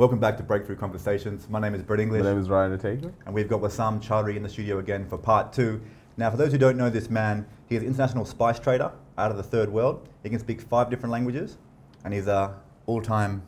Welcome 0.00 0.18
back 0.18 0.38
to 0.38 0.42
Breakthrough 0.42 0.76
Conversations. 0.76 1.46
My 1.50 1.60
name 1.60 1.74
is 1.74 1.82
Brett 1.82 2.00
English. 2.00 2.24
My 2.24 2.30
name 2.30 2.40
is 2.40 2.48
Ryan 2.48 2.78
Taker. 2.78 3.12
And 3.26 3.34
we've 3.34 3.50
got 3.50 3.60
Wasam 3.60 4.02
Chaudhry 4.02 4.34
in 4.34 4.42
the 4.42 4.48
studio 4.48 4.78
again 4.78 5.06
for 5.06 5.18
part 5.18 5.52
two. 5.52 5.78
Now, 6.16 6.30
for 6.30 6.38
those 6.38 6.52
who 6.52 6.56
don't 6.56 6.78
know 6.78 6.88
this 6.88 7.10
man, 7.10 7.44
he 7.68 7.76
is 7.76 7.82
an 7.82 7.88
international 7.88 8.24
spice 8.24 8.58
trader 8.58 8.92
out 9.18 9.30
of 9.30 9.36
the 9.36 9.42
third 9.42 9.68
world. 9.70 10.08
He 10.22 10.30
can 10.30 10.38
speak 10.38 10.62
five 10.62 10.88
different 10.88 11.12
languages, 11.12 11.58
and 12.02 12.14
he's 12.14 12.28
a 12.28 12.54
all-time 12.86 13.42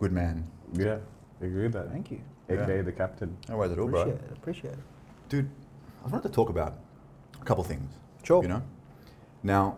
good 0.00 0.10
man. 0.10 0.44
Yeah, 0.72 0.96
I 1.40 1.44
agree 1.44 1.62
with 1.62 1.72
that. 1.74 1.92
Thank 1.92 2.10
you. 2.10 2.20
AKA 2.48 2.78
Yeah. 2.78 2.82
the 2.82 2.90
captain. 2.90 3.36
No 3.48 3.58
worries 3.58 3.70
at 3.70 3.78
all, 3.78 3.86
Appreciate 3.88 4.18
bro. 4.18 4.26
it. 4.26 4.32
Appreciate 4.32 4.72
it. 4.72 4.78
Dude, 5.28 5.48
I 6.04 6.08
wanted 6.08 6.26
to 6.26 6.34
talk 6.34 6.48
about 6.48 6.74
a 7.40 7.44
couple 7.44 7.62
things. 7.62 7.92
Sure. 8.24 8.42
You 8.42 8.48
know? 8.48 8.62
Now, 9.44 9.76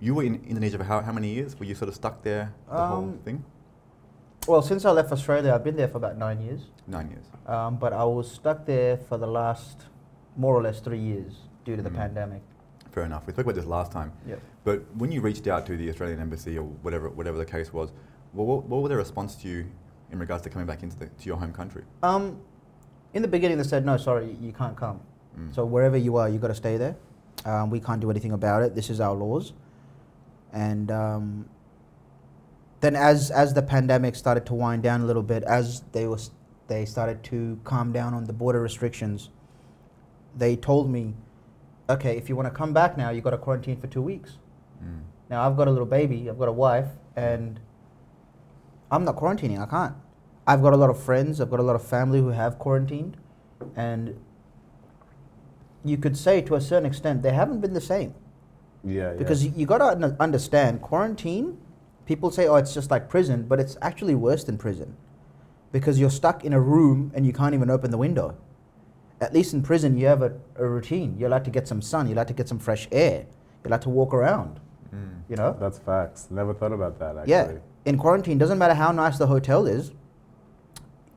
you 0.00 0.14
were 0.16 0.24
in 0.24 0.34
Indonesia 0.46 0.76
for 0.76 0.84
how, 0.84 1.00
how 1.00 1.12
many 1.12 1.32
years? 1.32 1.58
Were 1.58 1.64
you 1.64 1.74
sort 1.74 1.88
of 1.88 1.94
stuck 1.94 2.22
there 2.22 2.52
the 2.68 2.86
whole 2.86 3.04
Um, 3.04 3.18
thing? 3.24 3.42
Well, 4.48 4.60
since 4.62 4.84
I 4.84 4.90
left 4.90 5.12
Australia, 5.12 5.54
I've 5.54 5.62
been 5.62 5.76
there 5.76 5.88
for 5.88 5.98
about 5.98 6.18
nine 6.18 6.40
years. 6.42 6.62
Nine 6.88 7.10
years. 7.10 7.24
Um, 7.46 7.76
but 7.76 7.92
I 7.92 8.04
was 8.04 8.30
stuck 8.30 8.66
there 8.66 8.96
for 8.96 9.16
the 9.16 9.26
last 9.26 9.86
more 10.36 10.54
or 10.56 10.62
less 10.62 10.80
three 10.80 10.98
years 10.98 11.34
due 11.64 11.76
to 11.76 11.82
the 11.82 11.90
Mm. 11.90 11.94
pandemic. 11.96 12.42
Fair 12.90 13.04
enough. 13.04 13.26
We 13.26 13.32
spoke 13.32 13.46
about 13.46 13.54
this 13.54 13.66
last 13.66 13.92
time. 13.92 14.12
Yep. 14.26 14.40
But 14.64 14.82
when 14.96 15.12
you 15.12 15.20
reached 15.20 15.46
out 15.46 15.64
to 15.66 15.76
the 15.76 15.88
Australian 15.88 16.20
embassy 16.20 16.58
or 16.58 16.64
whatever, 16.64 17.08
whatever 17.08 17.38
the 17.38 17.44
case 17.44 17.72
was, 17.72 17.92
what, 18.32 18.46
what, 18.46 18.64
what 18.64 18.82
was 18.82 18.88
their 18.88 18.98
response 18.98 19.36
to 19.36 19.48
you 19.48 19.66
in 20.10 20.18
regards 20.18 20.42
to 20.44 20.50
coming 20.50 20.66
back 20.66 20.82
into 20.82 20.98
the, 20.98 21.06
to 21.06 21.26
your 21.26 21.36
home 21.36 21.52
country? 21.52 21.84
Um, 22.02 22.40
in 23.14 23.22
the 23.22 23.28
beginning, 23.28 23.58
they 23.58 23.64
said, 23.64 23.84
no, 23.86 23.96
sorry, 23.96 24.36
you 24.40 24.52
can't 24.52 24.76
come. 24.76 25.00
Mm. 25.38 25.54
So 25.54 25.64
wherever 25.64 25.96
you 25.96 26.16
are, 26.16 26.28
you've 26.28 26.42
got 26.42 26.48
to 26.48 26.54
stay 26.54 26.76
there. 26.76 26.96
Um, 27.44 27.70
we 27.70 27.78
can't 27.80 28.00
do 28.00 28.10
anything 28.10 28.32
about 28.32 28.62
it. 28.62 28.74
This 28.74 28.90
is 28.90 29.00
our 29.00 29.14
laws. 29.14 29.52
And 30.52 30.90
um, 30.90 31.48
then, 32.82 32.96
as 32.96 33.30
as 33.30 33.54
the 33.54 33.62
pandemic 33.62 34.16
started 34.16 34.44
to 34.46 34.54
wind 34.54 34.82
down 34.82 35.00
a 35.00 35.06
little 35.06 35.22
bit, 35.22 35.44
as 35.44 35.82
they 35.92 36.06
was 36.06 36.32
they 36.66 36.84
started 36.84 37.22
to 37.24 37.58
calm 37.64 37.92
down 37.92 38.12
on 38.12 38.24
the 38.24 38.32
border 38.32 38.60
restrictions, 38.60 39.30
they 40.36 40.56
told 40.56 40.90
me, 40.90 41.14
okay, 41.88 42.16
if 42.16 42.28
you 42.28 42.36
want 42.36 42.46
to 42.46 42.54
come 42.54 42.72
back 42.72 42.98
now, 42.98 43.10
you've 43.10 43.24
got 43.24 43.30
to 43.30 43.38
quarantine 43.38 43.80
for 43.80 43.86
two 43.86 44.02
weeks. 44.02 44.38
Mm. 44.84 45.00
Now 45.30 45.46
I've 45.46 45.56
got 45.56 45.68
a 45.68 45.70
little 45.70 45.86
baby, 45.86 46.28
I've 46.28 46.38
got 46.38 46.48
a 46.48 46.52
wife, 46.52 46.88
and 47.16 47.60
I'm 48.90 49.04
not 49.04 49.16
quarantining. 49.16 49.62
I 49.62 49.66
can't. 49.66 49.94
I've 50.44 50.60
got 50.60 50.72
a 50.72 50.76
lot 50.76 50.90
of 50.90 51.00
friends, 51.00 51.40
I've 51.40 51.50
got 51.50 51.60
a 51.60 51.62
lot 51.62 51.76
of 51.76 51.84
family 51.86 52.18
who 52.18 52.28
have 52.30 52.58
quarantined, 52.58 53.16
and 53.76 54.18
you 55.84 55.96
could 55.96 56.16
say 56.16 56.40
to 56.42 56.56
a 56.56 56.60
certain 56.60 56.86
extent 56.86 57.22
they 57.22 57.32
haven't 57.32 57.60
been 57.60 57.74
the 57.74 57.80
same 57.80 58.14
Yeah, 58.84 59.12
because 59.14 59.44
yeah. 59.44 59.52
you, 59.52 59.60
you 59.60 59.66
got 59.66 59.78
to 59.78 60.16
understand 60.18 60.82
quarantine. 60.82 61.58
People 62.12 62.30
say, 62.30 62.46
"Oh, 62.46 62.56
it's 62.56 62.74
just 62.74 62.90
like 62.90 63.08
prison," 63.08 63.46
but 63.48 63.58
it's 63.58 63.78
actually 63.80 64.14
worse 64.14 64.44
than 64.44 64.58
prison 64.58 64.96
because 65.76 65.98
you're 65.98 66.10
stuck 66.10 66.44
in 66.44 66.52
a 66.52 66.60
room 66.60 67.10
and 67.14 67.24
you 67.24 67.32
can't 67.32 67.54
even 67.54 67.70
open 67.70 67.90
the 67.90 67.96
window. 67.96 68.36
At 69.22 69.32
least 69.32 69.54
in 69.54 69.62
prison, 69.62 69.96
you 69.96 70.08
have 70.08 70.20
a, 70.20 70.34
a 70.56 70.66
routine. 70.66 71.16
You're 71.16 71.28
allowed 71.28 71.46
to 71.46 71.50
get 71.50 71.66
some 71.66 71.80
sun. 71.80 72.06
You're 72.06 72.16
allowed 72.16 72.28
to 72.28 72.34
get 72.34 72.48
some 72.50 72.58
fresh 72.58 72.86
air. 72.92 73.24
You're 73.64 73.70
allowed 73.70 73.80
to 73.82 73.88
walk 73.88 74.12
around. 74.12 74.60
Mm. 74.94 75.22
You 75.30 75.36
know. 75.36 75.56
That's 75.58 75.78
facts. 75.78 76.28
Never 76.30 76.52
thought 76.52 76.72
about 76.72 76.98
that 76.98 77.16
actually. 77.16 77.30
Yeah, 77.30 77.52
in 77.86 77.96
quarantine, 77.96 78.36
doesn't 78.36 78.58
matter 78.58 78.74
how 78.74 78.92
nice 78.92 79.16
the 79.16 79.28
hotel 79.28 79.66
is, 79.66 79.92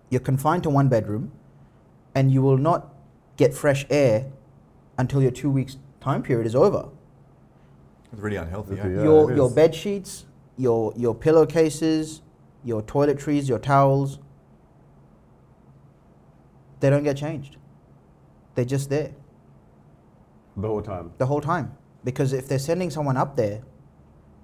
you're 0.09 0.21
confined 0.21 0.63
to 0.63 0.69
one 0.69 0.87
bedroom 0.87 1.33
and 2.13 2.31
you 2.31 2.41
will 2.41 2.57
not 2.69 2.93
get 3.35 3.53
fresh 3.53 3.85
air 3.89 4.31
until 4.97 5.21
your 5.21 5.31
two 5.31 5.49
weeks 5.49 5.75
time 5.99 6.23
period 6.23 6.47
is 6.47 6.55
over. 6.55 6.87
It's 8.13 8.21
really 8.21 8.37
unhealthy. 8.37 8.77
Yeah, 8.77 8.87
your 8.87 9.35
your 9.35 9.51
bed 9.51 9.75
sheets, 9.75 10.25
your 10.57 10.93
your 10.95 11.13
pillowcases, 11.15 12.21
your 12.63 12.81
toiletries, 12.81 13.47
your 13.47 13.59
towels, 13.59 14.19
they 16.79 16.89
don't 16.89 17.03
get 17.03 17.17
changed. 17.17 17.57
They're 18.55 18.65
just 18.65 18.89
there 18.89 19.11
The 20.57 20.67
whole 20.67 20.81
time. 20.81 21.11
the 21.17 21.25
whole 21.25 21.41
time. 21.41 21.77
Because 22.03 22.33
if 22.33 22.47
they're 22.47 22.59
sending 22.59 22.89
someone 22.89 23.17
up 23.17 23.35
there 23.35 23.61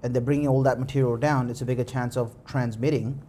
and 0.04 0.14
they're 0.14 0.22
bringing 0.22 0.48
all 0.48 0.64
that 0.64 0.80
material 0.80 1.16
down, 1.18 1.50
it's 1.50 1.62
a 1.62 1.66
bigger 1.66 1.84
chance 1.84 2.18
of 2.18 2.36
transmitting 2.46 3.22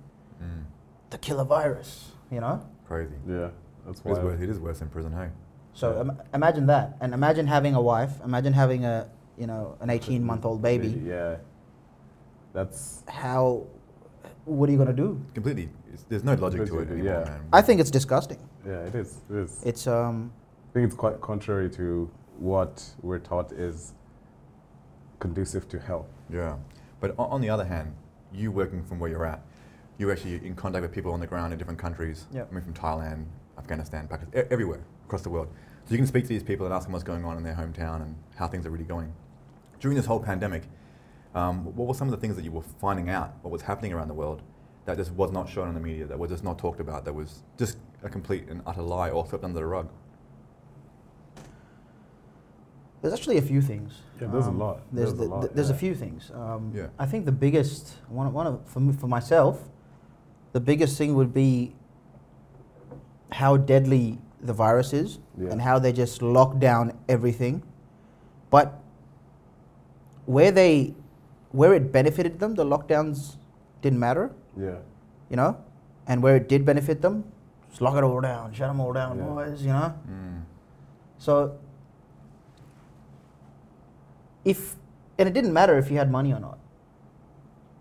Mm. 0.43 0.65
the 1.11 1.19
killer 1.19 1.45
virus, 1.45 2.13
you 2.31 2.41
know? 2.41 2.61
Crazy. 2.89 3.15
Yeah, 3.29 3.51
that's 3.87 4.01
It 4.01 4.11
is, 4.11 4.19
why. 4.19 4.25
worse, 4.25 4.41
it 4.41 4.49
is 4.49 4.59
worse 4.59 4.79
than 4.81 4.89
prison, 4.89 5.13
hey? 5.13 5.29
So 5.75 5.93
Yeah. 5.95 6.01
Im- 6.01 6.21
imagine 6.35 6.67
that. 6.67 6.97
And 7.01 7.15
imagine 7.15 7.47
having 7.47 7.75
a 7.75 7.81
wife, 7.81 8.21
imagine 8.25 8.53
having 8.55 8.85
a, 8.85 9.09
you 9.37 9.47
know, 9.47 9.77
an 9.81 9.91
18 9.91 10.25
month 10.25 10.45
old 10.45 10.63
baby. 10.63 10.89
Yeah, 11.05 11.37
that's 12.53 13.03
How, 13.09 13.67
what 14.45 14.69
are 14.69 14.73
you 14.73 14.79
going 14.79 14.95
to 14.95 14.95
do? 14.95 15.21
Completely. 15.35 15.69
It's, 15.93 16.05
there's 16.05 16.25
no 16.25 16.35
logic 16.35 16.67
to 16.67 16.81
it 16.81 16.91
anymore, 16.91 17.25
yeah. 17.27 17.31
man. 17.31 17.41
I 17.53 17.63
think 17.63 17.81
it's 17.81 17.91
disgusting. 17.91 18.39
yeah. 18.67 18.85
It 18.85 18.95
is. 18.95 19.21
It 19.31 19.37
is. 19.37 19.63
It's, 19.65 19.87
um, 19.87 20.33
I 20.71 20.73
think 20.75 20.87
it's 20.87 20.95
quite 20.95 21.21
contrary 21.21 21.71
to 21.71 22.11
what 22.39 22.85
we're 23.03 23.19
taught 23.19 23.53
is 23.53 23.93
conducive 25.19 25.69
to 25.69 25.79
health. 25.79 26.09
Yeah. 26.31 26.57
But 27.01 27.11
on, 27.19 27.31
on 27.31 27.41
the 27.41 27.51
other 27.51 27.65
hand, 27.65 27.95
you 28.33 28.51
working 28.51 28.83
from 28.85 28.99
where 28.99 29.11
you're 29.11 29.27
at, 29.27 29.43
you're 29.99 30.11
actually 30.11 30.45
in 30.45 30.55
contact 30.55 30.83
with 30.83 30.93
people 30.93 31.13
on 31.13 31.21
the 31.21 31.27
ground 31.27 31.53
in 31.53 31.59
different 31.59 31.79
countries. 31.79 32.27
Yep. 32.33 32.49
I 32.51 32.55
mean, 32.55 32.65
from 32.65 32.75
Thailand, 32.75 33.27
Afghanistan, 33.59 34.09
Pakistan, 34.09 34.47
everywhere 34.51 34.81
across 35.05 35.23
the 35.23 35.31
world. 35.31 35.49
So 35.85 35.93
you 35.93 35.99
can 35.99 36.07
speak 36.07 36.25
to 36.25 36.29
these 36.29 36.43
people 36.43 36.67
and 36.67 36.75
ask 36.75 36.87
them 36.87 36.93
what's 36.93 37.05
going 37.05 37.25
on 37.25 37.37
in 37.37 37.43
their 37.43 37.55
hometown 37.55 38.03
and 38.03 38.17
how 38.37 38.49
things 38.49 38.67
are 38.67 38.71
really 38.71 38.85
going. 38.85 39.13
During 39.81 39.97
this 39.97 40.07
whole 40.07 40.21
pandemic, 40.21 40.63
um, 41.35 41.65
what 41.77 41.89
were 41.89 41.95
some 41.95 42.09
of 42.09 42.13
the 42.13 42.19
things 42.21 42.37
that 42.37 42.45
you 42.45 42.53
were 42.53 42.63
finding 42.81 43.09
out, 43.09 43.35
what 43.43 43.51
was 43.51 43.63
happening 43.63 43.93
around 43.93 44.09
the 44.09 44.15
world, 44.15 44.43
that 44.85 44.97
just 44.97 45.13
was 45.13 45.31
not 45.33 45.49
shown 45.49 45.69
in 45.69 45.75
the 45.75 45.81
media, 45.81 46.07
that 46.07 46.19
was 46.19 46.31
just 46.31 46.45
not 46.45 46.59
talked 46.59 46.81
about, 46.81 47.05
that 47.05 47.13
was 47.15 47.43
just 47.59 47.79
a 48.03 48.09
complete 48.09 48.49
and 48.49 48.61
utter 48.67 48.83
lie 48.83 49.11
or 49.11 49.27
swept 49.27 49.45
under 49.45 49.59
the 49.59 49.67
rug? 49.67 49.89
there's 53.01 53.15
actually 53.15 53.37
a 53.39 53.43
few 53.43 53.61
things. 53.61 53.95
Yeah, 54.21 54.29
there's 54.29 54.47
a 54.47 54.51
Um, 54.51 54.59
lot. 54.61 54.81
There's, 54.93 55.13
There's 55.15 55.29
a 55.29 55.31
lot, 55.33 55.41
th- 55.43 55.53
there's 55.55 55.71
a 55.71 55.75
few 55.75 55.93
things. 55.93 56.31
Um, 56.33 56.71
Yeah. 56.73 56.87
I 57.01 57.07
think 57.07 57.25
the 57.25 57.33
biggest 57.33 57.97
one, 58.09 58.33
one 58.33 58.47
of 58.47 58.61
for, 58.65 58.79
me, 58.79 58.93
for 58.93 59.09
myself, 59.09 59.69
the 60.53 60.61
biggest 60.61 60.97
thing 60.99 61.17
would 61.17 61.35
be 61.35 61.75
how 63.33 63.57
deadly 63.57 64.19
the 64.41 64.53
virus 64.53 64.93
is 64.93 65.19
Yeah. 65.37 65.51
and 65.51 65.61
how 65.63 65.81
they 65.81 65.93
just 65.93 66.23
lock 66.23 66.61
down 66.61 66.93
everything. 67.09 67.65
But 68.51 68.79
where 70.27 70.53
they, 70.53 70.95
where 71.53 71.75
it 71.75 71.93
benefited 71.93 72.39
them, 72.41 72.55
the 72.55 72.65
lockdowns 72.65 73.37
didn't 73.83 73.99
matter, 73.99 74.33
Yeah. 74.57 74.79
you 75.31 75.37
know, 75.37 75.57
and 76.07 76.23
where 76.23 76.37
it 76.37 76.49
did 76.49 76.65
benefit 76.65 77.03
them, 77.03 77.25
just 77.71 77.81
lock 77.81 77.97
it 77.97 78.05
all 78.05 78.21
down, 78.21 78.53
shut 78.53 78.69
them 78.69 78.81
all 78.81 78.93
down, 78.93 79.19
Yeah. 79.19 79.25
boys, 79.25 79.63
you 79.63 79.73
know. 79.73 79.95
Mm. 80.09 80.43
So 81.19 81.59
if 84.45 84.77
and 85.19 85.29
it 85.29 85.33
didn't 85.35 85.53
matter 85.53 85.79
if 85.79 85.91
you 85.91 85.99
had 85.99 86.11
money 86.11 86.33
or 86.33 86.41
not. 86.41 86.59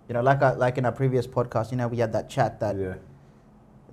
You 0.08 0.14
know, 0.14 0.22
like 0.22 0.42
I, 0.44 0.52
like 0.54 0.78
in 0.78 0.86
our 0.86 0.92
previous 0.92 1.26
podcast, 1.26 1.72
you 1.72 1.78
know, 1.78 1.88
we 1.88 1.98
had 1.98 2.12
that 2.14 2.30
chat 2.30 2.60
that 2.60 2.76
yeah. 2.78 2.96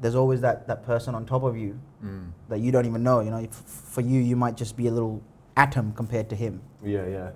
there's 0.00 0.17
always 0.17 0.41
that, 0.41 0.67
that 0.67 0.83
person 0.84 1.15
on 1.15 1.25
top 1.25 1.44
of 1.44 1.56
you 1.56 1.78
Mm. 2.05 2.31
that 2.49 2.61
you 2.61 2.71
don't 2.72 2.84
even 2.87 3.03
know. 3.03 3.21
You 3.21 3.31
know, 3.31 3.38
f- 3.38 3.50
for 3.55 4.00
you, 4.03 4.21
you 4.21 4.37
might 4.37 4.56
just 4.56 4.77
be 4.77 4.87
a 4.87 4.91
little 4.93 5.21
atom 5.56 5.93
compared 5.93 6.28
to 6.31 6.37
him. 6.37 6.61
Yeah. 6.83 7.06
Yeah. 7.06 7.31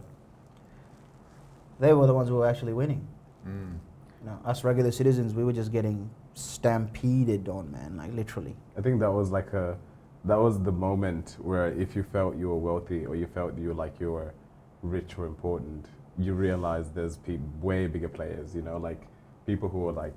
They 1.82 1.92
were 1.92 2.06
the 2.06 2.14
ones 2.14 2.28
who 2.28 2.36
were 2.36 2.46
actually 2.46 2.74
winning. 2.74 3.04
Mm. 3.44 3.74
You 4.20 4.26
know, 4.26 4.38
us 4.44 4.62
regular 4.62 4.92
citizens, 4.92 5.34
we 5.34 5.42
were 5.42 5.52
just 5.52 5.72
getting 5.72 6.08
stampeded 6.34 7.48
on, 7.48 7.72
man, 7.72 7.96
like 7.96 8.12
literally. 8.14 8.54
I 8.78 8.80
think 8.80 9.00
that 9.00 9.10
was 9.10 9.32
like 9.32 9.52
a, 9.52 9.76
that 10.26 10.38
was 10.38 10.62
the 10.62 10.70
moment 10.70 11.36
where 11.40 11.72
if 11.72 11.96
you 11.96 12.04
felt 12.04 12.36
you 12.36 12.50
were 12.50 12.62
wealthy 12.68 13.04
or 13.04 13.16
you 13.16 13.26
felt 13.26 13.58
you 13.58 13.68
were 13.70 13.74
like 13.74 13.98
you 13.98 14.12
were 14.12 14.32
rich 14.82 15.18
or 15.18 15.26
important, 15.26 15.86
you 16.20 16.34
realize 16.34 16.92
there's 16.92 17.16
pe- 17.16 17.40
way 17.60 17.88
bigger 17.88 18.08
players. 18.08 18.54
You 18.54 18.62
know, 18.62 18.76
like 18.76 19.02
people 19.44 19.68
who 19.68 19.88
are 19.88 19.92
like 19.92 20.16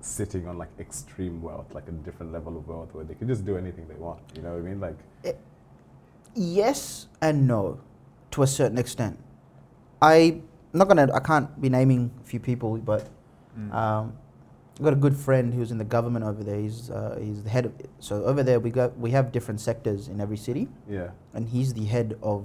sitting 0.00 0.46
on 0.46 0.56
like 0.56 0.70
extreme 0.78 1.42
wealth, 1.42 1.74
like 1.74 1.88
a 1.88 1.96
different 2.06 2.32
level 2.32 2.56
of 2.56 2.68
wealth, 2.68 2.94
where 2.94 3.04
they 3.04 3.14
can 3.14 3.26
just 3.26 3.44
do 3.44 3.56
anything 3.56 3.88
they 3.88 3.96
want. 3.96 4.20
You 4.36 4.42
know 4.42 4.52
what 4.52 4.58
I 4.58 4.68
mean? 4.70 4.80
Like, 4.80 4.98
Yes 6.36 7.08
and 7.20 7.48
no, 7.48 7.80
to 8.30 8.44
a 8.44 8.46
certain 8.46 8.78
extent. 8.78 9.18
I 10.00 10.12
I'm 10.20 10.42
not 10.78 10.88
gonna. 10.88 11.08
I 11.12 11.20
can't 11.20 11.60
be 11.60 11.68
naming 11.68 12.10
a 12.22 12.24
few 12.24 12.40
people, 12.40 12.78
but 12.78 13.08
Mm. 13.58 13.72
Um, 13.72 14.12
I've 14.76 14.84
got 14.84 14.92
a 14.92 14.96
good 14.96 15.16
friend 15.16 15.54
who's 15.54 15.70
in 15.70 15.78
the 15.78 15.84
government 15.84 16.24
over 16.24 16.44
there. 16.44 16.60
He's 16.60 16.90
uh, 16.90 17.18
he's 17.20 17.42
the 17.42 17.48
head 17.48 17.64
of. 17.64 17.72
So 17.98 18.24
over 18.24 18.42
there, 18.42 18.60
we 18.60 18.70
got 18.70 18.96
we 18.98 19.10
have 19.12 19.32
different 19.32 19.60
sectors 19.60 20.08
in 20.08 20.20
every 20.20 20.36
city, 20.36 20.68
yeah, 20.88 21.10
and 21.32 21.48
he's 21.48 21.72
the 21.72 21.84
head 21.84 22.18
of 22.22 22.44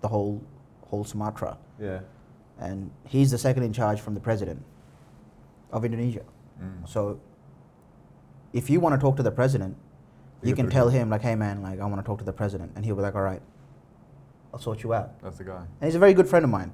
the 0.00 0.08
whole 0.08 0.40
whole 0.82 1.02
Sumatra, 1.02 1.58
yeah, 1.80 2.00
and 2.60 2.90
he's 3.04 3.32
the 3.32 3.38
second 3.38 3.64
in 3.64 3.72
charge 3.72 4.00
from 4.00 4.14
the 4.14 4.20
president 4.20 4.62
of 5.72 5.84
Indonesia. 5.84 6.22
Mm. 6.62 6.88
So 6.88 7.18
if 8.52 8.70
you 8.70 8.78
want 8.78 8.94
to 8.94 9.00
talk 9.00 9.16
to 9.16 9.24
the 9.24 9.32
president, 9.32 9.76
you 10.42 10.50
You 10.50 10.54
can 10.54 10.70
tell 10.70 10.88
him 10.88 11.10
like, 11.10 11.22
"Hey 11.22 11.34
man, 11.34 11.62
like 11.62 11.80
I 11.80 11.84
want 11.86 11.98
to 11.98 12.06
talk 12.06 12.18
to 12.18 12.24
the 12.24 12.32
president," 12.32 12.70
and 12.76 12.84
he'll 12.84 12.94
be 12.94 13.02
like, 13.02 13.16
"All 13.16 13.22
right, 13.26 13.42
I'll 14.54 14.60
sort 14.60 14.84
you 14.84 14.94
out." 14.94 15.18
That's 15.20 15.38
the 15.38 15.44
guy. 15.44 15.66
And 15.80 15.84
he's 15.88 15.96
a 15.96 15.98
very 15.98 16.14
good 16.14 16.28
friend 16.28 16.44
of 16.44 16.50
mine. 16.50 16.70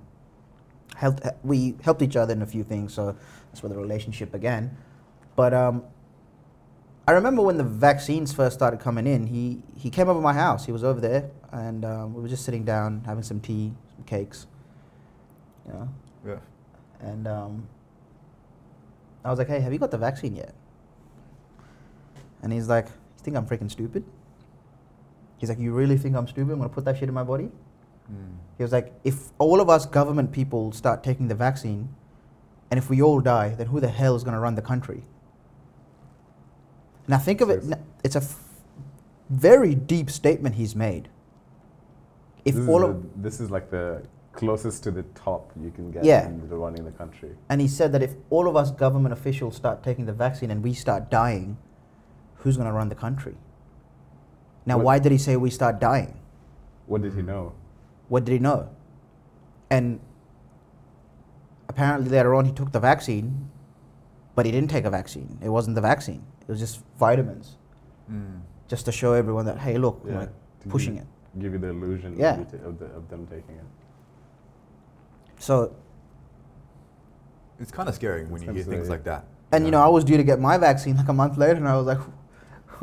Helped, 0.97 1.23
we 1.43 1.75
helped 1.83 2.03
each 2.03 2.17
other 2.17 2.33
in 2.33 2.43
a 2.43 2.47
few 2.47 2.63
things, 2.65 2.93
so 2.95 3.17
that's 3.51 3.63
where 3.63 3.71
the 3.71 3.77
relationship 3.77 4.31
began. 4.31 4.77
But 5.35 5.53
um, 5.55 5.83
I 7.09 7.13
remember 7.13 7.43
when 7.43 7.57
the 7.57 7.65
vaccines 7.65 8.33
first 8.33 8.55
started 8.55 8.79
coming 8.79 9.07
in. 9.07 9.27
He 9.27 9.63
he 9.77 9.91
came 9.91 10.09
over 10.09 10.21
my 10.21 10.33
house. 10.35 10.67
He 10.67 10.73
was 10.73 10.85
over 10.85 11.01
there, 11.01 11.31
and 11.51 11.85
um, 11.85 12.15
we 12.15 12.23
were 12.23 12.29
just 12.29 12.45
sitting 12.45 12.65
down 12.65 13.03
having 13.07 13.25
some 13.25 13.41
tea, 13.41 13.73
some 13.97 14.05
cakes. 14.05 14.47
You 15.67 15.73
know, 15.73 15.89
Yeah. 16.27 16.39
and 17.01 17.27
um, 17.27 17.67
I 19.25 19.31
was 19.31 19.39
like, 19.39 19.49
"Hey, 19.49 19.61
have 19.61 19.73
you 19.73 19.79
got 19.79 19.91
the 19.91 19.99
vaccine 19.99 20.37
yet?" 20.37 20.55
And 22.43 22.53
he's 22.53 22.69
like, 22.69 22.87
"You 22.87 23.23
think 23.25 23.37
I'm 23.37 23.47
freaking 23.47 23.71
stupid?" 23.71 24.05
He's 25.39 25.49
like, 25.49 25.59
"You 25.59 25.73
really 25.73 25.97
think 25.97 26.15
I'm 26.17 26.29
stupid? 26.29 26.53
I'm 26.53 26.59
gonna 26.59 26.69
put 26.69 26.85
that 26.85 26.99
shit 26.99 27.09
in 27.09 27.15
my 27.15 27.25
body?" 27.25 27.51
Mm. 28.11 28.37
He 28.59 28.63
was 28.63 28.73
like, 28.73 28.93
"If 29.05 29.31
all 29.39 29.61
of 29.61 29.69
us 29.69 29.87
government 29.87 30.33
people 30.33 30.73
start 30.73 31.03
taking 31.03 31.29
the 31.29 31.35
vaccine, 31.35 31.89
and 32.71 32.79
if 32.79 32.89
we 32.91 33.03
all 33.03 33.21
die, 33.21 33.55
then 33.57 33.67
who 33.69 33.81
the 33.81 33.89
hell 33.89 34.15
is 34.17 34.25
gonna 34.25 34.41
run 34.41 34.55
the 34.55 34.63
country?" 34.63 35.05
Now 37.09 37.19
think 37.19 37.41
of 37.41 37.51
it. 37.51 37.65
It's 38.05 38.15
a 38.17 38.21
f- 38.21 38.39
very 39.31 39.75
deep 39.75 40.11
statement 40.11 40.55
he's 40.55 40.75
made. 40.77 41.09
If 42.45 42.55
this, 42.55 42.69
all 42.69 42.83
is 42.85 42.89
of, 42.91 43.23
this 43.23 43.41
is 43.41 43.51
like 43.51 43.71
the 43.71 44.03
closest 44.33 44.83
to 44.85 44.91
the 44.91 45.03
top 45.15 45.53
you 45.61 45.71
can 45.71 45.91
get 45.91 46.05
Yeah. 46.05 46.27
in 46.27 46.49
the 46.49 46.57
running 46.57 46.85
the 46.85 46.91
country. 46.93 47.37
and 47.49 47.61
he 47.61 47.69
said 47.69 47.93
that 47.93 48.03
if 48.03 48.15
all 48.31 48.49
of 48.49 48.57
us 48.57 48.71
government 48.71 49.13
officials 49.13 49.55
start 49.57 49.83
taking 49.83 50.07
the 50.07 50.13
vaccine 50.13 50.51
and 50.51 50.63
we 50.63 50.73
start 50.73 51.11
dying, 51.11 51.57
who's 52.37 52.57
going 52.57 52.67
to 52.69 52.73
run 52.73 52.89
the 52.89 52.95
country? 52.95 53.37
Now, 54.65 54.77
What- 54.77 54.85
why 54.87 54.99
did 55.01 55.13
he 55.13 55.19
say 55.19 55.37
we 55.37 55.51
start 55.51 55.81
dying? 55.81 56.15
What 56.87 57.03
did 57.03 57.15
he 57.15 57.23
know? 57.23 57.53
What 58.13 58.27
did 58.27 58.33
he 58.33 58.39
know? 58.41 58.69
And 59.71 59.99
apparently 61.67 62.11
later 62.11 62.35
on 62.35 62.45
he 62.45 62.53
took 62.53 62.71
the 62.71 62.79
vaccine, 62.79 63.49
but 64.35 64.45
he 64.45 64.53
didn't 64.53 64.69
take 64.69 64.85
a 64.85 64.91
vaccine. 64.91 65.39
It 65.43 65.49
wasn't 65.49 65.77
the 65.77 65.81
vaccine. 65.81 66.23
It 66.43 66.49
was 66.49 66.61
just 66.61 66.83
vitamins, 66.99 67.57
Mm. 68.13 68.41
just 68.69 68.85
to 68.85 68.93
show 68.93 69.15
everyone 69.15 69.47
that 69.47 69.57
hey, 69.57 69.79
look, 69.79 70.03
I'm 70.05 70.11
Yeah. 70.11 70.19
like 70.19 70.33
To 70.61 70.69
pushing 70.69 70.95
give, 70.97 71.05
it. 71.05 71.41
Give 71.41 71.53
you 71.55 71.59
the 71.59 71.69
illusion 71.69 72.19
Yeah. 72.19 72.35
of, 72.41 72.53
you 72.53 72.59
of, 72.69 72.79
the, 72.79 72.85
of 72.99 73.09
them 73.09 73.27
taking 73.27 73.57
it. 73.57 73.65
So, 75.39 75.75
It's 77.61 77.73
kind 77.73 77.89
of 77.89 77.95
scary 77.95 78.27
when 78.27 78.43
you 78.43 78.53
hear 78.53 78.63
things 78.65 78.91
like 78.91 79.05
that. 79.05 79.25
and 79.53 79.65
you 79.65 79.71
know, 79.71 79.81
I 79.81 79.89
was 79.89 80.05
due 80.05 80.19
to 80.19 80.25
get 80.25 80.39
my 80.39 80.59
vaccine 80.59 80.99
like 80.99 81.09
a 81.09 81.15
month 81.15 81.39
later, 81.39 81.55
and 81.63 81.67
I 81.67 81.77
was 81.79 81.87
like, 81.87 82.01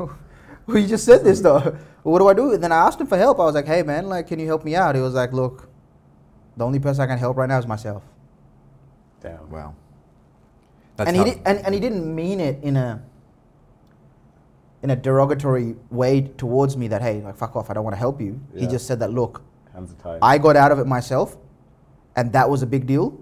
well, 0.66 0.78
you 0.78 0.88
just 0.88 1.04
said 1.04 1.22
this 1.22 1.40
though. 1.40 1.76
What 2.02 2.18
do 2.18 2.28
I 2.28 2.34
do? 2.34 2.52
And 2.52 2.62
then 2.62 2.72
I 2.72 2.76
asked 2.86 3.00
him 3.00 3.06
for 3.06 3.16
help. 3.18 3.38
I 3.40 3.44
was 3.44 3.54
like, 3.54 3.66
hey 3.66 3.82
man, 3.82 4.08
like, 4.08 4.26
can 4.26 4.38
you 4.38 4.46
help 4.46 4.64
me 4.64 4.74
out? 4.74 4.94
He 4.94 5.00
was 5.00 5.14
like, 5.14 5.32
look, 5.32 5.68
the 6.56 6.64
only 6.64 6.78
person 6.78 7.02
I 7.02 7.06
can 7.06 7.18
help 7.18 7.36
right 7.36 7.48
now 7.48 7.58
is 7.58 7.66
myself. 7.66 8.02
Damn. 9.20 9.50
Wow. 9.50 9.74
That's 10.96 11.08
and 11.08 11.16
he 11.16 11.22
how- 11.22 11.28
did, 11.28 11.42
and, 11.46 11.58
and 11.66 11.74
he 11.74 11.80
didn't 11.80 12.14
mean 12.14 12.40
it 12.40 12.62
in 12.62 12.76
a 12.76 13.02
in 14.82 14.90
a 14.90 14.96
derogatory 14.96 15.76
way 15.90 16.22
towards 16.22 16.74
me 16.76 16.88
that 16.88 17.02
hey 17.02 17.20
like 17.20 17.36
fuck 17.36 17.54
off 17.54 17.68
I 17.68 17.74
don't 17.74 17.84
want 17.84 17.94
to 17.94 17.98
help 18.00 18.20
you. 18.20 18.40
He 18.54 18.66
just 18.66 18.86
said 18.86 19.00
that 19.00 19.12
look 19.12 19.42
Hands 19.74 19.90
are 19.92 19.94
tied. 19.96 20.18
I 20.22 20.38
got 20.38 20.56
out 20.56 20.72
of 20.72 20.78
it 20.78 20.86
myself, 20.86 21.36
and 22.16 22.32
that 22.32 22.48
was 22.50 22.62
a 22.62 22.66
big 22.66 22.86
deal. 22.86 23.18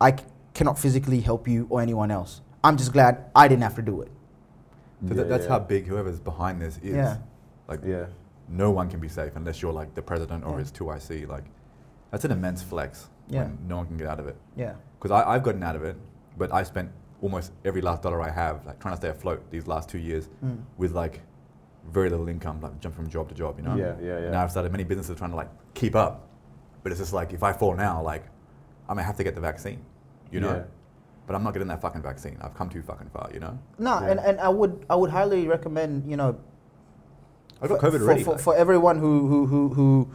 I 0.00 0.16
c- 0.16 0.24
cannot 0.52 0.78
physically 0.78 1.20
help 1.20 1.46
you 1.46 1.66
or 1.70 1.80
anyone 1.80 2.10
else. 2.10 2.40
I'm 2.64 2.76
just 2.76 2.92
glad 2.92 3.26
I 3.36 3.46
didn't 3.46 3.62
have 3.62 3.76
to 3.76 3.82
do 3.82 4.02
it. 4.02 4.10
So 5.06 5.14
that, 5.14 5.28
that's 5.28 5.46
how 5.46 5.58
big 5.58 5.86
whoever's 5.86 6.18
behind 6.18 6.60
this 6.60 6.78
is. 6.78 6.94
Yeah. 6.96 7.18
Like, 7.68 7.80
Yeah. 7.84 8.06
No 8.48 8.70
one 8.70 8.88
can 8.88 9.00
be 9.00 9.08
safe 9.08 9.32
unless 9.36 9.62
you're 9.62 9.72
like 9.72 9.94
the 9.94 10.02
president 10.02 10.44
or 10.44 10.52
Yeah. 10.52 10.58
his 10.58 10.72
2IC. 10.72 11.26
Like, 11.28 11.44
that's 12.10 12.24
an 12.24 12.30
immense 12.32 12.62
flex. 12.62 13.08
Yeah. 13.28 13.44
When 13.44 13.58
no 13.68 13.76
one 13.78 13.86
can 13.86 13.96
get 13.96 14.06
out 14.08 14.20
of 14.20 14.26
it. 14.26 14.36
Yeah. 14.56 14.74
Because 15.00 15.10
I've 15.10 15.42
gotten 15.42 15.62
out 15.62 15.76
of 15.76 15.84
it, 15.84 15.96
but 16.36 16.52
I 16.52 16.62
spent 16.64 16.90
almost 17.22 17.52
every 17.64 17.80
last 17.80 18.02
dollar 18.02 18.20
I 18.20 18.30
have 18.30 18.66
like 18.66 18.78
trying 18.80 18.94
to 18.94 18.96
stay 18.98 19.08
afloat 19.08 19.48
these 19.50 19.66
last 19.66 19.88
two 19.88 19.98
years 19.98 20.28
Mm. 20.44 20.58
with 20.76 20.92
like 20.92 21.22
very 21.90 22.10
little 22.10 22.28
income, 22.28 22.60
like 22.60 22.78
jump 22.80 22.94
from 22.94 23.08
job 23.08 23.28
to 23.28 23.34
job, 23.34 23.58
you 23.58 23.64
know? 23.64 23.74
Yeah, 23.76 23.94
yeah, 24.00 24.18
yeah. 24.20 24.30
Now 24.30 24.42
I've 24.42 24.50
started 24.50 24.70
many 24.72 24.84
businesses 24.84 25.16
trying 25.16 25.30
to 25.30 25.36
like 25.36 25.48
keep 25.74 25.94
up, 25.96 26.28
but 26.82 26.92
it's 26.92 27.00
just 27.00 27.12
like 27.12 27.32
if 27.32 27.42
I 27.42 27.52
fall 27.52 27.74
now, 27.74 28.02
like 28.02 28.24
I 28.88 28.94
may 28.94 29.02
have 29.02 29.16
to 29.16 29.24
get 29.24 29.34
the 29.34 29.40
vaccine, 29.40 29.78
you 30.30 30.40
know? 30.40 30.54
Yeah. 30.56 30.62
But 31.26 31.36
I'm 31.36 31.44
not 31.44 31.52
getting 31.54 31.68
that 31.68 31.80
fucking 31.80 32.02
vaccine. 32.02 32.36
I've 32.42 32.54
come 32.54 32.68
too 32.68 32.82
fucking 32.82 33.08
far, 33.10 33.30
you 33.32 33.38
know? 33.40 33.56
No, 33.78 34.00
Yeah. 34.00 34.08
and, 34.10 34.20
and 34.20 34.40
I 34.40 34.48
would 34.48 34.84
I 34.90 34.96
would 34.96 35.10
highly 35.10 35.46
recommend 35.48 36.10
you 36.10 36.16
know 36.16 36.36
I 37.62 37.68
got 37.68 37.80
for, 37.80 37.90
COVID 37.90 38.02
already. 38.02 38.24
for, 38.24 38.38
for 38.38 38.56
everyone 38.56 38.98
who, 38.98 39.28
who 39.28 39.46
who 39.46 39.68
who 39.74 40.10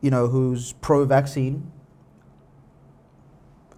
you 0.00 0.10
know 0.10 0.26
who's 0.26 0.72
pro-vaccine. 0.74 1.70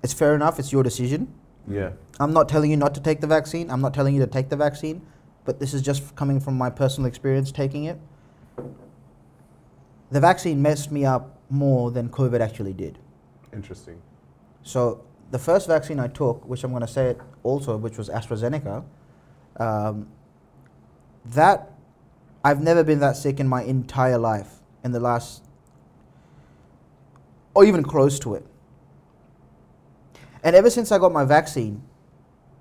It's 0.02 0.12
fair 0.12 0.34
enough. 0.34 0.58
It's 0.60 0.70
your 0.70 0.84
decision. 0.84 1.34
Yeah. 1.68 1.90
I'm 2.20 2.32
not 2.32 2.48
telling 2.48 2.70
you 2.70 2.76
not 2.76 2.94
to 2.94 3.00
take 3.00 3.20
the 3.20 3.26
vaccine. 3.26 3.70
I'm 3.70 3.80
not 3.80 3.92
telling 3.92 4.14
you 4.14 4.20
to 4.20 4.26
take 4.26 4.48
the 4.48 4.56
vaccine, 4.56 5.04
but 5.44 5.58
this 5.58 5.74
is 5.74 5.82
just 5.82 6.14
coming 6.14 6.38
from 6.38 6.56
my 6.56 6.70
personal 6.70 7.08
experience 7.08 7.50
taking 7.50 7.84
it. 7.84 7.98
The 10.12 10.20
vaccine 10.20 10.62
messed 10.62 10.92
me 10.92 11.04
up 11.04 11.40
more 11.50 11.90
than 11.90 12.08
COVID 12.08 12.40
actually 12.40 12.72
did. 12.72 12.98
Interesting. 13.52 14.00
So 14.62 15.04
the 15.32 15.38
first 15.38 15.66
vaccine 15.66 15.98
I 15.98 16.06
took, 16.06 16.48
which 16.48 16.62
I'm 16.62 16.70
going 16.70 16.82
to 16.82 16.88
say 16.88 17.10
it 17.10 17.20
also, 17.42 17.76
which 17.76 17.98
was 17.98 18.08
AstraZeneca, 18.08 18.84
um, 19.58 20.08
that 21.24 21.72
I've 22.46 22.62
never 22.62 22.84
been 22.84 23.00
that 23.00 23.16
sick 23.16 23.40
in 23.40 23.48
my 23.48 23.64
entire 23.64 24.18
life 24.18 24.60
in 24.84 24.92
the 24.92 25.00
last, 25.00 25.42
or 27.54 27.64
even 27.64 27.82
close 27.82 28.20
to 28.20 28.36
it. 28.36 28.46
And 30.44 30.54
ever 30.54 30.70
since 30.70 30.92
I 30.92 30.98
got 30.98 31.12
my 31.12 31.24
vaccine, 31.24 31.82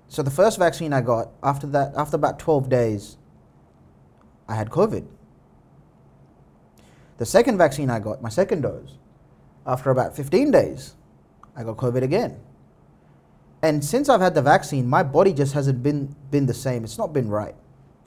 so 0.08 0.24
the 0.24 0.30
first 0.32 0.58
vaccine 0.58 0.92
I 0.92 1.02
got 1.02 1.28
after 1.40 1.68
that, 1.68 1.92
after 1.96 2.16
about 2.16 2.40
12 2.40 2.68
days, 2.68 3.16
I 4.48 4.56
had 4.56 4.70
COVID. 4.70 5.06
The 7.18 7.26
second 7.26 7.56
vaccine 7.56 7.88
I 7.88 8.00
got, 8.00 8.20
my 8.20 8.28
second 8.28 8.62
dose, 8.62 8.98
after 9.68 9.90
about 9.90 10.16
15 10.16 10.50
days, 10.50 10.96
I 11.54 11.62
got 11.62 11.76
COVID 11.76 12.02
again. 12.02 12.40
And 13.62 13.84
since 13.84 14.08
I've 14.08 14.20
had 14.20 14.34
the 14.34 14.42
vaccine, 14.42 14.88
my 14.88 15.04
body 15.04 15.32
just 15.32 15.54
hasn't 15.54 15.80
been 15.80 16.16
been 16.32 16.46
the 16.46 16.54
same. 16.54 16.82
It's 16.82 16.98
not 16.98 17.12
been 17.12 17.28
right. 17.28 17.54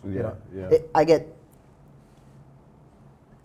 Yeah. 0.03 0.11
you 0.11 0.19
know. 0.23 0.37
Yeah. 0.53 0.69
It, 0.71 0.91
I 0.93 1.05
get. 1.05 1.35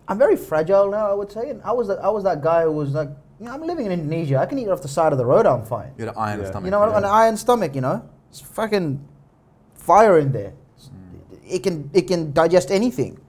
I'm 0.07 0.17
very 0.17 0.35
fragile 0.35 0.89
now. 0.89 1.09
I 1.09 1.13
would 1.13 1.31
say, 1.31 1.49
and 1.49 1.61
I 1.63 1.71
was 1.71 1.87
that 1.87 1.99
I 1.99 2.09
was 2.09 2.23
that 2.23 2.41
guy 2.41 2.63
who 2.63 2.71
was 2.71 2.91
like, 2.91 3.09
you 3.39 3.45
know, 3.45 3.53
I'm 3.53 3.61
living 3.61 3.85
in 3.87 3.91
Indonesia. 3.91 4.37
I 4.37 4.45
can 4.45 4.57
eat 4.59 4.69
off 4.69 4.81
the 4.81 4.87
side 4.87 5.11
of 5.11 5.17
the 5.17 5.25
road. 5.25 5.45
I'm 5.45 5.65
fine. 5.65 5.91
you 5.97 6.05
had 6.05 6.13
an 6.13 6.19
iron 6.21 6.39
Yeah. 6.41 6.45
stomach. 6.47 6.65
You 6.65 6.71
know, 6.71 6.85
yeah. 6.87 6.97
an 6.97 7.05
iron 7.05 7.37
stomach. 7.37 7.75
You 7.75 7.81
know, 7.81 8.09
it's 8.29 8.41
fucking 8.41 9.03
fire 9.73 10.19
in 10.19 10.31
there. 10.31 10.53
Mm. 10.79 11.39
It 11.47 11.63
can 11.63 11.89
it 11.93 12.07
can 12.07 12.31
digest 12.33 12.71
anything. 12.71 13.19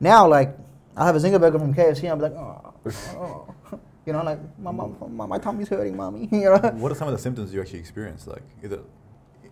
Now, 0.00 0.28
like, 0.28 0.56
I 0.96 1.06
have 1.06 1.16
a 1.16 1.18
zinger 1.18 1.40
burger 1.40 1.58
from 1.58 1.74
KFC. 1.74 2.04
and 2.04 2.12
I'm 2.12 2.20
like, 2.20 2.32
oh, 2.32 2.74
oh. 3.16 3.54
you 4.06 4.12
know, 4.12 4.22
like 4.22 4.38
my, 4.58 4.70
mom, 4.70 4.96
my, 5.10 5.26
my 5.26 5.38
tummy's 5.38 5.68
hurting, 5.68 5.96
mommy. 5.96 6.28
you 6.32 6.44
know. 6.44 6.58
What 6.78 6.92
are 6.92 6.94
some 6.94 7.08
of 7.08 7.12
the 7.12 7.18
symptoms 7.18 7.52
you 7.52 7.60
actually 7.60 7.80
experience? 7.80 8.26
Like, 8.26 8.42
is 8.62 8.70
it 8.72 8.80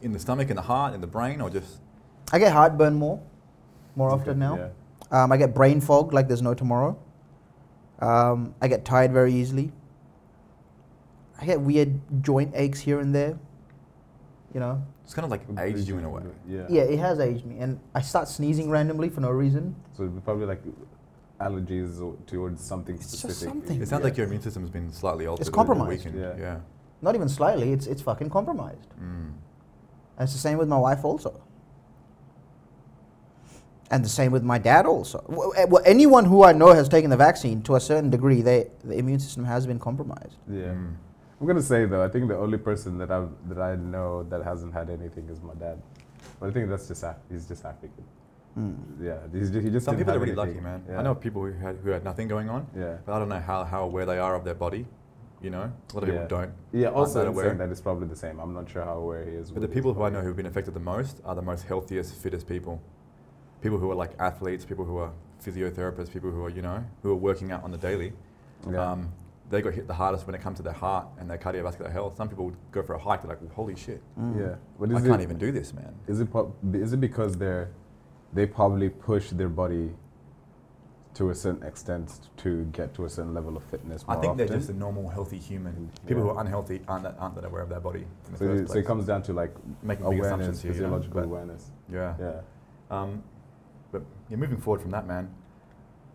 in 0.02 0.12
the 0.12 0.18
stomach, 0.18 0.50
in 0.50 0.56
the 0.56 0.62
heart, 0.62 0.94
in 0.94 1.00
the 1.00 1.06
brain, 1.06 1.40
or 1.40 1.50
just 1.50 1.80
I 2.32 2.38
get 2.38 2.52
heartburn 2.52 2.94
more, 2.94 3.20
more 3.94 4.10
often 4.10 4.38
now. 4.38 4.56
Yeah. 4.56 4.68
Um, 5.10 5.30
I 5.32 5.36
get 5.36 5.54
brain 5.54 5.80
fog 5.80 6.12
like 6.12 6.28
there's 6.28 6.42
no 6.42 6.54
tomorrow. 6.54 6.98
Um, 8.00 8.54
I 8.60 8.68
get 8.68 8.84
tired 8.84 9.12
very 9.12 9.32
easily. 9.32 9.72
I 11.40 11.46
get 11.46 11.60
weird 11.60 12.00
joint 12.22 12.52
aches 12.54 12.80
here 12.80 13.00
and 13.00 13.14
there. 13.14 13.38
You 14.54 14.60
know. 14.60 14.82
it's 15.04 15.12
kind 15.12 15.25
of 15.25 15.30
like 15.30 15.42
aged 15.60 15.86
you 15.86 15.98
in 15.98 16.04
a 16.04 16.10
way? 16.10 16.22
Yeah. 16.48 16.66
Yeah, 16.68 16.82
it 16.82 16.98
has 16.98 17.20
aged 17.20 17.44
me, 17.44 17.58
and 17.58 17.78
I 17.94 18.00
start 18.00 18.26
sneezing 18.28 18.70
randomly 18.70 19.10
for 19.10 19.20
no 19.20 19.30
reason. 19.30 19.76
So 19.92 20.04
it'd 20.04 20.14
be 20.14 20.20
probably 20.22 20.46
like 20.46 20.62
allergies 21.40 22.00
or 22.00 22.16
towards 22.26 22.64
something 22.64 22.94
It's 22.94 23.10
just 23.10 23.22
specific. 23.22 23.48
something. 23.52 23.82
It 23.82 23.88
sounds 23.88 24.00
Yeah. 24.00 24.04
like 24.04 24.16
your 24.16 24.26
immune 24.26 24.40
system 24.40 24.62
has 24.62 24.70
been 24.70 24.90
slightly 24.92 25.26
altered. 25.26 25.42
It's 25.42 25.50
compromised. 25.50 26.06
Yeah. 26.14 26.34
yeah. 26.38 26.58
Not 27.02 27.14
even 27.14 27.28
slightly. 27.28 27.72
It's 27.72 27.86
it's 27.86 28.00
fucking 28.02 28.30
compromised. 28.30 28.88
Mm. 28.98 29.32
And 30.18 30.25
it's 30.25 30.32
the 30.32 30.38
same 30.38 30.56
with 30.56 30.68
my 30.68 30.78
wife 30.78 31.04
also. 31.04 31.42
And 33.90 34.04
the 34.04 34.08
same 34.08 34.32
with 34.32 34.42
my 34.42 34.58
dad 34.58 34.84
also. 34.84 35.24
Well, 35.28 35.80
anyone 35.84 36.24
who 36.24 36.42
I 36.42 36.52
know 36.52 36.72
has 36.74 36.88
taken 36.88 37.08
the 37.08 37.16
vaccine 37.16 37.62
to 37.62 37.76
a 37.76 37.80
certain 37.80 38.10
degree, 38.10 38.42
they 38.42 38.68
the 38.84 38.96
immune 38.98 39.20
system 39.20 39.44
has 39.44 39.66
been 39.66 39.78
compromised. 39.78 40.36
Yeah. 40.50 40.64
Mm. 40.74 40.94
I'm 41.40 41.46
gonna 41.46 41.62
say 41.62 41.84
though, 41.86 42.02
I 42.02 42.08
think 42.08 42.28
the 42.28 42.36
only 42.36 42.58
person 42.58 42.98
that 42.98 43.10
I 43.12 43.26
that 43.48 43.58
I 43.60 43.76
know 43.76 44.24
that 44.24 44.42
hasn't 44.42 44.72
had 44.74 44.90
anything 44.90 45.28
is 45.28 45.40
my 45.40 45.54
dad. 45.54 45.80
But 46.40 46.48
I 46.48 46.52
think 46.52 46.68
that's 46.68 46.88
just 46.88 47.02
Af- 47.04 47.16
he's 47.30 47.46
just 47.46 47.64
African. 47.64 48.04
Mm. 48.58 48.74
Yeah, 49.00 49.18
he's 49.32 49.50
just, 49.50 49.64
he 49.64 49.70
just 49.70 49.84
Some 49.84 49.96
didn't 49.96 50.06
people 50.06 50.14
are 50.14 50.18
have 50.18 50.22
really 50.22 50.34
lucky, 50.34 50.60
man. 50.60 50.82
Yeah. 50.88 50.98
I 50.98 51.02
know 51.02 51.14
people 51.14 51.42
who 51.44 51.52
had 51.52 51.76
who 51.84 51.90
had 51.90 52.02
nothing 52.04 52.26
going 52.26 52.48
on, 52.48 52.66
Yeah. 52.76 52.96
but 53.04 53.12
I 53.12 53.18
don't 53.20 53.28
know 53.28 53.38
how, 53.38 53.64
how 53.64 53.84
aware 53.84 54.06
they 54.06 54.18
are 54.18 54.34
of 54.34 54.44
their 54.44 54.54
body. 54.54 54.86
You 55.42 55.50
know, 55.50 55.70
a 55.70 55.94
lot 55.94 56.02
of 56.02 56.08
Yeah. 56.08 56.22
people 56.22 56.38
don't. 56.38 56.50
Yeah. 56.72 56.86
aren't 56.86 56.96
Also, 56.96 57.18
that 57.20 57.26
I'm 57.26 57.34
aware. 57.34 57.44
saying 57.46 57.58
that 57.58 57.68
it's 57.68 57.82
probably 57.82 58.08
the 58.08 58.16
same. 58.16 58.40
I'm 58.40 58.54
not 58.54 58.68
sure 58.68 58.82
how 58.82 58.94
aware 58.94 59.22
he 59.24 59.32
is. 59.32 59.52
But 59.52 59.60
the 59.60 59.68
people 59.68 59.92
who 59.94 60.02
I 60.02 60.08
know 60.08 60.22
who've 60.22 60.34
been 60.34 60.46
affected 60.46 60.72
the 60.74 60.80
most 60.80 61.20
are 61.24 61.34
the 61.36 61.42
most 61.42 61.64
healthiest, 61.66 62.14
fittest 62.14 62.48
people. 62.48 62.80
People 63.60 63.78
who 63.78 63.90
are 63.90 63.94
like 63.94 64.12
athletes, 64.18 64.64
people 64.64 64.84
who 64.84 64.98
are 64.98 65.12
physiotherapists, 65.44 66.12
people 66.12 66.30
who 66.30 66.44
are 66.44 66.50
you 66.50 66.62
know 66.62 66.84
who 67.02 67.10
are 67.10 67.16
working 67.16 67.52
out 67.52 67.62
on 67.64 67.70
the 67.70 67.78
daily. 67.78 68.12
Yeah. 68.70 68.92
Um, 68.92 69.12
they 69.48 69.62
got 69.62 69.75
hit 69.75 69.86
the 69.86 69.94
hardest 69.94 70.26
when 70.26 70.34
it 70.34 70.40
comes 70.40 70.56
to 70.56 70.62
their 70.64 70.72
heart 70.72 71.06
and 71.18 71.30
their 71.30 71.38
cardiovascular 71.38 71.90
health. 71.92 72.16
Some 72.16 72.28
people 72.28 72.46
would 72.46 72.56
go 72.72 72.82
for 72.82 72.94
a 72.94 72.98
hike. 72.98 73.22
They're 73.22 73.28
like, 73.30 73.40
well, 73.40 73.50
"Holy 73.54 73.76
shit, 73.76 74.02
Mm. 74.18 74.40
yeah. 74.40 74.54
But 74.78 74.90
I 74.90 74.96
is 74.96 75.06
can't 75.06 75.20
it, 75.20 75.25
even 75.25 75.38
do 75.38 75.52
this, 75.52 75.72
man." 75.72 75.94
Is 76.08 76.18
it 76.20 76.30
po- 76.32 76.52
is 76.72 76.92
it 76.92 77.00
because 77.00 77.36
they're 77.36 77.70
they 78.32 78.44
probably 78.46 78.88
push 78.90 79.30
their 79.30 79.48
body 79.48 79.94
to 81.14 81.30
a 81.30 81.34
certain 81.34 81.62
extent 81.62 82.28
to 82.36 82.64
get 82.72 82.92
to 82.92 83.04
a 83.06 83.08
certain 83.08 83.32
level 83.32 83.56
of 83.56 83.62
fitness. 83.64 84.04
I 84.06 84.14
more 84.14 84.22
think 84.22 84.36
they're 84.36 84.48
just 84.58 84.68
a 84.68 84.75
normal, 84.75 85.08
healthy 85.08 85.38
human. 85.38 85.90
People 86.06 86.22
who 86.25 86.28
are 86.30 86.40
unhealthy 86.40 86.82
aren't 86.88 87.04
that, 87.04 87.16
aren't 87.18 87.36
that 87.36 87.44
aware 87.46 87.62
of 87.62 87.70
their 87.70 87.80
body. 87.80 88.00
In 88.26 88.32
the 88.32 88.38
So, 88.38 88.44
first 88.46 88.62
it, 88.64 88.68
so 88.72 88.78
it 88.80 88.84
comes 88.86 89.06
down 89.06 89.22
to 89.22 89.32
like 89.32 89.54
making 89.82 90.10
big 90.10 90.20
assumptions 90.20 90.58
awareness, 90.58 90.62
here. 90.62 90.72
you 90.75 90.80
know, 90.80 90.98
physiological 90.98 91.22
awareness. 91.22 91.70
Yeah. 91.90 92.14
Yeah. 92.20 92.40
Um, 92.90 93.22
but 93.98 94.06
yeah, 94.30 94.36
moving 94.36 94.58
forward 94.58 94.80
from 94.80 94.90
that, 94.90 95.06
man, 95.06 95.30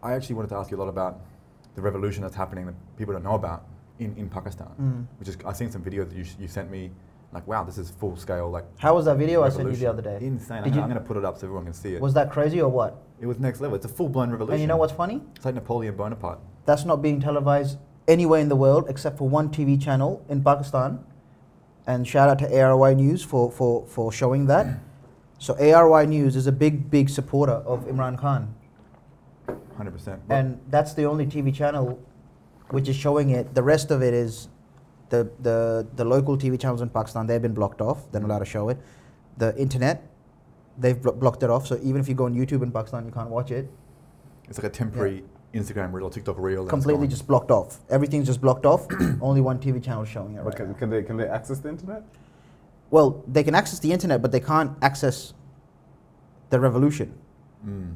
I 0.03 0.13
actually 0.13 0.35
wanted 0.35 0.49
to 0.49 0.55
ask 0.55 0.71
you 0.71 0.77
a 0.77 0.81
lot 0.83 0.89
about 0.89 1.21
the 1.75 1.81
revolution 1.81 2.21
that's 2.21 2.35
happening 2.35 2.65
that 2.65 2.75
people 2.97 3.13
don't 3.13 3.23
know 3.23 3.35
about 3.35 3.65
in, 3.99 4.15
in 4.17 4.29
Pakistan. 4.29 4.71
Mm. 4.79 5.19
Which 5.19 5.29
is, 5.29 5.37
I've 5.45 5.57
seen 5.57 5.71
some 5.71 5.83
videos 5.83 6.09
that 6.09 6.17
you, 6.17 6.25
you 6.39 6.47
sent 6.47 6.69
me, 6.69 6.91
like, 7.31 7.47
wow, 7.47 7.63
this 7.63 7.77
is 7.77 7.91
full 7.91 8.15
scale, 8.17 8.49
like. 8.49 8.65
How 8.77 8.93
was 8.95 9.05
that 9.05 9.17
video 9.17 9.43
I 9.43 9.49
sent 9.49 9.69
you 9.69 9.75
the 9.75 9.87
other 9.87 10.01
day? 10.01 10.17
Insane. 10.21 10.63
Did 10.63 10.73
I'm, 10.73 10.83
I'm 10.83 10.89
going 10.89 11.01
to 11.01 11.07
put 11.07 11.17
it 11.17 11.25
up 11.25 11.37
so 11.37 11.47
everyone 11.47 11.65
can 11.65 11.73
see 11.73 11.95
it. 11.95 12.01
Was 12.01 12.13
that 12.13 12.31
crazy 12.31 12.61
or 12.61 12.69
what? 12.69 13.01
it 13.21 13.27
was 13.27 13.39
next 13.39 13.61
level. 13.61 13.75
It's 13.75 13.85
a 13.85 13.89
full 13.89 14.09
blown 14.09 14.31
revolution. 14.31 14.53
And 14.53 14.61
you 14.61 14.67
know 14.67 14.77
what's 14.77 14.91
funny? 14.91 15.21
It's 15.35 15.45
like 15.45 15.53
Napoleon 15.53 15.95
Bonaparte. 15.95 16.39
That's 16.65 16.85
not 16.85 17.01
being 17.01 17.21
televised 17.21 17.77
anywhere 18.07 18.39
in 18.39 18.49
the 18.49 18.55
world 18.55 18.85
except 18.89 19.17
for 19.19 19.29
one 19.29 19.49
TV 19.49 19.81
channel 19.81 20.25
in 20.27 20.43
Pakistan. 20.43 21.03
And 21.85 22.07
shout 22.07 22.29
out 22.29 22.39
to 22.39 22.51
ARY 22.51 22.95
News 22.95 23.23
for, 23.23 23.51
for, 23.51 23.85
for 23.85 24.11
showing 24.11 24.47
that. 24.47 24.79
So 25.41 25.55
ARY 25.55 26.05
News 26.05 26.35
is 26.35 26.45
a 26.45 26.51
big, 26.51 26.91
big 26.91 27.09
supporter 27.09 27.53
of 27.53 27.85
Imran 27.87 28.15
Khan. 28.15 28.53
100%. 29.47 30.19
But 30.27 30.35
And 30.35 30.59
that's 30.69 30.93
the 30.93 31.05
only 31.05 31.25
TV 31.25 31.51
channel 31.51 31.99
which 32.69 32.87
is 32.87 32.95
showing 32.95 33.31
it. 33.31 33.55
The 33.55 33.63
rest 33.63 33.89
of 33.89 34.03
it 34.03 34.13
is 34.13 34.49
the, 35.09 35.31
the, 35.39 35.87
the 35.95 36.05
local 36.05 36.37
TV 36.37 36.61
channels 36.61 36.81
in 36.81 36.89
Pakistan, 36.89 37.25
they've 37.25 37.41
been 37.41 37.55
blocked 37.55 37.81
off. 37.81 38.11
They're 38.11 38.21
not 38.21 38.27
allowed 38.29 38.39
to 38.39 38.45
show 38.45 38.69
it. 38.69 38.77
The 39.39 39.57
internet, 39.57 40.07
they've 40.77 41.01
blo- 41.01 41.13
blocked 41.13 41.41
it 41.41 41.49
off. 41.49 41.65
So 41.65 41.79
even 41.81 41.99
if 41.99 42.07
you 42.07 42.13
go 42.13 42.25
on 42.25 42.35
YouTube 42.35 42.61
in 42.61 42.71
Pakistan, 42.71 43.03
you 43.07 43.11
can't 43.11 43.29
watch 43.31 43.49
it. 43.49 43.67
it's 44.47 44.59
like 44.59 44.71
a 44.71 44.75
temporary 44.75 45.23
Instagram 45.55 45.91
reel 45.91 46.05
or 46.05 46.11
TikTok 46.11 46.37
reel. 46.37 46.67
Completely 46.67 47.07
just 47.07 47.25
blocked 47.25 47.49
off. 47.49 47.79
Everything's 47.89 48.27
just 48.27 48.41
blocked 48.41 48.67
off. 48.67 48.85
only 49.21 49.41
one 49.41 49.57
TV 49.57 49.83
channel 49.83 50.05
showing 50.05 50.35
it 50.35 50.43
But 50.43 50.49
right 50.49 50.55
can, 50.55 50.67
now. 50.67 50.73
can 50.77 50.89
they 50.91 51.01
can 51.01 51.17
they 51.17 51.27
access 51.27 51.57
the 51.57 51.69
internet? 51.69 52.03
Well, 52.91 53.23
they 53.27 53.43
can 53.43 53.55
access 53.55 53.79
the 53.79 53.91
internet, 53.91 54.21
but 54.21 54.31
they 54.31 54.39
can't 54.41 54.77
access 54.81 55.33
the 56.49 56.59
revolution. 56.59 57.17
Mm. 57.65 57.95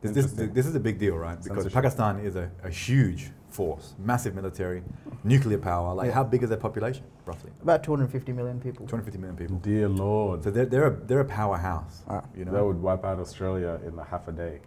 This, 0.00 0.12
this, 0.32 0.48
this 0.52 0.66
is 0.66 0.74
a 0.74 0.80
big 0.80 0.98
deal, 0.98 1.16
right? 1.16 1.36
Because 1.42 1.64
Censorship. 1.64 1.72
Pakistan 1.74 2.20
is 2.20 2.36
a, 2.36 2.50
a 2.64 2.70
huge 2.70 3.32
force, 3.50 3.94
massive 3.98 4.34
military, 4.34 4.82
nuclear 5.24 5.58
power. 5.58 5.92
Like, 5.92 6.06
Yeah. 6.06 6.14
how 6.14 6.24
big 6.24 6.42
is 6.44 6.48
their 6.48 6.56
population, 6.58 7.04
roughly? 7.26 7.50
About 7.60 7.82
250 7.82 8.32
million 8.32 8.60
people. 8.60 8.86
250 8.86 9.18
million 9.18 9.36
people. 9.36 9.56
Dear 9.58 9.88
Lord, 9.88 10.44
So 10.44 10.50
they're, 10.52 10.64
they're, 10.64 10.86
a, 10.86 10.96
they're 10.96 11.20
a 11.20 11.24
powerhouse, 11.24 12.02
Ah. 12.08 12.22
you 12.34 12.44
know? 12.44 12.52
that 12.52 12.64
would 12.64 12.80
wipe 12.80 13.04
out 13.04 13.18
Australia 13.18 13.78
in 13.84 13.98
a 13.98 14.04
half 14.04 14.28
a 14.28 14.32
day. 14.32 14.60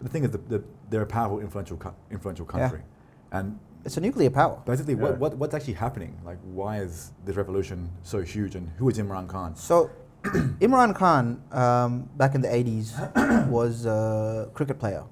the 0.00 0.08
thing 0.08 0.24
is, 0.24 0.30
the, 0.30 0.38
the, 0.38 0.64
they're 0.90 1.02
a 1.02 1.06
powerful, 1.06 1.38
influential, 1.40 1.76
co- 1.76 1.94
influential 2.10 2.46
Yeah. 2.54 2.58
country. 2.58 2.80
And 3.30 3.58
It's 3.84 3.96
a 3.96 4.00
nuclear 4.00 4.30
power. 4.30 4.60
basically, 4.64 4.94
Yeah. 4.94 5.02
what, 5.02 5.18
what, 5.18 5.36
what's 5.36 5.54
actually 5.54 5.74
happening? 5.74 6.16
Like, 6.24 6.38
why 6.44 6.78
is 6.80 7.12
this 7.24 7.36
revolution 7.36 7.90
so 8.02 8.20
huge? 8.20 8.54
And 8.54 8.70
who 8.78 8.88
is 8.88 8.98
Imran 8.98 9.28
Khan? 9.28 9.56
So, 9.56 9.90
Imran 10.22 10.94
Khan, 10.94 11.42
um, 11.50 12.08
back 12.16 12.34
in 12.34 12.40
the 12.40 12.48
80s, 12.48 13.48
was 13.48 13.86
a 13.86 14.50
cricket 14.54 14.78
player 14.78 15.04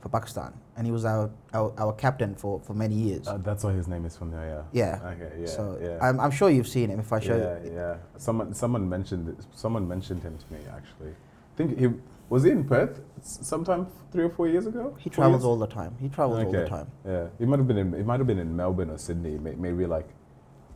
for 0.00 0.08
Pakistan. 0.10 0.52
And 0.76 0.86
he 0.86 0.92
was 0.92 1.04
our, 1.04 1.30
our, 1.54 1.72
our 1.78 1.92
captain 1.94 2.34
for, 2.36 2.60
for 2.60 2.72
many 2.74 2.94
years. 2.94 3.26
Uh, 3.26 3.38
that's 3.38 3.64
why 3.64 3.72
his 3.72 3.88
name 3.88 4.04
is 4.04 4.16
familiar. 4.16 4.64
yeah. 4.72 5.00
Yeah. 5.02 5.08
Okay. 5.10 5.32
Yeah. 5.40 5.46
so, 5.46 5.78
yeah. 5.82 5.98
I'm, 6.00 6.20
I'm 6.20 6.30
sure 6.30 6.50
you've 6.50 6.68
seen 6.68 6.90
him 6.90 7.00
if 7.00 7.12
I 7.12 7.20
show 7.20 7.36
yeah, 7.36 7.64
you. 7.68 7.74
yeah. 7.74 7.96
Someone, 8.16 8.54
someone 8.54 8.88
mentioned 8.88 9.34
someone 9.54 9.88
mentioned 9.88 10.22
him 10.22 10.36
to 10.38 10.52
me 10.52 10.60
actually. 10.76 11.10
I 11.10 11.56
think 11.56 11.78
he 11.78 11.88
was 12.28 12.42
he 12.44 12.50
in 12.50 12.64
Perth 12.64 13.00
sometime 13.22 13.86
three 14.12 14.24
or 14.24 14.30
four 14.30 14.48
years 14.48 14.66
ago. 14.66 14.94
He 14.98 15.10
Four 15.10 15.24
travels 15.24 15.44
all 15.44 15.56
the 15.58 15.66
time. 15.66 15.96
He 16.00 16.08
travels 16.08 16.44
all 16.44 16.52
the 16.52 16.66
time. 16.66 16.90
Yeah, 17.06 17.26
he 17.38 17.44
might 17.46 17.58
have 17.58 17.68
been 17.68 17.78
in. 17.78 17.92
He 17.94 18.02
might 18.02 18.20
have 18.20 18.26
been 18.26 18.38
in 18.38 18.54
Melbourne 18.56 18.90
or 18.90 18.98
Sydney, 18.98 19.38
may- 19.38 19.54
maybe 19.54 19.86
like 19.86 20.08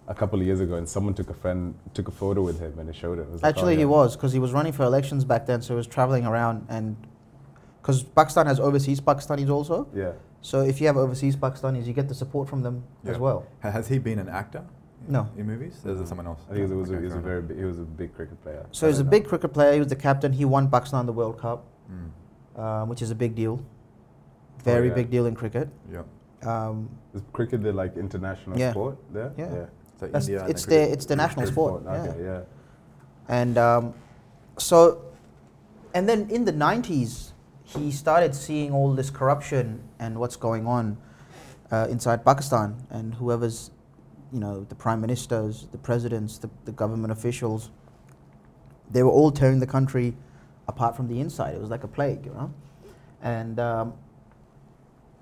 a 0.09 0.14
couple 0.14 0.40
of 0.40 0.47
years 0.47 0.61
ago, 0.61 0.75
and 0.75 0.88
someone 0.88 1.14
took 1.14 1.30
a 1.30 1.35
friend 1.35 1.75
took 1.94 2.09
a 2.09 2.11
photo 2.11 2.42
with 2.42 2.59
him 2.61 2.78
and 2.78 2.92
he 2.92 2.99
showed 2.99 3.18
it. 3.18 3.23
It 3.23 3.30
was 3.30 3.42
like, 3.42 3.44
oh, 3.44 3.49
Actually, 3.49 3.76
he 3.76 3.85
was 3.85 4.16
because 4.16 4.32
he 4.32 4.38
was 4.38 4.52
running 4.52 4.73
for 4.73 4.82
elections 4.85 5.25
back 5.25 5.47
then, 5.47 5.62
so 5.62 5.75
he 5.75 5.76
was 5.76 5.87
traveling 5.87 6.26
around 6.26 6.66
and 6.68 6.97
because 7.80 8.02
Pakistan 8.02 8.47
has 8.47 8.59
overseas 8.61 9.00
Pakistanis 9.00 9.49
also. 9.50 9.88
Yeah. 9.94 10.12
So 10.40 10.61
if 10.62 10.80
you 10.80 10.87
have 10.88 10.97
overseas 10.97 11.37
Pakistanis, 11.37 11.87
you 11.87 11.92
get 11.92 12.09
the 12.09 12.14
support 12.14 12.49
from 12.49 12.62
them 12.62 12.82
as 13.04 13.18
well. 13.18 13.47
Has 13.61 13.88
he 13.88 13.99
been 13.99 14.18
an 14.18 14.28
actor? 14.28 14.64
No. 15.09 15.28
In 15.37 15.47
movies? 15.47 15.80
Or 15.85 15.92
is 15.92 16.00
it 16.00 16.09
someone 16.09 16.26
else? 16.26 16.40
I 16.50 16.54
think 16.54 16.71
it 16.71 16.75
was, 16.75 16.90
Okay, 16.90 16.99
he 17.00 17.04
was 17.04 17.14
a 17.14 17.21
very 17.21 17.42
big, 17.42 17.59
he 17.59 17.64
was 17.64 17.78
a 17.78 17.82
big 17.82 18.14
cricket 18.14 18.40
player. 18.42 18.66
So 18.73 18.87
he's 18.87 18.99
a 19.00 19.04
big 19.04 19.26
cricket 19.26 19.52
player. 19.52 19.73
He 19.73 19.78
was 19.78 19.88
the 19.88 19.97
captain. 19.97 20.32
He 20.32 20.44
won 20.44 20.71
Pakistan 20.71 21.06
the 21.06 21.12
World 21.12 21.38
Cup, 21.38 21.64
Mm. 21.90 22.61
um, 22.62 22.88
which 22.88 23.02
is 23.02 23.11
a 23.11 23.14
big 23.14 23.35
deal. 23.35 23.61
Very 24.64 24.88
yeah. 24.88 24.94
big 24.94 25.11
deal 25.11 25.26
in 25.26 25.35
cricket. 25.35 25.68
Yeah. 25.90 26.02
Um, 26.44 26.88
Is 27.14 27.23
cricket 27.32 27.62
the 27.62 27.73
like 27.73 27.97
international 27.97 28.59
Yeah. 28.59 28.71
sport 28.71 28.97
there? 29.12 29.32
Yeah. 29.37 29.66
So 29.99 30.06
That's- 30.06 30.28
India 30.28 30.47
it's 30.49 30.64
the 30.64 30.76
cricket. 30.76 30.92
it's 30.92 31.06
the 31.06 31.16
national 31.16 31.42
Cricket 31.47 31.54
sport. 31.54 31.87
Okay. 31.87 32.25
Yeah. 32.25 32.40
And 33.28 33.59
um, 33.59 33.94
so, 34.59 35.02
and 35.94 36.09
then 36.09 36.28
in 36.30 36.44
the 36.44 36.52
90s, 36.52 37.32
he 37.64 37.90
started 37.90 38.35
seeing 38.35 38.73
all 38.73 38.92
this 38.94 39.11
corruption 39.11 39.80
and 39.99 40.18
what's 40.18 40.37
going 40.37 40.66
on 40.66 40.97
uh, 41.71 41.87
inside 41.88 42.25
Pakistan, 42.25 42.76
and 42.90 43.14
whoever's, 43.14 43.71
you 44.32 44.40
know, 44.40 44.64
the 44.68 44.74
prime 44.74 45.00
ministers, 45.00 45.66
the 45.72 45.78
presidents, 45.78 46.38
the, 46.38 46.48
the 46.64 46.72
government 46.72 47.12
officials, 47.12 47.70
they 48.90 49.02
were 49.02 49.10
all 49.10 49.30
tearing 49.30 49.60
the 49.60 49.66
country 49.66 50.14
apart 50.68 50.96
from 50.96 51.08
the 51.08 51.20
inside. 51.20 51.54
It 51.54 51.60
was 51.60 51.70
like 51.70 51.84
a 51.84 51.88
plague, 51.88 52.24
you 52.26 52.32
know. 52.32 52.52
And 53.22 53.58
um, 53.60 53.94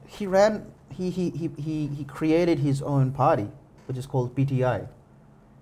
he 0.06 0.26
ran, 0.26 0.66
he, 0.90 1.10
he, 1.10 1.30
he, 1.30 1.50
he, 1.58 1.86
he 1.88 2.04
created 2.04 2.58
his 2.58 2.82
own 2.82 3.12
party, 3.12 3.48
which 3.86 3.96
is 3.96 4.06
called 4.06 4.34
PTI. 4.34 4.88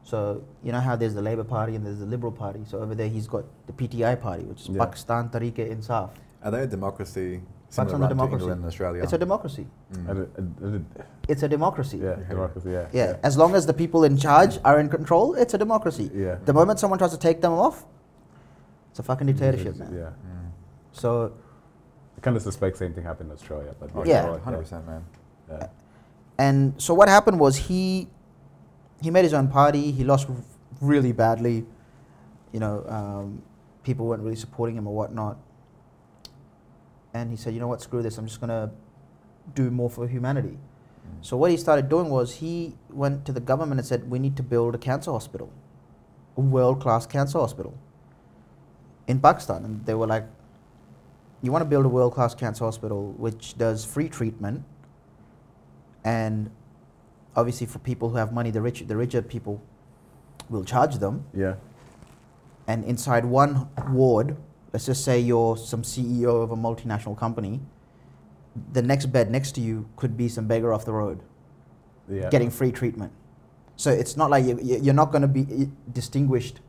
So 0.04 0.42
you 0.64 0.72
know 0.72 0.80
how 0.80 0.96
there's 0.96 1.12
the 1.14 1.20
Labour 1.20 1.44
Party 1.44 1.74
and 1.74 1.84
there's 1.84 1.98
the 1.98 2.06
Liberal 2.06 2.32
Party. 2.32 2.60
So 2.66 2.78
over 2.78 2.94
there 2.94 3.08
he's 3.08 3.26
got 3.26 3.44
the 3.66 3.74
PTI 3.74 4.18
Party, 4.20 4.44
which 4.44 4.62
is 4.62 4.68
Yeah. 4.68 4.84
Pakistan 4.84 5.28
Tehreek 5.28 5.56
Insaf. 5.56 6.10
Are 6.42 6.50
they 6.50 6.62
a 6.62 6.66
democracy 6.66 7.42
similar 7.68 7.96
a 7.96 8.08
to 8.08 8.08
democracy. 8.08 8.42
England 8.42 8.58
and 8.60 8.66
Australia? 8.66 9.02
It's 9.02 9.12
a 9.12 9.18
democracy. 9.18 9.66
Mm. 9.92 10.10
I 10.10 10.14
did- 10.14 10.30
I 10.38 10.70
did- 10.70 10.86
It's 11.28 11.42
a 11.42 11.48
democracy. 11.48 11.98
yeah. 11.98 12.16
Yeah. 12.18 12.28
Democracy. 12.28 12.70
Yeah. 12.70 12.86
Yeah, 12.92 13.16
As 13.22 13.36
long 13.36 13.54
as 13.54 13.66
the 13.66 13.74
people 13.74 14.04
in 14.04 14.16
charge 14.16 14.58
are 14.64 14.80
in 14.80 14.88
control, 14.88 15.34
it's 15.34 15.54
a 15.54 15.58
democracy. 15.58 16.10
Yeah. 16.14 16.36
The 16.44 16.52
moment 16.52 16.78
someone 16.80 16.98
tries 16.98 17.12
to 17.12 17.18
take 17.18 17.40
them 17.42 17.52
off, 17.52 17.84
it's 18.90 18.98
a 18.98 19.02
fucking 19.02 19.26
dictatorship, 19.26 19.76
man. 19.76 19.92
Yeah. 19.94 20.00
Mm. 20.10 20.50
So 20.92 21.32
I 22.16 22.20
kind 22.20 22.36
of 22.36 22.42
suspect 22.42 22.78
same 22.78 22.92
thing 22.94 23.04
happened 23.04 23.30
in 23.30 23.34
Australia, 23.36 23.74
but 23.78 23.90
Oh, 23.94 24.04
Yeah. 24.04 24.26
100%, 24.44 24.86
man. 24.86 25.04
Yeah. 25.50 25.66
and 26.38 26.74
so 26.78 26.94
what 26.94 27.08
happened 27.08 27.38
was 27.40 27.56
he 27.56 28.08
he 29.00 29.10
made 29.10 29.22
his 29.24 29.32
own 29.34 29.46
party. 29.48 29.92
He 29.92 30.02
lost 30.04 30.28
really 30.80 31.12
badly. 31.12 31.64
You 32.52 32.60
know, 32.60 32.84
um, 32.88 33.42
people 33.84 34.06
weren't 34.06 34.22
really 34.22 34.36
supporting 34.36 34.76
him 34.76 34.86
or 34.88 34.94
whatnot. 34.94 35.36
And 37.18 37.30
he 37.30 37.36
said, 37.36 37.52
you 37.54 37.60
know 37.60 37.66
what, 37.66 37.82
screw 37.82 38.02
this. 38.02 38.16
I'm 38.18 38.26
just 38.26 38.40
gonna 38.40 38.70
do 39.54 39.70
more 39.70 39.90
for 39.90 40.06
humanity. 40.06 40.56
Mm. 40.56 41.24
So 41.28 41.36
what 41.36 41.50
he 41.50 41.56
started 41.56 41.88
doing 41.88 42.08
was 42.10 42.36
he 42.36 42.76
went 42.90 43.24
to 43.26 43.32
the 43.32 43.40
government 43.40 43.80
and 43.80 43.86
said, 43.86 44.08
we 44.08 44.18
need 44.18 44.36
to 44.36 44.42
build 44.42 44.74
a 44.74 44.78
cancer 44.78 45.10
hospital, 45.10 45.52
a 46.36 46.40
world-class 46.40 47.06
cancer 47.06 47.38
hospital 47.38 47.76
in 49.08 49.20
Pakistan. 49.20 49.64
And 49.64 49.84
they 49.84 49.94
were 49.94 50.06
like, 50.06 50.26
you 51.42 51.50
want 51.50 51.62
to 51.62 51.68
build 51.68 51.86
a 51.86 51.88
world-class 51.88 52.34
cancer 52.34 52.64
hospital 52.64 53.12
which 53.16 53.58
does 53.58 53.84
free 53.84 54.08
treatment 54.08 54.64
and 56.04 56.50
obviously 57.36 57.66
for 57.66 57.78
people 57.80 58.10
who 58.10 58.16
have 58.16 58.32
money, 58.32 58.50
the 58.50 58.62
rich, 58.62 58.84
the 58.86 58.96
richer 58.96 59.22
people 59.22 59.62
will 60.48 60.64
charge 60.64 60.96
them. 60.96 61.24
Yeah. 61.34 61.54
And 62.66 62.84
inside 62.84 63.24
one 63.24 63.68
ward, 63.90 64.36
let's 64.72 64.86
just 64.86 65.04
say 65.04 65.18
you're 65.20 65.56
some 65.56 65.82
CEO 65.82 66.42
of 66.42 66.50
a 66.50 66.56
multinational 66.56 67.16
company, 67.16 67.60
the 68.72 68.82
next 68.82 69.06
bed 69.06 69.30
next 69.30 69.52
to 69.52 69.60
you 69.60 69.88
could 69.96 70.16
be 70.16 70.28
some 70.28 70.46
beggar 70.46 70.72
off 70.72 70.84
the 70.84 70.92
road 70.92 71.20
Yeah. 72.08 72.28
getting 72.30 72.50
free 72.50 72.72
treatment. 72.72 73.12
So 73.76 73.90
it's 73.90 74.16
not 74.16 74.30
like 74.30 74.44
you, 74.44 74.58
you're 74.60 74.94
not 74.94 75.12
going 75.12 75.22
to 75.22 75.28
be 75.28 75.46
eh, 75.50 75.66
distinguished 75.92 76.60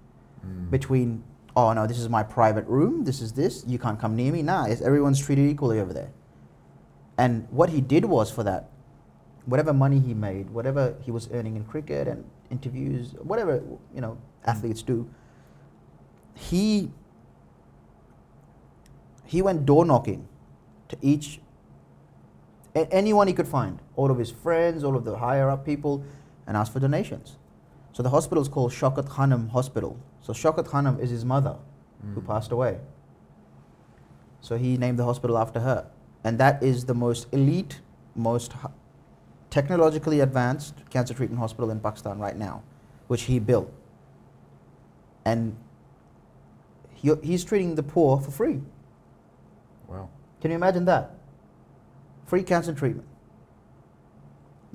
Mm. 0.45 0.69
between, 0.71 1.23
oh 1.53 1.73
no, 1.73 1.85
this 1.85 1.99
is 1.99 2.07
my 2.07 2.23
private 2.23 2.65
room, 2.65 3.03
this 3.03 3.19
is 3.19 3.33
this, 3.33 3.65
you 3.67 3.77
can't 3.77 3.99
come 3.99 4.15
near 4.15 4.31
me. 4.31 4.41
Nah, 4.41 4.67
it's, 4.67 4.79
everyone's 4.81 5.19
treated 5.19 5.49
equally 5.49 5.81
over 5.81 5.91
there. 5.91 6.11
And 7.17 7.45
what 7.51 7.69
he 7.69 7.81
did 7.81 8.05
was 8.05 8.31
for 8.31 8.43
that, 8.43 8.69
whatever 9.45 9.73
money 9.73 9.99
he 9.99 10.13
made, 10.13 10.49
whatever 10.51 10.95
he 11.01 11.11
was 11.11 11.27
earning 11.33 11.57
in 11.57 11.65
cricket 11.65 12.07
and 12.07 12.23
interviews, 12.49 13.15
whatever 13.21 13.61
you 13.93 13.99
know 13.99 14.17
athletes 14.45 14.81
do, 14.81 15.09
he 16.35 16.89
he 19.29 19.43
went 19.43 19.63
door 19.63 19.85
knocking 19.85 20.27
to 20.87 20.97
each 21.03 21.39
anyone 22.73 23.27
he 23.27 23.33
could 23.33 23.47
find, 23.47 23.79
all 23.95 24.09
of 24.09 24.17
his 24.17 24.31
friends, 24.31 24.83
all 24.83 24.95
of 24.95 25.05
the 25.05 25.15
higher 25.17 25.51
up 25.51 25.63
people, 25.63 26.03
and 26.47 26.57
asked 26.57 26.73
for 26.73 26.79
donations. 26.79 27.37
So 27.93 28.01
the 28.01 28.09
hospital 28.09 28.41
is 28.41 28.47
called 28.47 28.71
Shaukat 28.71 29.07
Khanum 29.07 29.51
Hospital. 29.51 29.99
So 30.21 30.33
Shaukat 30.33 30.65
Khanum 30.65 30.99
is 30.99 31.11
his 31.11 31.25
mother, 31.25 31.57
who 32.15 32.21
Mm. 32.21 32.25
passed 32.25 32.51
away. 32.51 32.79
So 34.41 34.57
he 34.57 34.77
named 34.77 34.97
the 34.97 35.05
hospital 35.05 35.37
after 35.37 35.59
her. 35.59 35.85
And 36.23 36.39
that 36.39 36.63
is 36.63 36.85
the 36.85 36.95
most 36.95 37.27
elite, 37.31 37.81
most 38.15 38.55
technologically 39.51 40.21
advanced 40.21 40.73
cancer 40.89 41.13
treatment 41.13 41.39
hospital 41.39 41.69
in 41.69 41.79
Pakistan 41.79 42.17
right 42.17 42.37
now, 42.37 42.63
which 43.07 43.23
he 43.23 43.37
built. 43.37 43.71
And 45.23 45.55
he, 46.95 47.13
he's 47.21 47.43
treating 47.43 47.75
the 47.75 47.83
poor 47.83 48.19
for 48.19 48.31
free. 48.31 48.61
Wow. 49.89 50.09
Can 50.41 50.51
you 50.51 50.55
imagine 50.55 50.85
that? 50.85 51.11
Free 52.25 52.43
cancer 52.43 52.73
treatment. 52.73 53.07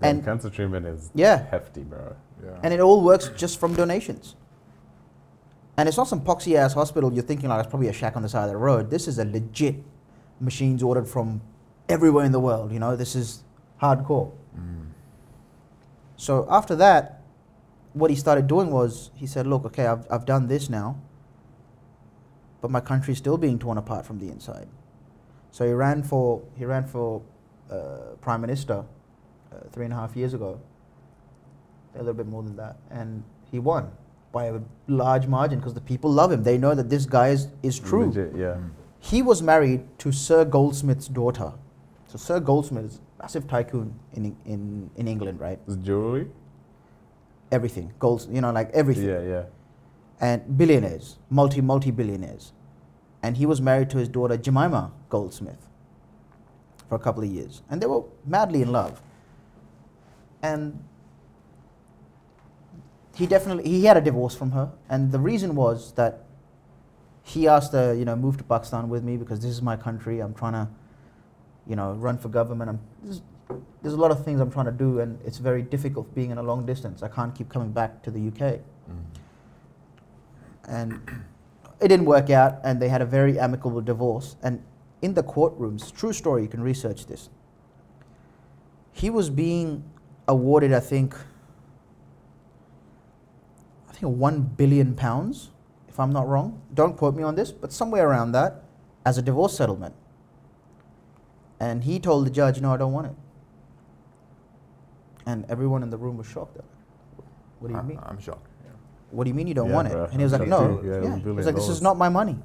And 0.03 0.19
And- 0.19 0.25
cancer 0.25 0.51
treatment 0.51 0.87
is 0.87 1.11
Yeah. 1.15 1.45
hefty, 1.51 1.83
bro. 1.83 2.17
Yeah. 2.43 2.51
And 2.63 2.75
it 2.75 2.81
all 2.81 3.03
works 3.03 3.29
just 3.37 3.59
from 3.59 3.75
donations. 3.75 4.35
And 5.77 5.89
it's 5.89 5.97
not 5.97 6.09
some 6.09 6.21
poxy 6.21 6.55
ass 6.57 6.73
hospital 6.75 7.13
you're 7.13 7.23
thinking 7.23 7.49
like 7.49 7.61
it's 7.65 7.71
probably 7.71 7.89
a 7.89 7.93
shack 7.93 8.17
on 8.17 8.23
the 8.23 8.29
side 8.29 8.45
of 8.45 8.51
the 8.51 8.57
road. 8.57 8.91
This 8.91 9.09
is 9.09 9.19
a 9.19 9.25
legit 9.25 9.83
machines 10.41 10.83
ordered 10.83 11.09
from 11.09 11.41
everywhere 11.89 12.25
in 12.25 12.33
the 12.33 12.41
world, 12.41 12.73
you 12.73 12.79
know, 12.79 12.97
this 12.97 13.15
is 13.15 13.45
hardcore. 13.81 14.31
Mm. 14.59 14.87
So 16.17 16.47
after 16.49 16.75
that, 16.77 17.21
what 17.93 18.11
he 18.11 18.17
started 18.17 18.47
doing 18.47 18.71
was 18.71 19.11
he 19.15 19.27
said, 19.27 19.47
Look, 19.47 19.65
okay, 19.67 19.87
I've, 19.87 20.07
I've 20.11 20.25
done 20.25 20.49
this 20.49 20.69
now, 20.71 20.97
but 22.61 22.71
my 22.71 22.81
country's 22.81 23.19
still 23.19 23.37
being 23.39 23.59
torn 23.59 23.79
apart 23.79 24.07
from 24.07 24.19
the 24.19 24.29
inside. 24.29 24.69
So 25.55 25.65
he 25.65 25.73
ran 25.73 26.03
for, 26.03 26.43
he 26.57 26.65
ran 26.65 26.85
for 26.85 27.23
uh, 27.71 28.17
prime 28.21 28.41
minister 28.41 28.85
uh, 29.53 29.57
three 29.71 29.85
and 29.85 29.95
a 29.95 29.97
half 29.97 30.17
years 30.17 30.35
ago, 30.35 30.61
a 31.95 31.99
little 31.99 32.13
bit 32.13 32.27
more 32.27 32.43
than 32.43 32.57
that, 32.57 32.77
and 32.91 33.23
he 33.53 33.61
won 33.61 33.93
by 34.33 34.47
a 34.47 34.59
large 34.89 35.29
margin 35.29 35.61
because 35.61 35.73
the 35.73 35.81
people 35.81 36.11
love 36.11 36.33
him. 36.33 36.43
They 36.43 36.59
know 36.59 36.75
that 36.75 36.91
this 36.91 37.07
guy 37.07 37.29
is, 37.29 37.47
is 37.63 37.79
true. 37.79 38.07
Legit, 38.07 38.33
yeah. 38.35 38.55
Mm. 38.55 38.71
He 38.99 39.23
was 39.23 39.43
married 39.43 39.85
to 39.99 40.11
Sir 40.11 40.45
Goldsmith's 40.45 41.07
daughter. 41.07 41.53
So 42.09 42.19
Sir 42.19 42.41
Goldsmith 42.41 42.87
is 42.87 42.97
a 42.97 43.23
massive 43.23 43.47
tycoon 43.47 43.95
in, 44.13 44.37
in, 44.45 44.91
in 44.97 45.07
England, 45.07 45.39
right? 45.39 45.61
It's 45.69 45.77
jewelry. 45.77 46.27
Everything, 47.53 47.95
golds, 48.01 48.27
you 48.29 48.41
know, 48.41 48.51
like 48.51 48.73
everything. 48.73 49.07
Yeah, 49.09 49.23
yeah. 49.23 49.45
And 50.21 50.59
billionaires, 50.59 51.19
multi, 51.31 51.61
multi 51.61 51.93
billionaires. 51.93 52.53
And 53.23 53.37
he 53.37 53.47
was 53.47 53.61
married 53.61 53.89
to 53.91 53.99
his 53.99 54.09
daughter 54.09 54.37
Jemima 54.37 54.91
Goldsmith 55.15 55.65
for 56.89 56.97
a 56.97 56.99
couple 56.99 57.23
of 57.23 57.31
years. 57.31 57.63
And 57.71 57.81
they 57.81 57.87
were 57.87 58.03
madly 58.27 58.63
in 58.63 58.73
love. 58.73 59.01
And 60.43 60.83
he 63.15 63.27
definitely, 63.27 63.65
he 63.71 63.85
had 63.85 63.97
a 63.97 64.01
divorce 64.01 64.35
from 64.35 64.51
her. 64.51 64.73
And 64.89 65.13
the 65.13 65.21
reason 65.21 65.55
was 65.55 65.93
that 65.93 66.25
he 67.23 67.47
asked 67.47 67.73
her, 67.73 67.95
you 67.95 68.05
know, 68.05 68.17
move 68.17 68.39
to 68.39 68.45
Pakistan 68.45 68.89
with 68.89 69.05
me 69.05 69.17
because 69.17 69.39
this 69.39 69.53
is 69.53 69.63
my 69.63 69.77
country. 69.77 70.19
I'm 70.19 70.35
trying 70.35 70.55
to, 70.55 70.69
you 71.69 71.77
know, 71.77 71.93
run 71.93 72.19
for 72.19 72.29
government. 72.29 72.71
I'm, 72.71 72.81
this, 73.05 73.23
there's 73.83 73.95
a 73.95 74.03
lot 74.05 74.11
of 74.11 74.25
things 74.25 74.41
I'm 74.41 74.51
trying 74.51 74.67
to 74.67 74.79
do, 74.87 74.99
and 74.99 75.19
it's 75.25 75.39
very 75.39 75.63
difficult 75.63 76.13
being 76.13 76.31
in 76.33 76.39
a 76.39 76.43
long 76.43 76.67
distance. 76.67 77.05
I 77.05 77.09
can't 77.09 77.33
keep 77.39 77.49
coming 77.49 77.71
back 77.71 78.03
to 78.03 78.11
the 78.11 78.29
UK. 78.31 78.43
Mm. 78.43 79.05
And 80.67 81.01
it 81.81 81.89
didn't 81.89 82.07
work 82.07 82.31
out, 82.31 82.59
and 82.65 82.83
they 82.83 82.89
had 82.89 83.01
a 83.01 83.07
very 83.07 83.39
amicable 83.39 83.81
divorce. 83.81 84.37
And 84.43 84.63
in 85.05 85.13
the 85.13 85.23
courtrooms, 85.23 85.93
true 85.95 86.15
story, 86.15 86.41
you 86.43 86.49
can 86.49 86.63
research 86.63 87.05
this. 87.07 87.29
He 88.93 89.11
was 89.11 89.29
being 89.29 89.85
awarded, 90.27 90.73
I 90.73 90.81
think, 90.81 91.15
I 93.91 93.93
think 93.93 94.17
one 94.17 94.41
billion 94.43 94.95
pounds, 94.95 95.51
if 95.89 96.01
I'm 96.01 96.11
not 96.13 96.27
wrong. 96.27 96.61
Don't 96.73 96.97
quote 96.97 97.15
me 97.15 97.23
on 97.23 97.35
this, 97.35 97.53
but 97.53 97.71
somewhere 97.71 98.09
around 98.09 98.33
that, 98.33 98.63
as 99.05 99.19
a 99.19 99.23
divorce 99.23 99.55
settlement. 99.57 99.95
And 101.61 101.85
he 101.85 102.01
told 102.01 102.25
the 102.27 102.31
judge, 102.31 102.61
"No, 102.63 102.73
I 102.73 102.79
don't 102.79 102.93
want 102.93 103.07
it." 103.09 103.15
And 105.27 105.45
everyone 105.49 105.83
in 105.83 105.91
the 105.91 105.99
room 105.99 106.17
was 106.17 106.27
shocked. 106.27 106.59
What 107.61 107.69
do 107.69 107.75
you 107.75 107.81
I- 107.81 107.83
mean? 107.83 108.01
I'm 108.03 108.19
shocked. 108.19 108.49
What 109.11 109.25
do 109.25 109.29
you 109.31 109.35
mean 109.35 109.47
you 109.47 109.55
don't 109.55 109.69
Yeah, 109.69 109.75
want 109.75 109.89
it? 109.89 109.95
And 109.97 110.19
he 110.19 110.25
was 110.25 110.33
I'm 110.33 110.41
like, 110.41 110.49
no. 110.49 110.81
Yeah, 110.83 110.91
Yeah. 110.91 110.97
it 110.97 111.01
was 111.03 111.13
a 111.13 111.19
He 111.21 111.31
was 111.31 111.47
like, 111.47 111.55
this 111.55 111.69
is 111.69 111.81
not 111.83 111.97
my 111.97 112.09
money. 112.09 112.37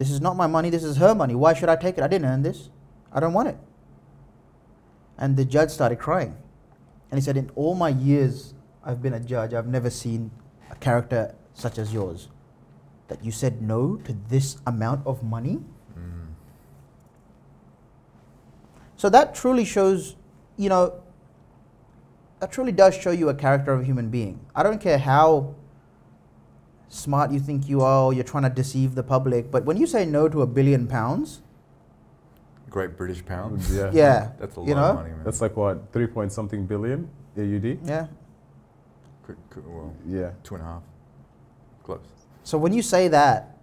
This 0.00 0.10
is 0.10 0.22
not 0.22 0.34
my 0.34 0.46
money. 0.46 0.70
This 0.70 0.82
is 0.82 0.96
her 0.96 1.14
money. 1.14 1.34
Why 1.34 1.52
should 1.52 1.68
I 1.68 1.76
take 1.76 1.98
it? 1.98 2.02
I 2.02 2.08
didn't 2.08 2.26
earn 2.26 2.40
this. 2.40 2.70
I 3.12 3.20
don't 3.20 3.34
want 3.34 3.48
it. 3.48 3.58
And 5.18 5.36
the 5.36 5.44
judge 5.44 5.68
started 5.68 5.98
crying. 5.98 6.38
And 7.10 7.18
he 7.18 7.22
said, 7.22 7.36
in 7.36 7.50
all 7.54 7.74
my 7.74 7.90
years 7.90 8.54
I've 8.82 9.02
been 9.02 9.12
a 9.12 9.20
judge, 9.20 9.52
I've 9.52 9.66
never 9.66 9.90
seen 9.90 10.30
a 10.70 10.74
character 10.76 11.34
such 11.52 11.76
as 11.76 11.92
yours. 11.92 12.28
That 13.08 13.22
you 13.22 13.30
said 13.30 13.60
no 13.60 13.96
to 13.96 14.16
this 14.30 14.56
amount 14.66 15.06
of 15.06 15.22
money. 15.22 15.60
Mm. 15.98 16.28
So 18.96 19.10
that 19.10 19.34
truly 19.34 19.66
shows, 19.66 20.16
you 20.56 20.70
know, 20.70 21.02
that 22.38 22.50
truly 22.50 22.72
does 22.72 22.96
show 22.96 23.10
you 23.10 23.28
a 23.28 23.34
character 23.34 23.74
of 23.74 23.82
a 23.82 23.84
human 23.84 24.08
being. 24.08 24.40
I 24.54 24.62
don't 24.62 24.80
care 24.80 24.96
how 24.96 25.56
smart 26.90 27.30
you 27.30 27.38
think 27.40 27.68
you 27.68 27.80
are 27.80 28.12
you're 28.12 28.24
trying 28.24 28.42
to 28.42 28.50
deceive 28.50 28.94
the 28.94 29.02
public, 29.02 29.50
but 29.50 29.64
when 29.64 29.76
you 29.78 29.86
say 29.86 30.04
no 30.04 30.28
to 30.28 30.42
a 30.42 30.46
billion 30.46 30.86
pounds, 30.86 31.40
Great 32.68 32.96
British 32.96 33.24
pounds. 33.24 33.74
Yeah. 33.76 33.90
yeah, 33.92 34.30
That's 34.38 34.54
a 34.56 34.60
lot 34.60 34.68
you 34.68 34.74
know, 34.74 34.84
of 34.84 34.94
money, 34.96 35.10
man. 35.10 35.24
That's 35.24 35.40
like 35.40 35.56
what, 35.56 35.92
three 35.92 36.06
point 36.06 36.30
something 36.32 36.66
billion 36.66 37.08
AUD? 37.36 37.78
yeah. 37.84 38.06
Could- 39.24 39.36
could- 39.50 39.66
well, 39.66 39.92
Yeah. 40.06 40.30
two 40.44 40.54
and 40.56 40.62
a 40.62 40.66
half. 40.66 40.82
Close. 41.84 42.00
So 42.44 42.58
when 42.58 42.72
you 42.72 42.82
say 42.82 43.08
that, 43.08 43.56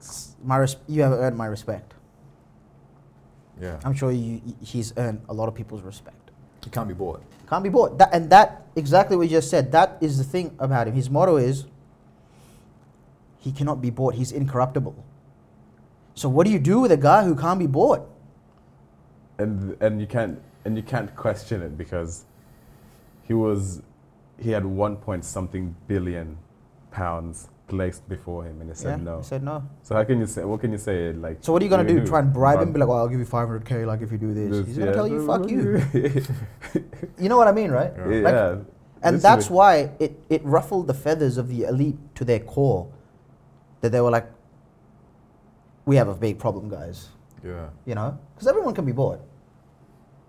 s- 0.00 0.36
my 0.42 0.56
res- 0.58 0.76
you 0.86 1.02
have 1.02 1.12
earned 1.12 1.36
my 1.36 1.46
respect. 1.46 1.94
Yeah. 3.60 3.80
I'm 3.84 3.92
sure 3.94 4.12
you, 4.12 4.40
he's 4.60 4.92
earned 4.96 5.20
a 5.28 5.34
lot 5.34 5.48
of 5.48 5.54
people's 5.54 5.82
respect. 5.82 6.30
You 6.64 6.70
can't 6.70 6.86
be 6.88 6.94
bought. 6.94 7.22
Can't 7.48 7.64
be 7.64 7.70
bought. 7.70 7.98
That, 7.98 8.10
and 8.12 8.30
that, 8.30 8.66
exactly 8.76 9.16
what 9.16 9.24
you 9.24 9.30
just 9.30 9.50
said, 9.50 9.72
that 9.72 9.98
is 10.00 10.18
the 10.18 10.24
thing 10.24 10.54
about 10.58 10.88
him. 10.88 10.94
His 10.94 11.08
motto 11.08 11.36
is 11.36 11.64
he 13.38 13.52
cannot 13.52 13.80
be 13.80 13.90
bought, 13.90 14.14
he's 14.14 14.32
incorruptible. 14.32 14.94
So, 16.14 16.28
what 16.28 16.46
do 16.46 16.52
you 16.52 16.58
do 16.58 16.80
with 16.80 16.92
a 16.92 16.96
guy 16.96 17.24
who 17.24 17.34
can't 17.36 17.58
be 17.58 17.66
bought? 17.66 18.08
and 19.38 19.76
and 19.80 20.00
you 20.00 20.06
can't 20.06 20.40
and 20.64 20.76
you 20.76 20.82
can't 20.82 21.14
question 21.16 21.62
it 21.62 21.78
because 21.78 22.24
he 23.22 23.32
was 23.32 23.80
he 24.38 24.50
had 24.50 24.64
one 24.64 24.96
point 24.96 25.24
something 25.24 25.74
billion 25.86 26.36
pounds 26.90 27.48
placed 27.68 28.08
before 28.08 28.44
him 28.44 28.60
and 28.60 28.70
he 28.70 28.74
said 28.74 28.98
yeah, 28.98 29.04
no. 29.04 29.18
He 29.18 29.24
said 29.24 29.42
no. 29.42 29.62
so 29.82 29.94
how 29.94 30.04
can 30.04 30.18
you 30.18 30.26
say 30.26 30.42
what 30.44 30.60
can 30.60 30.72
you 30.72 30.78
say 30.78 31.12
like 31.12 31.38
So, 31.40 31.52
what 31.52 31.62
are 31.62 31.64
you 31.64 31.70
going 31.70 31.86
to 31.86 31.92
do? 31.92 32.00
who? 32.00 32.06
Try 32.06 32.20
and 32.20 32.32
bribe 32.32 32.60
him? 32.60 32.72
Be 32.74 32.80
like, 32.80 32.88
well, 32.88 32.98
I'll 32.98 33.08
give 33.08 33.20
you 33.20 33.26
500K, 33.26 33.86
like, 33.86 34.00
if 34.00 34.10
you 34.10 34.18
do 34.18 34.34
this. 34.34 34.50
this, 34.50 34.66
He's 34.66 34.78
going 34.78 34.92
to 34.92 34.92
yeah. 34.92 34.96
tell 34.96 35.08
you, 35.08 35.26
fuck 35.26 35.50
you. 35.50 36.24
You 37.18 37.28
know 37.28 37.36
what 37.36 37.48
I 37.48 37.52
mean, 37.52 37.70
right? 37.70 37.92
Yeah. 37.96 38.04
Like, 38.04 38.34
yeah. 38.34 38.50
And 38.50 39.16
Literally. 39.16 39.18
that's 39.18 39.50
why 39.50 39.90
it, 39.98 40.20
it 40.28 40.44
ruffled 40.44 40.86
the 40.86 40.94
feathers 40.94 41.36
of 41.36 41.48
the 41.48 41.64
elite 41.64 41.98
to 42.16 42.24
their 42.24 42.40
core. 42.40 42.90
That 43.80 43.92
they 43.92 44.00
were 44.00 44.10
like, 44.10 44.28
we 45.84 45.96
have 45.96 46.08
a 46.08 46.14
big 46.14 46.38
problem, 46.38 46.68
guys. 46.68 47.08
Yeah. 47.44 47.68
You 47.86 47.94
know? 47.94 48.18
Because 48.34 48.48
everyone 48.48 48.74
can 48.74 48.84
be 48.84 48.92
bored. 48.92 49.20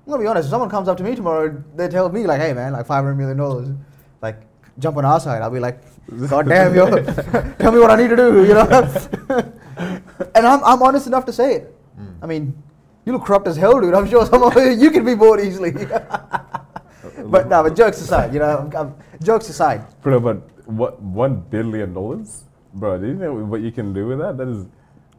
I'm 0.06 0.14
to 0.14 0.20
be 0.20 0.28
honest, 0.28 0.48
if 0.48 0.50
someone 0.50 0.70
comes 0.70 0.88
up 0.88 0.98
to 0.98 1.04
me 1.04 1.16
tomorrow, 1.16 1.64
they 1.76 1.88
tell 1.88 2.10
me, 2.10 2.26
like, 2.26 2.42
hey, 2.42 2.54
man, 2.54 2.74
like 2.74 2.88
$500 2.88 3.16
million, 3.16 3.86
like, 4.22 4.42
jump 4.80 4.98
on 4.98 5.06
our 5.06 5.20
side. 5.20 5.42
I'll 5.42 5.52
be 5.52 5.60
like, 5.60 5.82
God 6.30 6.48
damn, 6.48 6.74
yo, 6.76 6.90
tell 7.60 7.72
me 7.72 7.80
what 7.80 7.92
I 7.92 7.96
need 7.96 8.10
to 8.10 8.16
do, 8.16 8.46
you 8.46 8.54
know? 8.54 8.68
and 10.36 10.48
I'm, 10.48 10.64
I'm 10.64 10.82
honest 10.82 11.08
enough 11.08 11.26
to 11.26 11.34
say 11.34 11.56
it. 11.56 11.76
Mm. 12.00 12.16
I 12.22 12.26
mean, 12.26 12.64
you 13.06 13.14
look 13.14 13.26
corrupt 13.26 13.48
as 13.48 13.58
hell, 13.58 13.80
dude. 13.80 13.94
I'm 13.94 14.08
sure 14.08 14.26
some 14.26 14.44
of 14.44 14.56
you, 14.56 14.72
you 14.84 14.92
can 14.92 15.06
be 15.06 15.16
bored 15.16 15.40
easily. 15.40 15.72
but 15.72 17.48
no, 17.48 17.64
but 17.64 17.76
jokes 17.76 18.02
aside, 18.02 18.34
you 18.34 18.40
know, 18.40 18.58
I'm, 18.60 18.76
I'm, 18.76 18.96
jokes 19.24 19.50
aside, 19.50 19.86
Bro, 20.02 20.20
but 20.22 20.38
what 20.68 21.02
one 21.02 21.42
billion 21.42 21.94
dollars, 21.94 22.44
bro? 22.74 22.98
Do 22.98 23.08
you 23.08 23.14
know 23.14 23.34
what 23.34 23.62
you 23.62 23.72
can 23.72 23.94
do 23.94 24.08
with 24.08 24.20
that? 24.20 24.38
That 24.38 24.48
is 24.48 24.68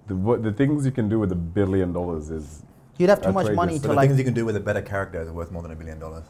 the 0.07 0.17
what 0.17 0.43
the 0.43 0.53
things 0.53 0.85
you 0.85 0.93
can 0.93 1.09
do 1.09 1.19
with 1.19 1.33
a 1.33 1.41
billion 1.59 1.93
dollars 1.93 2.31
is 2.31 2.63
you'd 2.99 3.11
have 3.11 3.23
too 3.23 3.33
much 3.33 3.53
money 3.53 3.75
But 3.75 3.83
to 3.83 3.89
the 3.89 3.95
like, 3.95 4.09
things 4.09 4.19
you 4.19 4.25
can 4.25 4.35
do 4.35 4.45
with 4.45 4.57
a 4.57 4.61
better 4.61 4.83
character 4.83 5.21
is 5.23 5.31
worth 5.31 5.51
more 5.51 5.63
than 5.63 5.73
a 5.73 5.77
billion 5.77 5.99
dollars. 5.99 6.25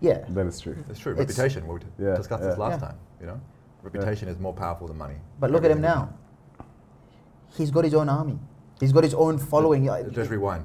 Yeah. 0.00 0.24
that 0.28 0.46
is 0.46 0.60
true. 0.60 0.76
That's 0.86 0.98
true. 1.00 1.12
It's- 1.12 1.28
Reputation. 1.38 1.66
We 1.66 1.78
Yeah, 1.98 2.16
discussed 2.16 2.42
this 2.42 2.56
yeah. 2.56 2.64
last 2.64 2.80
Yeah. 2.80 2.88
time. 2.88 2.96
You 3.20 3.26
know, 3.26 3.40
reputation 3.82 4.28
is 4.28 4.38
more 4.38 4.52
powerful 4.52 4.86
than 4.86 4.96
money. 4.98 5.16
But 5.40 5.50
look 5.50 5.64
at 5.64 5.70
him 5.70 5.80
now. 5.80 6.10
He's 7.56 7.70
got 7.70 7.84
his 7.84 7.94
own 7.94 8.08
army. 8.08 8.38
He's 8.80 8.92
got 8.92 9.02
his 9.04 9.14
own 9.14 9.38
following. 9.38 9.86
Just, 9.86 10.10
just 10.12 10.30
rewind. 10.30 10.64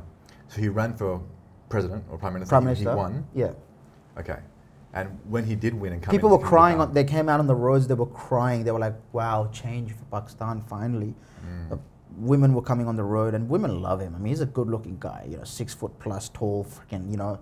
So 0.49 0.61
he 0.61 0.69
ran 0.69 0.93
for 0.95 1.21
president 1.69 2.03
or 2.11 2.17
prime 2.17 2.33
minister. 2.33 2.51
Prime 2.51 2.63
He- 2.63 2.67
Minister. 2.67 2.91
He 2.91 2.95
won. 2.95 3.25
Yeah. 3.33 3.51
Okay. 4.17 4.37
And 4.93 5.17
when 5.27 5.43
he 5.43 5.55
did 5.55 5.73
win 5.73 5.93
and 5.93 6.01
come 6.03 6.11
People 6.11 6.29
in, 6.29 6.33
were 6.39 6.43
he 6.45 6.49
crying. 6.49 6.75
become- 6.77 6.89
On, 6.89 6.93
they 6.93 7.03
came 7.03 7.27
out 7.29 7.39
on 7.39 7.47
the 7.47 7.55
roads. 7.55 7.87
They 7.87 7.95
were 7.95 8.05
crying. 8.05 8.63
They 8.63 8.71
were 8.71 8.79
like, 8.79 8.93
"Wow, 9.11 9.47
change 9.51 9.91
for 9.93 10.05
Pakistan 10.11 10.61
finally." 10.61 11.15
Mm. 11.43 11.71
Uh, 11.71 11.77
women 12.19 12.53
were 12.53 12.61
coming 12.61 12.87
on 12.87 12.95
the 12.95 13.03
road, 13.03 13.33
and 13.33 13.49
women 13.49 13.81
love 13.81 13.99
him. 14.01 14.13
I 14.15 14.19
mean, 14.19 14.27
he's 14.29 14.41
a 14.41 14.45
good-looking 14.45 14.97
guy. 14.99 15.25
You 15.27 15.37
know, 15.37 15.43
six 15.45 15.73
foot 15.73 15.97
plus, 15.97 16.29
tall, 16.29 16.63
freaking, 16.65 17.09
you 17.09 17.17
know, 17.17 17.39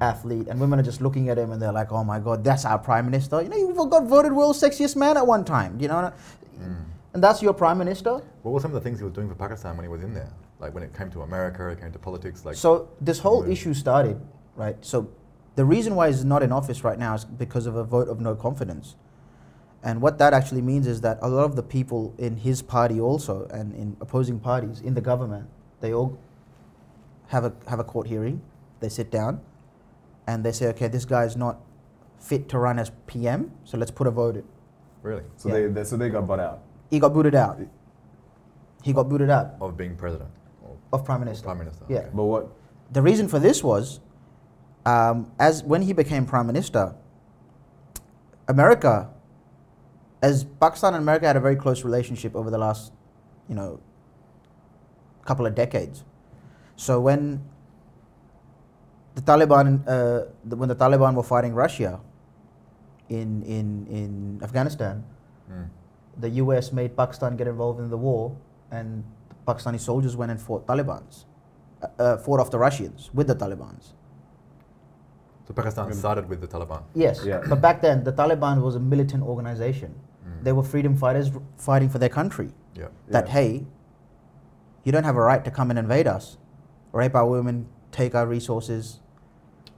athlete. 0.00 0.48
And 0.48 0.60
women 0.60 0.78
are 0.78 0.82
just 0.82 1.00
looking 1.00 1.28
at 1.28 1.38
him, 1.38 1.52
and 1.52 1.60
they're 1.60 1.72
like, 1.72 1.92
"Oh 1.92 2.04
my 2.04 2.18
God, 2.20 2.44
that's 2.44 2.64
our 2.64 2.78
prime 2.78 3.04
minister." 3.06 3.42
You 3.42 3.48
know, 3.48 3.56
he 3.56 3.90
got 3.90 4.04
voted 4.06 4.32
world's 4.32 4.60
sexiest 4.60 4.96
man 4.96 5.16
at 5.16 5.26
one 5.26 5.44
time. 5.44 5.78
You 5.80 5.88
know, 5.88 6.12
Mm. 6.60 6.84
and 7.14 7.22
that's 7.22 7.42
your 7.42 7.52
prime 7.52 7.78
minister. 7.78 8.20
What 8.42 8.52
were 8.52 8.60
some 8.60 8.70
of 8.70 8.74
the 8.74 8.80
things 8.80 8.98
he 8.98 9.04
was 9.04 9.12
doing 9.12 9.28
for 9.28 9.34
Pakistan 9.34 9.76
when 9.76 9.84
he 9.84 9.88
was 9.88 10.02
in 10.02 10.14
there? 10.14 10.30
Like 10.60 10.72
when 10.74 10.82
it 10.84 10.94
came 10.96 11.10
to 11.10 11.22
America, 11.22 11.68
it 11.68 11.80
came 11.80 11.92
to 11.92 11.98
politics. 11.98 12.44
Like 12.44 12.56
so 12.56 12.88
this 13.00 13.18
whole 13.18 13.44
issue 13.44 13.74
started, 13.74 14.20
right? 14.56 14.76
So 14.80 15.08
the 15.56 15.64
reason 15.64 15.94
why 15.94 16.08
he's 16.08 16.24
not 16.24 16.42
in 16.42 16.52
office 16.52 16.84
right 16.84 16.98
now 16.98 17.14
is 17.14 17.24
because 17.24 17.66
of 17.66 17.76
a 17.76 17.84
vote 17.84 18.08
of 18.08 18.20
no 18.20 18.34
confidence. 18.34 18.96
And 19.82 20.00
what 20.00 20.18
that 20.18 20.32
actually 20.32 20.62
means 20.62 20.86
is 20.86 21.02
that 21.02 21.18
a 21.20 21.28
lot 21.28 21.44
of 21.44 21.56
the 21.56 21.62
people 21.62 22.14
in 22.18 22.38
his 22.38 22.62
party 22.62 23.00
also 23.00 23.46
and 23.52 23.74
in 23.74 23.96
opposing 24.00 24.40
parties 24.40 24.80
in 24.80 24.94
the 24.94 25.00
government, 25.00 25.48
they 25.80 25.92
all 25.92 26.16
have 27.28 27.44
a 27.44 27.52
have 27.68 27.80
a 27.80 27.84
court 27.84 28.06
hearing. 28.06 28.40
They 28.80 28.88
sit 28.88 29.10
down 29.10 29.40
and 30.26 30.44
they 30.44 30.52
say, 30.52 30.66
okay, 30.68 30.88
this 30.88 31.04
guy 31.04 31.24
is 31.24 31.36
not 31.36 31.60
fit 32.18 32.48
to 32.50 32.58
run 32.58 32.78
as 32.78 32.90
PM, 33.06 33.52
so 33.64 33.76
let's 33.76 33.90
put 33.90 34.06
a 34.06 34.10
vote 34.10 34.36
in. 34.36 34.44
really 35.02 35.22
So 35.36 35.48
Yeah. 35.48 35.54
they, 35.54 35.66
they 35.66 35.84
so 35.84 35.96
they 35.96 36.08
got 36.08 36.26
bought 36.26 36.40
out. 36.40 36.60
He 36.90 36.98
got 36.98 37.12
booted 37.12 37.34
out. 37.34 37.58
He 38.82 38.92
got 38.92 39.08
booted 39.08 39.30
out 39.30 39.54
of 39.60 39.76
being 39.76 39.96
president 39.96 40.30
or 40.62 40.76
of 40.92 41.04
prime 41.04 41.20
minister. 41.20 41.44
prime 41.44 41.58
minister. 41.58 41.84
Yeah. 41.88 41.98
okay. 41.98 42.08
But 42.14 42.24
what? 42.24 42.48
the 42.92 43.02
reason 43.02 43.28
for 43.28 43.38
this 43.38 43.62
was 43.64 44.00
um, 44.86 45.30
as 45.38 45.62
when 45.64 45.82
he 45.82 45.92
became 45.92 46.26
prime 46.26 46.46
minister 46.46 46.94
america 48.46 49.08
as 50.22 50.44
pakistan 50.60 50.92
and 50.94 51.02
america 51.02 51.26
had 51.26 51.36
a 51.36 51.40
very 51.40 51.56
close 51.56 51.82
relationship 51.82 52.36
over 52.36 52.50
the 52.50 52.58
last 52.58 52.92
you 53.48 53.54
know 53.54 53.80
couple 55.24 55.46
of 55.46 55.54
decades 55.54 56.04
so 56.76 57.00
when 57.00 57.42
the 59.14 59.22
taliban 59.22 59.80
uh, 59.86 60.24
the, 60.44 60.56
when 60.56 60.68
the 60.68 60.74
taliban 60.76 61.14
were 61.14 61.22
fighting 61.22 61.54
russia 61.54 62.00
in, 63.08 63.42
in, 63.42 63.86
in 63.88 64.40
afghanistan 64.42 65.04
Mm. 65.52 65.68
the 66.22 66.28
us 66.40 66.72
made 66.72 66.96
pakistan 66.96 67.36
get 67.36 67.46
involved 67.46 67.78
in 67.78 67.90
the 67.90 67.98
war 67.98 68.34
and 68.70 69.04
pakistani 69.46 69.78
soldiers 69.78 70.16
went 70.16 70.30
and 70.30 70.40
fought 70.40 70.66
talibans 70.66 71.26
uh, 71.82 71.88
uh, 72.02 72.16
fought 72.16 72.40
off 72.40 72.50
the 72.50 72.58
russians 72.58 73.10
with 73.12 73.26
the 73.26 73.34
talibans 73.34 73.92
So 75.46 75.52
Pakistan 75.52 75.90
Mm. 75.90 75.94
sided 75.94 76.26
with 76.30 76.40
the 76.40 76.48
Taliban. 76.48 76.82
Yes, 76.94 77.18
Yeah. 77.30 77.42
but 77.50 77.60
back 77.60 77.82
then 77.82 78.02
the 78.04 78.12
Taliban 78.20 78.62
was 78.66 78.76
a 78.76 78.80
militant 78.92 79.22
organization. 79.32 79.90
Mm. 80.26 80.38
They 80.46 80.52
were 80.58 80.62
freedom 80.62 80.96
fighters 80.96 81.28
r- 81.34 81.42
fighting 81.66 81.90
for 81.94 81.98
their 82.04 82.08
country. 82.14 82.48
Yeah. 82.74 82.88
That 83.16 83.26
Yeah. 83.26 83.32
hey, 83.36 83.50
you 84.84 84.90
don't 84.94 85.04
have 85.10 85.18
a 85.22 85.24
right 85.30 85.44
to 85.44 85.50
come 85.58 85.68
and 85.68 85.78
invade 85.78 86.08
us, 86.16 86.38
rape 86.92 87.14
our 87.14 87.28
women, 87.28 87.66
take 87.92 88.14
our 88.14 88.26
resources. 88.26 89.00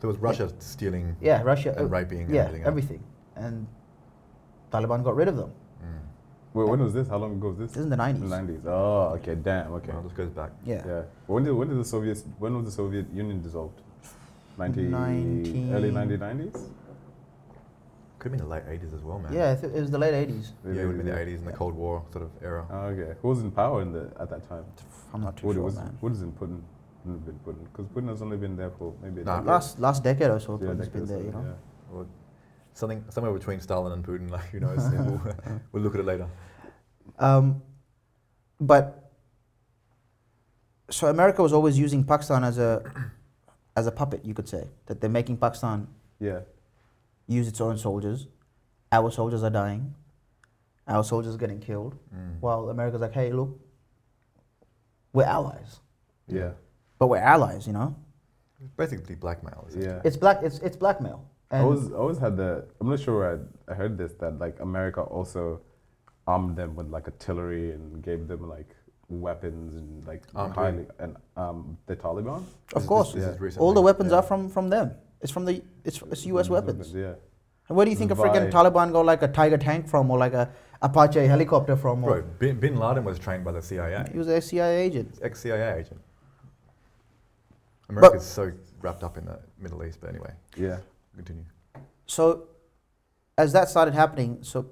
So 0.00 0.08
it 0.08 0.12
was 0.12 0.18
Russia 0.18 0.50
stealing 0.58 1.16
Yeah, 1.20 1.42
Russia. 1.42 1.70
and 1.70 1.80
uh, 1.80 1.86
raping 1.86 2.20
and 2.22 2.34
yeah, 2.34 2.42
everything. 2.42 2.64
everything. 2.66 3.04
And 3.36 3.66
Taliban 4.72 5.02
got 5.02 5.16
rid 5.16 5.28
of 5.28 5.36
them. 5.36 5.50
Mm. 5.82 5.86
Wait, 6.54 6.68
when 6.68 6.80
was 6.80 6.92
this? 6.94 7.08
How 7.08 7.16
long 7.18 7.32
ago 7.36 7.48
was 7.48 7.58
this? 7.58 7.70
This 7.72 7.78
is 7.78 7.84
in 7.84 7.90
the 7.90 7.96
90s. 7.96 8.28
90s. 8.28 8.66
Oh, 8.66 9.14
okay. 9.16 9.34
Damn. 9.34 9.72
Okay. 9.74 9.92
Well, 9.92 10.02
this 10.02 10.12
goes 10.12 10.30
back. 10.30 10.50
Yeah. 10.64 10.82
Yeah. 10.86 11.02
When 11.26 11.44
did 11.44 11.52
when 11.52 11.68
did 11.68 11.78
the 11.78 11.84
Soviets 11.84 12.24
when 12.38 12.54
was 12.56 12.64
the 12.66 12.70
Soviet 12.72 13.06
Union 13.12 13.42
dissolved? 13.42 13.80
90 14.58 14.82
Nineteen- 14.84 15.72
early 15.74 15.90
1990s. 15.90 16.68
Could 18.18 18.32
have 18.32 18.38
been 18.40 18.48
the 18.48 18.54
late 18.54 18.64
80s 18.66 18.94
as 18.94 19.02
well, 19.02 19.18
man. 19.18 19.32
Yeah, 19.32 19.50
I 19.62 19.66
it 19.66 19.80
was 19.80 19.90
the 19.90 19.98
late 19.98 20.14
80s. 20.14 20.52
Yeah, 20.64 20.82
it 20.82 20.86
would 20.86 20.96
have 20.96 21.04
been 21.04 21.06
the 21.06 21.12
80s 21.20 21.38
and 21.38 21.46
the 21.46 21.52
Cold 21.52 21.74
War 21.74 22.02
sort 22.10 22.24
of 22.24 22.30
era. 22.42 22.66
Oh, 22.70 22.86
okay. 22.86 23.14
Who 23.20 23.28
was 23.28 23.40
in 23.40 23.50
power 23.50 23.82
in 23.82 23.92
the 23.92 24.10
at 24.18 24.30
that 24.30 24.48
time? 24.48 24.64
I'm 25.12 25.20
not 25.22 25.36
too 25.36 25.46
What 25.46 25.54
sure, 25.54 25.62
was 25.62 25.76
man. 25.76 25.96
what 26.00 26.12
is 26.12 26.22
in 26.22 26.32
Putin? 26.32 26.60
Wouldn't 27.06 27.24
have 27.26 27.44
been 27.44 27.54
Putin 27.54 27.64
because 27.72 27.86
Putin 27.86 28.08
has 28.08 28.20
only 28.22 28.36
been 28.36 28.56
there 28.56 28.70
for 28.70 28.92
maybe 29.02 29.20
a 29.20 29.24
decade. 29.24 29.46
Last 29.46 29.78
last 29.78 30.02
decade 30.02 30.30
or 30.30 30.40
so, 30.40 30.58
Yeah, 30.60 30.68
Putin's 30.68 30.78
decade 30.88 30.92
been 30.92 31.06
there, 31.06 31.18
so, 31.18 31.24
you 31.24 31.30
know. 31.32 31.44
yeah. 31.92 31.96
Or 31.96 32.06
something 32.74 33.04
somewhere 33.10 33.32
between 33.32 33.60
Stalin 33.60 33.92
and 33.92 34.04
Putin. 34.04 34.28
Like 34.36 34.50
who 34.50 34.60
knows? 34.60 34.82
We'll, 34.92 35.20
we'll 35.72 35.82
look 35.84 35.94
at 35.94 36.00
it 36.00 36.06
later. 36.06 36.28
Um, 37.18 37.62
but 38.60 39.12
so 40.90 41.06
America 41.08 41.42
was 41.42 41.52
always 41.52 41.78
using 41.78 42.02
Pakistan 42.04 42.42
as 42.44 42.58
a 42.58 42.82
as 43.76 43.86
a 43.86 43.92
puppet, 43.92 44.24
you 44.24 44.34
could 44.34 44.48
say, 44.48 44.66
that 44.86 45.00
they're 45.00 45.10
making 45.10 45.36
Pakistan 45.36 45.86
Yeah. 46.18 46.40
use 47.28 47.46
its 47.46 47.60
own 47.60 47.78
soldiers. 47.78 48.26
Our 48.90 49.10
soldiers 49.10 49.42
are 49.44 49.50
dying. 49.50 49.94
Our 50.88 51.04
soldiers 51.04 51.34
are 51.34 51.38
getting 51.38 51.60
killed. 51.60 51.94
Mm. 52.14 52.40
While 52.40 52.70
America's 52.70 53.00
like, 53.02 53.12
hey, 53.12 53.32
look, 53.32 53.60
we're 55.12 55.24
allies, 55.24 55.80
Yeah. 56.28 56.52
But 56.98 57.08
we're 57.08 57.18
allies, 57.18 57.66
you 57.66 57.72
know. 57.72 57.94
It's 58.62 58.72
basically 58.72 59.14
blackmail. 59.14 59.66
essentially. 59.68 59.94
Yeah. 59.94 60.02
It's 60.04 60.16
black. 60.16 60.38
It's 60.42 60.58
it's 60.60 60.76
blackmail. 60.76 61.28
I 61.50 61.58
And 61.58 61.64
always, 61.66 61.92
I 61.92 61.96
always 61.96 62.18
had 62.18 62.36
the. 62.36 62.64
I'm 62.80 62.88
not 62.88 63.00
sure 63.00 63.18
where 63.18 63.40
I, 63.68 63.72
I 63.72 63.74
heard 63.74 63.98
this 63.98 64.12
that 64.14 64.38
like 64.38 64.58
America 64.60 65.02
also 65.02 65.60
armed 66.26 66.56
them 66.56 66.74
with 66.74 66.88
like 66.88 67.04
artillery 67.04 67.72
and 67.72 68.02
gave 68.02 68.26
them 68.28 68.48
like 68.48 68.74
weapons 69.08 69.76
and 69.76 70.04
like 70.06 70.22
Armed 70.34 70.54
highly 70.54 70.86
and 70.98 71.16
um 71.36 71.78
the 71.86 71.94
Taliban. 71.94 72.44
Of 72.74 72.82
is- 72.82 72.88
course, 72.88 73.12
this 73.12 73.24
is 73.24 73.36
yeah. 73.36 73.44
recently. 73.44 73.64
all 73.64 73.72
the 73.72 73.82
weapons 73.82 74.10
yeah. 74.10 74.18
are 74.18 74.22
from 74.22 74.48
from 74.48 74.68
them. 74.70 74.92
It's 75.20 75.32
from 75.32 75.44
the 75.44 75.62
it's 75.84 76.00
it's 76.10 76.26
U.S. 76.26 76.48
weapons. 76.48 76.92
Yeah. 76.94 77.14
And 77.68 77.76
where 77.76 77.84
do 77.84 77.90
you 77.90 77.96
think 77.96 78.10
a 78.12 78.14
freaking 78.14 78.50
Taliban 78.50 78.92
got 78.92 79.04
like 79.04 79.22
a 79.22 79.28
Tiger 79.28 79.58
tank 79.58 79.88
from, 79.88 80.08
or 80.10 80.18
like 80.18 80.34
a 80.34 80.48
Apache 80.82 81.26
helicopter 81.26 81.74
from? 81.76 82.04
Or, 82.04 82.22
Bro, 82.22 82.22
bin, 82.38 82.60
bin 82.60 82.76
Laden 82.76 83.02
was 83.04 83.18
trained 83.18 83.44
by 83.44 83.50
the 83.52 83.60
CIA. 83.62 84.04
He 84.12 84.18
was 84.18 84.28
a 84.28 84.40
CIA 84.40 84.82
agent. 84.82 85.18
Ex 85.20 85.40
CIA 85.40 85.80
agent. 85.80 86.00
America's 87.88 88.26
so 88.26 88.52
wrapped 88.80 89.02
up 89.04 89.16
in 89.16 89.24
the 89.24 89.38
Middle 89.58 89.84
East, 89.84 90.00
but 90.00 90.10
anyway, 90.10 90.32
Yeah. 90.56 90.78
continue. 91.14 91.44
So, 92.06 92.48
as 93.38 93.52
that 93.52 93.68
started 93.68 93.94
happening, 93.94 94.42
so 94.42 94.66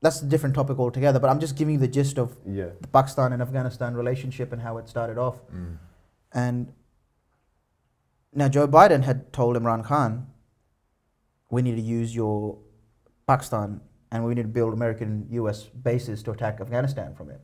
that's 0.00 0.22
a 0.22 0.26
different 0.26 0.54
topic 0.54 0.78
altogether. 0.78 1.18
But 1.18 1.30
I'm 1.30 1.40
just 1.40 1.56
giving 1.56 1.74
you 1.74 1.80
the 1.80 1.88
gist 1.88 2.18
of 2.18 2.36
Yeah. 2.44 2.70
the 2.80 2.88
Pakistan 2.88 3.32
and 3.32 3.42
Afghanistan 3.42 3.94
relationship 3.96 4.52
and 4.52 4.62
how 4.62 4.78
it 4.78 4.88
started 4.88 5.18
off. 5.18 5.40
Mm. 5.50 5.78
And 6.32 6.72
now 8.32 8.48
Joe 8.48 8.68
Biden 8.68 9.02
had 9.02 9.32
told 9.32 9.56
Imran 9.56 9.82
Khan, 9.84 10.30
"We 11.50 11.62
need 11.62 11.76
to 11.76 11.82
use 11.82 12.14
your 12.14 12.58
Pakistan 13.26 13.80
and 14.12 14.24
we 14.24 14.34
need 14.34 14.42
to 14.42 14.48
build 14.48 14.72
American 14.72 15.26
U.S. 15.30 15.64
bases 15.64 16.22
to 16.24 16.30
attack 16.30 16.60
Afghanistan 16.60 17.14
from 17.14 17.30
it." 17.30 17.40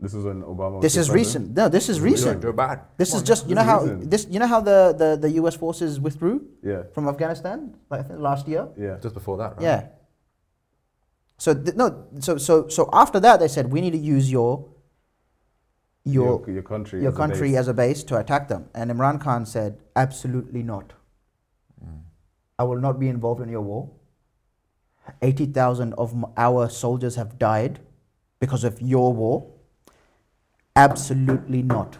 This 0.00 0.12
is 0.14 0.24
when 0.24 0.42
Obama. 0.42 0.82
This 0.82 0.92
still 0.92 1.02
is 1.02 1.08
president? 1.08 1.44
recent. 1.48 1.56
No, 1.56 1.68
this 1.68 1.88
is 1.88 1.96
You're 1.98 2.04
recent. 2.06 2.42
Joe 2.42 2.52
Biden. 2.52 2.80
This 2.96 3.10
Come 3.10 3.16
is 3.18 3.22
just 3.22 3.48
you 3.48 3.54
know 3.54 3.62
how 3.62 3.80
recent. 3.82 4.10
this 4.10 4.26
you 4.28 4.38
know 4.38 4.46
how 4.46 4.60
the, 4.60 4.94
the, 4.98 5.16
the 5.20 5.30
U.S. 5.40 5.54
forces 5.56 6.00
withdrew 6.00 6.44
Yeah. 6.62 6.82
from 6.92 7.08
Afghanistan 7.08 7.76
like 7.90 8.00
I 8.00 8.02
think 8.02 8.20
last 8.20 8.48
year. 8.48 8.68
Yeah. 8.76 8.98
Just 9.00 9.14
before 9.14 9.36
that, 9.38 9.54
right? 9.56 9.62
Yeah. 9.62 9.86
So 11.38 11.54
th- 11.54 11.76
no, 11.76 12.06
so 12.20 12.36
so 12.38 12.68
so 12.68 12.88
after 12.92 13.20
that 13.20 13.40
they 13.40 13.48
said 13.48 13.70
we 13.72 13.80
need 13.80 13.92
to 13.92 13.98
use 13.98 14.30
your 14.30 14.68
your 16.04 16.26
your, 16.46 16.50
your 16.50 16.62
country. 16.62 17.00
your 17.00 17.08
as 17.10 17.14
a 17.14 17.18
country 17.18 17.48
base. 17.50 17.58
as 17.58 17.68
a 17.68 17.74
base 17.74 18.04
to 18.04 18.18
attack 18.18 18.48
them, 18.48 18.68
and 18.74 18.90
Imran 18.90 19.20
Khan 19.20 19.46
said 19.46 19.78
absolutely 19.96 20.62
not. 20.62 20.92
Mm. 21.82 22.00
I 22.58 22.64
will 22.64 22.80
not 22.80 22.98
be 23.00 23.08
involved 23.08 23.40
in 23.40 23.48
your 23.48 23.62
war. 23.62 23.90
Eighty 25.22 25.46
thousand 25.46 25.94
of 25.94 26.12
m- 26.12 26.26
our 26.36 26.68
soldiers 26.68 27.14
have 27.16 27.38
died 27.38 27.80
because 28.40 28.64
of 28.64 28.80
your 28.82 29.12
war. 29.12 29.50
Absolutely 30.76 31.62
not. 31.62 31.98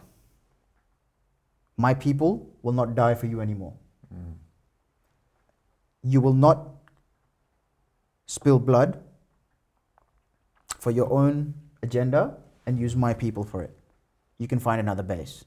My 1.77 1.95
people 1.95 2.51
will 2.63 2.73
not 2.73 2.95
die 2.95 3.15
for 3.15 3.27
you 3.27 3.41
anymore. 3.41 3.75
Mm. 4.13 4.35
You 6.03 6.21
will 6.21 6.35
not 6.35 6.69
spill 8.27 8.59
blood 8.59 9.01
for 10.79 10.91
your 10.91 11.13
own 11.13 11.55
agenda 11.83 12.37
and 12.67 12.79
use 12.79 12.97
my 12.97 13.15
people 13.15 13.45
for 13.45 13.63
it. 13.63 13.77
You 14.39 14.49
can 14.49 14.59
find 14.59 14.81
another 14.81 15.03
base. 15.03 15.45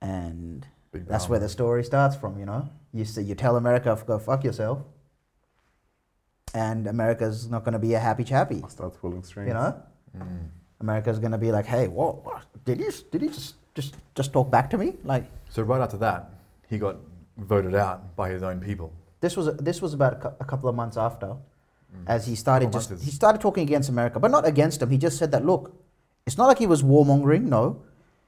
And 0.00 0.66
Big 0.92 1.06
that's 1.06 1.28
where 1.28 1.38
the 1.38 1.48
story 1.48 1.84
starts 1.84 2.16
from, 2.16 2.38
you 2.38 2.46
know? 2.46 2.68
You, 2.92 3.04
say, 3.04 3.22
you 3.22 3.34
tell 3.34 3.56
America, 3.56 3.98
go 4.06 4.18
fuck 4.18 4.44
yourself. 4.44 4.82
And 6.54 6.86
America's 6.86 7.50
not 7.50 7.64
going 7.64 7.72
to 7.72 7.78
be 7.78 7.94
a 7.94 7.98
happy 7.98 8.24
chappy, 8.24 8.62
Starts 8.68 8.96
pulling 8.98 9.22
strings. 9.24 9.48
you 9.48 9.54
know? 9.54 9.82
Mm. 10.16 10.48
America's 10.84 11.18
going 11.18 11.32
to 11.32 11.42
be 11.46 11.50
like, 11.50 11.66
hey, 11.74 11.88
whoa, 11.88 12.20
what? 12.24 12.42
did 12.66 12.78
he, 12.78 12.88
did 13.10 13.22
he 13.22 13.28
just, 13.28 13.54
just, 13.74 13.96
just 14.14 14.32
talk 14.32 14.50
back 14.50 14.68
to 14.70 14.76
me? 14.78 14.88
Like, 15.12 15.24
So 15.48 15.62
right 15.62 15.80
after 15.80 15.96
that, 15.98 16.30
he 16.68 16.78
got 16.78 16.96
voted 17.38 17.74
out 17.74 18.14
by 18.16 18.28
his 18.34 18.42
own 18.42 18.60
people. 18.60 18.92
this 19.20 19.34
was, 19.38 19.46
this 19.68 19.80
was 19.84 19.94
about 19.94 20.12
a, 20.16 20.16
cou- 20.16 20.36
a 20.40 20.44
couple 20.44 20.68
of 20.68 20.76
months 20.82 20.96
after. 21.08 21.30
Mm. 21.94 22.04
as 22.14 22.26
he 22.26 22.34
started 22.34 22.72
just 22.72 22.90
he 23.06 23.10
started 23.12 23.40
talking 23.40 23.62
against 23.68 23.88
America, 23.88 24.18
but 24.18 24.30
not 24.36 24.44
against 24.52 24.82
him. 24.82 24.90
He 24.90 24.98
just 24.98 25.16
said 25.16 25.30
that 25.34 25.44
look, 25.50 25.72
it's 26.26 26.36
not 26.40 26.46
like 26.50 26.58
he 26.58 26.66
was 26.66 26.82
warmongering. 26.82 27.44
No, 27.56 27.82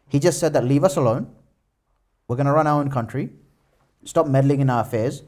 he 0.08 0.18
just 0.26 0.38
said 0.42 0.52
that 0.52 0.64
leave 0.72 0.84
us 0.88 0.96
alone. 0.96 1.26
We're 2.28 2.36
going 2.36 2.46
to 2.52 2.52
run 2.52 2.68
our 2.68 2.78
own 2.80 2.90
country. 2.90 3.24
Stop 4.04 4.28
meddling 4.28 4.60
in 4.60 4.70
our 4.70 4.82
affairs. 4.82 5.22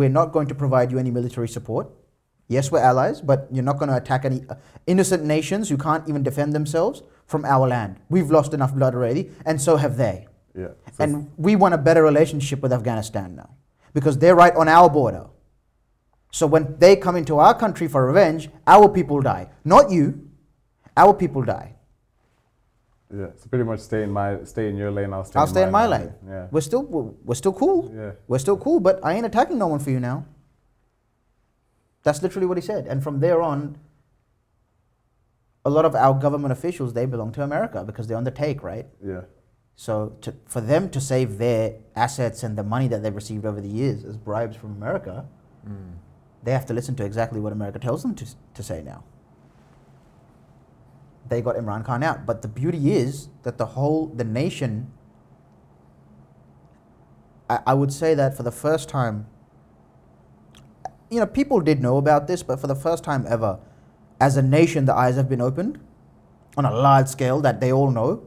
We're 0.00 0.14
not 0.20 0.32
going 0.32 0.48
to 0.48 0.56
provide 0.62 0.90
you 0.90 0.98
any 0.98 1.12
military 1.12 1.46
support. 1.56 1.86
Yes, 2.48 2.70
we're 2.70 2.80
allies, 2.80 3.20
but 3.20 3.48
you're 3.50 3.64
not 3.64 3.78
going 3.78 3.88
to 3.88 3.96
attack 3.96 4.24
any 4.24 4.44
uh, 4.48 4.56
innocent 4.86 5.24
nations 5.24 5.68
who 5.68 5.78
can't 5.78 6.06
even 6.08 6.22
defend 6.22 6.52
themselves 6.52 7.02
from 7.26 7.44
our 7.44 7.66
land. 7.66 7.96
We've 8.10 8.30
lost 8.30 8.52
enough 8.52 8.74
blood 8.74 8.94
already, 8.94 9.30
and 9.46 9.60
so 9.60 9.76
have 9.76 9.96
they. 9.96 10.26
Yeah. 10.54 10.68
So 10.92 11.04
And 11.04 11.30
we 11.36 11.56
want 11.56 11.74
a 11.74 11.78
better 11.78 12.02
relationship 12.02 12.60
with 12.60 12.72
Afghanistan 12.72 13.34
now 13.34 13.50
because 13.94 14.18
they're 14.18 14.36
right 14.36 14.54
on 14.54 14.68
our 14.68 14.90
border. 14.90 15.26
So 16.30 16.46
when 16.46 16.76
they 16.78 16.96
come 16.96 17.16
into 17.16 17.38
our 17.38 17.56
country 17.56 17.88
for 17.88 18.06
revenge, 18.06 18.50
our 18.66 18.88
people 18.88 19.20
die. 19.20 19.48
Not 19.64 19.90
you. 19.90 20.28
Our 20.96 21.14
people 21.14 21.42
die. 21.42 21.76
Yeah. 23.16 23.28
So 23.36 23.48
pretty 23.48 23.64
much 23.64 23.80
stay 23.80 24.02
in 24.02 24.10
my 24.10 24.42
stay 24.44 24.68
in 24.68 24.76
your 24.76 24.90
lane. 24.90 25.12
I'll 25.12 25.24
stay. 25.24 25.38
I'll 25.38 25.46
in 25.46 25.50
stay 25.50 25.62
in 25.62 25.70
my 25.70 25.86
lane. 25.86 26.00
lane. 26.00 26.12
Yeah. 26.28 26.46
We're 26.50 26.60
still 26.60 26.82
we're, 26.82 27.02
we're 27.24 27.34
still 27.36 27.52
cool. 27.52 27.92
Yeah. 27.94 28.12
We're 28.26 28.40
still 28.40 28.56
cool, 28.56 28.80
but 28.80 28.98
I 29.04 29.14
ain't 29.14 29.26
attacking 29.26 29.58
no 29.58 29.68
one 29.68 29.78
for 29.78 29.90
you 29.90 30.00
now. 30.00 30.26
That's 32.04 32.22
literally 32.22 32.46
what 32.46 32.56
he 32.56 32.62
said. 32.62 32.86
And 32.86 33.02
from 33.02 33.20
there 33.20 33.42
on, 33.42 33.78
a 35.64 35.70
lot 35.70 35.84
of 35.84 35.94
our 35.94 36.14
government 36.14 36.52
officials 36.52 36.92
they 36.92 37.06
belong 37.06 37.32
to 37.32 37.42
America 37.42 37.82
because 37.84 38.06
they're 38.06 38.16
on 38.18 38.24
the 38.24 38.30
take, 38.30 38.62
right? 38.62 38.86
Yeah. 39.04 39.22
So 39.76 40.16
to, 40.20 40.34
for 40.46 40.60
them 40.60 40.90
to 40.90 41.00
save 41.00 41.38
their 41.38 41.76
assets 41.96 42.42
and 42.42 42.56
the 42.56 42.62
money 42.62 42.86
that 42.88 43.02
they've 43.02 43.14
received 43.14 43.44
over 43.44 43.60
the 43.60 43.68
years 43.68 44.04
as 44.04 44.16
bribes 44.16 44.56
from 44.56 44.70
America, 44.72 45.26
Mm. 45.66 45.94
they 46.42 46.52
have 46.52 46.66
to 46.66 46.74
listen 46.74 46.94
to 46.94 47.04
exactly 47.06 47.40
what 47.40 47.50
America 47.50 47.78
tells 47.78 48.02
them 48.02 48.14
to, 48.14 48.26
to 48.52 48.62
say 48.62 48.82
now. 48.82 49.02
They 51.26 51.40
got 51.40 51.56
Imran 51.56 51.86
Khan 51.86 52.02
out, 52.02 52.26
but 52.26 52.42
the 52.42 52.48
beauty 52.48 52.92
is 52.92 53.30
that 53.44 53.56
the 53.56 53.64
whole 53.64 54.08
the 54.08 54.24
nation. 54.24 54.92
I, 57.48 57.60
I 57.68 57.72
would 57.74 57.94
say 57.94 58.12
that 58.14 58.36
for 58.36 58.42
the 58.42 58.52
first 58.52 58.90
time, 58.90 59.26
you 61.14 61.20
know, 61.20 61.26
people 61.26 61.60
did 61.60 61.80
know 61.80 61.96
about 61.96 62.26
this, 62.26 62.42
but 62.42 62.60
for 62.60 62.66
the 62.66 62.74
first 62.74 63.04
time 63.04 63.24
ever, 63.28 63.58
as 64.20 64.36
a 64.36 64.42
nation, 64.42 64.84
the 64.84 64.94
eyes 64.94 65.14
have 65.16 65.28
been 65.28 65.40
opened 65.40 65.78
on 66.56 66.64
a 66.64 66.72
large 66.72 67.06
scale 67.06 67.40
that 67.40 67.60
they 67.60 67.72
all 67.72 67.90
know, 67.90 68.24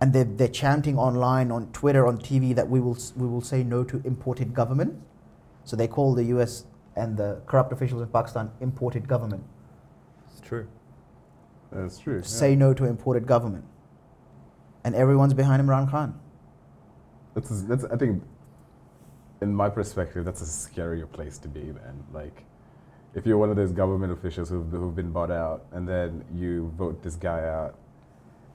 and 0.00 0.12
they're, 0.12 0.24
they're 0.24 0.48
chanting 0.48 0.98
online, 0.98 1.50
on 1.50 1.72
Twitter, 1.72 2.06
on 2.06 2.18
TV 2.18 2.54
that 2.54 2.68
we 2.68 2.80
will 2.80 2.98
we 3.16 3.26
will 3.26 3.40
say 3.40 3.62
no 3.64 3.82
to 3.82 4.02
imported 4.04 4.54
government. 4.54 5.00
So 5.64 5.74
they 5.74 5.88
call 5.88 6.14
the 6.14 6.24
U.S. 6.24 6.64
and 6.96 7.16
the 7.16 7.40
corrupt 7.46 7.72
officials 7.72 8.02
in 8.02 8.08
Pakistan 8.08 8.50
imported 8.60 9.08
government. 9.08 9.44
It's 10.30 10.40
true. 10.40 10.68
That's 11.72 11.98
true. 11.98 12.16
yeah. 12.16 12.22
Say 12.22 12.54
no 12.56 12.74
to 12.74 12.84
imported 12.84 13.26
government, 13.26 13.64
and 14.84 14.94
everyone's 14.94 15.34
behind 15.34 15.62
Imran 15.62 15.90
Khan. 15.90 16.18
That's, 17.34 17.62
that's 17.62 17.84
I 17.84 17.96
think, 17.96 18.22
in 19.40 19.54
my 19.54 19.68
perspective, 19.68 20.24
that's 20.24 20.42
a 20.42 20.44
scarier 20.44 21.10
place 21.10 21.38
to 21.38 21.48
be, 21.48 21.60
man. 21.60 22.04
Like, 22.12 22.44
if 23.14 23.26
you're 23.26 23.38
one 23.38 23.50
of 23.50 23.56
those 23.56 23.72
government 23.72 24.12
officials 24.12 24.48
who've, 24.50 24.68
who've 24.70 24.94
been 24.94 25.12
bought 25.12 25.30
out, 25.30 25.64
and 25.72 25.88
then 25.88 26.24
you 26.34 26.72
vote 26.76 27.02
this 27.02 27.14
guy 27.16 27.44
out, 27.48 27.76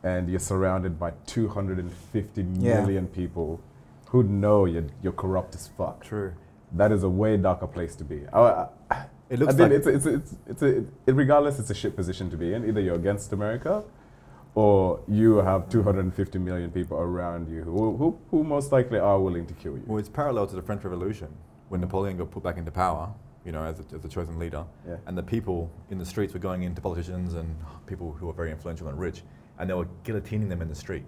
and 0.04 0.30
you're 0.30 0.39
surrounded 0.39 1.00
by 1.00 1.12
250 1.28 2.41
Yeah. 2.60 2.82
million 2.82 3.08
people 3.08 3.62
who 4.10 4.24
know 4.24 4.65
you're, 4.65 4.86
you're 5.02 5.13
corrupt 5.13 5.56
as 5.56 5.69
fuck. 5.69 6.04
True. 6.04 6.34
That 6.74 6.91
is 6.91 7.04
a 7.04 7.10
way 7.10 7.38
darker 7.38 7.67
place 7.67 7.96
to 7.96 8.04
be. 8.04 8.22
I, 8.34 8.67
I, 8.91 9.06
It 9.30 9.39
looks 9.39 9.54
I 9.54 9.58
mean, 9.58 9.69
like 9.69 9.78
it's, 9.78 9.88
it's, 9.88 10.06
it's, 10.06 10.36
it's 10.48 10.62
a, 10.62 10.78
it, 11.08 11.15
regardless, 11.15 11.58
it's 11.60 11.69
a 11.69 11.74
shit 11.74 11.96
position 11.96 12.30
to 12.30 12.38
be 12.38 12.54
in. 12.54 12.67
Either 12.67 12.82
you're 12.82 12.96
against 12.96 13.32
America, 13.34 13.84
or 14.56 15.00
you 15.08 15.38
have 15.38 15.68
250 15.70 16.38
million 16.39 16.70
people 16.72 16.98
around 16.98 17.50
you 17.50 17.63
who, 17.63 17.96
who, 17.98 18.20
who 18.30 18.44
most 18.44 18.72
likely 18.72 19.00
are 19.00 19.20
willing 19.20 19.46
to 19.48 19.54
kill 19.56 19.74
you. 19.74 19.84
Well, 19.88 19.98
it's 19.98 20.10
parallel 20.10 20.48
to 20.48 20.56
the 20.56 20.62
French 20.62 20.84
Revolution 20.84 21.30
when 21.70 21.82
Napoleon 21.82 22.18
got 22.18 22.30
put 22.30 22.44
back 22.44 22.58
into 22.58 22.70
power, 22.72 23.12
you 23.46 23.52
know, 23.52 23.63
as 23.63 23.80
a, 23.80 23.96
as 23.96 24.06
a 24.06 24.08
chosen 24.08 24.38
leader, 24.38 24.63
Yeah. 24.88 24.98
and 25.08 25.18
the 25.18 25.24
people 25.24 25.72
in 25.89 25.98
the 25.98 26.06
streets 26.06 26.34
were 26.34 26.39
going 26.39 26.63
into 26.63 26.82
politicians 26.82 27.34
and 27.34 27.56
people 27.88 28.12
who 28.13 28.28
were 28.28 28.34
very 28.34 28.52
influential 28.52 28.88
and 28.89 29.00
rich, 29.00 29.24
and 29.58 29.70
they 29.70 29.74
were 29.74 29.88
guillotining 30.04 30.50
them 30.50 30.62
in 30.62 30.70
the 30.70 30.76
street. 30.76 31.04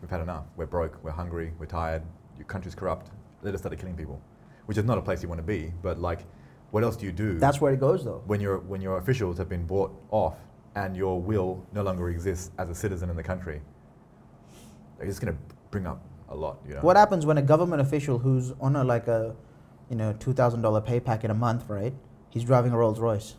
We've 0.00 0.10
had 0.10 0.20
enough. 0.20 0.44
We're 0.56 0.66
broke. 0.66 0.98
We're 1.02 1.10
hungry. 1.12 1.52
We're 1.58 1.66
tired. 1.66 2.02
Your 2.36 2.46
country's 2.46 2.74
corrupt. 2.74 3.10
They 3.42 3.50
just 3.50 3.62
started 3.62 3.78
killing 3.80 3.96
people, 3.96 4.20
which 4.66 4.78
is 4.78 4.84
not 4.84 4.98
a 4.98 5.02
place 5.02 5.22
you 5.22 5.28
want 5.28 5.40
to 5.40 5.44
be. 5.46 5.72
But 5.82 6.00
like, 6.00 6.20
what 6.70 6.82
else 6.84 6.96
do 6.96 7.06
you 7.06 7.12
do 7.12 7.38
That's 7.38 7.60
where 7.60 7.72
it 7.72 7.80
goes, 7.80 8.04
though. 8.04 8.22
when 8.26 8.40
your 8.40 8.58
when 8.58 8.80
your 8.80 8.98
officials 8.98 9.36
have 9.38 9.48
been 9.48 9.66
bought 9.66 9.92
off 10.10 10.36
and 10.74 10.96
your 10.96 11.20
will 11.20 11.64
no 11.72 11.82
longer 11.82 12.08
exists 12.10 12.50
as 12.58 12.70
a 12.70 12.74
citizen 12.74 13.10
in 13.10 13.16
the 13.16 13.22
country? 13.22 13.60
It's 15.00 15.18
going 15.18 15.34
to 15.34 15.38
bring 15.70 15.86
up 15.86 16.02
a 16.28 16.36
lot. 16.36 16.58
You 16.66 16.74
know. 16.74 16.80
What 16.80 16.96
happens 16.96 17.26
when 17.26 17.38
a 17.38 17.42
government 17.42 17.82
official 17.82 18.18
who's 18.18 18.52
on 18.60 18.76
a 18.76 18.84
like 18.84 19.08
a, 19.08 19.34
you 19.90 19.96
know, 19.96 20.12
two 20.14 20.32
thousand 20.32 20.62
dollar 20.62 20.80
pay 20.80 21.00
packet 21.00 21.30
a 21.30 21.34
month, 21.34 21.68
right? 21.68 21.94
He's 22.30 22.44
driving 22.44 22.72
a 22.72 22.78
Rolls 22.78 22.98
Royce. 22.98 23.34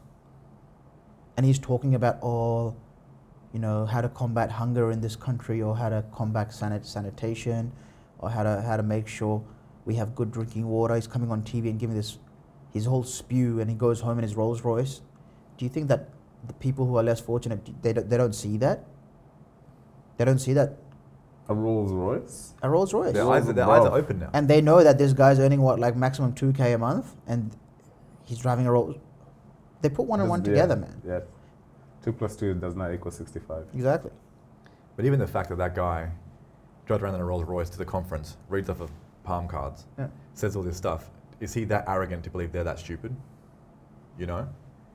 And 1.35 1.45
he's 1.45 1.57
talking 1.57 1.95
about 1.95 2.19
oh, 2.21 2.75
you 3.53 3.59
know, 3.59 3.85
how 3.85 4.01
to 4.01 4.09
combat 4.09 4.51
hunger 4.51 4.91
in 4.91 5.01
this 5.01 5.15
country, 5.15 5.61
or 5.61 5.75
how 5.75 5.89
to 5.89 6.03
combat 6.13 6.49
sanit- 6.49 6.85
sanitation, 6.85 7.71
or 8.19 8.29
how 8.29 8.43
to 8.43 8.61
how 8.61 8.77
to 8.77 8.83
make 8.83 9.07
sure 9.07 9.43
we 9.85 9.95
have 9.95 10.15
good 10.15 10.31
drinking 10.31 10.67
water. 10.67 10.95
He's 10.95 11.07
coming 11.07 11.31
on 11.31 11.41
TV 11.41 11.69
and 11.69 11.79
giving 11.79 11.95
this, 11.95 12.17
his 12.71 12.85
whole 12.85 13.03
spew, 13.03 13.59
and 13.59 13.69
he 13.69 13.75
goes 13.75 14.01
home 14.01 14.17
in 14.19 14.23
his 14.23 14.35
Rolls 14.35 14.61
Royce. 14.61 15.01
Do 15.57 15.65
you 15.65 15.69
think 15.69 15.87
that 15.89 16.09
the 16.47 16.53
people 16.53 16.86
who 16.86 16.97
are 16.97 17.03
less 17.03 17.19
fortunate 17.19 17.60
they 17.82 17.93
don't, 17.93 18.10
they 18.10 18.17
don't 18.17 18.34
see 18.36 18.58
that? 18.58 18.86
They 20.17 20.25
don't 20.25 20.39
see 20.39 20.53
that 20.53 20.77
A 21.49 21.53
Rolls 21.56 21.91
Royce? 21.91 22.53
a 22.62 22.69
Rolls 22.69 22.93
Royce. 22.93 23.13
Their 23.13 23.25
Well, 23.25 23.34
eyes, 23.34 23.47
their 23.47 23.69
eyes 23.69 23.86
are 23.86 23.97
open 23.97 24.19
now. 24.19 24.29
and 24.34 24.47
they 24.47 24.62
know 24.62 24.84
that 24.84 24.97
this 24.97 25.13
guy's 25.13 25.39
earning 25.39 25.62
what 25.62 25.79
like 25.79 25.95
maximum 25.95 26.34
2k 26.34 26.75
a 26.75 26.77
month 26.77 27.15
and 27.27 27.56
he's 28.23 28.38
driving 28.39 28.67
a 28.67 28.71
Rolls 28.71 28.95
they 29.82 29.89
put 29.89 30.06
one 30.08 30.21
and 30.21 30.29
one 30.29 30.41
Does- 30.41 30.49
together 30.53 30.75
yeah, 30.75 30.82
man 30.82 31.01
Yeah. 31.06 31.19
Two 32.03 32.13
plus 32.13 32.36
two 32.36 32.53
does 32.53 32.75
not 32.75 32.93
equal 32.93 33.12
65. 33.12 33.65
exactly 33.73 34.12
But 34.95 35.06
even 35.06 35.19
the 35.19 35.27
fact 35.27 35.49
that 35.49 35.58
that 35.58 35.73
guy 35.75 36.10
drives 36.86 37.01
around 37.03 37.15
in 37.15 37.21
a 37.21 37.25
Rolls 37.25 37.43
Royce 37.45 37.69
to 37.69 37.77
the 37.77 37.86
conference, 37.86 38.36
reads 38.49 38.69
off 38.69 38.82
of 38.82 38.91
palm 39.23 39.47
cards, 39.47 39.86
yeah. 39.97 40.08
says 40.34 40.56
all 40.58 40.63
this 40.63 40.75
stuff, 40.75 41.10
is 41.39 41.53
he 41.53 41.63
that 41.65 41.86
arrogant 41.88 42.23
to 42.25 42.29
believe 42.29 42.51
they're 42.51 42.65
that 42.65 42.77
stupid? 42.79 43.15
You 44.17 44.25
know? 44.25 44.47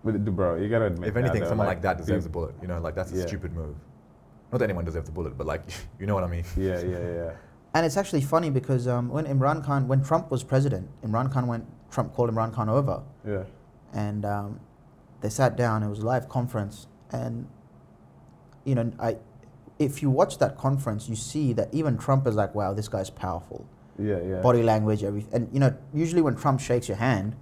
But 0.05 0.25
d- 0.25 0.31
bro, 0.31 0.57
you 0.57 0.69
gotta 0.69 0.87
admit. 0.87 1.09
if 1.11 1.17
anything, 1.17 1.41
that, 1.43 1.49
someone 1.49 1.67
like, 1.67 1.83
that 1.83 1.99
deserves 1.99 2.25
a 2.27 2.29
bullet. 2.29 2.55
You 2.63 2.69
know, 2.69 2.81
like 2.81 2.95
that's 2.95 3.13
a 3.13 3.17
Yeah. 3.17 3.27
stupid 3.27 3.53
move. 3.53 3.75
Not 4.53 4.59
that 4.59 4.65
anyone 4.65 4.85
deserves 4.85 5.09
a 5.09 5.13
bullet, 5.13 5.37
but 5.37 5.47
like, 5.47 5.63
you 6.01 6.07
know 6.07 6.15
what 6.15 6.25
I 6.25 6.29
mean? 6.29 6.45
Yeah, 6.57 6.81
yeah, 6.81 6.99
yeah. 6.99 7.31
and 7.75 7.85
it's 7.85 7.97
actually 7.97 8.23
funny 8.23 8.49
because 8.51 8.87
um, 8.89 9.09
when 9.11 9.27
Imran 9.27 9.63
Khan 9.65 9.87
when 9.89 10.03
Trump 10.03 10.31
was 10.31 10.43
president 10.43 10.89
Imran 11.05 11.31
Khan 11.31 11.47
went 11.47 11.65
Trump 11.91 12.15
called 12.15 12.31
Imran 12.31 12.53
Khan 12.53 12.69
over 12.71 13.03
Yeah. 13.27 13.45
and 13.93 14.25
um, 14.25 14.61
they 15.21 15.29
sat 15.29 15.55
down 15.57 15.83
it 15.83 15.89
was 15.89 15.99
a 15.99 16.07
live 16.07 16.29
conference 16.31 16.87
and 17.13 17.47
you 18.65 18.75
know 18.75 18.91
I 18.99 19.19
if 19.79 20.01
you 20.03 20.09
watch 20.11 20.39
that 20.39 20.57
conference 20.57 21.09
you 21.11 21.15
see 21.17 21.53
that 21.53 21.69
even 21.73 21.99
Trump 21.99 22.27
is 22.27 22.35
like 22.35 22.55
wow 22.55 22.73
this 22.73 22.89
guy's 22.89 23.11
powerful 23.11 23.67
Yeah, 23.99 24.21
yeah. 24.23 24.41
body 24.41 24.63
language 24.63 25.05
everything 25.05 25.35
and 25.35 25.49
you 25.53 25.61
know 25.61 25.77
usually 25.93 26.23
when 26.23 26.37
Trump 26.37 26.61
shakes 26.61 26.89
your 26.89 26.97
hand 26.97 27.37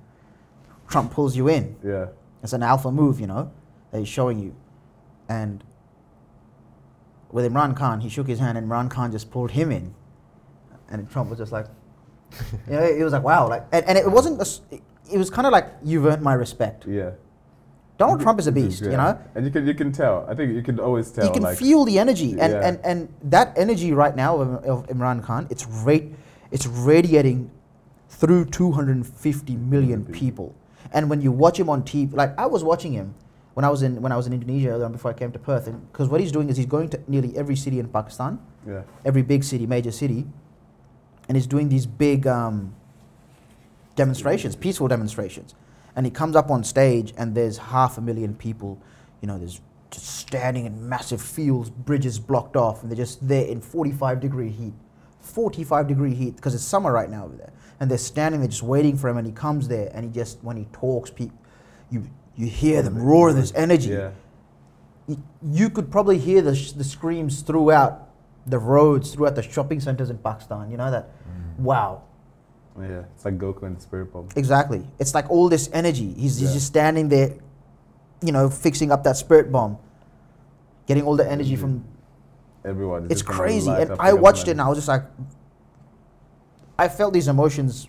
Trump 0.88 1.12
pulls 1.12 1.37
you 1.37 1.49
in 1.49 1.77
Yeah. 1.85 2.07
It's 2.46 2.52
an 2.52 2.62
alpha 2.62 2.92
move, 2.92 3.18
you 3.18 3.26
know, 3.26 3.50
that 3.90 3.98
he's 3.98 4.09
showing 4.09 4.38
you. 4.38 4.54
And 5.28 5.64
with 7.32 7.44
Imran 7.44 7.74
Khan, 7.76 8.00
he 8.00 8.09
shook 8.09 8.28
his 8.28 8.38
hand 8.38 8.56
and 8.56 8.70
Imran 8.70 8.88
Khan 8.88 9.11
just 9.11 9.32
pulled 9.32 9.50
him 9.50 9.72
in. 9.72 9.92
And 10.88 11.11
Trump 11.11 11.28
was 11.28 11.40
just 11.40 11.50
like, 11.50 11.66
you 12.68 12.74
know, 12.74 12.85
it 12.85 13.02
was 13.02 13.12
like, 13.12 13.24
wow. 13.24 13.48
Like, 13.48 13.64
and, 13.72 13.85
and 13.87 13.98
it 13.98 14.09
wasn't, 14.09 14.40
a 14.40 14.78
it 15.12 15.18
was 15.18 15.28
kind 15.28 15.44
of 15.44 15.52
like, 15.52 15.66
you've 15.82 16.06
earned 16.06 16.22
my 16.22 16.35
respect. 16.35 16.87
Yeah. 16.87 17.11
Donald 17.98 18.20
Trump 18.20 18.38
is 18.38 18.46
a 18.46 18.52
beast, 18.52 18.85
you 18.85 18.90
know? 18.90 19.18
And 19.35 19.44
you 19.44 19.50
can 19.50 19.66
you 19.66 19.74
can 19.74 19.90
tell. 19.90 20.24
I 20.28 20.35
think 20.37 20.54
you 20.54 20.62
can 20.62 20.78
always 20.78 21.11
tell. 21.11 21.26
you 21.26 21.32
can 21.32 21.42
like, 21.42 21.59
feel 21.59 21.85
the 21.85 21.98
energy. 21.98 22.38
And, 22.38 22.52
Yeah. 22.52 22.68
and, 22.68 22.78
and 22.85 23.12
that 23.24 23.59
energy 23.59 23.92
right 23.92 24.14
now 24.14 24.40
of, 24.40 24.64
of 24.64 24.87
Imran 24.87 25.20
Khan, 25.24 25.48
it's, 25.50 25.66
rate, 25.66 26.14
it's 26.52 26.66
radiating 26.68 27.50
through 28.09 28.44
250 28.44 29.56
million 29.56 30.04
people. 30.04 30.54
And 30.92 31.11
when 31.11 31.20
you 31.20 31.33
watch 31.33 31.59
him 31.59 31.68
on 31.68 31.83
TV, 31.83 32.12
like 32.14 32.38
I 32.38 32.46
was 32.46 32.62
watching 32.64 32.92
him 32.92 33.14
when 33.55 33.64
I 33.64 33.70
was 33.70 33.83
in 33.83 34.01
when 34.03 34.12
I 34.12 34.16
was 34.16 34.27
in 34.27 34.33
Indonesia 34.33 34.70
earlier 34.70 34.88
before 34.88 35.11
I 35.11 35.14
came 35.14 35.33
to 35.33 35.38
Perth, 35.38 35.68
because 35.92 36.09
what 36.09 36.20
he's 36.20 36.33
doing 36.33 36.49
is 36.51 36.57
he's 36.57 36.66
going 36.66 36.88
to 36.90 37.01
nearly 37.09 37.37
every 37.37 37.57
city 37.57 37.79
in 37.81 37.88
Pakistan, 37.88 38.38
Yeah. 38.66 38.83
every 39.05 39.22
big 39.22 39.44
city, 39.44 39.66
major 39.66 39.90
city, 39.92 40.27
and 41.29 41.37
he's 41.37 41.46
doing 41.46 41.68
these 41.68 41.87
big 41.87 42.27
um, 42.27 42.75
demonstrations, 43.94 44.57
peaceful 44.57 44.88
demonstrations. 44.88 45.55
And 45.94 46.05
he 46.05 46.11
comes 46.12 46.37
up 46.37 46.51
on 46.51 46.62
stage, 46.64 47.14
and 47.16 47.35
there's 47.35 47.57
half 47.59 47.96
a 47.96 48.01
million 48.03 48.35
people, 48.35 48.79
you 49.22 49.29
know, 49.29 49.38
there's 49.38 49.61
just 49.90 50.05
standing 50.07 50.66
in 50.66 50.87
massive 50.88 51.22
fields, 51.22 51.70
bridges 51.70 52.18
blocked 52.18 52.57
off, 52.57 52.83
and 52.83 52.90
they're 52.90 52.96
just 52.96 53.27
there 53.27 53.46
in 53.46 53.61
45 53.61 54.20
degree 54.20 54.51
heat. 54.51 54.75
45 55.20 55.88
degree 55.88 56.14
heat, 56.14 56.37
because 56.37 56.55
it's 56.55 56.62
summer 56.64 56.92
right 56.92 57.09
now 57.11 57.25
over 57.25 57.37
there. 57.37 57.53
And 57.79 57.91
they're 57.91 57.99
standing 57.99 58.41
there 58.41 58.49
just 58.49 58.62
waiting 58.62 58.97
for 58.97 59.09
him, 59.09 59.19
and 59.19 59.27
he 59.27 59.33
comes 59.33 59.69
there, 59.69 59.91
and 59.93 60.05
he 60.05 60.11
just, 60.11 60.43
when 60.43 60.57
he 60.57 60.67
talks, 60.73 61.11
pe- 61.11 61.31
you, 61.91 62.09
you 62.35 62.47
hear 62.47 62.83
them 62.83 62.97
roar 62.97 63.33
this 63.33 63.53
energy 63.55 63.91
Yeah. 63.91 64.11
y- 65.07 65.19
you 65.43 65.69
could 65.71 65.91
probably 65.91 66.19
hear 66.19 66.41
the, 66.41 66.55
sh- 66.55 66.73
the 66.73 66.85
screams 66.85 67.43
throughout 67.43 68.09
the 68.47 68.59
roads, 68.59 69.12
throughout 69.15 69.35
the 69.35 69.43
shopping 69.43 69.81
centers 69.81 70.09
in 70.09 70.19
Pakistan. 70.19 70.71
You 70.71 70.77
know 70.79 70.91
that? 70.91 71.09
Mm. 71.09 71.59
Wow. 71.61 72.03
Yeah. 72.81 73.03
It's 73.15 73.25
like 73.25 73.39
Goku 73.39 73.62
and 73.65 73.77
the 73.77 73.81
Spirit 73.81 74.12
Bomb. 74.12 74.29
Exactly. 74.37 74.87
It's 74.99 75.15
like 75.15 75.31
all 75.31 75.49
this 75.49 75.69
energy. 75.73 76.12
He's, 76.12 76.39
he's 76.39 76.53
just 76.53 76.67
standing 76.67 77.09
there, 77.09 77.35
you 78.23 78.33
know, 78.33 78.49
fixing 78.51 78.93
up 78.93 79.03
that 79.05 79.17
spirit 79.17 79.51
bomb, 79.51 79.79
getting 80.87 81.05
all 81.05 81.17
the 81.17 81.29
energy 81.31 81.53
mm-hmm. 81.55 81.61
from. 81.61 81.85
Everyone. 82.65 83.05
is 83.07 83.12
It's 83.12 83.23
crazy. 83.23 83.71
And 83.71 83.93
I 83.99 84.12
watched 84.12 84.49
it 84.49 84.53
and. 84.53 84.61
I 84.61 84.69
was 84.69 84.79
just 84.79 84.89
like, 84.89 85.05
I 86.79 86.89
felt 86.89 87.12
these 87.15 87.29
emotions 87.29 87.89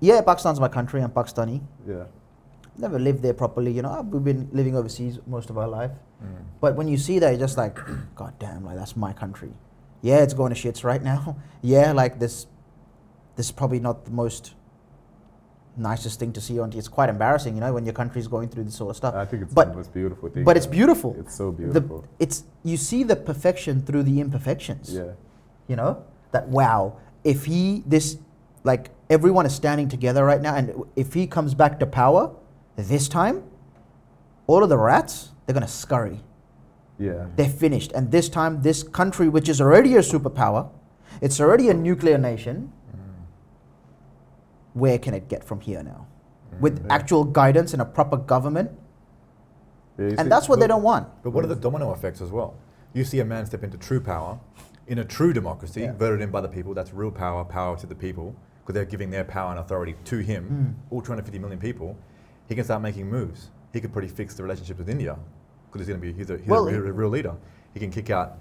yeah, 0.00 0.22
Pakistan's 0.22 0.58
my 0.58 0.68
country. 0.68 1.02
I'm 1.02 1.10
Pakistani. 1.10 1.60
Yeah. 1.86 2.04
Never 2.78 2.98
lived 2.98 3.22
there 3.22 3.34
properly. 3.34 3.70
You 3.72 3.82
know, 3.82 4.00
we've 4.10 4.24
been 4.24 4.48
living 4.52 4.74
overseas 4.74 5.18
most 5.26 5.50
of 5.50 5.58
our 5.58 5.68
life. 5.68 5.90
Mm. 6.24 6.44
But 6.60 6.74
when 6.74 6.88
you 6.88 6.96
see 6.96 7.18
that, 7.18 7.30
you're 7.30 7.38
just 7.38 7.58
like, 7.58 7.78
God 8.14 8.32
damn, 8.38 8.64
like 8.64 8.76
that's 8.76 8.96
my 8.96 9.12
country. 9.12 9.52
Yeah, 10.00 10.20
it's 10.20 10.32
going 10.32 10.54
to 10.54 10.58
shits 10.58 10.84
right 10.84 11.02
now. 11.02 11.36
yeah, 11.62 11.92
like 11.92 12.18
this, 12.18 12.46
this 13.36 13.46
is 13.46 13.52
probably 13.52 13.78
not 13.78 14.06
the 14.06 14.10
most 14.10 14.54
nicest 15.76 16.18
thing 16.18 16.32
to 16.32 16.40
see 16.40 16.58
on. 16.58 16.72
It's 16.72 16.88
quite 16.88 17.10
embarrassing, 17.10 17.54
you 17.54 17.60
know, 17.60 17.74
when 17.74 17.84
your 17.84 17.92
country's 17.92 18.26
going 18.26 18.48
through 18.48 18.64
this 18.64 18.76
sort 18.76 18.90
of 18.90 18.96
stuff. 18.96 19.14
I 19.14 19.26
think 19.26 19.42
it's 19.42 19.52
But- 19.52 19.68
the 19.68 19.76
most 19.76 19.92
beautiful 19.92 20.30
thing. 20.30 20.44
But 20.44 20.56
it's 20.56 20.66
beautiful. 20.66 21.14
It's 21.18 21.34
so 21.34 21.50
The- 21.50 21.58
beautiful. 21.58 22.04
it's 22.18 22.44
you 22.62 22.78
see 22.78 23.02
the 23.04 23.16
perfection 23.16 23.82
through 23.82 24.04
the 24.04 24.18
imperfections. 24.20 24.94
yeah. 24.94 25.12
You 25.68 25.76
know 25.76 26.04
that 26.32 26.48
wow, 26.48 26.96
if 27.24 27.44
he 27.44 27.82
this 27.86 28.18
like 28.64 28.90
everyone 29.08 29.46
is 29.46 29.54
standing 29.54 29.88
together 29.88 30.24
right 30.24 30.40
now, 30.40 30.54
and 30.54 30.82
if 30.96 31.14
he 31.14 31.26
comes 31.26 31.54
back 31.54 31.78
to 31.80 31.86
power 31.86 32.34
this 32.76 33.08
time, 33.08 33.42
all 34.46 34.62
of 34.62 34.68
the 34.68 34.78
rats 34.78 35.30
they're 35.46 35.54
gonna 35.54 35.68
scurry. 35.68 36.20
Yeah. 36.98 37.26
They're 37.34 37.48
finished. 37.48 37.92
And 37.92 38.12
this 38.12 38.28
time, 38.28 38.62
this 38.62 38.82
country, 38.82 39.28
which 39.28 39.48
is 39.48 39.60
already 39.60 39.96
a 39.96 40.00
superpower, 40.00 40.68
it's 41.20 41.40
already 41.40 41.70
a 41.70 41.74
nuclear 41.74 42.18
nation, 42.18 42.70
mm. 42.94 42.98
where 44.74 44.98
can 44.98 45.14
it 45.14 45.28
get 45.28 45.42
from 45.42 45.60
here 45.60 45.82
now? 45.82 46.06
Mm, 46.54 46.60
With 46.60 46.78
Yeah. 46.84 46.92
actual 46.94 47.24
guidance 47.24 47.72
and 47.72 47.80
a 47.80 47.86
proper 47.86 48.18
government. 48.18 48.70
Yeah, 49.98 50.04
you 50.04 50.10
see- 50.10 50.16
And 50.18 50.30
that's 50.30 50.46
what 50.48 50.60
they 50.60 50.66
don't 50.66 50.82
want. 50.82 51.08
But 51.22 51.30
what 51.32 51.42
are 51.42 51.48
the 51.48 51.56
domino 51.56 51.90
effects 51.92 52.20
as 52.20 52.30
well? 52.30 52.54
You 52.92 53.04
see 53.04 53.18
a 53.20 53.24
man 53.24 53.46
step 53.46 53.64
into 53.64 53.78
true 53.78 54.00
power 54.00 54.38
in 54.90 54.98
a 54.98 55.04
true 55.04 55.32
democracy, 55.32 55.82
Yeah. 55.82 55.92
voted 55.92 56.20
in 56.20 56.30
by 56.30 56.40
the 56.40 56.48
people. 56.48 56.74
That's 56.74 56.92
real 56.92 57.12
power, 57.12 57.44
power 57.44 57.76
to 57.78 57.86
the 57.86 57.94
people, 57.94 58.34
because 58.60 58.74
they're 58.74 58.84
giving 58.84 59.08
their 59.10 59.22
power 59.22 59.50
and 59.52 59.60
authority 59.60 59.94
to 60.04 60.18
him. 60.18 60.74
Mm. 60.90 60.92
All 60.92 61.00
250 61.00 61.38
million 61.38 61.60
people. 61.60 61.96
He 62.48 62.56
can 62.56 62.64
start 62.64 62.82
making 62.82 63.08
moves. 63.08 63.50
He 63.72 63.80
could 63.80 63.92
probably 63.92 64.08
fix 64.08 64.34
the 64.34 64.42
relationship 64.42 64.78
with 64.78 64.88
India, 64.88 65.16
because 65.66 65.86
he's 65.86 65.88
going 65.88 66.00
to 66.00 66.06
be 66.06 66.12
he's 66.12 66.28
a, 66.30 66.38
he's 66.38 66.48
Well, 66.48 66.66
a, 66.66 66.72
real, 66.72 66.92
real 66.92 67.08
leader. 67.08 67.34
He 67.72 67.78
can 67.78 67.92
kick 67.92 68.10
out 68.10 68.38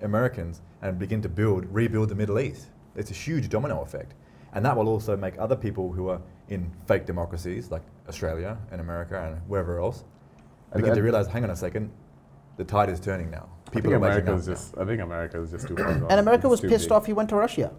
Americans 0.00 0.62
and 0.80 0.98
begin 0.98 1.20
to 1.20 1.28
build, 1.28 1.66
rebuild 1.70 2.08
the 2.08 2.14
Middle 2.14 2.40
East. 2.40 2.68
It's 2.96 3.10
a 3.10 3.14
huge 3.14 3.50
domino 3.50 3.82
effect, 3.82 4.14
and 4.54 4.64
that 4.64 4.74
will 4.74 4.88
also 4.88 5.18
make 5.18 5.34
other 5.38 5.54
people 5.54 5.92
who 5.92 6.08
are 6.08 6.22
in 6.48 6.70
fake 6.88 7.04
democracies 7.04 7.70
like 7.70 7.82
Australia 8.08 8.56
and 8.72 8.80
America 8.80 9.22
and 9.22 9.36
wherever 9.48 9.78
else 9.78 10.04
begin 10.74 10.94
to 10.94 11.02
realize, 11.02 11.26
hang 11.26 11.44
on 11.44 11.50
a 11.50 11.56
second, 11.56 11.90
the 12.56 12.64
tide 12.64 12.88
is 12.88 12.98
turning 13.00 13.30
now. 13.30 13.48
I 13.70 13.74
People 13.74 13.90
think 13.92 14.02
are 14.02 14.06
America 14.06 14.32
up 14.32 14.38
is 14.38 14.46
just. 14.46 14.76
I 14.78 14.84
think 14.84 15.00
America 15.00 15.40
is 15.40 15.50
just 15.52 15.68
too. 15.68 15.76
far 15.76 15.94
gone. 15.94 16.10
And 16.10 16.18
America 16.20 16.46
It's 16.46 16.62
was 16.62 16.70
pissed 16.72 16.88
big. 16.88 16.92
off 16.92 17.06
he 17.06 17.12
went 17.12 17.28
to 17.28 17.36
Russia. 17.36 17.72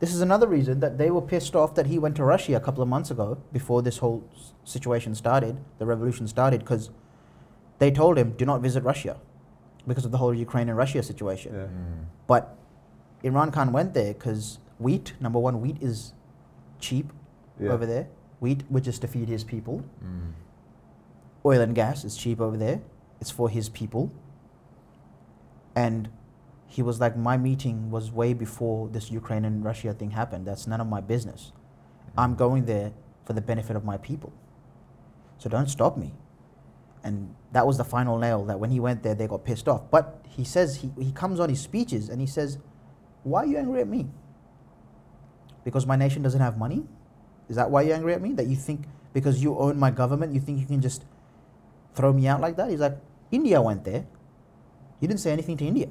This 0.00 0.14
is 0.14 0.20
another 0.20 0.46
reason 0.46 0.80
that 0.80 0.98
they 0.98 1.10
were 1.10 1.22
pissed 1.22 1.54
off 1.56 1.74
that 1.74 1.86
he 1.86 1.98
went 1.98 2.14
to 2.16 2.24
Russia 2.24 2.54
a 2.54 2.60
couple 2.60 2.82
of 2.82 2.88
months 2.88 3.10
ago 3.10 3.38
before 3.52 3.80
this 3.82 3.98
whole 3.98 4.28
situation 4.64 5.14
started, 5.14 5.56
the 5.78 5.86
revolution 5.86 6.26
started, 6.28 6.60
because 6.60 6.90
they 7.78 7.90
told 7.90 8.18
him, 8.18 8.32
do 8.32 8.44
not 8.44 8.60
visit 8.60 8.82
Russia 8.84 9.16
because 9.86 10.04
of 10.04 10.10
the 10.12 10.18
whole 10.18 10.34
Ukraine 10.34 10.68
and 10.68 10.76
Russia 10.76 11.02
situation. 11.02 11.54
Yeah. 11.54 11.60
Mm. 11.66 12.04
But 12.26 12.56
Imran 13.22 13.52
Khan 13.52 13.72
went 13.72 13.94
there 13.94 14.12
because 14.14 14.58
wheat, 14.78 15.14
number 15.20 15.38
one, 15.38 15.60
wheat 15.60 15.78
is 15.82 16.12
cheap 16.80 17.12
Yeah. 17.60 17.70
over 17.72 17.86
there. 17.86 18.06
Wheat, 18.40 18.62
which 18.68 18.86
is 18.88 18.98
to 19.00 19.08
feed 19.08 19.28
his 19.28 19.42
people. 19.44 19.82
Mm. 20.04 20.32
Oil 21.46 21.60
and 21.60 21.74
gas 21.74 22.04
is 22.04 22.16
cheap 22.16 22.40
over 22.40 22.56
there. 22.56 22.80
It's 23.20 23.30
for 23.30 23.48
his 23.48 23.68
people. 23.68 24.10
And 25.76 26.08
he 26.66 26.82
was 26.82 27.00
like, 27.00 27.16
my 27.16 27.36
meeting 27.36 27.90
was 27.90 28.10
way 28.10 28.34
before 28.34 28.88
this 28.88 29.10
Ukraine 29.10 29.44
and 29.44 29.64
Russia 29.64 29.92
thing 29.92 30.10
happened. 30.10 30.46
That's 30.46 30.66
none 30.66 30.80
of 30.80 30.86
my 30.86 31.00
business. 31.00 31.52
Mm-hmm. 31.52 32.20
I'm 32.20 32.34
going 32.34 32.64
there 32.64 32.92
for 33.24 33.32
the 33.32 33.40
benefit 33.40 33.76
of 33.76 33.84
my 33.84 33.96
people. 33.96 34.32
So 35.38 35.48
don't 35.48 35.68
stop 35.68 35.96
me. 35.96 36.14
And 37.02 37.34
that 37.52 37.66
was 37.66 37.76
the 37.76 37.84
final 37.84 38.18
nail 38.18 38.44
that 38.46 38.58
when 38.58 38.70
he 38.70 38.80
went 38.80 39.02
there, 39.02 39.14
they 39.14 39.26
got 39.26 39.44
pissed 39.44 39.68
off. 39.68 39.90
But 39.90 40.24
he 40.28 40.42
says, 40.42 40.76
he, 40.76 40.90
he 40.98 41.12
comes 41.12 41.38
on 41.38 41.50
his 41.50 41.60
speeches 41.60 42.08
and 42.08 42.20
he 42.20 42.26
says, 42.26 42.58
Why 43.24 43.40
are 43.40 43.46
you 43.46 43.58
angry 43.58 43.82
at 43.82 43.88
me? 43.88 44.08
Because 45.64 45.86
my 45.86 45.96
nation 45.96 46.22
doesn't 46.22 46.40
have 46.40 46.56
money? 46.56 46.84
Is 47.48 47.56
that 47.56 47.70
why 47.70 47.82
you're 47.82 47.94
angry 47.94 48.14
at 48.14 48.22
me? 48.22 48.32
That 48.32 48.46
you 48.46 48.56
think 48.56 48.86
because 49.12 49.42
you 49.42 49.56
own 49.58 49.78
my 49.78 49.90
government, 49.90 50.32
you 50.32 50.40
think 50.40 50.58
you 50.58 50.66
can 50.66 50.80
just 50.80 51.04
throw 51.94 52.12
me 52.12 52.26
out 52.26 52.40
like 52.40 52.56
that? 52.56 52.70
He's 52.70 52.80
like, 52.80 52.96
India 53.30 53.60
went 53.60 53.84
there. 53.84 54.06
You 55.00 55.08
didn't 55.08 55.20
say 55.20 55.32
anything 55.32 55.56
to 55.58 55.64
India. 55.66 55.88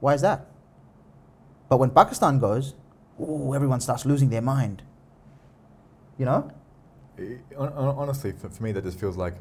Why 0.00 0.14
is 0.14 0.20
that? 0.22 0.46
But 1.68 1.78
when 1.78 1.90
Pakistan 1.90 2.38
goes, 2.38 2.74
ooh, 3.20 3.54
everyone 3.54 3.80
starts 3.80 4.04
losing 4.04 4.30
their 4.30 4.42
mind. 4.42 4.82
You 6.18 6.26
know? 6.26 6.50
Eh, 7.18 7.36
hon- 7.56 7.72
Honestly, 7.72 8.32
for, 8.32 8.48
for 8.50 8.62
me, 8.62 8.72
that 8.72 8.84
just 8.84 8.98
feels 8.98 9.16
like 9.16 9.34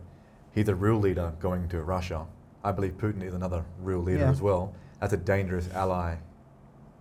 he's 0.53 0.69
a 0.69 0.75
real 0.75 0.97
leader 0.97 1.33
going 1.39 1.67
to 1.69 1.81
Russia. 1.81 2.25
I 2.63 2.71
believe 2.71 2.93
Putin 2.97 3.23
is 3.23 3.33
another 3.33 3.63
real 3.81 3.99
leader 3.99 4.19
Yeah. 4.19 4.29
as 4.31 4.41
well. 4.41 4.73
That's 4.99 5.13
a 5.13 5.17
dangerous 5.17 5.67
ally 5.73 6.15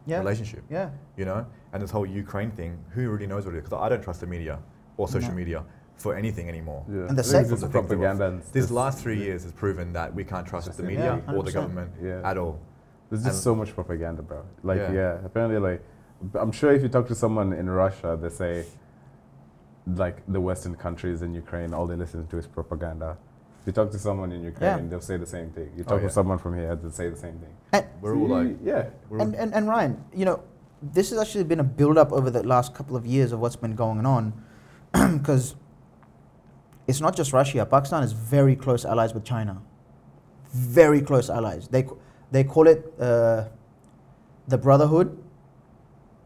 Yeah. 0.07 0.19
relationship, 0.19 0.65
Yeah. 0.71 0.91
you 1.17 1.25
know? 1.25 1.47
And 1.73 1.83
this 1.83 1.91
whole 1.91 2.07
Ukraine 2.07 2.51
thing, 2.51 2.79
who 2.91 3.11
really 3.11 3.27
knows 3.27 3.45
what 3.45 3.55
it 3.55 3.59
is? 3.59 3.65
Because 3.65 3.81
I 3.85 3.89
don't 3.89 4.03
trust 4.03 4.21
the 4.21 4.27
media 4.27 4.59
or 4.97 5.07
social 5.07 5.31
No. 5.31 5.37
media 5.37 5.65
for 6.01 6.15
anything 6.17 6.49
anymore. 6.49 6.83
Yeah. 6.89 7.09
And 7.09 7.11
the 7.11 7.13
I 7.13 7.15
think 7.17 7.27
sec- 7.27 7.41
it's 7.43 7.51
just 7.51 7.61
The 7.61 7.67
things 7.69 7.73
that 7.73 7.79
were- 7.79 7.83
propaganda. 7.89 8.25
and 8.29 8.41
This 8.41 8.65
just- 8.65 8.71
last 8.83 8.97
three 9.03 9.19
years 9.27 9.43
has 9.43 9.53
proven 9.53 9.93
that 9.93 10.15
we 10.15 10.25
can't 10.25 10.47
trust 10.47 10.67
the 10.75 10.83
the 10.83 10.89
media 10.89 11.17
media. 11.17 11.35
or 11.37 11.43
the 11.43 11.53
government 11.53 11.91
Yeah. 12.03 12.31
at 12.31 12.37
all. 12.39 12.59
There's 13.11 13.23
just 13.23 13.35
And- 13.37 13.43
so 13.49 13.55
much 13.55 13.75
propaganda, 13.75 14.23
bro. 14.23 14.41
Like, 14.63 14.79
Yeah. 14.79 14.93
yeah. 15.01 15.19
apparently, 15.29 15.59
like, 15.69 15.81
I'm 16.43 16.53
sure 16.53 16.71
if 16.73 16.83
you 16.83 16.89
talk 16.97 17.07
to 17.09 17.15
someone 17.15 17.53
in 17.53 17.69
Russia, 17.69 18.11
they 18.23 18.31
say, 18.31 18.65
like, 20.03 20.17
the 20.29 20.41
Western 20.41 20.75
countries 20.75 21.21
in 21.23 21.35
Ukraine, 21.35 21.75
all 21.75 21.87
they 21.87 21.97
listen 21.97 22.27
to 22.29 22.37
is 22.39 22.47
propaganda. 22.47 23.17
If 23.61 23.67
you 23.67 23.73
talk 23.73 23.91
to 23.91 23.99
someone 23.99 24.33
in 24.33 24.43
Ukraine, 24.43 24.79
Yeah. 24.85 24.89
they'll 24.89 25.01
say 25.13 25.17
the 25.19 25.27
same 25.27 25.51
thing. 25.51 25.69
You 25.77 25.85
Oh, 25.87 25.91
talk 25.91 26.01
yeah. 26.01 26.09
to 26.09 26.13
someone 26.19 26.39
from 26.39 26.55
here, 26.57 26.75
they'll 26.77 26.91
say 27.03 27.11
the 27.11 27.17
same 27.27 27.37
thing. 27.45 27.55
And, 27.75 27.85
We're 28.01 28.17
all 28.17 28.29
like, 28.29 28.57
yeah, 28.63 28.85
we're 29.11 29.19
and, 29.19 29.35
and, 29.35 29.53
and 29.55 29.69
Ryan, 29.69 30.03
you 30.15 30.25
know, 30.25 30.41
this 30.83 31.11
has 31.11 31.19
actually 31.19 31.45
been 31.45 31.61
a 31.61 31.65
build 31.81 31.99
up 31.99 32.11
over 32.13 32.31
the 32.31 32.43
last 32.55 32.75
couple 32.75 32.97
of 32.97 33.05
years 33.05 33.33
of 33.33 33.41
what's 33.41 33.57
been 33.57 33.75
going 33.75 34.07
on 34.07 34.33
because 35.19 35.57
it's 36.91 37.01
not 37.01 37.15
just 37.21 37.33
Russia. 37.33 37.65
Pakistan 37.77 38.03
is 38.03 38.13
very 38.13 38.57
close 38.65 38.85
allies 38.85 39.13
with 39.15 39.25
China. 39.25 39.55
Very 40.53 41.01
close 41.01 41.31
allies. 41.31 41.69
They, 41.69 41.85
they 42.31 42.45
call 42.45 42.67
it 42.67 42.81
uh, 43.01 43.45
the 44.49 44.59
brotherhood 44.59 45.09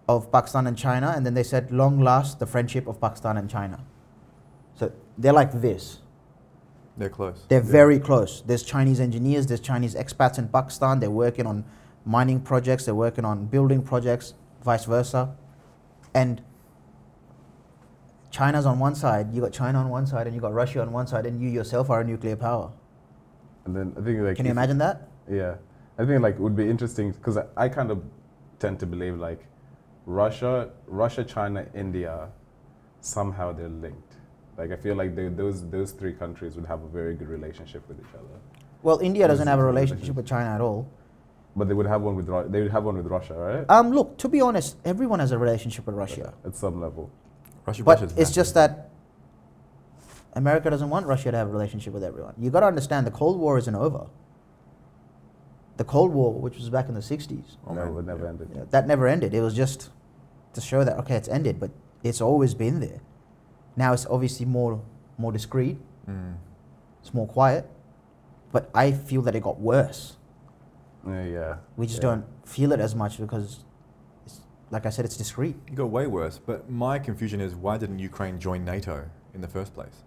of 0.08 0.30
Pakistan 0.32 0.66
and 0.66 0.76
China, 0.76 1.12
and 1.16 1.24
then 1.26 1.34
they 1.34 1.42
said, 1.42 1.70
long 1.70 2.00
last 2.00 2.38
the 2.38 2.46
friendship 2.46 2.86
of 2.86 3.00
Pakistan 3.00 3.36
and 3.36 3.48
China. 3.48 3.78
So 4.74 4.92
they're 5.18 5.32
like 5.42 5.52
this. 5.68 5.84
they're 6.96 7.10
close. 7.20 7.38
They're 7.48 7.58
Yeah. 7.66 7.78
very 7.82 7.98
close. 8.08 8.32
There's 8.48 8.62
Chinese 8.62 9.00
engineers, 9.00 9.46
there's 9.48 9.64
Chinese 9.72 9.94
expats 10.02 10.38
in 10.38 10.46
Pakistan. 10.56 11.00
They're 11.00 11.10
working 11.26 11.46
on 11.52 11.64
mining 12.16 12.40
projects, 12.50 12.84
they're 12.84 12.94
working 13.08 13.24
on 13.24 13.46
building 13.54 13.82
projects, 13.82 14.34
vice 14.68 14.84
versa. 14.84 15.22
And 16.22 16.40
China's 18.34 18.66
on 18.66 18.80
one 18.80 18.96
side, 18.96 19.32
you 19.32 19.40
got 19.40 19.52
China 19.52 19.78
on 19.78 19.88
one 19.88 20.06
side, 20.08 20.26
and 20.26 20.34
you 20.34 20.40
got 20.40 20.52
Russia 20.52 20.80
on 20.82 20.90
one 20.90 21.06
side, 21.06 21.24
and 21.24 21.40
you 21.40 21.48
yourself 21.48 21.88
are 21.88 22.00
a 22.00 22.04
nuclear 22.04 22.34
power. 22.34 22.68
and 23.64 23.76
then 23.76 23.92
I 23.96 24.00
think 24.04 24.20
like 24.22 24.36
Can 24.36 24.46
you 24.46 24.50
imagine 24.50 24.78
that? 24.78 25.08
Yeah, 25.30 25.54
I 25.98 26.04
think 26.04 26.20
like 26.20 26.34
it 26.34 26.40
would 26.40 26.56
be 26.56 26.68
interesting 26.68 27.12
because 27.12 27.36
I, 27.36 27.44
I 27.56 27.68
kind 27.68 27.92
of 27.92 28.02
tend 28.58 28.80
to 28.80 28.86
believe 28.86 29.20
like 29.28 29.46
Russia, 30.04 30.70
Russia, 30.88 31.22
China, 31.22 31.64
India, 31.74 32.28
somehow 33.00 33.52
they're 33.52 33.76
linked. 33.86 34.16
Like 34.58 34.72
I 34.72 34.78
feel 34.84 34.96
like 34.96 35.14
they, 35.14 35.28
those 35.28 35.58
those 35.70 35.92
three 35.92 36.14
countries 36.22 36.56
would 36.56 36.66
have 36.66 36.82
a 36.82 36.88
very 36.88 37.14
good 37.14 37.28
relationship 37.28 37.88
with 37.88 38.00
each 38.00 38.14
other. 38.20 38.36
Well, 38.82 38.98
India 38.98 39.28
doesn't 39.28 39.46
have 39.46 39.60
a 39.60 39.64
Relationship. 39.64 40.16
with 40.16 40.26
China 40.26 40.50
at 40.56 40.60
all. 40.60 40.88
But 41.56 41.68
they 41.68 41.74
would 41.74 41.86
have 41.94 42.02
one 42.02 42.16
with 42.16 42.26
they 42.50 42.62
would 42.62 42.72
have 42.72 42.82
one 42.82 42.96
with 42.96 43.06
Russia, 43.06 43.34
right? 43.34 43.64
Um, 43.68 43.92
look, 43.92 44.18
to 44.22 44.28
be 44.28 44.40
honest, 44.40 44.76
everyone 44.84 45.20
has 45.20 45.30
a 45.30 45.38
relationship 45.38 45.86
with 45.86 45.94
Russia. 45.94 46.34
At 46.44 46.56
some 46.56 46.80
level. 46.80 47.12
Russia, 47.66 47.82
But 47.84 47.92
Russia's 48.00 48.10
it's 48.12 48.18
massive. 48.30 48.34
just 48.34 48.54
that 48.54 48.90
America 50.34 50.68
doesn't 50.70 50.90
want 50.90 51.06
Russia 51.06 51.30
to 51.30 51.36
have 51.36 51.48
a 51.48 51.50
relationship 51.50 51.92
with 51.92 52.04
everyone. 52.04 52.34
You 52.38 52.50
got 52.50 52.60
to 52.60 52.66
understand 52.66 53.06
the 53.06 53.10
Cold 53.10 53.38
War 53.38 53.56
isn't 53.58 53.74
over. 53.74 54.06
The 55.76 55.84
Cold 55.84 56.12
War, 56.12 56.32
which 56.32 56.56
was 56.56 56.70
back 56.70 56.88
in 56.88 56.94
the 56.94 57.00
60s, 57.00 57.56
Oh, 57.66 57.74
no, 57.74 57.86
man, 57.86 57.98
it 57.98 58.06
never 58.06 58.24
yeah. 58.24 58.28
ended. 58.30 58.48
you 58.50 58.56
know, 58.56 58.66
that 58.70 58.86
never 58.86 59.06
ended. 59.08 59.34
It 59.34 59.40
was 59.40 59.54
just 59.54 59.90
to 60.52 60.60
show 60.60 60.84
that 60.84 60.96
okay, 60.98 61.16
it's 61.16 61.28
ended, 61.28 61.58
but 61.58 61.70
it's 62.02 62.20
always 62.20 62.54
been 62.54 62.80
there. 62.80 63.00
Now 63.76 63.92
it's 63.92 64.06
obviously 64.06 64.46
more 64.46 64.80
more 65.18 65.32
discreet. 65.32 65.78
Mm. 66.08 66.34
It's 67.00 67.12
more 67.12 67.26
quiet, 67.26 67.68
but 68.52 68.70
I 68.74 68.92
feel 68.92 69.22
that 69.22 69.34
it 69.34 69.42
got 69.42 69.58
worse. 69.60 70.16
Yeah, 71.06 71.24
yeah. 71.24 71.56
We 71.76 71.86
just 71.86 71.98
yeah. 72.02 72.08
don't 72.10 72.24
feel 72.46 72.72
it 72.72 72.80
as 72.80 72.94
much 72.94 73.18
because, 73.18 73.44
it's, 73.44 73.64
like 74.74 74.86
I 74.86 74.90
said, 74.90 75.04
it's 75.04 75.16
discreet. 75.16 75.54
It 75.68 75.76
got 75.76 75.88
way 75.98 76.06
worse. 76.08 76.36
But 76.50 76.68
my 76.68 76.98
confusion 76.98 77.40
is 77.40 77.54
why 77.54 77.78
didn't 77.78 78.00
Ukraine 78.00 78.36
join 78.40 78.64
NATO 78.64 78.96
in 79.32 79.40
the 79.40 79.46
first 79.56 79.72
place? 79.72 79.98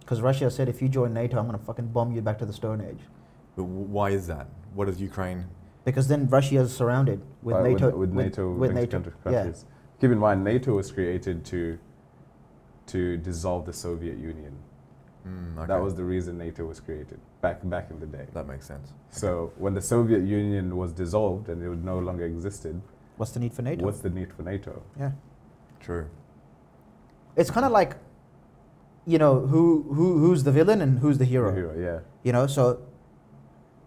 Because 0.00 0.20
Russia 0.22 0.50
said, 0.50 0.66
if 0.74 0.80
you 0.82 0.88
join 0.88 1.12
NATO, 1.12 1.38
I'm 1.38 1.44
gonna 1.46 1.58
fucking 1.58 1.88
bomb 1.88 2.10
you 2.16 2.22
back 2.22 2.38
to 2.38 2.46
the 2.46 2.54
Stone 2.54 2.80
Age. 2.80 3.02
But 3.54 3.64
w- 3.64 3.86
why 3.96 4.08
is 4.10 4.26
that? 4.28 4.46
What 4.74 4.88
is 4.88 4.98
Ukraine? 5.10 5.44
Because 5.84 6.08
then 6.08 6.26
Russia 6.28 6.60
is 6.60 6.74
surrounded 6.74 7.20
with 7.42 7.56
Uh, 7.56 7.62
NATO. 7.62 7.86
with, 8.02 8.12
NATO 8.12 8.50
with 8.52 8.72
linked 8.74 8.92
NATO. 8.94 9.10
country- 9.10 9.32
Yeah. 9.34 9.52
Keep 10.00 10.10
in 10.16 10.18
mind, 10.26 10.42
NATO 10.52 10.70
was 10.80 10.90
created 10.90 11.44
to 11.52 11.60
to 12.86 13.16
dissolve 13.28 13.64
the 13.70 13.72
Soviet 13.72 14.16
Union. 14.32 14.54
Mm, 15.26 15.56
okay. 15.58 15.66
That 15.68 15.80
was 15.86 15.94
the 15.94 16.04
reason 16.14 16.36
NATO 16.36 16.62
was 16.72 16.80
created 16.80 17.20
back 17.40 17.58
back 17.74 17.86
in 17.92 18.00
the 18.00 18.06
day. 18.18 18.26
that 18.36 18.46
makes 18.52 18.66
sense. 18.66 18.86
So 19.10 19.52
when 19.64 19.74
the 19.74 19.80
Soviet 19.94 20.22
Union 20.40 20.66
was 20.82 20.90
dissolved 21.02 21.48
and 21.50 21.62
it 21.62 21.68
would 21.68 21.84
no 21.94 21.98
longer 22.08 22.24
existed, 22.24 22.74
What's 23.16 23.32
the 23.32 23.40
need 23.40 23.52
for 23.52 23.62
NATO? 23.62 23.84
what's 23.84 24.00
the 24.00 24.10
need 24.10 24.32
for 24.32 24.42
NATO? 24.42 24.82
yeah. 24.98 25.12
True. 25.80 26.08
It's 27.36 27.50
kind 27.50 27.66
of 27.66 27.72
like, 27.72 27.96
you 29.06 29.18
know, 29.18 29.40
who, 29.40 29.82
who 29.92 30.18
who's 30.18 30.44
the 30.44 30.52
villain 30.52 30.80
and 30.80 30.98
who's 31.00 31.18
the 31.18 31.24
hero. 31.24 31.50
The 31.50 31.56
hero, 31.56 31.78
yeah, 31.78 32.00
You 32.22 32.32
know, 32.32 32.46
so 32.46 32.80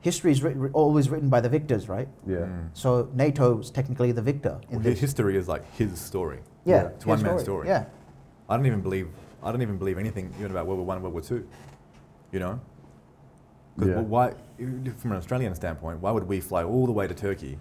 history 0.02 0.32
is 0.32 0.44
written, 0.44 0.70
always 0.74 1.10
written 1.10 1.30
by 1.30 1.40
the 1.42 1.48
victors, 1.50 1.88
right? 1.88 2.08
yeah. 2.28 2.38
Mm. 2.40 2.70
So 2.74 3.10
NATO 3.14 3.60
is 3.60 3.70
technically 3.72 4.12
the 4.12 4.22
victor 4.22 4.60
in 4.70 4.78
Well, 4.80 4.86
his 4.86 5.00
history 5.00 5.38
is 5.38 5.48
like 5.48 5.64
his 5.76 6.00
story. 6.00 6.40
yeah, 6.66 6.76
yeah, 6.76 6.88
it's 6.88 7.04
his 7.04 7.06
one 7.06 7.22
man's 7.24 7.44
story. 7.44 7.68
Yeah, 7.70 7.86
I 8.50 8.58
don't 8.58 8.66
even 8.66 8.82
believe 8.82 9.08
I 9.42 9.52
don't 9.52 9.62
even 9.62 9.78
believe 9.78 9.98
anything 9.98 10.34
even 10.40 10.52
about 10.52 10.66
World 10.66 10.80
War 10.80 10.88
One 10.88 10.98
and 10.98 11.04
World 11.04 11.14
War 11.14 11.22
Two. 11.22 11.48
You 12.32 12.40
know? 12.40 12.60
Because 13.78 13.90
Yeah. 13.96 14.02
why, 14.02 14.34
from 14.98 15.12
an 15.12 15.18
Australian 15.18 15.54
standpoint, 15.56 16.02
why 16.02 16.12
would 16.12 16.28
we 16.28 16.40
fly 16.42 16.64
all 16.64 16.86
the 16.86 16.92
way 16.92 17.08
to 17.08 17.14
Turkey 17.14 17.58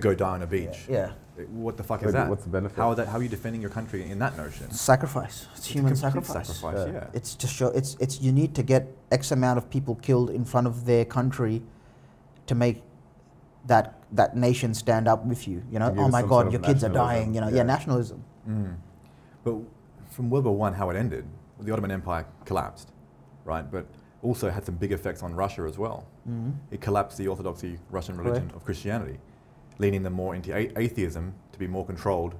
to 0.00 0.08
go 0.08 0.14
die 0.14 0.34
on 0.34 0.42
a 0.42 0.46
beach? 0.46 0.86
yeah. 0.88 1.12
What 1.50 1.76
the 1.76 1.82
fuck 1.82 2.00
Like, 2.00 2.06
is 2.08 2.12
that? 2.14 2.30
what's 2.30 2.44
the 2.44 2.48
benefit? 2.48 2.78
How, 2.78 2.88
are 2.88 2.94
that? 2.94 3.08
how 3.08 3.18
are 3.18 3.22
you 3.22 3.28
defending 3.28 3.60
your 3.60 3.68
country 3.68 4.08
in 4.10 4.18
that 4.20 4.38
notion? 4.38 4.70
Sacrifice. 4.70 5.46
It's 5.54 5.68
a 5.68 5.72
human 5.74 5.92
complete 5.92 6.24
sacrifice. 6.24 6.48
sacrifice, 6.48 6.86
Yeah. 6.88 7.00
yeah. 7.00 7.06
It's 7.18 7.34
to 7.34 7.46
show. 7.46 7.68
It's 7.68 7.94
it's 8.00 8.22
you 8.22 8.32
need 8.32 8.54
to 8.54 8.62
get 8.62 8.82
X 9.12 9.32
amount 9.32 9.58
of 9.58 9.68
people 9.68 9.96
killed 9.96 10.30
in 10.30 10.46
front 10.46 10.66
of 10.66 10.86
their 10.86 11.04
country 11.04 11.62
to 12.46 12.54
make 12.54 12.82
that 13.66 13.98
that 14.12 14.34
nation 14.34 14.72
stand 14.72 15.06
up 15.08 15.26
with 15.26 15.46
you. 15.46 15.62
You 15.70 15.78
know, 15.78 15.90
give 15.90 15.98
oh 15.98 16.06
it 16.06 16.10
my 16.10 16.20
some 16.20 16.28
God, 16.30 16.36
sort 16.36 16.46
of 16.46 16.52
your 16.54 16.62
kids 16.62 16.82
are 16.84 16.88
nationalism, 16.88 17.18
dying. 17.18 17.34
You 17.34 17.40
know, 17.42 17.48
yeah, 17.48 17.56
yeah. 17.56 17.62
nationalism. 17.64 18.24
Mm. 18.48 18.76
But 19.44 19.56
from 20.10 20.30
World 20.30 20.46
War 20.46 20.56
One, 20.56 20.72
how 20.72 20.88
it 20.88 20.96
ended, 20.96 21.26
the 21.60 21.70
Ottoman 21.70 21.90
Empire 21.90 22.24
collapsed, 22.46 22.92
right? 23.44 23.70
But 23.70 23.84
also 24.22 24.48
had 24.48 24.64
some 24.64 24.76
big 24.76 24.92
effects 24.92 25.22
on 25.22 25.34
Russia 25.34 25.62
as 25.68 25.76
well. 25.76 26.06
hmm 26.24 26.52
It 26.70 26.80
collapsed 26.80 27.18
the 27.18 27.28
orthodoxy 27.28 27.78
Russian 27.90 28.16
religion 28.16 28.44
Correct. 28.44 28.56
of 28.56 28.64
Christianity, 28.64 29.18
leaning 29.78 30.02
them 30.02 30.12
more 30.12 30.34
into 30.34 30.54
a- 30.56 30.72
atheism 30.78 31.34
to 31.52 31.58
be 31.58 31.66
more 31.66 31.84
controlled 31.84 32.34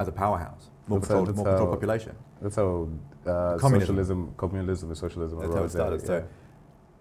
as 0.00 0.08
a 0.08 0.12
powerhouse, 0.12 0.70
more 0.88 0.98
That's 0.98 1.08
controlled, 1.08 1.28
that's 1.28 1.36
more 1.36 1.46
controlled 1.46 1.68
how- 1.68 1.74
population. 1.74 2.14
That's 2.40 2.56
how 2.56 2.88
uh, 3.26 3.56
Communism. 3.58 3.80
socialism, 3.96 4.34
communism, 4.36 4.88
and 4.88 4.98
socialism 4.98 5.38
That's 5.38 5.52
how 5.52 5.58
it 5.58 5.62
arose. 5.62 5.72
there, 5.74 5.82
started. 5.82 6.06
So, 6.06 6.24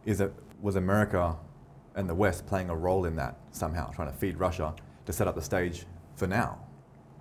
is 0.05 0.21
it 0.21 0.31
was 0.61 0.75
America 0.75 1.35
and 1.95 2.07
the 2.07 2.13
West 2.13 2.45
playing 2.45 2.69
a 2.69 2.75
role 2.75 3.05
in 3.05 3.15
that 3.15 3.37
somehow, 3.51 3.89
trying 3.91 4.11
to 4.11 4.17
feed 4.17 4.37
Russia 4.37 4.75
to 5.07 5.13
set 5.13 5.27
up 5.27 5.33
the 5.35 5.41
stage 5.41 5.85
for 6.15 6.27
now? 6.27 6.59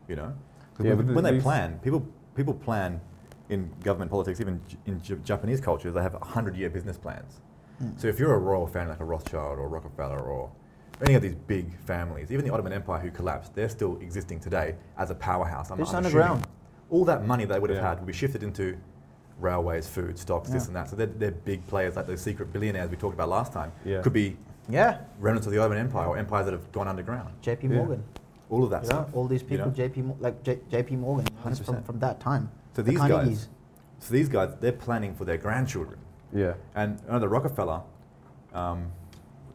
You 0.07 0.17
know, 0.17 0.35
'Cause 0.75 0.87
Yeah, 0.87 0.95
when, 0.95 1.15
when 1.15 1.25
they 1.25 1.41
plan, 1.41 1.79
people 1.83 2.07
people 2.35 2.53
plan 2.55 3.01
in 3.49 3.71
government 3.83 4.11
politics, 4.11 4.41
even 4.41 4.61
in 4.87 5.01
J- 5.01 5.17
Japanese 5.25 5.61
culture, 5.61 5.91
they 5.91 6.03
have 6.03 6.15
hundred-year 6.21 6.69
business 6.71 6.99
plans. 6.99 7.41
Mm. 7.83 7.99
So 8.01 8.07
if 8.09 8.19
you're 8.21 8.35
a 8.35 8.39
royal 8.39 8.67
family 8.67 8.91
like 8.91 9.01
a 9.01 9.05
Rothschild 9.05 9.59
or 9.59 9.69
Rockefeller 9.69 10.21
or 10.21 10.51
any 11.03 11.15
of 11.15 11.23
these 11.23 11.35
big 11.35 11.77
families, 11.81 12.31
even 12.31 12.45
the 12.45 12.53
Ottoman 12.53 12.73
Empire 12.73 13.01
who 13.01 13.11
collapsed, 13.11 13.55
they're 13.55 13.69
still 13.69 13.97
existing 14.01 14.41
today 14.41 14.75
as 14.99 15.11
a 15.11 15.15
powerhouse. 15.15 15.71
I'm, 15.71 15.81
It's 15.81 15.91
I'm 15.91 15.97
underground. 16.05 16.47
All 16.91 17.05
that 17.07 17.25
money 17.27 17.45
they 17.45 17.59
would 17.59 17.71
have 17.71 17.79
Yeah. 17.79 17.89
had 17.89 17.99
would 17.99 18.07
be 18.07 18.13
shifted 18.13 18.43
into 18.43 18.77
railways, 19.39 19.87
food, 19.89 20.19
stocks, 20.19 20.51
this 20.51 20.65
Yeah. 20.65 20.67
and 20.69 20.77
that. 20.77 20.91
So 20.91 20.97
they're, 20.97 21.07
they're 21.07 21.31
big 21.31 21.67
players 21.67 21.97
like 21.97 22.07
those 22.07 22.21
secret 22.21 22.53
billionaires 22.53 22.91
we 22.91 22.97
talked 22.97 23.15
about 23.15 23.29
last 23.29 23.53
time. 23.53 23.73
Yeah. 23.85 24.03
Could 24.03 24.13
be 24.13 24.37
Yeah, 24.69 24.99
remnants 25.19 25.47
of 25.47 25.53
the 25.53 25.59
Ottoman 25.59 25.79
Empire 25.79 26.07
or 26.07 26.19
empires 26.19 26.45
that 26.45 26.53
have 26.53 26.71
gone 26.73 26.87
underground. 26.87 27.33
J.P. 27.41 27.69
Yeah. 27.69 27.77
Morgan. 27.77 28.05
All 28.51 28.63
of 28.65 28.71
that 28.71 28.83
You 28.83 28.87
stuff. 28.87 29.09
all 29.15 29.27
these 29.27 29.43
people, 29.43 29.67
know? 29.67 29.73
J.P. 29.73 30.03
Mo- 30.03 30.17
like 30.21 30.43
J- 30.43 30.61
J.P. 30.71 30.97
Morgan, 30.97 31.27
that's 31.45 31.59
from, 31.61 31.77
100%. 31.77 31.87
from 31.87 31.99
that 32.01 32.21
time. 32.21 32.51
So 32.77 32.83
The 32.83 32.91
these 32.91 33.01
Carnegies. 33.01 33.25
guys, 33.29 33.49
so 34.01 34.13
these 34.13 34.29
guys, 34.29 34.51
they're 34.61 34.73
planning 34.73 35.15
for 35.15 35.25
their 35.25 35.39
grandchildren. 35.39 35.99
yeah. 36.33 36.55
And 36.75 37.01
another 37.09 37.29
Rockefeller, 37.29 37.83
um, 38.53 38.91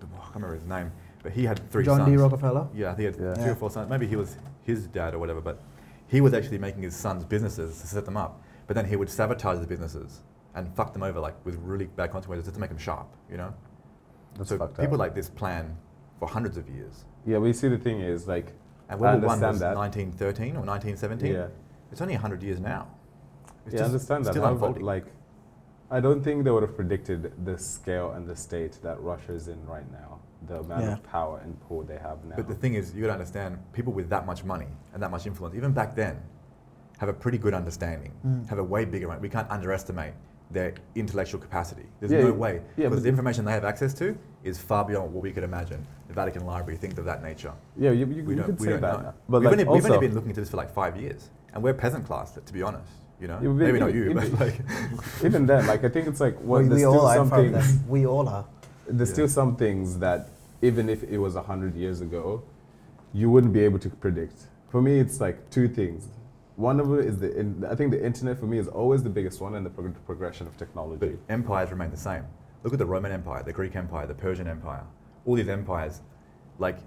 I 0.01 0.05
can't 0.17 0.35
remember 0.35 0.55
his 0.55 0.65
name, 0.65 0.91
but 1.25 1.33
he 1.33 1.43
had 1.43 1.59
three 1.71 1.83
John 1.83 1.97
sons. 1.97 2.09
D. 2.11 2.17
Rockefeller. 2.17 2.67
Yeah, 2.71 2.91
I 2.91 2.93
think 2.93 2.99
he 2.99 3.05
had 3.05 3.15
Yeah. 3.15 3.33
three 3.33 3.45
Yeah. 3.45 3.51
or 3.53 3.55
four 3.55 3.71
sons. 3.71 3.89
Maybe 3.89 4.05
he 4.05 4.15
was 4.15 4.37
his 4.61 4.85
dad 4.85 5.15
or 5.15 5.17
whatever, 5.17 5.41
but 5.41 5.59
he 6.05 6.21
was 6.21 6.35
actually 6.35 6.59
making 6.59 6.83
his 6.83 6.95
sons' 6.95 7.25
businesses 7.25 7.81
to 7.81 7.87
set 7.87 8.05
them 8.05 8.15
up. 8.15 8.43
But 8.67 8.75
then 8.75 8.85
he 8.85 8.95
would 8.95 9.09
sabotage 9.09 9.57
the 9.59 9.65
businesses 9.65 10.21
and 10.53 10.71
fuck 10.75 10.93
them 10.93 11.01
over 11.01 11.19
like 11.19 11.33
with 11.43 11.55
really 11.55 11.85
bad 11.87 12.11
consequences 12.11 12.45
just 12.45 12.53
to 12.53 12.61
make 12.61 12.69
them 12.69 12.77
sharp, 12.77 13.07
you 13.27 13.37
know? 13.37 13.51
That's 14.37 14.49
so 14.49 14.57
fucked 14.59 14.77
people 14.79 14.93
up. 14.95 14.99
like 14.99 15.15
this 15.15 15.27
plan 15.31 15.75
for 16.19 16.27
hundreds 16.27 16.57
of 16.57 16.69
years. 16.69 17.05
Yeah, 17.25 17.39
we 17.39 17.53
see, 17.53 17.69
the 17.69 17.77
thing 17.79 18.01
is, 18.01 18.27
like, 18.27 18.53
And 18.87 18.99
I 18.99 19.01
World 19.01 19.21
War 19.23 19.29
One 19.29 19.43
understand 19.43 19.51
was 19.53 19.59
that. 19.61 19.75
1913 19.75 20.55
or 20.57 20.63
1917. 20.63 21.33
yeah, 21.33 21.47
It's 21.91 22.01
only 22.01 22.13
100 22.13 22.43
years 22.43 22.59
now. 22.59 22.85
It's 23.65 23.73
yeah, 23.73 23.79
I 23.79 23.83
just 23.83 24.11
understand 24.11 24.25
that. 24.25 24.33
Still 24.33 24.43
However, 24.43 24.65
unfolding. 24.67 24.83
like, 24.85 25.05
I 25.89 25.99
don't 25.99 26.21
think 26.23 26.43
they 26.43 26.51
would 26.51 26.61
have 26.61 26.75
predicted 26.75 27.33
the 27.45 27.57
scale 27.57 28.11
and 28.11 28.27
the 28.27 28.35
state 28.35 28.77
that 28.83 29.01
Russia 29.01 29.31
is 29.33 29.47
in 29.47 29.65
right 29.65 29.89
now, 29.91 30.19
the 30.47 30.59
amount 30.59 30.83
Yeah. 30.83 30.93
of 30.93 31.03
power 31.03 31.39
and 31.43 31.59
pull 31.67 31.83
they 31.83 31.97
have 31.97 32.23
now. 32.25 32.35
But 32.35 32.47
the 32.47 32.55
thing 32.55 32.73
is, 32.75 32.93
you 32.93 33.01
got 33.01 33.07
to 33.07 33.13
understand, 33.13 33.57
people 33.73 33.93
with 33.93 34.09
that 34.09 34.25
much 34.25 34.43
money 34.43 34.67
and 34.93 35.01
that 35.01 35.11
much 35.11 35.25
influence, 35.25 35.55
even 35.55 35.71
back 35.71 35.95
then, 35.95 36.17
have 36.99 37.09
a 37.09 37.13
pretty 37.13 37.37
good 37.37 37.53
understanding, 37.53 38.11
Mm. 38.25 38.47
have 38.47 38.59
a 38.59 38.63
way 38.63 38.85
bigger. 38.85 39.07
We 39.19 39.29
can't 39.29 39.49
underestimate 39.51 40.13
their 40.51 40.73
intellectual 40.95 41.41
capacity. 41.41 41.85
There's 41.99 42.11
Yeah, 42.11 42.21
no 42.21 42.33
way, 42.33 42.61
yeah, 42.77 42.85
because 42.85 42.97
but- 42.97 43.03
the 43.03 43.09
information 43.09 43.45
they 43.45 43.51
have 43.51 43.65
access 43.65 43.93
to 43.95 44.15
is 44.43 44.59
far 44.59 44.85
beyond 44.85 45.11
what 45.13 45.23
we 45.23 45.31
could 45.31 45.43
imagine. 45.43 45.85
The 46.07 46.13
Vatican 46.13 46.45
Library, 46.45 46.77
things 46.77 46.97
of 46.99 47.05
that 47.05 47.23
nature. 47.23 47.51
yeah, 47.75 47.89
you, 47.91 48.05
you, 48.05 48.23
We 48.23 48.33
you 48.33 48.35
don't, 48.35 48.45
could 48.45 48.59
we 48.59 48.65
say 48.67 48.71
don't 48.73 48.81
that. 48.81 49.01
know. 49.03 49.13
But 49.27 49.39
we've, 49.41 49.45
like, 49.49 49.51
only, 49.59 49.63
we've 49.73 49.85
only 49.85 49.97
been 50.07 50.13
looking 50.13 50.29
into 50.29 50.41
this 50.41 50.51
for 50.51 50.57
like 50.57 50.69
five 50.71 50.95
years, 50.97 51.31
and 51.53 51.63
we're 51.63 51.73
peasant 51.73 52.05
class, 52.05 52.33
to 52.33 52.53
be 52.53 52.61
honest. 52.61 52.87
You 53.19 53.27
know, 53.27 53.39
Yeah, 53.41 53.47
but 53.47 53.53
maybe 53.55 53.79
not 53.79 53.89
even- 53.89 54.01
you, 54.09 54.13
but 54.13 54.23
even- 54.25 54.39
like, 54.39 54.61
even 55.23 55.45
then, 55.47 55.65
like, 55.67 55.83
I 55.83 55.89
think 55.89 56.07
it's 56.07 56.19
like, 56.21 56.37
well, 56.41 56.61
we, 56.61 56.67
there's 56.67 56.75
we 56.75 56.79
still 56.81 56.99
all 56.99 57.07
are 57.07 57.15
some 57.15 57.23
in 57.23 57.29
front 57.29 57.45
of 57.47 57.53
things. 57.53 57.77
them. 57.79 57.89
We 57.89 58.05
all 58.05 58.29
are. 58.29 58.45
There's 58.87 59.09
Yeah. 59.09 59.13
still 59.13 59.27
some 59.27 59.55
things 59.55 59.97
that, 59.99 60.29
even 60.61 60.89
if 60.89 61.03
it 61.03 61.17
was 61.17 61.35
hundred 61.35 61.75
years 61.75 62.01
ago, 62.01 62.43
you 63.13 63.29
wouldn't 63.29 63.53
be 63.53 63.61
able 63.61 63.79
to 63.79 63.89
predict. 63.89 64.43
For 64.69 64.81
me, 64.81 64.99
it's 64.99 65.19
like 65.21 65.49
two 65.49 65.67
things. 65.67 66.07
One 66.55 66.79
of 66.79 66.91
it 66.93 67.05
is 67.05 67.17
the. 67.19 67.37
In, 67.37 67.65
I 67.69 67.75
think 67.75 67.91
the 67.91 68.03
internet 68.03 68.39
for 68.39 68.45
me 68.45 68.57
is 68.57 68.67
always 68.67 69.03
the 69.03 69.09
biggest 69.09 69.41
one, 69.41 69.55
and 69.55 69.65
the 69.65 69.69
prog- 69.69 70.05
progression 70.05 70.47
of 70.47 70.53
but 70.57 70.59
technology. 70.65 71.17
empires 71.29 71.69
remain 71.71 71.91
the 71.91 71.97
same. 71.97 72.23
Look 72.63 72.73
at 72.73 72.79
the 72.79 72.85
Roman 72.85 73.11
Empire, 73.11 73.43
the 73.43 73.53
Greek 73.53 73.75
Empire, 73.75 74.07
the 74.07 74.13
Persian 74.15 74.47
Empire. 74.47 74.83
All 75.25 75.35
these 75.35 75.49
empires, 75.49 76.01
like, 76.57 76.77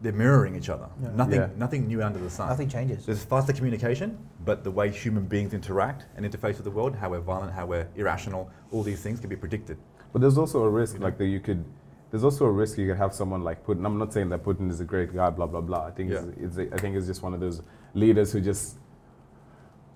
they're 0.00 0.12
mirroring 0.12 0.56
each 0.56 0.68
other. 0.68 0.88
Yeah. 1.02 1.10
Nothing, 1.14 1.40
Yeah. 1.40 1.48
nothing 1.56 1.86
new 1.86 2.02
under 2.02 2.18
the 2.18 2.30
sun. 2.30 2.48
Nothing 2.48 2.68
changes. 2.68 3.04
There's 3.06 3.22
faster 3.22 3.52
communication, 3.52 4.18
but 4.44 4.64
the 4.64 4.70
way 4.70 4.90
human 4.90 5.24
beings 5.26 5.52
interact 5.54 6.06
and 6.16 6.24
interface 6.24 6.54
with 6.54 6.64
the 6.64 6.70
world, 6.70 6.94
how 6.96 7.10
we're 7.10 7.20
violent, 7.20 7.52
how 7.52 7.66
we're 7.66 7.86
irrational, 7.96 8.50
all 8.72 8.82
these 8.82 9.00
things 9.00 9.20
can 9.20 9.28
be 9.28 9.36
predicted. 9.36 9.76
But 10.12 10.22
there's 10.22 10.38
also 10.38 10.62
a 10.64 10.70
risk, 10.70 10.94
You 10.94 11.00
know? 11.00 11.06
like 11.06 11.18
that 11.18 11.26
you 11.26 11.40
could. 11.40 11.64
There's 12.10 12.24
also 12.24 12.46
a 12.46 12.50
risk 12.50 12.78
you 12.78 12.86
could 12.88 12.96
have 12.96 13.12
someone 13.14 13.42
like 13.44 13.66
Putin. 13.66 13.84
I'm 13.84 13.98
not 13.98 14.12
saying 14.12 14.30
that 14.30 14.42
Putin 14.42 14.70
is 14.70 14.80
a 14.80 14.84
great 14.84 15.14
guy, 15.14 15.28
blah 15.30 15.46
blah 15.46 15.60
blah. 15.60 15.84
I 15.86 15.90
think 15.90 16.10
Yeah. 16.10 16.24
it's, 16.38 16.56
it's 16.56 16.58
a, 16.58 16.74
I 16.74 16.78
think 16.78 16.96
it's 16.96 17.06
just 17.06 17.22
one 17.22 17.34
of 17.34 17.40
those 17.40 17.60
leaders 17.94 18.32
who 18.32 18.40
just, 18.40 18.78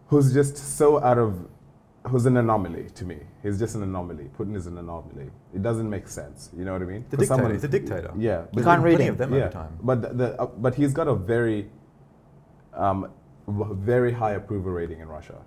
who's 0.09 0.33
just 0.35 0.57
so 0.79 1.03
out 1.03 1.19
of, 1.19 1.47
who's 2.09 2.27
an 2.27 2.37
anomaly 2.37 2.91
to 2.97 3.05
me. 3.07 3.19
He's 3.43 3.59
just 3.59 3.75
an 3.77 3.83
anomaly. 3.83 4.29
Putin 4.39 4.57
is 4.57 4.67
an 4.67 4.77
anomaly. 4.77 5.31
It 5.55 5.63
doesn't 5.63 5.89
make 5.89 6.07
sense. 6.09 6.51
You 6.57 6.65
know 6.67 6.73
what 6.75 6.83
I 6.83 6.87
mean? 6.87 7.05
The 7.11 7.17
For 7.17 7.23
dictator, 7.25 7.53
he's 7.55 7.65
a 7.65 7.69
dictator. 7.69 8.13
Yeah, 8.19 8.43
You 8.55 8.63
can't 8.63 8.83
read 8.83 9.01
him. 9.01 9.13
of 9.15 9.19
them 9.19 9.33
yeah, 9.33 9.45
over 9.45 9.53
time. 9.53 9.79
but 9.83 10.03
the, 10.03 10.09
the 10.09 10.43
uh, 10.43 10.47
but 10.47 10.75
he's 10.75 10.93
got 10.93 11.09
a 11.09 11.15
very, 11.15 11.71
um, 12.75 13.11
very 13.49 14.13
high 14.13 14.33
approval 14.33 14.73
rating 14.73 15.01
in 15.01 15.09
Russia. 15.09 15.39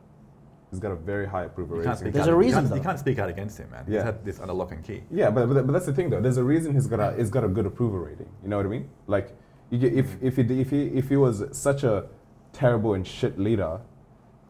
He's 0.71 0.79
got 0.79 0.91
a 0.91 0.95
very 0.95 1.25
high 1.27 1.43
approval 1.45 1.77
rating. 1.77 1.89
can't 1.89 1.99
speak 1.99 2.13
There's 2.13 2.27
out, 2.27 2.29
a 2.29 2.31
you 2.33 2.37
reason, 2.37 2.63
can't- 2.65 2.75
You 2.75 2.81
can't 2.81 2.99
speak 2.99 3.19
out 3.19 3.29
against 3.29 3.57
him, 3.59 3.69
man. 3.71 3.85
He's 3.85 3.95
Yeah. 3.95 4.03
had 4.03 4.25
this 4.25 4.39
under 4.39 4.53
lock 4.53 4.71
and 4.71 4.83
key. 4.83 5.03
Yeah, 5.11 5.29
but, 5.29 5.47
but, 5.47 5.65
but 5.65 5.71
that's 5.73 5.85
the 5.85 5.93
thing 5.93 6.09
though. 6.09 6.21
There's 6.21 6.37
a 6.37 6.43
reason 6.43 6.73
he's 6.73 6.87
got 6.87 6.99
a 6.99 7.15
he's 7.17 7.29
got 7.29 7.43
a 7.43 7.47
good 7.47 7.65
approval 7.65 7.99
rating. 7.99 8.29
You 8.43 8.49
know 8.49 8.57
what 8.57 8.65
I 8.65 8.69
mean? 8.69 8.89
Like, 9.07 9.35
you 9.69 9.77
get, 9.77 9.93
if 9.93 10.17
if 10.21 10.35
he 10.37 10.41
if 10.59 10.69
he 10.71 10.81
if 10.87 11.09
he 11.09 11.17
was 11.17 11.43
such 11.51 11.83
a 11.83 12.07
terrible 12.53 12.93
and 12.93 13.05
shit 13.05 13.37
leader, 13.39 13.79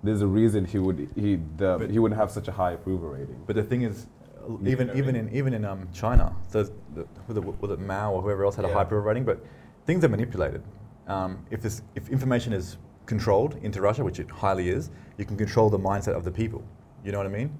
there's 0.04 0.22
a 0.22 0.28
reason 0.28 0.66
he 0.66 0.80
would 0.80 1.10
he 1.16 1.36
the 1.58 1.78
But- 1.80 1.90
he 1.92 2.00
wouldn't 2.00 2.20
have 2.20 2.32
such 2.32 2.48
a 2.48 2.52
high 2.52 2.72
approval 2.72 3.10
rating. 3.10 3.44
But 3.46 3.56
the 3.56 3.64
thing 3.64 3.82
is, 3.84 4.08
uh, 4.48 4.54
even 4.64 4.88
know 4.88 4.94
what 4.94 4.96
I 4.96 5.00
even 5.00 5.14
mean? 5.16 5.28
in 5.28 5.36
even 5.36 5.54
in 5.54 5.66
um, 5.66 5.88
China, 5.94 6.34
so 6.48 6.64
the, 6.64 7.06
was, 7.28 7.38
it, 7.38 7.62
was 7.62 7.72
it 7.72 7.80
Mao 7.80 8.14
or 8.14 8.22
whoever 8.22 8.46
else 8.46 8.56
had 8.56 8.66
a 8.66 8.74
high 8.74 8.84
approval 8.84 9.06
rating, 9.08 9.26
but 9.26 9.44
things 9.86 10.04
are 10.04 10.10
manipulated. 10.10 10.64
Um, 11.08 11.46
if 11.52 11.62
this 11.62 11.82
if 11.94 12.10
information 12.10 12.52
is 12.54 12.78
controlled 13.06 13.56
into 13.62 13.82
Russia, 13.82 14.04
which 14.04 14.20
it 14.20 14.30
highly 14.30 14.70
is, 14.70 14.90
you 15.18 15.26
can 15.26 15.38
control 15.38 15.70
the 15.70 15.80
mindset 15.80 16.16
of 16.16 16.24
the 16.24 16.32
people. 16.32 16.64
You 17.04 17.12
know 17.12 17.18
what 17.20 17.28
I 17.28 17.30
mean? 17.30 17.58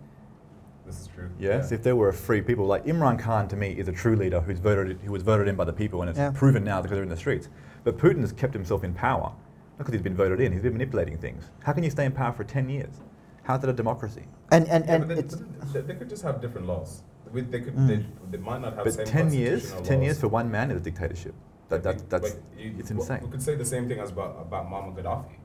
This 0.86 1.00
is 1.02 1.08
true. 1.08 1.30
Yes. 1.40 1.72
If 1.72 1.82
there 1.82 1.96
were 1.96 2.10
a 2.10 2.14
free 2.14 2.42
people, 2.42 2.66
like 2.66 2.86
Imran 2.86 3.18
Khan 3.18 3.48
to 3.48 3.56
me 3.56 3.72
is 3.72 3.88
a 3.88 3.92
true 3.92 4.16
leader 4.16 4.40
who's 4.40 4.60
voted 4.60 5.00
who 5.04 5.12
was 5.12 5.24
voted 5.24 5.48
in 5.48 5.56
by 5.56 5.64
the 5.66 5.74
people, 5.74 6.02
and 6.02 6.10
it's 6.10 6.20
Yeah. 6.20 6.32
proven 6.32 6.64
now 6.64 6.82
because 6.82 6.96
they're 6.96 7.04
in 7.04 7.10
the 7.10 7.18
streets. 7.18 7.50
But 7.84 7.98
Putin 7.98 8.22
has 8.22 8.32
kept 8.32 8.54
himself 8.54 8.84
in 8.84 8.94
power, 8.94 9.24
not 9.32 9.78
because 9.80 9.94
he's 9.94 10.02
been 10.04 10.16
voted 10.16 10.40
in. 10.40 10.52
He's 10.52 10.62
been 10.62 10.74
manipulating 10.74 11.18
things. 11.18 11.50
How 11.64 11.74
can 11.74 11.84
you 11.84 11.90
stay 11.90 12.06
in 12.06 12.12
power 12.12 12.34
for 12.34 12.44
ten 12.44 12.70
years? 12.70 13.02
How's 13.44 13.62
that 13.62 13.70
a 13.70 13.74
democracy? 13.74 14.24
And 14.52 14.68
and, 14.68 14.86
Yeah, 14.86 14.94
and 14.96 15.08
but 15.08 15.16
they, 15.16 15.22
it's 15.22 15.36
but 15.36 15.74
they, 15.74 15.82
they 15.82 15.96
could 15.96 16.10
just 16.10 16.22
have 16.24 16.40
different 16.40 16.68
laws. 16.68 17.02
They 17.34 17.42
could 17.62 17.76
Mm. 17.76 17.88
they, 17.88 18.06
they 18.32 18.38
might 18.38 18.62
not 18.62 18.76
have 18.76 18.84
But 18.86 18.94
same 18.94 19.06
ten 19.08 19.34
years, 19.34 19.72
ten 19.84 19.98
laws. 19.98 20.04
years 20.06 20.20
for 20.20 20.28
one 20.28 20.50
man 20.52 20.70
is 20.72 20.78
a 20.78 20.80
dictatorship. 20.80 21.34
That, 21.70 21.82
that, 21.84 21.96
Like, 21.98 22.10
that's 22.10 22.24
like, 22.36 22.44
you- 22.58 22.76
it's 22.80 22.92
insane. 22.92 23.22
We 23.24 23.30
could 23.30 23.42
say 23.42 23.56
the 23.56 23.66
same 23.66 23.88
thing 23.88 24.00
as 24.00 24.12
about 24.12 24.38
about 24.40 24.70
Muammar 24.70 24.94
Gaddafi. 24.96 25.36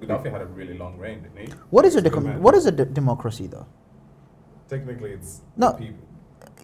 Gaddafi 0.00 0.30
had 0.32 0.42
a 0.42 0.46
really 0.46 0.76
long 0.76 0.98
reign, 0.98 1.22
didn't 1.22 1.38
he? 1.38 1.54
What 1.70 1.84
is 1.84 1.94
a 1.94 2.02
Good 2.02 2.12
decom- 2.12 2.38
what 2.40 2.54
is 2.54 2.66
a 2.66 2.72
de- 2.72 2.84
democracy 2.84 3.46
though? 3.46 3.66
Technically, 4.68 5.12
it's 5.12 5.42
No. 5.56 5.70
the 5.72 5.78
people, 5.78 6.04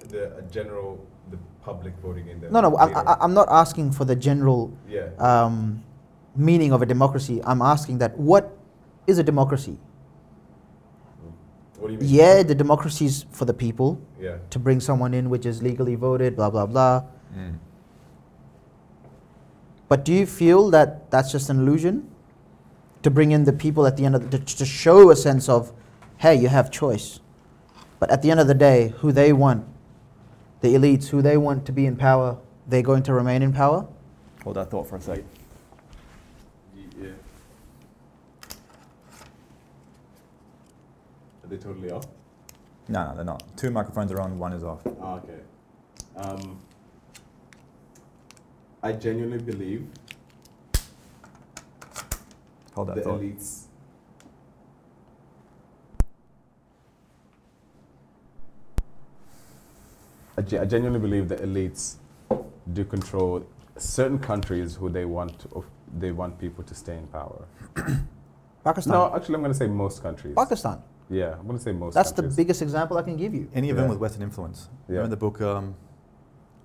the 0.08 0.22
a 0.38 0.42
general, 0.50 0.98
the 1.30 1.38
public 1.62 1.94
voting 2.02 2.26
in 2.28 2.40
the. 2.40 2.50
No, 2.50 2.60
no, 2.60 2.74
I, 2.76 2.86
leader. 2.86 3.04
I, 3.06 3.16
I'm 3.20 3.34
not 3.34 3.48
asking 3.50 3.92
for 3.92 4.04
the 4.04 4.16
general 4.16 4.72
yeah. 4.88 5.10
um, 5.18 5.84
meaning 6.34 6.72
of 6.72 6.82
a 6.82 6.86
democracy. 6.86 7.40
I'm 7.44 7.62
asking 7.62 7.98
that 7.98 8.18
what 8.18 8.56
is 9.06 9.18
a 9.18 9.22
democracy? 9.22 9.78
what 11.78 11.88
do 11.88 11.92
you 11.94 12.00
mean? 12.00 12.08
Yeah, 12.10 12.42
the 12.42 12.54
democracy 12.54 13.04
is 13.06 13.24
for 13.30 13.44
the 13.44 13.54
people 13.54 14.00
Yeah. 14.20 14.38
to 14.50 14.58
bring 14.58 14.80
someone 14.80 15.14
in 15.14 15.30
which 15.30 15.46
is 15.46 15.62
legally 15.62 15.94
voted, 15.94 16.34
blah 16.34 16.50
blah 16.50 16.66
blah. 16.66 17.04
Mm. 17.36 17.58
But 19.88 20.04
do 20.04 20.12
you 20.12 20.26
feel 20.26 20.70
that 20.70 21.10
that's 21.10 21.32
just 21.32 21.48
an 21.48 21.60
illusion 21.60 22.10
to 23.02 23.10
bring 23.10 23.30
in 23.30 23.44
the 23.44 23.52
people 23.52 23.86
at 23.86 23.96
the 23.96 24.04
end 24.04 24.14
of 24.14 24.30
the, 24.30 24.38
to, 24.38 24.56
to 24.56 24.64
show 24.64 25.10
a 25.10 25.16
sense 25.16 25.48
of, 25.48 25.72
hey, 26.18 26.34
you 26.34 26.48
have 26.48 26.70
choice. 26.70 27.20
But 27.98 28.10
at 28.10 28.22
the 28.22 28.30
end 28.30 28.40
of 28.40 28.46
the 28.46 28.54
day, 28.54 28.94
who 28.98 29.12
they 29.12 29.32
want, 29.32 29.66
the 30.60 30.74
elites, 30.74 31.08
who 31.08 31.22
they 31.22 31.36
want 31.36 31.64
to 31.66 31.72
be 31.72 31.86
in 31.86 31.96
power, 31.96 32.38
they're 32.66 32.82
going 32.82 33.02
to 33.04 33.12
remain 33.12 33.42
in 33.42 33.52
power. 33.52 33.86
Hold 34.44 34.56
that 34.56 34.70
thought 34.70 34.88
for 34.88 34.96
a 34.96 35.00
second. 35.00 35.26
Yeah. 37.00 37.08
Are 41.44 41.48
they 41.48 41.56
totally 41.56 41.90
off? 41.90 42.06
No, 42.88 43.08
no, 43.08 43.16
they're 43.16 43.24
not. 43.24 43.42
Two 43.56 43.70
microphones 43.70 44.10
are 44.12 44.20
on, 44.20 44.38
one 44.38 44.52
is 44.52 44.64
off. 44.64 44.80
Ah, 45.00 45.16
okay. 45.16 45.40
Um, 46.16 46.58
I 48.82 48.92
genuinely 48.92 49.38
believe 49.38 49.86
Hold 52.74 52.88
that 52.88 52.96
the 52.96 53.02
thought. 53.02 53.20
elites. 53.20 53.64
I, 60.36 60.42
ge- 60.42 60.54
I 60.54 60.64
genuinely 60.64 61.00
believe 61.00 61.28
the 61.28 61.36
elites 61.36 61.96
do 62.72 62.84
control 62.84 63.44
certain 63.76 64.18
countries 64.18 64.74
who 64.76 64.88
they 64.88 65.04
want 65.04 65.38
to, 65.40 65.64
they 65.96 66.12
want 66.12 66.38
people 66.38 66.62
to 66.64 66.74
stay 66.74 66.96
in 66.96 67.06
power. 67.08 67.44
Pakistan. 68.64 68.92
No, 68.92 69.12
actually, 69.14 69.36
I'm 69.36 69.40
going 69.42 69.52
to 69.52 69.58
say 69.58 69.66
most 69.66 70.02
countries. 70.02 70.34
Pakistan. 70.36 70.82
Yeah, 71.10 71.34
I'm 71.38 71.46
going 71.46 71.58
to 71.58 71.64
say 71.64 71.72
most. 71.72 71.94
That's 71.94 72.12
the 72.12 72.22
biggest 72.22 72.60
example 72.62 72.98
I 72.98 73.02
can 73.02 73.16
give 73.16 73.34
you. 73.34 73.48
Any 73.54 73.70
of 73.70 73.76
them 73.76 73.86
Yeah. 73.86 73.90
with 73.90 73.98
Western 73.98 74.22
influence. 74.22 74.68
Yeah. 74.88 74.96
Remember 74.96 75.10
the 75.16 75.20
book 75.20 75.40
um, 75.40 75.74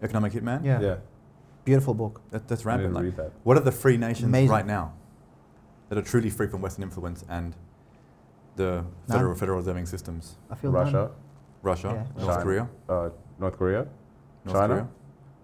Economic 0.01 0.33
Hitman? 0.33 0.63
Yeah. 0.65 0.81
Yeah, 0.81 0.95
Beautiful 1.65 1.93
book. 1.93 2.21
That, 2.31 2.47
that's 2.47 2.65
rampant. 2.65 2.93
Like, 2.93 3.15
that. 3.15 3.31
what 3.43 3.57
are 3.57 3.61
the 3.61 3.71
free 3.71 3.97
nations 3.97 4.25
Amazing. 4.27 4.49
right 4.49 4.65
now 4.65 4.93
that 5.89 5.97
are 5.97 6.01
truly 6.01 6.29
free 6.29 6.47
from 6.47 6.61
Western 6.61 6.83
influence 6.83 7.23
and 7.29 7.55
the 8.55 8.83
federal, 9.07 9.29
None. 9.31 9.35
federal 9.39 9.57
reserving 9.59 9.85
systems? 9.85 10.37
I 10.51 10.55
feel 10.55 10.71
Russia, 10.71 10.91
none. 10.91 11.11
Russia, 11.61 11.87
Yeah. 11.87 12.21
North 12.23 12.27
China. 12.35 12.43
Korea, 12.43 12.69
uh, 12.89 13.09
North 13.39 13.57
Korea, 13.57 13.87
North 14.45 14.57
China? 14.57 14.67
Korea. 14.73 14.87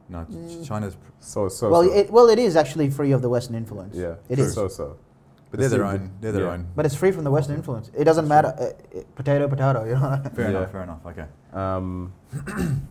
No, 0.09 0.24
Ch- 0.26 0.28
Mm. 0.30 0.65
China's, 0.67 0.97
so 1.20 1.47
so. 1.49 1.70
Well, 1.70 1.84
so. 1.84 1.93
it, 1.93 2.11
well, 2.11 2.30
it 2.30 2.39
is 2.39 2.55
actually 2.55 2.89
free 2.89 3.11
of 3.11 3.22
the 3.22 3.30
Western 3.30 3.55
influence. 3.55 3.95
yeah, 3.95 4.15
it 4.28 4.36
True. 4.38 4.45
is. 4.45 4.53
So 4.53 4.67
so. 4.67 4.97
but 5.51 5.59
they're 5.59 5.70
their 5.70 5.80
This 5.80 5.93
own. 6.01 6.11
They're 6.20 6.32
their 6.32 6.45
yeah. 6.45 6.51
own. 6.51 6.67
But 6.76 6.86
it's 6.86 6.95
free 6.95 7.11
from 7.11 7.24
the 7.24 7.32
Western 7.32 7.55
influence. 7.55 7.89
It 7.95 8.03
doesn't 8.05 8.28
matter. 8.28 8.49
Uh, 8.59 9.01
potato, 9.15 9.47
potato. 9.47 9.86
You 9.86 9.93
know. 9.93 10.22
Fair 10.36 10.45
Yeah. 10.51 10.57
enough. 10.57 10.72
Fair 10.72 10.84
enough. 10.84 11.05
Okay. 11.05 11.26
Um, 11.53 12.11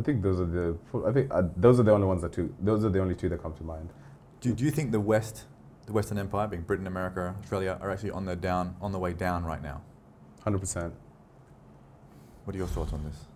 I 0.00 0.02
think 0.02 0.22
those 0.22 0.40
are 0.40 0.46
the. 0.46 0.76
I 1.06 1.12
think 1.12 1.28
uh, 1.30 1.42
those 1.56 1.78
are 1.78 1.82
the 1.82 1.92
only 1.92 2.06
ones 2.06 2.22
that 2.22 2.32
two. 2.32 2.54
Those 2.60 2.84
are 2.86 2.88
the 2.88 3.00
only 3.00 3.14
two 3.14 3.28
that 3.28 3.42
come 3.42 3.52
to 3.54 3.62
mind. 3.62 3.90
Do, 4.40 4.54
do 4.54 4.64
you 4.64 4.70
think 4.70 4.92
the 4.92 5.00
West, 5.00 5.44
the 5.84 5.92
Western 5.92 6.16
Empire, 6.16 6.48
being 6.48 6.62
Britain, 6.62 6.86
America, 6.86 7.34
Australia, 7.42 7.78
are 7.82 7.90
actually 7.90 8.12
on 8.12 8.24
the 8.24 8.34
down, 8.34 8.76
on 8.80 8.92
the 8.92 8.98
way 8.98 9.12
down 9.12 9.44
right 9.44 9.62
now? 9.62 9.82
Hundred 10.42 10.60
percent. 10.60 10.94
What 12.44 12.54
are 12.54 12.58
your 12.58 12.66
thoughts 12.66 12.94
on 12.94 13.04
this? 13.04 13.26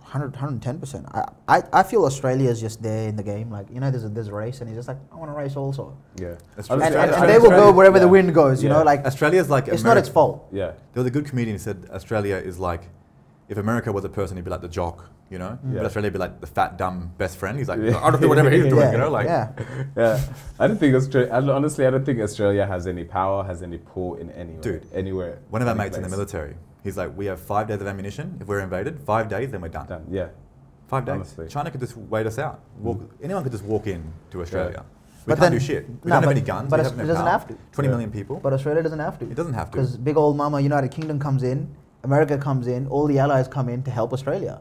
100, 0.00 0.34
110%. 0.34 1.06
I, 1.14 1.56
I, 1.56 1.62
I 1.72 1.82
feel 1.84 2.04
Australia 2.04 2.50
is 2.50 2.60
just 2.60 2.82
there 2.82 3.08
in 3.08 3.16
the 3.16 3.22
game. 3.22 3.50
Like, 3.50 3.70
you 3.70 3.80
know, 3.80 3.90
there's 3.90 4.04
a, 4.04 4.10
there's 4.10 4.28
a 4.28 4.34
race, 4.34 4.60
and 4.60 4.68
he's 4.68 4.76
just 4.76 4.88
like, 4.88 4.98
I 5.10 5.16
want 5.16 5.30
to 5.30 5.34
race 5.34 5.56
also. 5.56 5.96
Yeah. 6.20 6.34
That's 6.54 6.68
Honestly, 6.68 6.88
And, 6.98 7.10
and, 7.10 7.14
and 7.14 7.28
they 7.30 7.38
will 7.38 7.48
go 7.48 7.54
Australia- 7.54 7.72
wherever 7.72 7.98
the 7.98 8.08
wind 8.08 8.34
goes, 8.34 8.62
you 8.62 8.68
Yeah. 8.68 8.78
know? 8.78 8.82
Like, 8.82 9.06
Australia's 9.06 9.48
like 9.48 9.68
it's 9.68 9.84
not 9.84 9.96
its 9.96 10.10
fault. 10.10 10.48
Yeah. 10.52 10.72
There 10.92 11.02
was 11.02 11.06
a 11.06 11.10
good 11.10 11.24
comedian 11.24 11.54
who 11.54 11.58
said 11.62 11.88
Australia 11.90 12.36
is 12.36 12.58
like, 12.58 12.82
if 13.48 13.56
America 13.56 13.90
was 13.90 14.04
a 14.04 14.08
person, 14.10 14.36
he'd 14.36 14.44
be 14.44 14.50
like 14.50 14.60
the 14.60 14.68
jock, 14.68 15.08
you 15.32 15.38
know? 15.38 15.58
Mm. 15.64 15.72
Yeah. 15.72 15.76
But 15.78 15.86
Australia 15.86 16.06
would 16.08 16.12
be 16.12 16.18
like 16.18 16.40
the 16.40 16.46
fat, 16.46 16.76
dumb 16.76 17.10
best 17.18 17.38
friend. 17.38 17.58
He's 17.58 17.68
like, 17.68 17.80
Yeah. 17.80 17.96
I'll 17.98 18.16
do 18.16 18.28
whatever 18.28 18.50
he's 18.50 18.64
doing, 18.64 18.76
yeah, 18.76 18.92
you 18.92 18.98
know? 18.98 19.10
Like, 19.10 19.26
yeah. 19.26 19.52
Yeah. 19.96 20.20
I 20.60 20.66
don't 20.68 20.78
think 20.78 20.94
Australia. 20.94 21.32
Honestly, 21.32 21.86
I 21.86 21.90
don't 21.90 22.04
think 22.04 22.20
Australia 22.20 22.66
has 22.66 22.86
any 22.86 23.04
power, 23.04 23.42
has 23.44 23.62
any 23.62 23.78
pull 23.78 24.14
in 24.16 24.30
anywhere. 24.32 24.60
Dude, 24.62 24.86
anywhere. 24.92 25.38
One 25.50 25.62
of 25.62 25.68
our 25.68 25.74
any 25.74 25.84
mates 25.84 25.96
in 25.96 26.02
the 26.02 26.08
military, 26.08 26.54
he's 26.84 26.96
like, 26.96 27.16
we 27.16 27.26
have 27.26 27.40
five 27.40 27.66
days 27.68 27.80
of 27.80 27.86
ammunition. 27.86 28.36
If 28.40 28.46
we're 28.46 28.60
invaded, 28.60 29.00
five 29.00 29.28
days, 29.28 29.50
then 29.50 29.60
we're 29.62 29.68
done. 29.68 29.86
Done. 29.86 30.06
Yeah. 30.10 30.28
Five 30.88 31.06
days. 31.06 31.14
Honestly. 31.14 31.48
China 31.48 31.70
could 31.70 31.80
just 31.80 31.96
wait 31.96 32.26
us 32.26 32.38
out. 32.38 32.60
Walk, 32.78 33.00
Anyone 33.22 33.42
could 33.42 33.52
just 33.52 33.64
walk 33.64 33.86
in 33.86 34.12
to 34.30 34.42
Australia. 34.42 34.84
We 35.24 35.30
But 35.30 35.38
can't 35.38 35.52
then- 35.52 35.52
do 35.52 35.60
shit. 35.60 35.88
We 35.88 35.94
no, 36.10 36.16
don't 36.16 36.22
have 36.24 36.30
any 36.32 36.40
guns. 36.42 36.68
but 36.68 36.80
we 36.80 36.80
it 36.80 36.88
have 36.88 36.96
no 36.98 37.06
doesn't 37.06 37.22
power. 37.24 37.30
have 37.30 37.46
to. 37.48 37.54
20 37.72 37.86
Yeah. 37.88 37.90
million 37.94 38.10
people. 38.10 38.40
But 38.42 38.52
Australia 38.52 38.82
doesn't 38.82 38.98
have 38.98 39.18
to. 39.20 39.24
it 39.24 39.34
doesn't 39.36 39.54
have 39.54 39.70
to. 39.70 39.76
Because 39.78 39.96
big 39.96 40.16
old 40.16 40.36
mama 40.36 40.60
United 40.60 40.90
Kingdom 40.90 41.18
comes 41.20 41.42
in, 41.44 41.68
America 42.04 42.36
comes 42.36 42.66
in, 42.66 42.88
all 42.88 43.06
the 43.06 43.18
allies 43.20 43.46
come 43.46 43.68
in 43.68 43.82
to 43.84 43.90
help 43.92 44.12
Australia. 44.12 44.60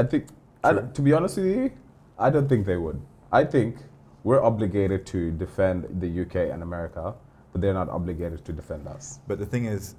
I 0.00 0.02
think, 0.04 0.28
I, 0.64 0.72
to 0.72 1.02
be 1.02 1.12
honest 1.12 1.36
with 1.36 1.46
you, 1.46 1.70
I 2.18 2.30
don't 2.30 2.48
think 2.48 2.64
they 2.64 2.78
would. 2.78 2.98
I 3.30 3.44
think 3.44 3.76
we're 4.24 4.42
obligated 4.42 5.04
to 5.08 5.30
defend 5.32 6.00
the 6.00 6.22
UK 6.22 6.36
and 6.52 6.62
America, 6.62 7.14
but 7.52 7.60
they're 7.60 7.74
not 7.74 7.90
obligated 7.90 8.42
to 8.46 8.52
defend 8.54 8.88
us. 8.88 9.20
But 9.28 9.38
the 9.38 9.44
thing 9.44 9.66
is, 9.66 9.96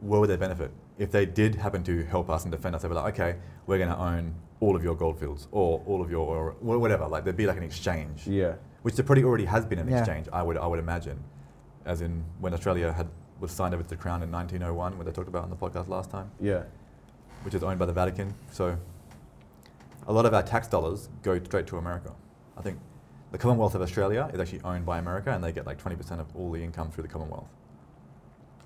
what 0.00 0.20
would 0.20 0.30
they 0.30 0.36
benefit? 0.38 0.70
If 0.98 1.10
they 1.10 1.26
did 1.26 1.54
happen 1.54 1.82
to 1.84 2.02
help 2.04 2.30
us 2.30 2.44
and 2.44 2.52
defend 2.52 2.74
us, 2.74 2.80
they'd 2.82 2.88
be 2.88 2.94
like, 2.94 3.12
okay, 3.14 3.36
we're 3.66 3.76
going 3.76 3.90
to 3.90 3.98
own 3.98 4.34
all 4.60 4.74
of 4.74 4.82
your 4.82 4.94
goldfields 4.94 5.48
or 5.52 5.82
all 5.86 6.00
of 6.00 6.10
your, 6.10 6.54
or 6.62 6.78
whatever. 6.78 7.06
Like, 7.06 7.24
there'd 7.24 7.36
be 7.36 7.46
like 7.46 7.58
an 7.58 7.62
exchange, 7.62 8.26
Yeah. 8.26 8.54
which 8.82 8.94
there 8.96 9.04
probably 9.04 9.24
already 9.24 9.44
has 9.44 9.66
been 9.66 9.78
an 9.78 9.88
Yeah. 9.88 9.98
exchange, 9.98 10.28
I 10.32 10.42
would, 10.42 10.56
I 10.56 10.66
would 10.66 10.78
imagine. 10.78 11.18
As 11.84 12.00
in 12.00 12.24
when 12.40 12.54
Australia 12.54 12.90
had, 12.90 13.06
was 13.38 13.52
signed 13.52 13.74
over 13.74 13.82
to 13.82 13.88
the 13.88 13.96
Crown 13.96 14.22
in 14.22 14.30
1901, 14.30 14.96
what 14.96 15.04
they 15.04 15.12
talked 15.12 15.28
about 15.28 15.44
on 15.44 15.50
the 15.50 15.56
podcast 15.56 15.88
last 15.88 16.10
time, 16.10 16.30
Yeah. 16.40 16.62
which 17.42 17.52
is 17.54 17.62
owned 17.62 17.78
by 17.78 17.84
the 17.84 17.92
Vatican. 17.92 18.32
So 18.50 18.76
a 20.06 20.12
lot 20.12 20.26
of 20.26 20.34
our 20.34 20.42
tax 20.42 20.68
dollars 20.68 21.08
go 21.22 21.38
straight 21.42 21.66
to 21.68 21.76
America. 21.78 22.12
I 22.56 22.62
think 22.62 22.78
the 23.32 23.38
Commonwealth 23.38 23.74
of 23.74 23.82
Australia 23.82 24.30
is 24.32 24.40
actually 24.40 24.60
owned 24.64 24.86
by 24.86 24.98
America 24.98 25.30
and 25.32 25.42
they 25.42 25.52
get 25.52 25.66
like 25.66 25.82
20% 25.82 26.20
of 26.20 26.26
all 26.36 26.50
the 26.52 26.62
income 26.62 26.90
through 26.90 27.02
the 27.02 27.08
Commonwealth. 27.08 27.48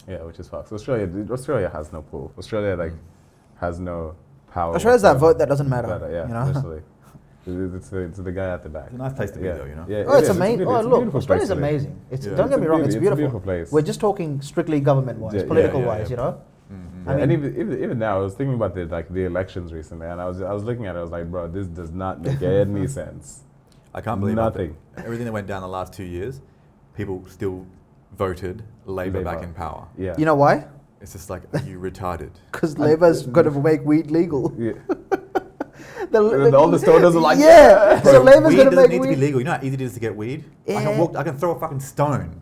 Yeah, 0.09 0.23
which 0.23 0.39
is 0.39 0.49
facts. 0.49 0.73
Australia, 0.73 1.09
Australia 1.31 1.71
has 1.73 1.93
no 1.93 2.03
pull. 2.03 2.33
Australia 2.39 2.75
like 2.77 2.93
Mm. 2.93 2.99
has 3.61 3.79
no 3.81 4.15
power. 4.53 4.75
Australia's 4.75 5.03
that 5.03 5.17
vote 5.19 5.39
that 5.39 5.49
doesn't 5.49 5.69
matter. 5.69 6.09
yeah, 6.11 6.27
you 6.27 6.35
know? 6.35 6.53
literally. 6.53 6.83
It's, 7.47 7.75
it's, 7.75 7.89
the, 7.89 7.99
it's 8.01 8.19
the 8.19 8.33
guy 8.33 8.53
at 8.53 8.63
the 8.63 8.69
back. 8.69 8.87
It's 8.87 8.95
a 8.95 8.99
nice 8.99 9.15
place 9.15 9.31
to 9.31 9.39
be 9.39 9.47
yeah. 9.47 9.55
though, 9.55 9.65
you 9.65 9.75
know? 9.75 9.87
Yeah, 9.89 10.05
Oh, 10.07 10.15
it 10.17 10.19
it's 10.21 10.29
is. 10.29 10.37
amazing. 10.37 10.59
beautiful- 10.59 10.75
Oh, 10.75 10.79
it's 10.79 10.87
a 10.87 10.89
look, 10.91 10.99
beautiful 11.01 11.21
place 11.21 11.23
Australia's 11.23 11.49
to 11.49 11.55
amazing. 11.57 12.01
It's, 12.11 12.27
Yeah. 12.27 12.35
Don't 12.35 12.47
It's 12.47 12.51
get 12.57 12.61
me 12.61 12.67
wrong, 12.67 12.79
beauty- 12.81 12.87
it's 12.89 12.95
it's 12.97 12.99
a 12.99 13.01
beautiful. 13.01 13.17
beautiful 13.17 13.41
place. 13.41 13.73
We're 13.73 13.83
just 13.83 14.01
talking 14.01 14.41
strictly 14.43 14.81
government-wise, 14.81 15.33
Yeah, 15.35 15.41
yeah, 15.41 15.47
political-wise, 15.49 16.11
yeah. 16.11 16.11
you 16.11 16.17
know? 16.17 16.41
Mm-mm. 16.71 17.09
I 17.09 17.17
Yeah, 17.17 17.23
and 17.23 17.33
even, 17.33 17.59
even 17.59 17.83
even 17.85 17.99
now, 17.99 18.19
I 18.19 18.23
was 18.23 18.35
thinking 18.35 18.55
about 18.55 18.75
the 18.75 18.85
like 18.87 19.09
the 19.09 19.25
elections 19.25 19.73
recently, 19.73 20.07
and 20.07 20.21
I 20.21 20.27
was 20.27 20.41
I 20.41 20.53
was 20.53 20.65
looking 20.65 20.87
at 20.87 20.95
it. 20.97 20.99
I 20.99 21.03
was 21.03 21.11
like, 21.11 21.31
bro, 21.31 21.49
this 21.49 21.67
does 21.67 21.91
not 21.91 22.21
make 22.23 22.41
any 22.43 22.87
sense. 23.01 23.41
I 23.93 24.01
can't 24.01 24.21
believe 24.21 24.39
after 24.39 24.61
nothing. 24.61 24.77
everything 24.99 25.25
that 25.27 25.33
went 25.33 25.49
down 25.49 25.63
the 25.63 25.69
last 25.69 25.93
two 25.93 26.05
years, 26.05 26.41
people 26.95 27.25
still 27.29 27.67
voted 28.17 28.63
Labour 28.87 29.25
back 29.25 29.43
in 29.43 29.53
power. 29.53 29.89
Yeah. 29.99 30.15
You 30.17 30.25
know 30.27 30.37
why? 30.37 30.67
It's 31.01 31.13
just 31.13 31.31
like, 31.31 31.43
are 31.55 31.61
you 31.63 31.81
retarded? 31.81 32.31
Because 32.53 32.77
I- 32.79 32.85
Labour's 32.85 33.27
going 33.37 33.47
to 33.53 33.61
make 33.61 33.85
weed 33.85 34.11
legal. 34.11 34.55
Yeah. 34.59 34.73
The, 36.11 36.45
And 36.47 36.55
all 36.55 36.69
the 36.69 36.77
stoners 36.79 37.15
are 37.15 37.21
like, 37.21 37.39
yeah. 37.39 38.03
So 38.03 38.23
Bro, 38.23 38.33
Labour's 38.33 38.49
weed 38.51 38.57
going 38.57 38.71
to 38.71 38.77
doesn't 38.77 38.91
need 38.91 39.03
to 39.03 39.09
be 39.09 39.17
legal. 39.17 39.41
You 39.41 39.45
know 39.45 39.53
how 39.53 39.63
easy 39.63 39.75
it 39.75 39.81
is 39.81 39.95
to 39.95 40.01
get 40.01 40.15
weed? 40.15 40.45
Yeah. 40.67 40.79
I 40.79 40.83
can 40.83 40.99
walk, 40.99 41.17
I 41.17 41.23
can 41.23 41.37
throw 41.37 41.53
a 41.53 41.59
fucking 41.59 41.81
stone 41.81 42.41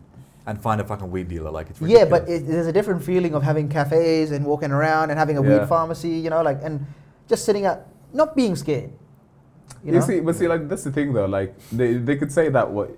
and 0.49 0.59
find 0.59 0.81
a 0.81 0.83
fucking 0.83 1.09
weed 1.11 1.27
dealer. 1.27 1.51
Like 1.51 1.69
it's 1.69 1.79
Yeah, 1.79 2.05
but 2.05 2.27
it, 2.27 2.47
there's 2.47 2.65
a 2.67 2.73
different 2.73 3.03
feeling 3.03 3.35
of 3.35 3.43
having 3.43 3.69
cafes 3.69 4.31
and 4.31 4.45
walking 4.45 4.71
around 4.71 5.11
and 5.11 5.19
having 5.19 5.37
a 5.37 5.43
Yeah. 5.43 5.59
weed 5.59 5.67
pharmacy, 5.69 6.09
you 6.09 6.29
know, 6.29 6.41
like, 6.41 6.59
and 6.63 6.85
just 7.27 7.45
sitting 7.45 7.65
out, 7.65 7.85
not 8.13 8.35
being 8.35 8.55
scared. 8.55 8.91
You 9.83 9.93
You, 9.93 10.01
see, 10.01 10.19
but 10.19 10.35
see, 10.35 10.47
like 10.47 10.67
that's 10.67 10.83
the 10.83 10.91
thing 10.91 11.13
though. 11.13 11.27
Like 11.27 11.53
they 11.71 11.93
they 11.93 12.17
could 12.17 12.31
say 12.31 12.49
that 12.49 12.69
what 12.69 12.89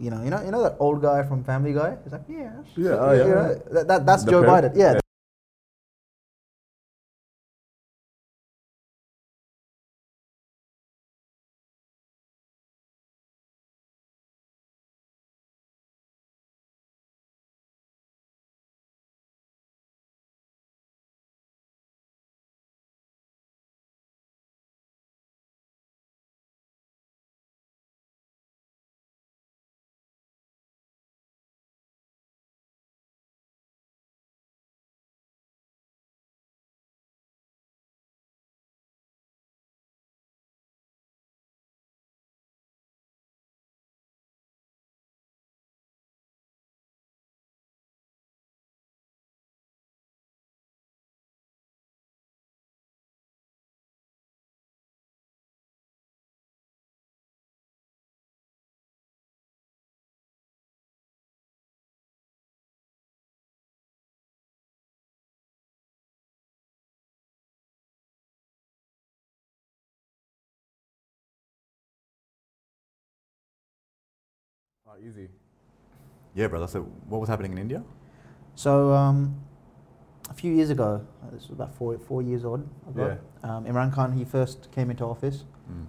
you 0.00 0.10
know, 0.10 0.22
you 0.24 0.30
know, 0.30 0.42
you 0.42 0.50
know 0.50 0.62
that 0.62 0.76
old 0.80 1.02
guy 1.02 1.22
from 1.22 1.44
Family 1.44 1.72
Guy. 1.74 1.96
He's 2.02 2.12
like, 2.12 2.22
yeah, 2.28 2.52
Yeah, 2.76 2.90
oh, 2.90 3.12
yeah. 3.12 3.24
know, 3.24 3.54
that, 3.72 3.88
that, 3.88 4.06
that's 4.06 4.24
The 4.24 4.30
Joe 4.32 4.42
parent? 4.42 4.74
Biden. 4.74 4.78
Yeah, 4.78 4.92
Yeah. 4.94 5.00
Oh, 74.90 74.94
easy. 75.06 75.28
Yeah, 76.34 76.48
brother. 76.48 76.66
So 76.66 76.82
what 77.08 77.20
was 77.20 77.28
happening 77.28 77.52
in 77.52 77.58
India? 77.58 77.82
So 78.56 78.92
um, 78.92 79.40
a 80.28 80.34
few 80.34 80.52
years 80.52 80.70
ago, 80.70 81.06
this 81.32 81.42
was 81.42 81.50
about 81.52 81.74
four 81.74 81.96
four 81.98 82.22
years 82.22 82.44
old 82.44 82.68
ago. 82.88 83.16
Um, 83.44 83.64
Imran 83.66 83.92
Khan 83.92 84.12
he 84.12 84.24
first 84.24 84.70
came 84.72 84.90
into 84.90 85.04
office, 85.04 85.44
Mm. 85.70 85.86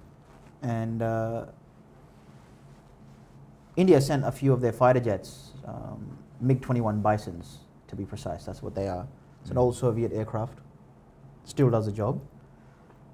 and 0.62 1.02
uh, 1.02 1.46
India 3.76 4.00
sent 4.00 4.24
a 4.26 4.32
few 4.32 4.54
of 4.54 4.62
their 4.62 4.72
fighter 4.74 5.00
jets, 5.00 5.54
um, 5.66 6.18
MiG-21 6.40 7.02
Bisons 7.02 7.60
to 7.88 7.96
be 7.96 8.06
precise. 8.06 8.46
That's 8.46 8.62
what 8.62 8.76
they 8.76 8.88
are. 8.88 9.08
It's 9.42 9.50
an 9.50 9.56
Mm. 9.58 9.62
old 9.62 9.76
Soviet 9.76 10.14
aircraft. 10.14 10.60
Still 11.46 11.72
does 11.72 11.88
the 11.88 11.92
job. 11.92 12.22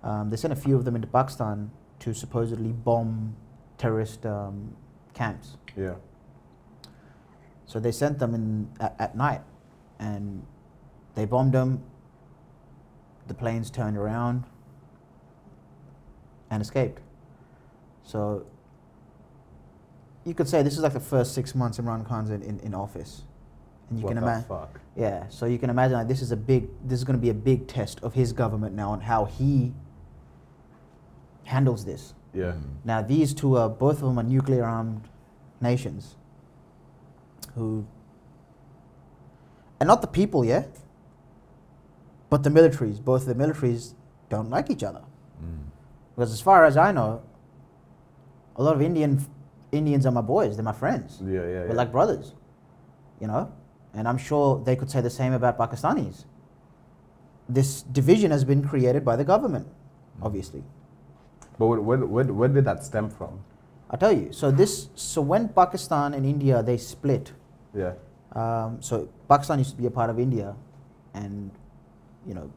Um, 0.04 0.30
they 0.30 0.36
sent 0.36 0.52
a 0.52 0.56
few 0.58 0.76
of 0.76 0.84
them 0.84 0.96
into 0.96 1.08
Pakistan 1.08 1.72
to 2.00 2.14
supposedly 2.14 2.74
bomb 2.74 3.36
terrorist 3.78 4.26
um, 4.26 4.76
camps. 5.18 5.58
Yeah. 5.76 5.96
So 7.66 7.80
they 7.80 7.92
sent 7.92 8.20
them 8.20 8.34
in 8.34 8.70
at, 8.80 8.96
at 9.00 9.18
night, 9.18 9.42
and 10.00 10.46
they 11.16 11.26
bombed 11.26 11.54
them. 11.54 11.84
The 13.28 13.34
planes 13.34 13.70
turned 13.70 13.98
around 13.98 14.46
and 16.50 16.62
escaped. 16.62 17.02
So 18.04 18.46
you 20.24 20.34
could 20.34 20.48
say 20.48 20.64
this 20.64 20.74
is 20.74 20.80
like 20.80 20.94
the 20.94 21.00
first 21.00 21.34
six 21.34 21.54
months 21.54 21.78
Imran 21.78 22.08
Khan's 22.08 22.30
in, 22.30 22.42
in, 22.42 22.60
in 22.60 22.74
office, 22.74 23.24
and 23.90 24.00
you 24.00 24.06
what 24.06 24.12
can 24.12 24.24
imagine. 24.24 24.46
Yeah, 24.96 25.28
so 25.30 25.46
you 25.46 25.58
can 25.58 25.70
imagine 25.70 25.98
like 25.98 26.08
this 26.08 26.22
is 26.22 26.32
a 26.32 26.38
big, 26.38 26.70
this 26.86 27.00
is 27.00 27.04
going 27.04 27.18
to 27.18 27.22
be 27.22 27.30
a 27.30 27.40
big 27.52 27.68
test 27.68 28.00
of 28.02 28.14
his 28.14 28.32
government 28.32 28.76
now 28.76 28.92
on 28.92 29.02
how 29.02 29.26
he 29.26 29.74
handles 31.44 31.84
this. 31.86 32.14
Yeah. 32.38 32.52
Mm. 32.54 32.62
Now 32.86 33.02
these 33.02 33.34
two 33.34 33.58
are 33.58 33.70
both 33.70 33.98
of 34.02 34.08
them 34.10 34.20
are 34.20 34.24
nuclear 34.36 34.64
armed 34.64 35.02
nations 35.60 36.16
who 37.56 37.86
and 39.80 39.88
not 39.88 40.02
the 40.02 40.08
people, 40.20 40.44
yeah, 40.46 40.64
but 42.30 42.44
the 42.44 42.50
militaries. 42.50 43.04
Both 43.04 43.26
the 43.26 43.36
militaries 43.36 43.94
don't 44.30 44.50
like 44.50 44.70
each 44.70 44.84
other 44.84 45.04
Mm. 45.44 45.66
because, 46.16 46.32
as 46.34 46.42
far 46.42 46.66
as 46.66 46.76
I 46.78 46.92
know, 46.92 47.22
a 48.56 48.64
lot 48.64 48.76
of 48.76 48.82
Indian 48.82 49.24
Indians 49.72 50.06
are 50.08 50.12
my 50.12 50.22
boys. 50.36 50.56
They're 50.58 50.64
my 50.74 50.80
friends. 50.84 51.20
Yeah, 51.24 51.32
yeah, 51.34 51.42
We're 51.42 51.68
yeah. 51.68 51.74
like 51.82 51.92
brothers, 51.92 52.34
you 53.22 53.28
know. 53.28 53.52
And 53.94 54.08
I'm 54.08 54.18
sure 54.18 54.48
they 54.64 54.76
could 54.76 54.90
say 54.90 55.02
the 55.02 55.10
same 55.22 55.34
about 55.34 55.58
Pakistanis. 55.58 56.26
This 57.50 57.82
division 57.84 58.32
has 58.32 58.44
been 58.44 58.62
created 58.68 59.04
by 59.06 59.16
the 59.16 59.24
government, 59.24 59.68
obviously. 60.22 60.64
But 61.58 61.68
where, 61.68 62.06
where, 62.06 62.26
where, 62.26 62.48
did 62.50 62.66
that 62.66 62.84
stem 62.84 63.10
from? 63.10 63.40
I'll 63.90 63.98
tell 63.98 64.12
you. 64.12 64.32
So 64.32 64.52
this, 64.52 64.90
so 64.96 65.22
when 65.22 65.50
Pakistan 65.50 66.14
and 66.14 66.26
India 66.26 66.62
they 66.62 66.78
split, 66.78 67.32
Yeah. 67.74 67.94
um, 68.34 68.78
so 68.82 69.10
Pakistan 69.28 69.60
used 69.60 69.72
to 69.72 69.78
be 69.78 69.88
a 69.88 69.92
part 69.92 70.10
of 70.10 70.20
India, 70.20 70.56
and 71.14 71.52
you 72.28 72.34
know, 72.34 72.52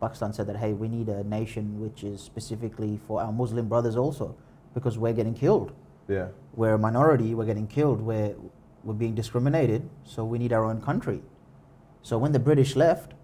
Pakistan 0.00 0.32
said 0.32 0.46
that 0.46 0.56
hey, 0.56 0.72
we 0.74 0.88
need 0.88 1.08
a 1.08 1.24
nation 1.24 1.80
which 1.80 2.04
is 2.04 2.20
specifically 2.20 3.00
for 3.06 3.20
our 3.22 3.32
Muslim 3.32 3.68
brothers 3.68 3.96
also, 3.96 4.36
because 4.74 4.98
we're 4.98 5.14
getting 5.14 5.34
killed. 5.34 5.72
Yeah. 6.08 6.28
We're 6.54 6.74
a 6.74 6.78
minority. 6.78 7.34
We're 7.34 7.46
getting 7.46 7.66
killed. 7.66 8.00
We're 8.00 8.34
we're 8.84 8.94
being 8.94 9.14
discriminated. 9.14 9.88
So 10.04 10.24
we 10.24 10.38
need 10.38 10.52
our 10.52 10.64
own 10.64 10.80
country. 10.80 11.22
So 12.02 12.18
when 12.18 12.30
the 12.32 12.38
British 12.38 12.76
left, 12.76 13.14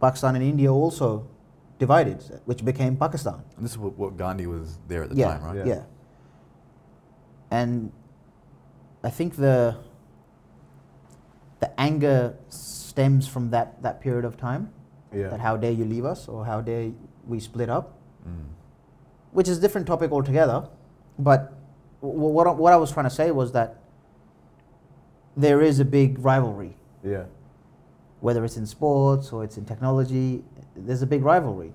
Pakistan 0.00 0.34
and 0.36 0.44
India 0.44 0.70
also 0.70 1.26
divided, 1.86 2.18
which 2.50 2.60
became 2.70 2.92
Pakistan. 2.96 3.38
And 3.56 3.64
this 3.64 3.72
is 3.72 3.78
what, 3.84 3.94
what 4.02 4.16
Gandhi 4.16 4.46
was 4.46 4.78
there 4.90 5.02
at 5.04 5.10
the 5.10 5.16
yeah, 5.16 5.30
time, 5.32 5.42
right? 5.46 5.56
Yeah. 5.60 5.74
Yeah. 5.74 5.82
And 7.50 7.72
I 9.02 9.10
think 9.10 9.34
the 9.36 9.56
the 11.62 11.68
anger 11.88 12.20
stems 12.48 13.24
from 13.34 13.44
that, 13.54 13.68
that 13.86 14.00
period 14.00 14.24
of 14.30 14.36
time. 14.36 14.62
Yeah. 15.12 15.28
That 15.32 15.40
how 15.40 15.54
dare 15.64 15.74
you 15.80 15.84
leave 15.94 16.04
us 16.12 16.20
or 16.28 16.44
how 16.50 16.60
dare 16.60 16.86
we 17.32 17.38
split 17.40 17.68
up, 17.78 17.86
Mm. 18.28 18.46
which 19.38 19.48
is 19.52 19.58
a 19.58 19.60
different 19.64 19.86
topic 19.92 20.10
altogether. 20.16 20.58
But 21.18 21.40
w- 22.00 22.32
what 22.36 22.46
I, 22.50 22.52
what 22.64 22.72
I 22.72 22.78
was 22.84 22.90
trying 22.96 23.08
to 23.12 23.14
say 23.20 23.28
was 23.40 23.50
that 23.58 23.70
there 25.46 25.60
is 25.70 25.80
a 25.80 25.84
big 25.98 26.18
rivalry, 26.30 26.72
Yeah. 27.14 27.24
whether 28.26 28.44
it's 28.46 28.56
in 28.62 28.66
sports 28.66 29.32
or 29.32 29.38
it's 29.46 29.56
in 29.60 29.64
technology. 29.72 30.44
There's 30.76 31.02
a 31.02 31.06
big 31.06 31.22
rivalry, 31.22 31.72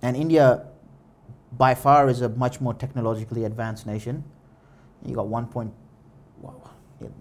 and 0.00 0.16
India, 0.16 0.64
by 1.58 1.74
far, 1.74 2.08
is 2.08 2.22
a 2.22 2.28
much 2.30 2.60
more 2.60 2.74
technologically 2.74 3.44
advanced 3.44 3.86
nation. 3.86 4.24
You 5.04 5.14
got 5.14 5.26
one 5.28 5.46
point, 5.46 5.72
wow, 6.40 6.54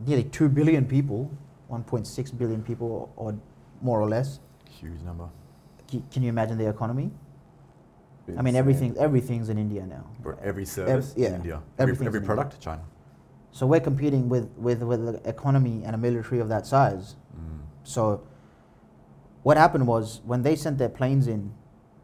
nearly 0.06 0.24
two 0.24 0.48
billion 0.50 0.86
people, 0.86 1.30
1.6 1.70 2.38
billion 2.38 2.64
people, 2.64 3.12
or 3.16 3.36
more 3.82 4.00
or 4.00 4.08
less. 4.08 4.40
Huge 4.70 5.02
number. 5.02 5.28
C- 5.90 6.04
Can 6.12 6.24
you 6.24 6.30
imagine 6.30 6.58
the 6.58 6.68
economy? 6.70 7.12
I 8.38 8.42
mean, 8.42 8.56
everything, 8.56 8.96
everything's 8.98 9.50
in 9.50 9.58
India 9.58 9.86
now. 9.86 10.06
For 10.24 10.38
every 10.42 10.64
service 10.66 11.14
yeah, 11.18 11.36
India. 11.36 11.62
Every, 11.78 11.94
every 11.94 12.06
in 12.08 12.14
India. 12.14 12.26
product, 12.26 12.60
China. 12.62 12.82
So 13.52 13.66
we're 13.68 13.82
competing 13.82 14.30
with, 14.30 14.50
with, 14.58 14.82
with 14.84 15.06
an 15.08 15.20
economy 15.26 15.84
and 15.84 15.94
a 15.96 15.98
military 15.98 16.40
of 16.40 16.48
that 16.48 16.66
size. 16.66 17.16
Mm. 17.36 17.60
So 17.84 18.22
what 19.44 19.58
happened 19.58 19.88
was 19.88 20.22
when 20.24 20.44
they 20.44 20.56
sent 20.56 20.78
their 20.78 20.90
planes 20.90 21.28
in 21.28 21.54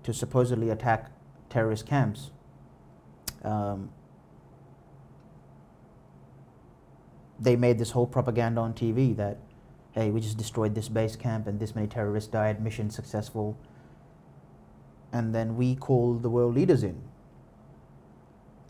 to 0.03 0.13
supposedly 0.13 0.69
attack 0.69 1.11
terrorist 1.49 1.85
camps, 1.85 2.31
um, 3.43 3.89
they 7.39 7.55
made 7.55 7.77
this 7.77 7.91
whole 7.91 8.07
propaganda 8.07 8.61
on 8.61 8.73
TV 8.73 9.15
that, 9.15 9.37
hey, 9.91 10.09
we 10.09 10.19
just 10.19 10.37
destroyed 10.37 10.73
this 10.73 10.89
base 10.89 11.15
camp 11.15 11.47
and 11.47 11.59
this 11.59 11.75
many 11.75 11.87
terrorists 11.87 12.29
died, 12.29 12.61
mission 12.61 12.89
successful. 12.89 13.57
And 15.11 15.33
then 15.33 15.55
we 15.55 15.75
called 15.75 16.23
the 16.23 16.29
world 16.29 16.55
leaders 16.55 16.83
in. 16.83 17.01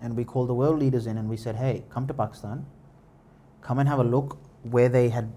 And 0.01 0.15
we 0.15 0.25
called 0.25 0.49
the 0.49 0.53
world 0.53 0.79
leaders 0.79 1.07
in 1.07 1.17
and 1.17 1.29
we 1.29 1.37
said, 1.37 1.55
hey, 1.55 1.85
come 1.89 2.05
to 2.07 2.13
Pakistan, 2.13 2.65
come 3.61 3.79
and 3.79 3.89
have 3.89 3.99
a 3.99 4.03
look 4.03 4.37
where 4.63 4.89
they 4.89 5.09
had 5.09 5.31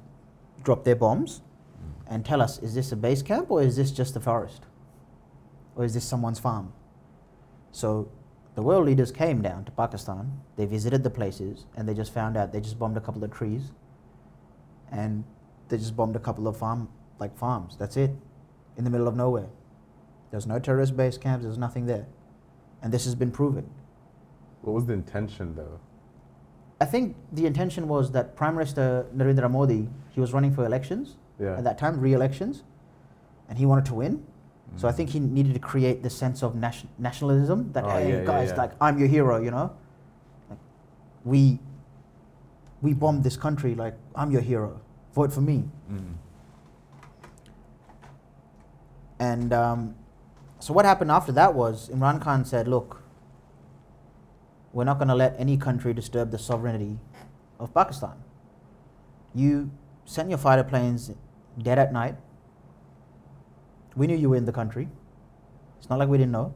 dropped 0.62 0.84
their 0.84 0.96
bombs. 0.96 1.40
And 2.10 2.24
tell 2.24 2.42
us 2.42 2.58
is 2.58 2.74
this 2.74 2.92
a 2.92 2.96
base 2.96 3.22
camp 3.22 3.50
or 3.50 3.62
is 3.62 3.76
this 3.76 3.92
just 3.92 4.16
a 4.16 4.20
forest? 4.20 4.64
Or 5.76 5.84
is 5.84 5.94
this 5.94 6.04
someone's 6.04 6.40
farm? 6.40 6.72
So 7.70 8.10
the 8.56 8.62
world 8.62 8.84
leaders 8.84 9.12
came 9.12 9.40
down 9.40 9.64
to 9.66 9.70
Pakistan, 9.70 10.40
they 10.56 10.66
visited 10.66 11.04
the 11.04 11.10
places, 11.10 11.66
and 11.76 11.88
they 11.88 11.94
just 11.94 12.12
found 12.12 12.36
out 12.36 12.52
they 12.52 12.60
just 12.60 12.78
bombed 12.78 12.96
a 12.96 13.00
couple 13.00 13.22
of 13.22 13.30
trees 13.30 13.70
and 14.90 15.24
they 15.68 15.78
just 15.78 15.96
bombed 15.96 16.16
a 16.16 16.18
couple 16.18 16.48
of 16.48 16.56
farm 16.56 16.88
like 17.20 17.38
farms. 17.38 17.76
That's 17.78 17.96
it. 17.96 18.10
In 18.76 18.82
the 18.82 18.90
middle 18.90 19.06
of 19.06 19.14
nowhere. 19.14 19.48
There's 20.32 20.46
no 20.46 20.58
terrorist 20.58 20.96
base 20.96 21.16
camps, 21.16 21.44
there's 21.44 21.58
nothing 21.58 21.86
there. 21.86 22.06
And 22.82 22.92
this 22.92 23.04
has 23.04 23.14
been 23.14 23.30
proven. 23.30 23.70
What 24.62 24.72
was 24.72 24.86
the 24.86 24.94
intention 24.94 25.54
though? 25.54 25.78
I 26.80 26.86
think 26.86 27.14
the 27.30 27.46
intention 27.46 27.86
was 27.86 28.10
that 28.12 28.34
Prime 28.34 28.54
Minister 28.54 29.06
Narendra 29.14 29.50
Modi, 29.50 29.88
he 30.10 30.20
was 30.20 30.32
running 30.32 30.52
for 30.52 30.64
elections 30.64 31.16
Yeah. 31.40 31.56
at 31.56 31.64
that 31.64 31.78
time, 31.78 31.98
re-elections, 32.00 32.62
and 33.48 33.58
he 33.58 33.64
wanted 33.66 33.86
to 33.86 33.94
win. 33.94 34.22
So 34.76 34.86
I 34.86 34.92
think 34.92 35.10
he 35.10 35.18
needed 35.18 35.54
to 35.54 35.58
create 35.58 36.04
this 36.04 36.14
sense 36.16 36.44
of 36.44 36.54
nation- 36.54 36.88
nationalism 36.96 37.72
that 37.72 37.82
Oh, 37.84 37.88
hey 37.90 38.18
yeah, 38.20 38.24
guys, 38.24 38.50
yeah. 38.50 38.56
like 38.56 38.70
I'm 38.80 38.98
your 39.00 39.08
hero, 39.08 39.42
you 39.42 39.50
know. 39.50 39.72
Like, 40.48 40.58
we 41.24 41.58
we 42.80 42.94
bombed 42.94 43.24
this 43.24 43.36
country, 43.36 43.74
like 43.74 43.94
I'm 44.14 44.30
your 44.30 44.42
hero. 44.42 44.80
Vote 45.12 45.32
for 45.32 45.40
me. 45.40 45.64
Mm. 45.90 46.14
And 49.18 49.52
um, 49.52 49.94
so 50.60 50.72
what 50.72 50.84
happened 50.84 51.10
after 51.10 51.32
that 51.32 51.54
was 51.54 51.88
Imran 51.90 52.20
Khan 52.22 52.44
said, 52.44 52.68
look, 52.68 53.02
we're 54.72 54.84
not 54.84 54.98
going 54.98 55.08
to 55.08 55.14
let 55.14 55.34
any 55.38 55.56
country 55.56 55.92
disturb 55.92 56.30
the 56.30 56.38
sovereignty 56.38 56.98
of 57.58 57.74
Pakistan. 57.74 58.14
You 59.34 59.70
send 60.04 60.30
your 60.30 60.38
fighter 60.38 60.64
planes 60.64 61.10
dead 61.58 61.78
at 61.78 61.92
night. 61.92 62.16
We 63.96 64.06
knew 64.06 64.16
you 64.16 64.30
were 64.30 64.36
in 64.36 64.44
the 64.44 64.52
country. 64.52 64.88
It's 65.78 65.88
not 65.88 65.98
like 65.98 66.08
we 66.08 66.18
didn't 66.18 66.32
know. 66.32 66.54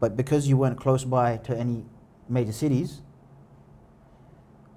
But 0.00 0.16
because 0.16 0.46
you 0.48 0.56
weren't 0.56 0.78
close 0.78 1.04
by 1.04 1.38
to 1.38 1.56
any 1.56 1.84
major 2.28 2.52
cities, 2.52 3.02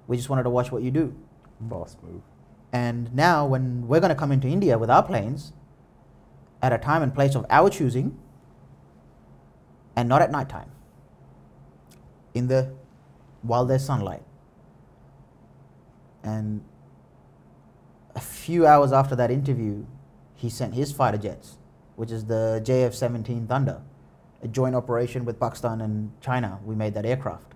we 0.07 0.17
just 0.17 0.30
wanted 0.30 0.43
to 0.43 0.49
watch 0.49 0.72
what 0.72 0.82
you 0.82 0.91
do. 0.91 1.15
Boss 1.59 1.97
move. 2.01 2.22
And 2.72 3.13
now, 3.13 3.45
when 3.45 3.88
we're 3.88 3.99
going 3.99 4.09
to 4.09 4.15
come 4.15 4.32
into 4.32 4.47
India 4.47 4.78
with 4.78 4.89
our 4.89 5.03
planes 5.03 5.53
at 6.61 6.72
a 6.72 6.78
time 6.78 7.01
and 7.01 7.13
place 7.13 7.36
of 7.36 7.45
our 7.49 7.70
choosing, 7.70 8.17
and 9.95 10.07
not 10.07 10.22
at 10.22 10.32
night 10.32 10.49
time, 10.49 10.72
in 12.34 12.47
the 12.47 12.74
while 13.41 13.65
there's 13.65 13.84
sunlight. 13.84 14.24
And 16.24 16.63
a 18.20 18.22
few 18.22 18.67
hours 18.67 18.91
after 18.91 19.15
that 19.15 19.32
interview, 19.32 19.86
he 20.36 20.49
sent 20.49 20.74
his 20.74 20.91
fighter 20.91 21.17
jets, 21.17 21.57
which 21.95 22.11
is 22.11 22.26
the 22.26 22.61
JF 22.65 22.93
17 22.93 23.47
Thunder, 23.47 23.82
a 24.43 24.47
joint 24.47 24.76
operation 24.76 25.24
with 25.24 25.39
Pakistan 25.39 25.80
and 25.80 26.11
China. 26.20 26.59
We 26.65 26.76
made 26.76 26.93
that 26.95 27.05
aircraft. 27.05 27.53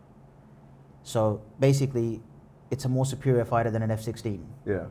So 1.03 1.41
basically, 1.59 2.21
it's 2.71 2.85
a 2.85 2.89
more 2.97 3.05
superior 3.05 3.43
fighter 3.43 3.69
than 3.71 3.81
an 3.83 3.91
F 3.91 4.01
16 4.01 4.45
Yeah. 4.65 4.85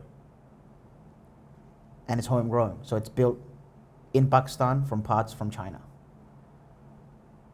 and 2.07 2.19
it's 2.19 2.27
homegrown. 2.27 2.77
So 2.83 2.95
it's 2.95 3.09
built 3.09 3.39
in 4.13 4.29
Pakistan 4.29 4.85
from 4.85 5.01
parts 5.01 5.33
from 5.33 5.49
China. 5.49 5.81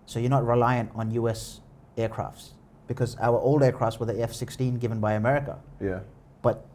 So 0.05 0.19
you're 0.19 0.35
not 0.37 0.45
reliant 0.45 0.91
on 0.93 1.11
US 1.11 1.61
aircrafts 1.97 2.49
because 2.87 3.15
our 3.27 3.37
old 3.39 3.61
aircrafts 3.61 3.97
were 3.99 4.07
the 4.11 4.21
F 4.21 4.33
16 4.33 4.77
given 4.79 4.99
by 4.99 5.13
America. 5.13 5.59
Yeah. 5.79 5.99
But 6.41 6.65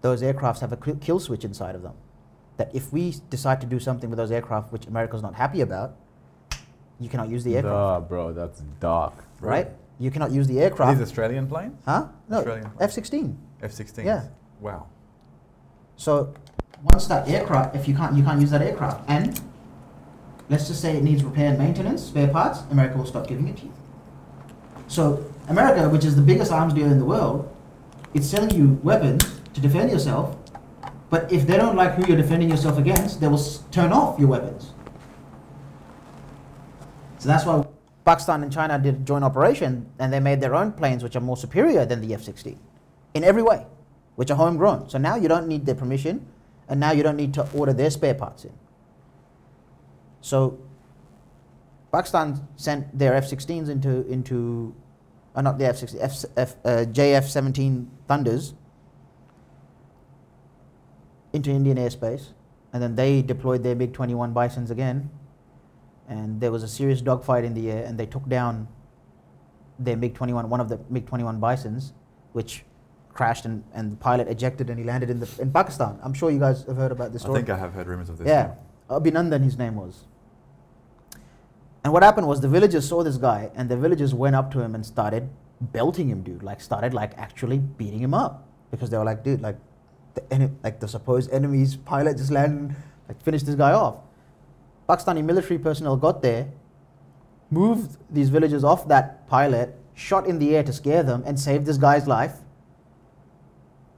those 0.00 0.22
aircrafts 0.22 0.60
have 0.60 0.72
a 0.72 0.76
kill- 0.76 0.96
kill 0.96 1.20
switch 1.20 1.44
inside 1.44 1.74
of 1.74 1.82
them. 1.82 1.94
That 2.56 2.74
if 2.74 2.92
we 2.92 3.14
decide 3.30 3.60
to 3.60 3.66
do 3.66 3.78
something 3.78 4.10
with 4.10 4.16
those 4.16 4.30
aircraft 4.30 4.72
which 4.72 4.86
America's 4.86 5.22
not 5.22 5.34
happy 5.34 5.60
about, 5.60 5.94
you 7.00 7.08
cannot 7.08 7.28
use 7.28 7.44
the 7.44 7.56
aircraft. 7.56 7.74
Duh, 8.04 8.08
bro, 8.08 8.32
that's 8.32 8.60
dark. 8.80 9.14
Right? 9.40 9.68
You 10.00 10.10
cannot 10.10 10.30
use 10.32 10.46
the 10.48 10.58
Are 10.58 10.64
aircraft. 10.64 10.98
these 10.98 11.08
Australian 11.08 11.46
planes? 11.46 11.80
huh? 11.84 12.06
No, 12.28 12.38
Australian. 12.38 12.70
F 12.80 12.92
16. 12.92 13.38
F-16. 13.62 14.04
Yeah. 14.04 14.24
Wow. 14.60 14.86
So 15.96 16.32
once 16.82 17.06
that 17.08 17.28
aircraft, 17.28 17.74
if 17.74 17.88
you 17.88 17.94
can't, 17.94 18.16
you 18.16 18.22
can't 18.22 18.40
use 18.40 18.50
that 18.52 18.62
aircraft, 18.62 19.08
and 19.08 19.40
let's 20.48 20.68
just 20.68 20.80
say 20.80 20.96
it 20.96 21.02
needs 21.02 21.24
repair 21.24 21.48
and 21.50 21.58
maintenance, 21.58 22.04
spare 22.04 22.28
parts, 22.28 22.60
America 22.70 22.96
will 22.98 23.06
stop 23.06 23.26
giving 23.26 23.48
it 23.48 23.56
to 23.58 23.64
you. 23.64 23.72
So 24.86 25.24
America, 25.48 25.88
which 25.88 26.04
is 26.04 26.14
the 26.16 26.22
biggest 26.22 26.52
arms 26.52 26.74
dealer 26.74 26.90
in 26.92 26.98
the 26.98 27.04
world, 27.04 27.52
it's 28.14 28.26
selling 28.26 28.50
you 28.50 28.78
weapons 28.84 29.40
to 29.58 29.68
defend 29.68 29.90
yourself. 29.90 30.36
But 31.10 31.32
if 31.32 31.46
they 31.46 31.56
don't 31.56 31.76
like 31.76 31.94
who 31.94 32.06
you're 32.06 32.16
defending 32.16 32.50
yourself 32.50 32.78
against, 32.78 33.20
they 33.20 33.28
will 33.28 33.42
turn 33.70 33.92
off 33.92 34.18
your 34.18 34.28
weapons. 34.28 34.72
So 37.18 37.28
that's 37.28 37.44
why 37.44 37.66
Pakistan 38.04 38.42
and 38.42 38.52
China 38.52 38.78
did 38.78 38.94
a 38.94 38.98
joint 38.98 39.24
operation, 39.24 39.90
and 39.98 40.12
they 40.12 40.20
made 40.20 40.40
their 40.40 40.54
own 40.54 40.72
planes, 40.72 41.02
which 41.02 41.16
are 41.16 41.20
more 41.20 41.36
superior 41.36 41.84
than 41.84 42.00
the 42.00 42.14
F-16 42.14 42.56
in 43.14 43.24
every 43.24 43.42
way, 43.42 43.66
which 44.16 44.30
are 44.30 44.36
homegrown. 44.36 44.88
So 44.88 44.98
now 44.98 45.16
you 45.16 45.28
don't 45.28 45.48
need 45.48 45.66
their 45.66 45.74
permission, 45.74 46.26
and 46.68 46.78
now 46.78 46.92
you 46.92 47.02
don't 47.02 47.16
need 47.16 47.34
to 47.34 47.50
order 47.52 47.72
their 47.72 47.90
spare 47.90 48.14
parts 48.14 48.44
in. 48.44 48.52
So 50.20 50.58
Pakistan 51.90 52.46
sent 52.56 52.96
their 52.96 53.14
F-16s 53.14 53.68
into 53.68 54.06
into, 54.06 54.74
uh, 55.34 55.40
not 55.40 55.58
the 55.58 55.66
F-16, 55.66 55.96
F, 56.00 56.24
F, 56.36 56.56
uh, 56.64 56.84
JF-17 56.84 57.86
Thunders 58.06 58.54
into 61.32 61.50
Indian 61.50 61.76
airspace, 61.76 62.28
and 62.72 62.82
then 62.82 62.94
they 62.96 63.22
deployed 63.22 63.62
their 63.62 63.74
MiG-21 63.74 64.32
Bisons 64.34 64.70
again, 64.70 65.10
and 66.08 66.40
there 66.40 66.50
was 66.50 66.62
a 66.62 66.68
serious 66.68 67.00
dogfight 67.00 67.44
in 67.44 67.54
the 67.54 67.70
air, 67.70 67.84
and 67.84 67.98
they 67.98 68.06
took 68.06 68.28
down 68.28 68.68
their 69.78 69.96
MiG-21, 69.96 70.48
one 70.48 70.60
of 70.60 70.68
the 70.68 70.78
MiG-21 70.90 71.40
Bisons, 71.40 71.92
which 72.32 72.64
crashed 73.18 73.44
and, 73.44 73.64
and 73.74 73.92
the 73.92 73.96
pilot 73.96 74.28
ejected 74.28 74.70
and 74.70 74.78
he 74.78 74.84
landed 74.84 75.10
in 75.10 75.18
the 75.18 75.28
in 75.40 75.50
Pakistan. 75.52 75.98
I'm 76.04 76.14
sure 76.14 76.30
you 76.30 76.38
guys 76.38 76.62
have 76.64 76.76
heard 76.76 76.92
about 76.92 77.12
this 77.12 77.22
story. 77.22 77.38
I 77.38 77.38
think 77.40 77.50
I 77.50 77.58
have 77.58 77.72
heard 77.72 77.88
rumors 77.88 78.08
of 78.08 78.18
this. 78.18 78.28
Yeah, 78.28 78.54
Abhinandan, 78.88 79.42
his 79.42 79.58
name 79.58 79.74
was. 79.74 80.04
And 81.82 81.92
what 81.92 82.04
happened 82.04 82.28
was 82.28 82.40
the 82.40 82.48
villagers 82.48 82.88
saw 82.88 83.02
this 83.02 83.16
guy, 83.16 83.50
and 83.56 83.68
the 83.68 83.76
villagers 83.76 84.14
went 84.14 84.36
up 84.36 84.52
to 84.52 84.60
him 84.60 84.74
and 84.76 84.86
started 84.86 85.28
belting 85.60 86.08
him, 86.08 86.22
dude. 86.22 86.44
Like 86.44 86.60
started 86.60 86.94
like 86.94 87.12
actually 87.18 87.58
beating 87.58 88.00
him 88.00 88.14
up 88.14 88.48
because 88.70 88.90
they 88.90 88.98
were 88.98 89.04
like, 89.04 89.24
dude, 89.24 89.40
like 89.40 89.56
the 90.28 90.50
like 90.62 90.80
the 90.80 90.88
supposed 90.88 91.30
enemy's 91.32 91.76
pilot 91.76 92.16
just 92.16 92.30
landed, 92.30 92.76
like 93.08 93.22
finished 93.22 93.46
this 93.46 93.54
guy 93.54 93.72
off. 93.72 93.96
Pakistani 94.88 95.24
military 95.24 95.58
personnel 95.58 95.96
got 95.96 96.22
there, 96.22 96.48
moved 97.50 97.96
these 98.10 98.30
villagers 98.30 98.64
off 98.64 98.88
that 98.88 99.28
pilot, 99.28 99.74
shot 99.94 100.26
in 100.26 100.38
the 100.38 100.56
air 100.56 100.62
to 100.62 100.72
scare 100.72 101.02
them, 101.02 101.22
and 101.26 101.38
saved 101.38 101.66
this 101.66 101.76
guy's 101.76 102.06
life. 102.06 102.36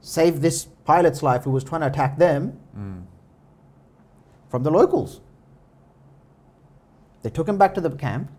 Saved 0.01 0.41
this 0.41 0.65
pilot's 0.85 1.21
life 1.23 1.43
who 1.43 1.51
was 1.51 1.63
trying 1.63 1.81
to 1.81 1.87
attack 1.87 2.17
them 2.17 2.57
Mm. 2.75 3.03
from 4.49 4.63
the 4.63 4.71
locals. 4.71 5.19
They 7.21 7.29
took 7.29 7.47
him 7.47 7.57
back 7.57 7.73
to 7.75 7.81
the 7.81 7.89
camp, 7.91 8.31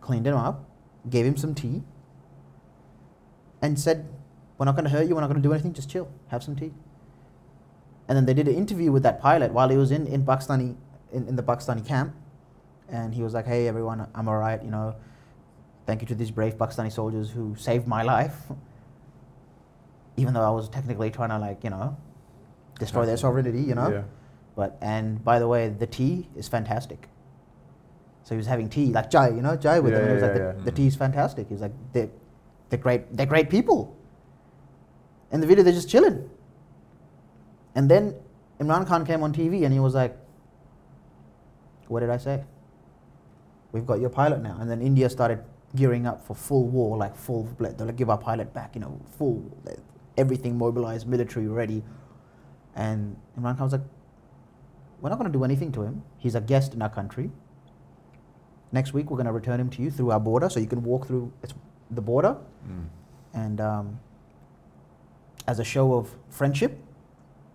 cleaned 0.00 0.26
him 0.26 0.36
up, 0.36 0.64
gave 1.08 1.24
him 1.24 1.36
some 1.36 1.54
tea, 1.54 1.82
and 3.62 3.78
said, 3.78 4.08
We're 4.58 4.66
not 4.66 4.74
going 4.76 4.84
to 4.84 4.90
hurt 4.90 5.06
you, 5.08 5.14
we're 5.14 5.22
not 5.22 5.28
going 5.28 5.40
to 5.42 5.48
do 5.48 5.54
anything, 5.54 5.72
just 5.72 5.88
chill, 5.88 6.08
have 6.28 6.42
some 6.42 6.54
tea. 6.54 6.72
And 8.10 8.16
then 8.16 8.26
they 8.26 8.34
did 8.34 8.48
an 8.48 8.56
interview 8.56 8.90
with 8.90 9.04
that 9.04 9.20
pilot 9.20 9.52
while 9.52 9.68
he 9.68 9.76
was 9.76 9.92
in, 9.92 10.04
in 10.08 10.26
Pakistani 10.26 10.74
in, 11.12 11.28
in 11.28 11.36
the 11.36 11.44
Pakistani 11.44 11.86
camp. 11.86 12.12
And 12.88 13.14
he 13.14 13.22
was 13.22 13.34
like, 13.34 13.46
Hey 13.46 13.68
everyone, 13.68 14.04
I'm 14.16 14.26
alright, 14.26 14.64
you 14.64 14.70
know. 14.72 14.96
Thank 15.86 16.02
you 16.02 16.08
to 16.08 16.16
these 16.16 16.32
brave 16.32 16.58
Pakistani 16.58 16.90
soldiers 16.90 17.30
who 17.30 17.54
saved 17.56 17.86
my 17.86 18.02
life. 18.14 18.34
Even 20.16 20.34
though 20.34 20.42
I 20.42 20.50
was 20.50 20.68
technically 20.68 21.12
trying 21.12 21.28
to 21.28 21.38
like, 21.38 21.62
you 21.62 21.70
know, 21.70 21.96
destroy 22.80 23.06
their 23.06 23.16
sovereignty, 23.16 23.62
you 23.62 23.76
know. 23.76 23.90
Yeah. 23.92 24.02
But 24.56 24.76
and 24.80 25.24
by 25.24 25.38
the 25.38 25.46
way, 25.46 25.68
the 25.68 25.86
tea 25.86 26.28
is 26.34 26.48
fantastic. 26.48 27.08
So 28.24 28.34
he 28.34 28.38
was 28.38 28.46
having 28.48 28.68
tea 28.68 28.86
like 28.86 29.08
chai, 29.08 29.28
you 29.28 29.40
know, 29.40 29.56
chai 29.56 29.78
with 29.78 29.92
Yeah, 29.92 30.00
them. 30.00 30.08
And 30.08 30.10
he 30.10 30.14
was 30.14 30.22
yeah, 30.22 30.28
like, 30.30 30.36
yeah, 30.36 30.52
the, 30.52 30.58
yeah. 30.58 30.64
the 30.64 30.72
tea 30.72 30.86
is 30.88 30.96
fantastic. 30.96 31.48
He's 31.48 31.60
like, 31.60 31.72
they're, 31.92 32.10
they're 32.70 32.80
great. 32.80 33.16
They're 33.16 33.24
great 33.34 33.48
people. 33.48 33.96
In 35.30 35.40
the 35.40 35.46
video, 35.46 35.62
they're 35.62 35.72
just 35.72 35.88
chilling. 35.88 36.28
And 37.74 37.90
then 37.90 38.14
Imran 38.60 38.86
Khan 38.86 39.06
came 39.06 39.22
on 39.22 39.32
TV 39.32 39.64
and 39.64 39.72
he 39.72 39.80
was 39.80 39.94
like, 39.94 40.16
"What 41.88 42.00
did 42.00 42.10
I 42.10 42.16
say? 42.16 42.44
We've 43.72 43.86
got 43.86 44.00
your 44.00 44.10
pilot 44.10 44.42
now." 44.42 44.56
And 44.60 44.70
then 44.70 44.82
India 44.82 45.08
started 45.08 45.44
gearing 45.74 46.06
up 46.06 46.26
for 46.26 46.34
full 46.34 46.66
war, 46.66 46.96
like 46.96 47.16
full. 47.16 47.48
They'll 47.58 47.92
give 47.92 48.10
our 48.10 48.18
pilot 48.18 48.52
back, 48.52 48.74
you 48.74 48.80
know, 48.80 49.00
full, 49.18 49.44
everything 50.16 50.58
mobilized, 50.58 51.06
military 51.06 51.46
ready. 51.46 51.82
And 52.74 53.16
Imran 53.38 53.56
Khan 53.56 53.64
was 53.64 53.72
like, 53.72 53.82
we're 55.00 55.10
not 55.10 55.18
going 55.18 55.30
to 55.30 55.38
do 55.38 55.44
anything 55.44 55.72
to 55.72 55.82
him. 55.82 56.02
He's 56.18 56.34
a 56.34 56.40
guest 56.40 56.74
in 56.74 56.82
our 56.82 56.90
country. 56.90 57.30
Next 58.72 58.92
week, 58.92 59.10
we're 59.10 59.16
going 59.16 59.26
to 59.26 59.32
return 59.32 59.58
him 59.58 59.70
to 59.70 59.82
you 59.82 59.90
through 59.90 60.10
our 60.10 60.20
border 60.20 60.48
so 60.48 60.60
you 60.60 60.66
can 60.66 60.82
walk 60.82 61.06
through 61.06 61.32
the 61.90 62.00
border. 62.00 62.36
Mm. 62.68 62.86
And 63.32 63.60
um, 63.60 64.00
as 65.46 65.58
a 65.58 65.64
show 65.64 65.94
of 65.94 66.14
friendship 66.28 66.78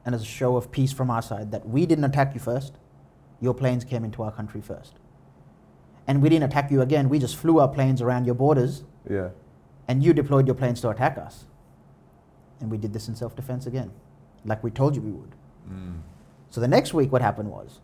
and 0.06 0.14
as 0.14 0.22
a 0.22 0.26
show 0.26 0.56
of 0.56 0.72
peace 0.72 0.94
from 0.94 1.10
our 1.10 1.22
side, 1.22 1.52
that 1.52 1.68
we 1.68 1.86
didn't 1.86 2.04
attack 2.06 2.34
you 2.34 2.40
first, 2.40 2.74
your 3.42 3.54
planes 3.54 3.84
came 3.84 4.04
into 4.04 4.22
our 4.24 4.32
country 4.32 4.62
first. 4.62 4.94
And 6.08 6.22
we 6.22 6.30
didn't 6.30 6.44
attack 6.50 6.70
you 6.72 6.82
again, 6.82 7.10
we 7.10 7.20
just 7.20 7.36
flew 7.36 7.60
our 7.60 7.68
planes 7.68 8.02
around 8.02 8.26
your 8.26 8.36
borders 8.36 8.84
Yeah. 9.10 9.30
and 9.88 10.04
you 10.04 10.14
deployed 10.14 10.46
your 10.48 10.56
planes 10.56 10.80
to 10.82 10.90
attack 10.90 11.18
us. 11.18 11.46
And 12.62 12.70
we 12.70 12.78
did 12.78 12.94
this 12.94 13.08
in 13.08 13.16
self 13.16 13.36
defense 13.36 13.66
again, 13.66 13.92
like 14.46 14.64
we 14.64 14.72
told 14.72 14.96
you 14.96 15.02
we 15.02 15.12
would. 15.12 15.32
Mm. 15.70 16.00
So 16.52 16.62
the 16.62 16.68
next 16.68 16.94
week, 16.94 17.12
what 17.12 17.22
happened 17.22 17.50
was 17.52 17.82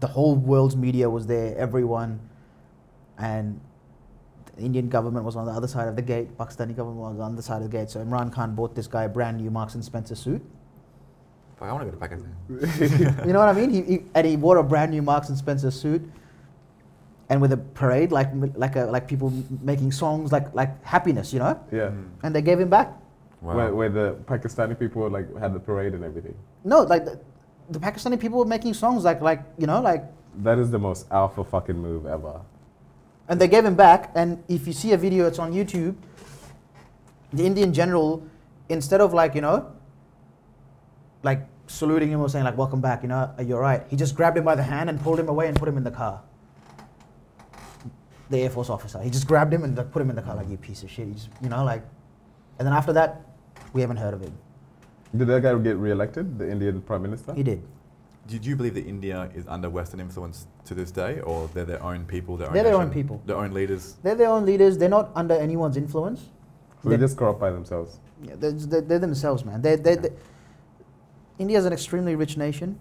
the 0.00 0.06
whole 0.08 0.36
world's 0.36 0.76
media 0.76 1.10
was 1.10 1.26
there, 1.26 1.56
everyone, 1.58 2.20
and 3.18 3.60
The 4.60 4.66
Indian 4.66 4.90
government 4.90 5.24
was 5.24 5.36
on 5.36 5.46
the 5.46 5.52
other 5.52 5.66
side 5.66 5.88
of 5.88 5.96
the 5.96 6.02
gate. 6.02 6.36
Pakistani 6.36 6.76
government 6.76 6.98
was 6.98 7.18
on 7.18 7.34
the 7.34 7.40
side 7.40 7.62
of 7.62 7.70
the 7.70 7.78
gate. 7.78 7.88
So 7.88 8.04
Imran 8.04 8.30
Khan 8.30 8.54
bought 8.54 8.74
this 8.74 8.86
guy 8.86 9.04
a 9.04 9.08
brand 9.08 9.38
new 9.38 9.50
Marks 9.50 9.74
and 9.74 9.82
Spencer 9.82 10.14
suit. 10.14 10.42
Fuck, 11.56 11.68
I 11.68 11.72
want 11.72 11.86
to 11.86 11.90
go 11.90 11.96
to 11.96 12.02
Pakistan. 12.06 13.24
you 13.26 13.32
know 13.32 13.38
what 13.38 13.48
I 13.48 13.54
mean? 13.54 13.70
He, 13.70 13.82
he, 13.82 14.02
and 14.14 14.26
he 14.26 14.36
wore 14.36 14.58
a 14.58 14.62
brand 14.62 14.90
new 14.90 15.00
Marks 15.00 15.30
and 15.30 15.38
Spencer 15.38 15.70
suit. 15.70 16.02
And 17.30 17.40
with 17.40 17.52
a 17.52 17.56
parade, 17.56 18.12
like 18.12 18.28
like 18.54 18.76
a, 18.76 18.84
like 18.84 19.08
people 19.08 19.32
making 19.62 19.92
songs, 19.92 20.30
like 20.30 20.54
like 20.54 20.84
happiness, 20.84 21.32
you 21.32 21.38
know. 21.38 21.58
Yeah. 21.72 21.88
Mm. 21.88 22.10
And 22.22 22.34
they 22.34 22.42
gave 22.42 22.60
him 22.60 22.68
back. 22.68 22.92
Wow. 23.40 23.56
Where, 23.56 23.74
where 23.74 23.88
the 23.88 24.16
Pakistani 24.26 24.78
people 24.78 25.08
like 25.08 25.34
had 25.38 25.54
the 25.54 25.60
parade 25.60 25.94
and 25.94 26.04
everything. 26.04 26.34
No, 26.64 26.82
like 26.82 27.06
the, 27.06 27.18
the 27.70 27.78
Pakistani 27.78 28.20
people 28.20 28.40
were 28.40 28.52
making 28.56 28.74
songs, 28.74 29.04
like 29.04 29.22
like 29.22 29.42
you 29.56 29.66
know, 29.66 29.80
like 29.80 30.04
That 30.42 30.58
is 30.58 30.70
the 30.70 30.78
most 30.78 31.06
alpha 31.10 31.44
fucking 31.44 31.78
move 31.78 32.04
ever. 32.04 32.42
And 33.30 33.40
they 33.40 33.48
gave 33.48 33.64
him 33.64 33.76
back. 33.76 34.10
And 34.14 34.42
if 34.48 34.66
you 34.66 34.74
see 34.74 34.92
a 34.92 34.98
video, 34.98 35.26
it's 35.26 35.38
on 35.38 35.54
YouTube. 35.54 35.94
The 37.32 37.46
Indian 37.46 37.72
general, 37.72 38.26
instead 38.68 39.00
of 39.00 39.14
like 39.14 39.34
you 39.34 39.40
know, 39.40 39.72
like 41.22 41.46
saluting 41.68 42.10
him 42.10 42.20
or 42.20 42.28
saying 42.28 42.44
like 42.44 42.58
"Welcome 42.58 42.80
back," 42.80 43.02
you 43.02 43.08
know, 43.08 43.32
"You're 43.42 43.60
right," 43.60 43.86
he 43.88 43.96
just 43.96 44.16
grabbed 44.16 44.36
him 44.36 44.44
by 44.44 44.56
the 44.56 44.64
hand 44.64 44.90
and 44.90 45.00
pulled 45.00 45.18
him 45.18 45.28
away 45.28 45.46
and 45.46 45.56
put 45.56 45.68
him 45.68 45.78
in 45.78 45.84
the 45.84 45.92
car. 45.92 46.20
The 48.30 48.42
Air 48.42 48.50
Force 48.50 48.68
officer, 48.68 49.00
he 49.00 49.10
just 49.10 49.26
grabbed 49.26 49.52
him 49.52 49.64
and 49.64 49.76
like, 49.76 49.90
put 49.90 50.02
him 50.02 50.10
in 50.10 50.16
the 50.16 50.22
car 50.22 50.36
like 50.36 50.48
you 50.48 50.56
piece 50.56 50.82
of 50.82 50.90
shit. 50.90 51.08
He 51.08 51.14
just, 51.14 51.30
you 51.42 51.48
know, 51.48 51.64
like, 51.64 51.82
and 52.58 52.66
then 52.66 52.72
after 52.72 52.92
that, 52.92 53.22
we 53.72 53.80
haven't 53.80 53.96
heard 53.96 54.14
of 54.14 54.20
him. 54.20 54.32
Did 55.16 55.26
that 55.26 55.42
guy 55.42 55.52
get 55.58 55.76
reelected, 55.76 56.38
the 56.38 56.48
Indian 56.48 56.80
prime 56.82 57.02
minister? 57.02 57.34
He 57.34 57.42
did. 57.42 57.60
Did 58.30 58.46
you 58.46 58.54
believe 58.54 58.74
that 58.74 58.86
India 58.86 59.28
is 59.34 59.44
under 59.48 59.68
Western 59.68 59.98
influence 59.98 60.46
to 60.64 60.72
this 60.72 60.92
day, 60.92 61.18
or 61.20 61.48
they're 61.52 61.64
their 61.64 61.82
own 61.82 62.04
people, 62.04 62.36
their 62.36 62.46
own 62.46 62.54
They're 62.54 62.62
their 62.62 62.74
own 62.76 62.88
nation, 62.88 63.02
people. 63.02 63.22
their 63.26 63.36
own 63.36 63.52
leaders? 63.52 63.96
They're 64.04 64.14
their 64.14 64.28
own 64.28 64.46
leaders. 64.46 64.78
They're 64.78 64.88
not 64.88 65.10
under 65.16 65.34
anyone's 65.34 65.76
influence. 65.76 66.20
So 66.82 66.90
they 66.90 66.96
They- 66.96 67.02
just 67.02 67.16
corrupt 67.16 67.40
by 67.40 67.50
themselves. 67.50 67.98
Yeah, 68.22 68.34
they're, 68.38 68.52
they're, 68.52 68.80
they're 68.82 68.98
themselves, 69.00 69.44
man. 69.44 69.60
They're, 69.62 69.76
they're, 69.76 69.94
Yeah. 69.94 70.00
they 70.02 70.12
India 71.40 71.58
is 71.58 71.64
an 71.64 71.72
extremely 71.72 72.14
rich 72.14 72.36
nation, 72.36 72.78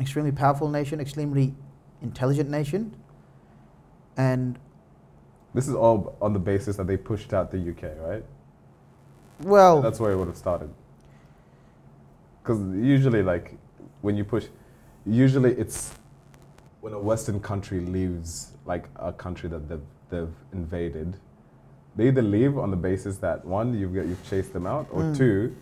extremely 0.00 0.32
powerful 0.32 0.68
nation, 0.68 0.98
extremely 0.98 1.54
intelligent 2.00 2.50
nation, 2.50 2.92
and 4.16 4.58
This 5.54 5.68
is 5.68 5.74
all 5.74 6.16
on 6.20 6.32
the 6.32 6.38
basis 6.40 6.76
that 6.76 6.86
they 6.88 6.96
pushed 6.96 7.32
out 7.32 7.50
the 7.52 7.58
UK, 7.58 7.82
right? 8.00 8.24
well, 9.44 9.80
That's 9.82 10.00
where 10.00 10.10
it 10.12 10.16
would 10.16 10.28
have 10.28 10.36
started. 10.38 10.70
Because 12.42 12.60
usually, 12.74 13.22
like, 13.22 13.56
when 14.00 14.16
you 14.16 14.24
push, 14.24 14.46
usually 15.06 15.52
it's 15.52 15.94
when 16.80 16.92
a 16.92 16.98
Western 16.98 17.40
country 17.40 17.80
leaves, 17.80 18.52
like, 18.66 18.86
a 18.96 19.12
country 19.12 19.48
that 19.48 19.68
they've, 19.68 19.80
they've 20.10 20.34
invaded, 20.52 21.16
they 21.96 22.08
either 22.08 22.22
leave 22.22 22.58
on 22.58 22.70
the 22.70 22.76
basis 22.76 23.18
that, 23.18 23.44
one, 23.44 23.78
you've, 23.78 23.94
got, 23.94 24.06
you've 24.06 24.28
chased 24.28 24.52
them 24.52 24.66
out, 24.66 24.86
or 24.90 25.02
Mm. 25.02 25.16
two, 25.16 25.56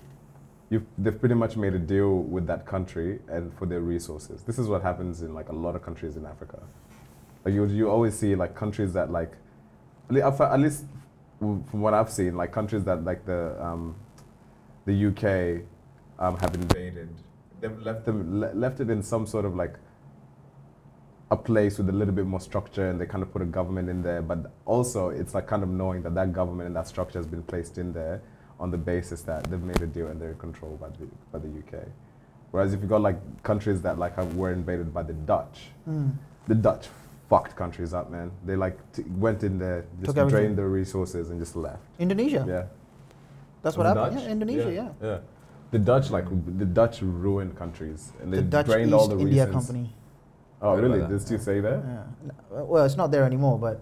you've, 0.70 0.84
they've 0.96 1.18
pretty 1.18 1.34
much 1.34 1.56
made 1.56 1.74
a 1.74 1.78
deal 1.78 2.20
with 2.22 2.46
that 2.46 2.64
country 2.64 3.18
and 3.28 3.52
for 3.54 3.66
their 3.66 3.80
resources. 3.80 4.42
This 4.44 4.58
is 4.58 4.68
what 4.68 4.82
happens 4.82 5.22
in, 5.22 5.34
like, 5.34 5.48
a 5.48 5.54
lot 5.54 5.74
of 5.74 5.82
countries 5.82 6.16
in 6.16 6.24
Africa. 6.24 6.58
Like, 7.44 7.54
you, 7.54 7.64
you 7.66 7.90
always 7.90 8.14
see, 8.18 8.34
like, 8.34 8.54
countries 8.54 8.92
that, 8.94 9.10
like, 9.10 9.32
at 10.12 10.60
least 10.60 10.84
from 11.40 11.80
what 11.80 11.94
I've 11.94 12.10
seen, 12.10 12.36
like 12.36 12.52
countries 12.52 12.84
that 12.84 13.04
like 13.04 13.24
the 13.24 13.56
um, 13.64 13.94
the 14.84 15.06
UK 15.06 15.62
um, 16.18 16.36
have 16.38 16.54
invaded, 16.54 17.08
they've 17.60 17.78
left 17.82 18.04
them 18.06 18.40
left 18.40 18.80
it 18.80 18.90
in 18.90 19.02
some 19.02 19.26
sort 19.26 19.44
of 19.44 19.54
like 19.54 19.74
a 21.30 21.36
place 21.36 21.78
with 21.78 21.88
a 21.88 21.92
little 21.92 22.14
bit 22.14 22.26
more 22.26 22.40
structure, 22.40 22.90
and 22.90 23.00
they 23.00 23.06
kind 23.06 23.22
of 23.22 23.32
put 23.32 23.40
a 23.42 23.44
government 23.44 23.88
in 23.88 24.02
there. 24.02 24.20
But 24.22 24.50
also, 24.66 25.10
it's 25.10 25.32
like 25.34 25.46
kind 25.46 25.62
of 25.62 25.68
knowing 25.68 26.02
that 26.02 26.14
that 26.14 26.32
government 26.32 26.66
and 26.66 26.74
that 26.76 26.88
structure 26.88 27.18
has 27.18 27.26
been 27.26 27.42
placed 27.44 27.78
in 27.78 27.92
there 27.92 28.20
on 28.58 28.70
the 28.70 28.78
basis 28.78 29.22
that 29.22 29.44
they've 29.48 29.62
made 29.62 29.80
a 29.80 29.86
deal 29.86 30.08
and 30.08 30.20
they're 30.20 30.34
controlled 30.34 30.80
by 30.80 30.88
the 30.88 31.06
by 31.32 31.38
the 31.38 31.48
UK. 31.48 31.86
Whereas 32.50 32.74
if 32.74 32.82
you 32.82 32.88
got 32.88 33.00
like 33.00 33.18
countries 33.44 33.80
that 33.82 33.96
like 33.98 34.16
have, 34.16 34.34
were 34.34 34.52
invaded 34.52 34.92
by 34.92 35.04
the 35.04 35.12
Dutch, 35.12 35.68
mm, 35.88 36.10
the 36.48 36.54
Dutch 36.56 36.88
fucked 37.28 37.54
countries 37.54 37.94
up, 37.94 38.10
man. 38.10 38.32
They 38.44 38.56
like 38.56 38.76
t- 38.92 39.04
went 39.16 39.44
in 39.44 39.56
there, 39.56 39.84
just 40.00 40.06
Took 40.06 40.16
everything. 40.16 40.40
drained 40.40 40.58
their 40.58 40.68
resources 40.68 41.30
and 41.30 41.38
just 41.38 41.54
left. 41.54 41.78
Indonesia. 42.00 42.44
Yeah, 42.48 42.64
That's 43.62 43.76
what 43.76 43.84
The 43.84 43.94
happened. 43.94 44.16
Dutch? 44.16 44.24
Yeah, 44.24 44.32
Indonesia. 44.32 44.72
Yeah. 44.72 44.88
yeah. 45.00 45.18
The 45.70 45.78
Dutch 45.78 46.10
like 46.10 46.26
the 46.58 46.64
Dutch 46.64 47.00
ruined 47.02 47.56
countries 47.56 48.12
and 48.20 48.32
they 48.32 48.38
The 48.38 48.42
Dutch 48.42 48.66
drained 48.66 48.88
East 48.90 48.94
all 48.94 49.08
the 49.08 49.18
India 49.18 49.46
reasons. 49.46 49.66
Company. 49.66 49.94
Oh, 50.62 50.74
really? 50.76 50.98
about 50.98 51.10
that. 51.10 51.18
Did 51.20 51.30
you 51.30 51.38
say 51.38 51.60
that? 51.60 51.82
Yeah. 51.84 52.62
Well, 52.62 52.84
it's 52.84 52.96
not 52.96 53.10
there 53.10 53.24
anymore, 53.24 53.58
but 53.58 53.80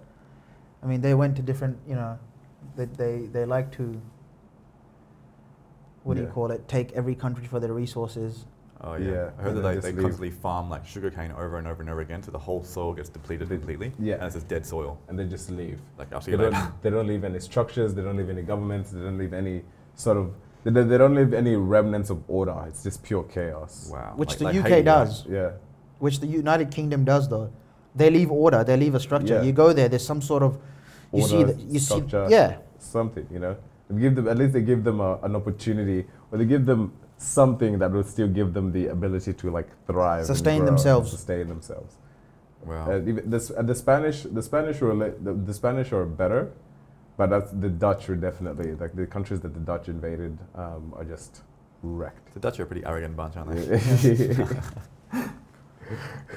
I 0.82 0.86
mean, 0.86 1.00
they 1.00 1.14
went 1.14 1.34
to 1.36 1.42
different. 1.42 1.78
You 1.88 1.94
know, 1.96 2.18
they 2.76 2.84
they, 2.84 3.26
they 3.32 3.44
like 3.44 3.72
to. 3.78 4.00
What 6.04 6.14
do 6.16 6.22
you 6.22 6.28
call 6.28 6.50
it? 6.52 6.66
Take 6.68 6.92
every 6.92 7.14
country 7.14 7.46
for 7.46 7.60
their 7.60 7.72
resources. 7.72 8.44
Oh 8.80 8.94
yeah. 8.94 9.10
Yeah, 9.10 9.30
I 9.38 9.42
heard 9.42 9.56
and 9.56 9.64
that 9.64 9.74
they, 9.82 9.90
they 9.90 9.92
leave. 9.92 10.02
constantly 10.02 10.30
farm 10.30 10.70
like 10.70 10.86
sugarcane 10.86 11.32
over 11.32 11.58
and 11.58 11.66
over 11.66 11.80
and 11.82 11.90
over 11.90 12.00
again, 12.00 12.22
so 12.22 12.30
the 12.30 12.38
whole 12.38 12.62
soil 12.62 12.94
gets 12.94 13.08
depleted 13.08 13.48
They- 13.48 13.56
completely. 13.56 13.92
yeah. 13.98 14.14
And 14.14 14.24
it's 14.24 14.36
just 14.36 14.46
dead 14.46 14.64
soil. 14.64 15.00
And 15.08 15.18
they 15.18 15.24
just 15.24 15.50
leave. 15.50 15.80
Like 15.98 16.12
I'll 16.12 16.20
see 16.20 16.30
They 16.30 16.36
you 16.36 16.42
don't, 16.44 16.52
later. 16.52 16.72
they 16.82 16.90
don't 16.90 17.06
leave 17.08 17.24
any 17.24 17.40
structures. 17.40 17.92
They 17.94 18.02
don't 18.02 18.16
leave 18.16 18.30
any 18.30 18.42
governments. 18.42 18.90
They 18.92 19.00
don't 19.00 19.18
leave 19.18 19.32
any 19.32 19.62
sort 19.96 20.16
of. 20.16 20.32
They, 20.64 20.70
don't- 20.70 20.88
they 20.88 20.98
don't 20.98 21.14
leave 21.14 21.32
any 21.32 21.56
remnants 21.56 22.10
of 22.10 22.22
order. 22.28 22.54
It's 22.68 22.82
just 22.82 23.02
pure 23.02 23.22
chaos. 23.24 23.88
Wow. 23.92 24.12
Which 24.16 24.30
Like- 24.30 24.38
the 24.38 24.44
like 24.46 24.54
UK 24.56 24.62
Haiti, 24.62 24.74
right? 24.74 24.84
does. 24.84 25.26
Yeah. 25.26 25.50
which 26.00 26.20
the 26.20 26.26
United 26.28 26.70
Kingdom 26.70 27.04
does 27.04 27.28
though. 27.28 27.50
They 27.96 28.08
leave 28.10 28.30
order, 28.30 28.62
they 28.62 28.76
leave 28.76 28.94
a 28.94 29.00
structure. 29.00 29.34
Yeah. 29.34 29.42
You 29.42 29.52
go 29.52 29.72
there, 29.72 29.88
there's 29.88 30.04
some 30.06 30.22
sort 30.22 30.42
of 30.44 30.58
you 31.12 31.22
see 31.26 31.38
Order, 31.38 31.52
that 31.54 31.60
you 31.74 31.78
structure. 31.80 32.26
see 32.28 32.34
yeah. 32.34 32.58
something, 32.78 33.26
you 33.32 33.40
know. 33.40 33.56
They 33.90 34.00
give 34.02 34.14
them 34.14 34.28
at 34.28 34.36
least 34.38 34.52
they 34.52 34.60
give 34.62 34.84
them 34.84 35.00
a, 35.00 35.18
an 35.22 35.34
opportunity, 35.34 36.06
or 36.30 36.38
they 36.38 36.44
give 36.44 36.66
them 36.66 36.92
something 37.16 37.78
that 37.80 37.90
will 37.90 38.04
still 38.04 38.28
give 38.28 38.52
them 38.54 38.70
the 38.70 38.86
ability 38.88 39.32
to 39.32 39.50
like 39.50 39.66
thrive, 39.88 40.18
and 40.18 40.26
Sustain 40.26 40.58
grow 40.58 40.68
and 40.68 40.76
themselves. 40.76 41.10
sustain 41.10 41.48
themselves. 41.48 41.96
Wow. 42.64 42.90
Uh, 42.92 42.98
even 43.10 43.28
this, 43.30 43.50
uh, 43.50 43.62
the 43.62 43.74
Spanish, 43.74 44.22
the 44.22 44.42
Spanish 44.42 44.80
were 44.80 44.94
the, 44.94 45.32
the 45.32 45.54
Spanish 45.54 45.90
are 45.92 46.04
better, 46.04 46.52
but 47.18 47.30
that's, 47.30 47.50
the 47.50 47.68
Dutch 47.68 48.08
are 48.08 48.14
definitely 48.14 48.74
like 48.76 48.94
the 48.94 49.04
countries 49.04 49.40
that 49.40 49.52
the 49.52 49.60
Dutch 49.60 49.88
invaded 49.88 50.38
um, 50.54 50.94
are 50.96 51.04
just 51.04 51.42
wrecked. 51.82 52.32
the 52.32 52.40
Dutch 52.40 52.60
are 52.60 52.62
a 52.62 52.66
pretty 52.66 52.86
arrogant 52.86 53.16
bunch, 53.16 53.36
aren't 53.36 53.50
they? 53.50 54.36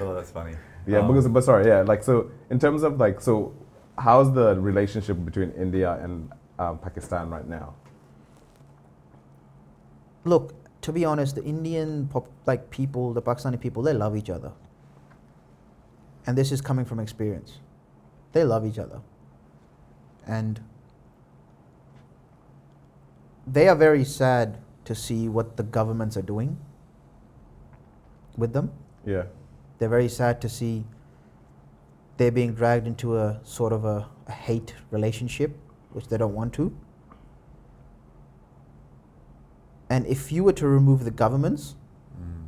oh, 0.00 0.12
that's 0.12 0.32
funny. 0.32 0.54
yeah 0.86 0.98
Um, 0.98 1.06
because 1.06 1.28
but 1.28 1.44
sorry, 1.44 1.68
yeah, 1.68 1.82
like 1.82 2.02
so 2.02 2.32
in 2.50 2.58
terms 2.58 2.82
of 2.82 2.98
like 2.98 3.20
so, 3.20 3.54
how's 3.96 4.34
the 4.34 4.60
relationship 4.60 5.24
between 5.24 5.52
India 5.52 6.00
and 6.02 6.32
um, 6.58 6.78
Pakistan 6.78 7.30
right 7.30 7.48
now? 7.48 7.74
Look, 10.24 10.54
to 10.82 10.92
be 10.92 11.04
honest, 11.04 11.36
the 11.36 11.44
Indian 11.44 12.08
pop, 12.08 12.28
like 12.44 12.70
people, 12.70 13.12
the 13.12 13.22
Pakistani 13.22 13.60
people, 13.60 13.84
they 13.84 13.92
love 13.92 14.16
each 14.16 14.30
other. 14.30 14.50
And 16.26 16.36
this 16.36 16.50
is 16.50 16.60
coming 16.60 16.84
from 16.84 16.98
experience. 16.98 17.58
They 18.32 18.42
love 18.42 18.66
each 18.66 18.78
other. 18.78 19.00
And 20.26 20.60
they 23.46 23.68
are 23.68 23.76
very 23.76 24.04
sad 24.04 24.58
to 24.84 24.94
see 24.94 25.28
what 25.28 25.56
the 25.56 25.62
governments 25.62 26.16
are 26.16 26.22
doing 26.22 26.56
with 28.36 28.52
them. 28.52 28.70
Yeah, 29.04 29.24
They're 29.78 29.88
very 29.88 30.08
sad 30.08 30.40
to 30.42 30.48
see 30.48 30.84
they're 32.16 32.30
being 32.30 32.54
dragged 32.54 32.86
into 32.86 33.16
a 33.18 33.40
sort 33.42 33.72
of 33.72 33.84
a, 33.84 34.06
a 34.28 34.32
hate 34.32 34.74
relationship, 34.90 35.56
which 35.92 36.06
they 36.08 36.16
don't 36.16 36.34
want 36.34 36.52
to. 36.54 36.72
And 39.90 40.06
if 40.06 40.32
you 40.32 40.44
were 40.44 40.52
to 40.54 40.66
remove 40.68 41.04
the 41.04 41.10
governments, 41.10 41.74
Mm. 42.20 42.44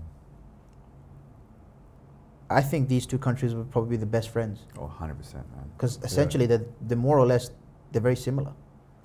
I 2.51 2.61
think 2.61 2.89
these 2.89 3.07
two 3.07 3.19
countries 3.19 3.55
would 3.55 3.71
probably 3.71 3.91
be 3.91 3.97
the 3.97 4.07
best 4.07 4.29
friends 4.29 4.61
Oh, 4.79 4.93
100%, 5.01 5.35
man. 5.35 5.45
because 5.77 5.99
essentially 6.03 6.47
they're, 6.47 6.65
they're 6.83 6.99
more 6.99 7.19
or 7.19 7.27
less 7.27 7.51
they're 7.93 8.03
very 8.03 8.17
similar. 8.17 8.53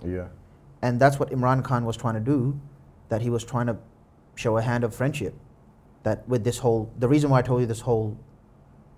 yeah, 0.06 0.28
And 0.82 1.00
that's 1.00 1.20
what 1.20 1.30
Imran 1.32 1.64
Khan 1.64 1.86
was 1.86 1.98
trying 1.98 2.16
to 2.16 2.20
do, 2.20 2.60
that 3.10 3.22
he 3.22 3.30
was 3.30 3.44
trying 3.44 3.68
to 3.68 3.78
show 4.36 4.58
a 4.58 4.62
hand 4.62 4.84
of 4.84 4.96
friendship. 4.96 5.34
That 6.04 6.28
with 6.28 6.44
this 6.44 6.60
whole, 6.60 6.92
the 6.98 7.08
reason 7.08 7.30
why 7.30 7.40
I 7.40 7.42
told 7.42 7.62
you 7.62 7.68
this 7.68 7.82
whole 7.82 8.18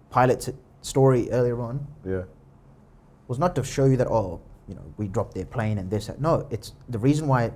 pilot 0.10 0.54
story 0.82 1.32
earlier 1.32 1.60
on 1.62 1.88
yeah, 2.06 2.24
was 3.28 3.40
not 3.40 3.56
to 3.56 3.64
show 3.64 3.86
you 3.86 3.98
that, 3.98 4.08
oh, 4.08 4.42
you 4.68 4.76
know, 4.76 4.94
we 4.98 5.08
dropped 5.08 5.34
their 5.34 5.46
plane 5.46 5.78
and 5.78 5.90
this. 5.90 6.08
that. 6.08 6.22
No, 6.22 6.48
it's 6.52 6.74
the 6.90 7.00
reason 7.00 7.28
why 7.28 7.52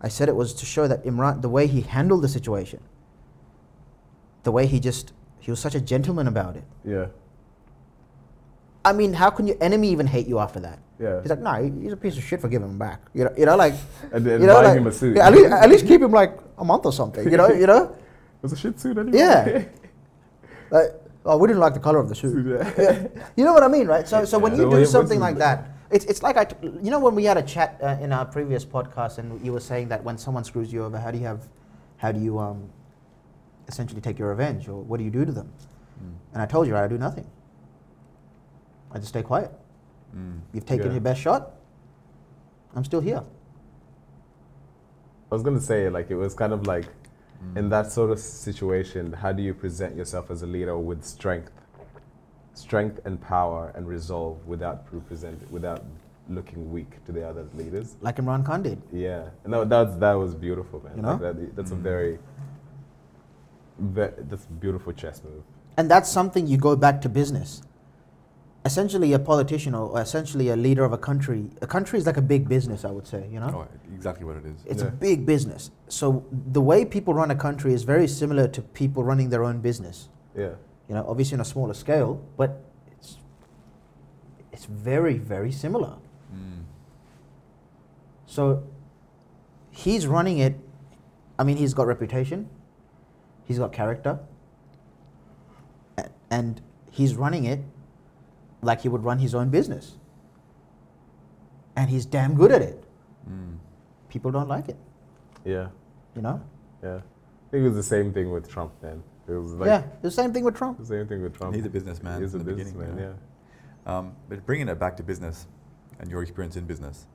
I 0.00 0.08
said 0.08 0.28
it 0.28 0.34
was 0.34 0.52
to 0.54 0.66
show 0.66 0.88
that 0.88 1.04
Imran, 1.04 1.42
the 1.42 1.48
way 1.48 1.66
he 1.66 1.82
handled 1.82 2.22
the 2.22 2.28
situation, 2.28 2.80
the 4.42 4.52
way 4.52 4.66
he 4.66 4.80
just, 4.80 5.12
he 5.38 5.50
was 5.50 5.60
such 5.60 5.74
a 5.74 5.80
gentleman 5.80 6.26
about 6.26 6.56
it. 6.56 6.64
yeah, 6.84 7.06
I 8.88 8.92
mean, 8.92 9.12
how 9.12 9.30
can 9.30 9.46
your 9.46 9.56
enemy 9.60 9.88
even 9.90 10.06
hate 10.06 10.26
you 10.26 10.38
after 10.38 10.60
that? 10.60 10.78
yeah. 10.98 11.20
He's 11.20 11.30
like, 11.30 11.40
no, 11.40 11.52
he's 11.82 11.92
a 11.92 11.96
piece 11.96 12.16
of 12.18 12.24
shit 12.24 12.40
for 12.40 12.48
giving 12.48 12.68
him 12.68 12.78
back. 12.78 13.00
You 13.14 13.24
know, 13.24 13.32
you 13.36 13.46
know, 13.46 13.56
like, 13.56 13.74
And 14.12 14.24
then 14.26 14.40
you 14.40 14.46
know, 14.48 14.54
buying 14.54 14.68
like, 14.68 14.78
him 14.78 14.86
a 14.86 14.92
suit. 14.92 15.16
yeah, 15.16 15.26
at, 15.28 15.32
least, 15.32 15.50
at 15.64 15.68
least 15.70 15.86
keep 15.86 16.00
him 16.02 16.10
like 16.12 16.32
a 16.56 16.64
month 16.64 16.84
or 16.86 16.92
something. 16.92 17.24
You 17.30 17.36
know, 17.36 17.48
you 17.62 17.66
know, 17.66 17.82
It 18.38 18.42
was 18.42 18.52
a 18.52 18.56
shit 18.56 18.78
suit 18.80 18.96
anyway. 18.98 19.18
Yeah. 19.18 19.64
like, 20.76 20.88
oh, 21.24 21.36
we 21.38 21.46
didn't 21.48 21.60
like 21.60 21.74
the 21.74 21.80
color 21.80 21.98
of 21.98 22.08
the 22.08 22.14
suit. 22.14 22.46
Yeah. 22.46 23.06
You 23.36 23.44
know 23.44 23.52
what 23.52 23.62
I 23.62 23.68
mean, 23.68 23.86
right? 23.86 24.06
So, 24.08 24.24
so 24.24 24.38
when 24.38 24.52
Yeah. 24.56 24.62
you 24.64 24.70
do 24.70 24.86
something 24.86 25.20
like 25.20 25.38
that, 25.38 25.58
It's, 25.90 26.04
it's 26.04 26.22
like 26.22 26.36
I, 26.36 26.44
t- 26.44 26.68
you 26.84 26.90
know, 26.92 27.00
when 27.00 27.14
we 27.14 27.24
had 27.24 27.38
a 27.38 27.42
chat 27.54 27.70
uh, 27.82 28.04
in 28.04 28.12
our 28.12 28.26
previous 28.26 28.64
podcast, 28.64 29.16
and 29.18 29.26
you 29.44 29.52
were 29.56 29.64
saying 29.70 29.88
that 29.88 30.00
when 30.04 30.18
someone 30.18 30.44
screws 30.44 30.70
you 30.72 30.84
over, 30.84 30.98
how 31.04 31.10
do 31.10 31.18
you 31.18 31.24
have, 31.24 31.40
how 31.96 32.12
do 32.12 32.20
you 32.20 32.38
um, 32.38 32.68
essentially 33.68 34.02
take 34.02 34.18
your 34.20 34.28
revenge, 34.28 34.68
or 34.68 34.82
what 34.88 34.98
do 34.98 35.04
you 35.04 35.10
do 35.10 35.24
to 35.24 35.32
them? 35.32 35.48
Mm. 36.02 36.12
And 36.34 36.42
I 36.42 36.46
told 36.46 36.66
you, 36.68 36.74
right, 36.74 36.84
I 36.84 36.88
do 36.88 36.98
nothing. 36.98 37.26
I 38.92 38.96
just 38.98 39.08
stay 39.08 39.22
quiet. 39.22 39.50
Mm. 40.16 40.40
You've 40.52 40.66
taken 40.66 40.86
Yeah. 40.86 40.92
your 40.92 41.00
best 41.00 41.20
shot. 41.20 41.52
I'm 42.74 42.84
still 42.84 43.00
here. 43.00 43.22
I 45.30 45.34
was 45.34 45.42
gonna 45.42 45.60
say 45.60 45.88
like 45.90 46.10
it 46.10 46.14
was 46.16 46.34
kind 46.34 46.52
of 46.52 46.66
like 46.66 46.86
Mm. 47.44 47.56
in 47.56 47.68
that 47.68 47.92
sort 47.92 48.10
of 48.10 48.18
situation, 48.18 49.12
how 49.12 49.30
do 49.30 49.42
you 49.42 49.54
present 49.54 49.94
yourself 49.94 50.28
as 50.30 50.42
a 50.42 50.46
leader 50.46 50.76
with 50.76 51.04
strength, 51.04 51.52
strength 52.54 52.98
and 53.04 53.20
power 53.20 53.70
and 53.76 53.86
resolve 53.86 54.44
without 54.46 54.86
represent 54.92 55.48
without 55.52 55.84
looking 56.28 56.72
weak 56.72 57.04
to 57.04 57.12
the 57.12 57.22
other 57.28 57.46
leaders? 57.54 57.94
Like 58.00 58.16
Imran 58.16 58.44
Khan 58.44 58.62
did. 58.62 58.82
Yeah, 58.92 59.28
no, 59.46 59.64
that's 59.64 59.94
that 59.98 60.14
was 60.14 60.34
beautiful, 60.34 60.80
man. 60.82 60.96
You 60.96 61.02
Like 61.02 61.20
know? 61.20 61.32
that, 61.32 61.54
that's 61.56 61.70
a 61.70 61.76
Mm. 61.76 61.82
very, 61.90 62.18
that's 63.78 64.44
a 64.44 64.52
beautiful 64.58 64.92
chess 64.92 65.22
move. 65.22 65.44
And 65.76 65.88
that's 65.88 66.08
something 66.08 66.46
you 66.48 66.56
go 66.58 66.74
back 66.74 67.00
to 67.02 67.08
business. 67.08 67.62
Essentially, 68.64 69.12
a 69.12 69.18
politician 69.18 69.74
or 69.74 69.98
essentially 70.00 70.48
a 70.48 70.56
leader 70.56 70.84
of 70.84 70.92
a 70.92 70.98
country, 70.98 71.48
a 71.62 71.66
country 71.66 71.98
is 71.98 72.06
like 72.06 72.16
a 72.16 72.22
big 72.22 72.48
business, 72.48 72.84
I 72.84 72.90
would 72.90 73.06
say, 73.06 73.26
you 73.30 73.38
know? 73.40 73.66
Oh, 73.68 73.94
exactly 73.94 74.24
what 74.26 74.36
it 74.36 74.44
is. 74.44 74.60
It's 74.66 74.82
Yeah. 74.82 74.88
a 74.88 74.90
big 74.90 75.24
business. 75.24 75.70
So 75.88 76.24
the 76.52 76.60
way 76.60 76.84
people 76.84 77.14
run 77.14 77.30
a 77.30 77.36
country 77.36 77.72
is 77.72 77.84
very 77.84 78.08
similar 78.08 78.48
to 78.48 78.60
people 78.60 79.04
running 79.04 79.30
their 79.30 79.44
own 79.44 79.60
business. 79.60 80.08
Yeah, 80.34 80.54
You 80.88 80.94
know, 80.94 81.04
obviously 81.06 81.36
on 81.36 81.40
a 81.40 81.44
smaller 81.44 81.74
scale, 81.74 82.20
but 82.36 82.64
it's 82.92 83.18
it's 84.52 84.64
very 84.66 85.18
very 85.18 85.52
similar. 85.52 85.94
Mm. 86.34 86.62
So 88.26 88.62
he's 89.70 90.06
running 90.06 90.38
it. 90.38 90.54
I 91.38 91.44
mean, 91.44 91.56
he's 91.56 91.74
got 91.74 91.86
reputation. 91.86 92.48
He's 93.44 93.58
got 93.58 93.72
character. 93.72 94.18
And 96.30 96.60
he's 96.90 97.14
running 97.14 97.44
it 97.44 97.60
like 98.62 98.80
he 98.82 98.88
would 98.88 99.04
run 99.04 99.18
his 99.18 99.34
own 99.34 99.50
business. 99.50 99.96
And 101.76 101.88
he's 101.88 102.04
damn 102.04 102.34
good 102.34 102.50
at 102.50 102.62
it. 102.62 102.82
Mm. 103.30 103.56
People 104.08 104.30
don't 104.30 104.48
like 104.48 104.68
it, 104.68 104.76
yeah, 105.44 105.68
you 106.16 106.22
know? 106.22 106.40
yeah. 106.82 106.96
I 106.96 107.50
think 107.50 107.62
it 107.62 107.68
was 107.68 107.76
the 107.76 107.82
same 107.82 108.12
thing 108.12 108.30
with 108.30 108.48
Trump, 108.48 108.72
then. 108.80 109.02
It 109.28 109.32
was 109.32 109.52
like 109.52 109.66
yeah, 109.66 109.82
the 110.00 110.10
same 110.10 110.32
thing 110.32 110.44
with 110.44 110.56
Trump. 110.56 110.78
the 110.78 110.86
same 110.86 111.06
thing 111.06 111.22
with 111.22 111.36
Trump. 111.36 111.54
He's 111.54 111.66
a 111.66 111.68
businessman 111.68 112.20
He's 112.22 112.34
a 112.34 112.38
from 112.38 112.46
the 112.46 112.52
beginning, 112.52 112.72
businessman, 112.72 112.98
you 112.98 113.04
know? 113.10 113.16
yeah. 113.86 113.98
Um, 113.98 114.16
but 114.28 114.44
bringing 114.46 114.68
it 114.68 114.78
back 114.78 114.96
to 114.96 115.02
business 115.02 115.46
and 115.98 116.10
your 116.10 116.22
experience 116.22 116.56
in 116.56 116.64
business, 116.64 117.06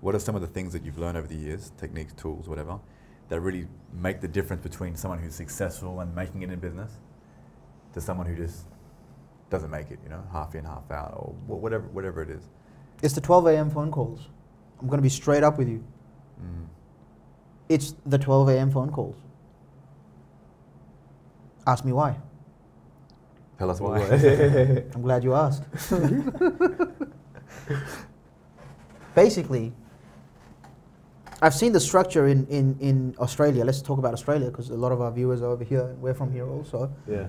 what 0.00 0.14
are 0.14 0.20
some 0.20 0.36
of 0.36 0.40
the 0.40 0.46
things 0.46 0.72
that 0.72 0.84
you've 0.84 0.98
learned 0.98 1.16
over 1.16 1.26
the 1.26 1.34
years, 1.36 1.72
techniques, 1.76 2.12
tools, 2.14 2.48
whatever, 2.48 2.78
that 3.28 3.40
really 3.40 3.66
make 3.92 4.20
the 4.20 4.28
difference 4.28 4.62
between 4.62 4.94
someone 4.94 5.18
who's 5.18 5.34
successful 5.34 6.00
and 6.00 6.14
making 6.14 6.42
it 6.42 6.50
in 6.50 6.58
business 6.60 6.92
to 7.94 8.00
someone 8.00 8.26
who 8.26 8.36
just 8.36 8.66
doesn't 9.50 9.70
make 9.70 9.90
it, 9.90 9.98
you 10.02 10.10
know, 10.10 10.22
half 10.32 10.54
in, 10.54 10.64
half 10.64 10.90
out, 10.90 11.12
or 11.16 11.34
wh- 11.46 11.62
whatever, 11.62 11.86
whatever 11.88 12.22
it 12.22 12.30
is? 12.30 12.42
It's 13.02 13.14
the 13.14 13.20
12 13.20 13.46
a.m. 13.48 13.70
phone 13.70 13.90
calls. 13.90 14.28
I'm 14.80 14.86
going 14.88 14.98
to 14.98 15.02
be 15.02 15.08
straight 15.08 15.42
up 15.42 15.58
with 15.58 15.68
you. 15.68 15.82
Mm. 16.40 16.66
It's 17.68 17.94
the 18.06 18.18
12 18.18 18.48
a.m. 18.50 18.70
phone 18.70 18.90
calls. 18.90 19.16
Ask 21.66 21.84
me 21.84 21.92
why. 21.92 22.16
Tell 23.58 23.70
us 23.70 23.80
why. 23.80 23.98
I'm 24.94 25.02
glad 25.02 25.24
you 25.24 25.34
asked. 25.34 25.64
Basically, 29.14 29.72
I've 31.42 31.54
seen 31.54 31.72
the 31.72 31.80
structure 31.80 32.26
in, 32.28 32.46
in, 32.46 32.76
in 32.80 33.14
Australia. 33.18 33.64
Let's 33.64 33.82
talk 33.82 33.98
about 33.98 34.12
Australia 34.14 34.46
because 34.50 34.70
a 34.70 34.76
lot 34.76 34.92
of 34.92 35.00
our 35.00 35.10
viewers 35.10 35.42
are 35.42 35.46
over 35.50 35.64
here. 35.64 35.94
We're 36.00 36.14
from 36.14 36.32
here 36.32 36.48
also. 36.48 36.92
yeah, 37.08 37.26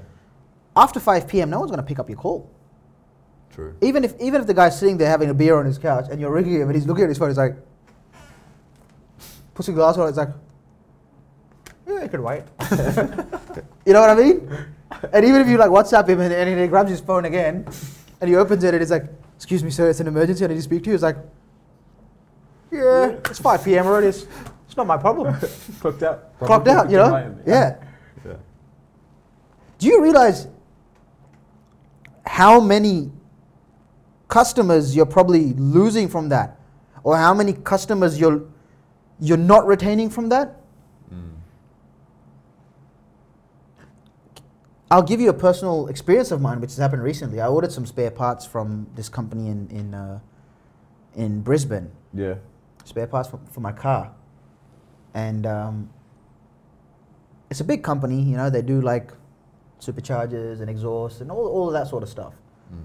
After 0.76 1.00
5 1.00 1.28
p.m., 1.28 1.50
no 1.50 1.60
one's 1.60 1.72
going 1.72 1.82
to 1.82 1.88
pick 1.88 2.00
up 2.00 2.10
your 2.10 2.18
call. 2.18 2.50
True. 3.54 3.76
Even 3.82 4.04
if, 4.04 4.20
even 4.20 4.41
if 4.41 4.48
the 4.48 4.54
guy's 4.54 4.80
sitting 4.80 4.98
there 4.98 5.10
having 5.10 5.30
a 5.30 5.34
beer 5.34 5.58
on 5.58 5.66
his 5.66 5.78
couch 5.78 6.06
and 6.10 6.22
you're 6.22 6.32
ringing 6.32 6.62
him 6.62 6.70
and 6.70 6.76
he's 6.76 6.86
looking 6.86 7.04
at 7.04 7.10
his 7.10 7.18
phone, 7.18 7.30
he's 7.30 7.38
like, 7.38 7.56
puts 9.54 9.68
a 9.68 9.72
glass 9.72 9.98
on 9.98 10.06
it, 10.06 10.10
it's 10.10 10.18
like, 10.18 10.30
yeah, 11.88 12.04
you 12.04 12.10
could 12.10 12.20
wait. 12.20 12.44
you 13.86 13.94
know 13.94 14.02
what 14.02 14.12
I 14.12 14.16
mean? 14.16 14.50
And 15.12 15.26
even 15.26 15.41
if 15.41 15.48
you 15.48 15.58
like 15.58 15.70
WhatsApp 15.70 16.08
him 16.08 16.22
and, 16.22 16.34
and 16.34 16.60
he 16.60 16.68
grabs 16.68 16.90
his 16.90 17.02
phone 17.02 17.26
again 17.26 17.68
and 18.22 18.30
he 18.30 18.36
opens 18.36 18.64
it 18.64 18.74
and 18.74 18.82
it's 18.82 18.91
like, 18.91 19.06
excuse 19.36 19.64
me, 19.64 19.72
sir, 19.72 19.90
it's 19.90 20.00
an 20.00 20.08
emergency. 20.08 20.46
I 20.46 20.48
need 20.48 20.56
to 20.56 20.62
speak 20.62 20.84
to 20.84 20.90
you. 20.90 20.94
It's 20.94 21.04
like, 21.04 21.18
yeah, 22.72 23.18
it's 23.26 23.40
5 23.40 23.66
p.m. 23.66 23.88
already. 23.88 24.08
It's, 24.08 24.28
it's 24.68 24.78
not 24.78 24.86
my 24.86 24.98
problem. 24.98 25.36
clocked 25.82 26.04
out. 26.04 26.40
Clocked 26.40 26.68
out, 26.68 26.90
you 26.90 26.98
know? 26.98 27.36
Yeah. 27.46 27.78
Yeah. 28.26 28.34
Do 29.80 29.88
you 29.88 30.02
realize 30.02 30.48
how 32.30 32.60
many 32.61 33.11
customers 34.27 34.95
you're 34.95 35.07
probably 35.18 35.53
losing 35.53 36.07
from 36.07 36.30
that? 36.30 36.60
Or 37.03 37.18
how 37.18 37.34
many 37.34 37.53
customers 37.53 38.19
you're, 38.19 38.43
you're 39.19 39.45
not 39.53 39.65
retaining 39.65 40.11
from 40.11 40.30
that? 40.30 40.61
Mm. 41.11 41.31
I'll 44.91 45.01
give 45.01 45.19
you 45.19 45.30
a 45.30 45.34
personal 45.34 45.88
experience 45.88 46.30
of 46.31 46.39
mine, 46.39 46.61
which 46.61 46.69
has 46.69 46.77
happened 46.77 47.01
recently. 47.01 47.41
I 47.41 47.47
ordered 47.47 47.72
some 47.72 47.88
spare 47.88 48.11
parts 48.11 48.45
from 48.45 48.88
this 48.95 49.10
company 49.10 49.49
in 49.49 49.68
in, 49.69 49.93
uh, 49.93 50.19
in 51.15 51.41
Brisbane, 51.41 51.91
Yeah, 52.14 52.35
spare 52.85 53.07
parts 53.07 53.27
for, 53.30 53.39
for 53.51 53.60
my 53.60 53.72
car, 53.72 54.14
and 55.14 55.45
um, 55.45 55.89
it's 57.49 57.60
a 57.60 57.64
big 57.64 57.84
company. 57.84 58.22
You 58.22 58.38
know, 58.38 58.49
they 58.49 58.61
do 58.61 58.81
like 58.81 59.11
superchargers 59.80 60.60
and 60.61 60.69
exhaust 60.69 61.22
and 61.22 61.31
all 61.31 61.47
all 61.47 61.68
of 61.68 61.73
that 61.73 61.88
sort 61.88 62.03
of 62.03 62.10
stuff. 62.10 62.34
Mm. 62.73 62.77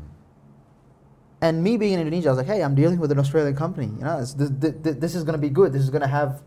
And 1.41 1.63
me 1.63 1.77
being 1.77 1.95
in 1.95 2.01
Indonesia, 2.01 2.29
I 2.29 2.33
was 2.33 2.39
like, 2.39 2.47
hey, 2.47 2.63
I'm 2.63 2.75
dealing 2.75 2.99
with 2.99 3.11
an 3.13 3.19
Australian 3.19 3.55
company. 3.57 3.87
You 3.99 4.05
know, 4.05 4.19
it's, 4.19 4.33
th- 4.35 4.51
th- 4.61 4.75
th- 4.83 4.97
this 4.97 5.15
is 5.15 5.25
going 5.25 5.35
to 5.35 5.39
be 5.47 5.51
good. 5.51 5.73
This 5.73 5.83
is 5.83 5.91
going 5.91 6.01
to 6.03 6.09
have, 6.09 6.43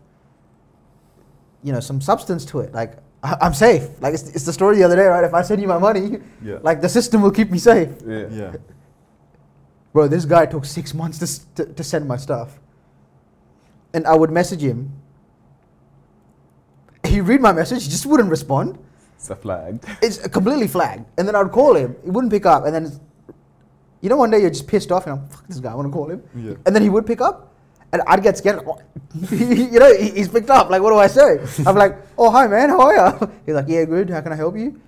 you 1.62 1.72
know, 1.72 1.78
some 1.80 2.00
substance 2.00 2.44
to 2.46 2.60
it. 2.60 2.72
Like, 2.74 2.96
I- 3.22 3.36
I'm 3.40 3.54
safe. 3.54 3.88
Like, 4.00 4.14
it's, 4.14 4.28
it's 4.30 4.44
the 4.44 4.52
story 4.52 4.76
the 4.76 4.82
other 4.82 4.96
day, 4.96 5.04
right? 5.06 5.22
If 5.22 5.34
I 5.34 5.42
send 5.42 5.60
you 5.62 5.68
my 5.68 5.78
money, 5.78 6.18
Yeah. 6.42 6.58
like, 6.62 6.80
the 6.80 6.88
system 6.88 7.22
will 7.22 7.30
keep 7.30 7.50
me 7.50 7.58
safe. 7.58 7.90
yeah, 8.06 8.26
yeah. 8.30 8.56
Bro, 9.92 10.08
this 10.08 10.24
guy 10.24 10.46
took 10.46 10.64
six 10.64 10.92
months 10.94 11.18
to, 11.18 11.24
s- 11.24 11.46
to, 11.54 11.66
to 11.66 11.84
send 11.84 12.08
my 12.08 12.16
stuff. 12.16 12.58
And 13.94 14.04
I 14.06 14.14
would 14.16 14.30
message 14.30 14.62
him. 14.62 14.90
He'd 17.04 17.20
read 17.22 17.40
my 17.40 17.52
message, 17.52 17.84
he 17.84 17.90
just 17.90 18.04
wouldn't 18.06 18.30
respond. 18.30 18.78
It's 19.18 19.30
a 19.30 19.36
flag. 19.36 19.84
It's 20.02 20.18
completely 20.28 20.68
flagged. 20.68 21.04
And 21.18 21.26
then 21.26 21.34
I'd 21.34 21.50
call 21.50 21.74
him, 21.74 21.96
he 22.04 22.10
wouldn't 22.10 22.32
pick 22.32 22.46
up. 22.46 22.64
And 22.64 22.74
then, 22.74 22.84
it's- 22.86 23.00
you 24.00 24.08
know, 24.08 24.16
one 24.16 24.30
day 24.30 24.40
you're 24.40 24.50
just 24.50 24.68
pissed 24.68 24.92
off 24.92 25.06
and 25.06 25.18
I'm, 25.18 25.28
fuck 25.28 25.46
this 25.48 25.58
guy, 25.58 25.72
I 25.72 25.74
want 25.74 25.88
to 25.88 25.92
call 25.92 26.08
him. 26.08 26.22
Yeah. 26.36 26.54
And 26.64 26.74
then 26.74 26.82
he 26.82 26.88
would 26.88 27.04
pick 27.04 27.20
up. 27.20 27.52
And 27.92 28.02
I'd 28.06 28.22
get 28.22 28.36
scared. 28.36 28.60
you 29.30 29.80
know, 29.80 29.92
he's 29.96 30.28
picked 30.28 30.50
up. 30.50 30.70
Like, 30.70 30.82
what 30.82 30.90
do 30.90 30.98
I 30.98 31.06
say? 31.06 31.38
I'm 31.66 31.74
like, 31.74 31.96
oh, 32.18 32.30
hi, 32.30 32.46
man, 32.46 32.68
how 32.68 32.80
are 32.82 32.94
you? 32.94 33.32
He's 33.46 33.54
like, 33.54 33.64
yeah, 33.66 33.84
good. 33.86 34.10
How 34.10 34.20
can 34.20 34.30
I 34.30 34.36
help 34.36 34.58
you? 34.58 34.78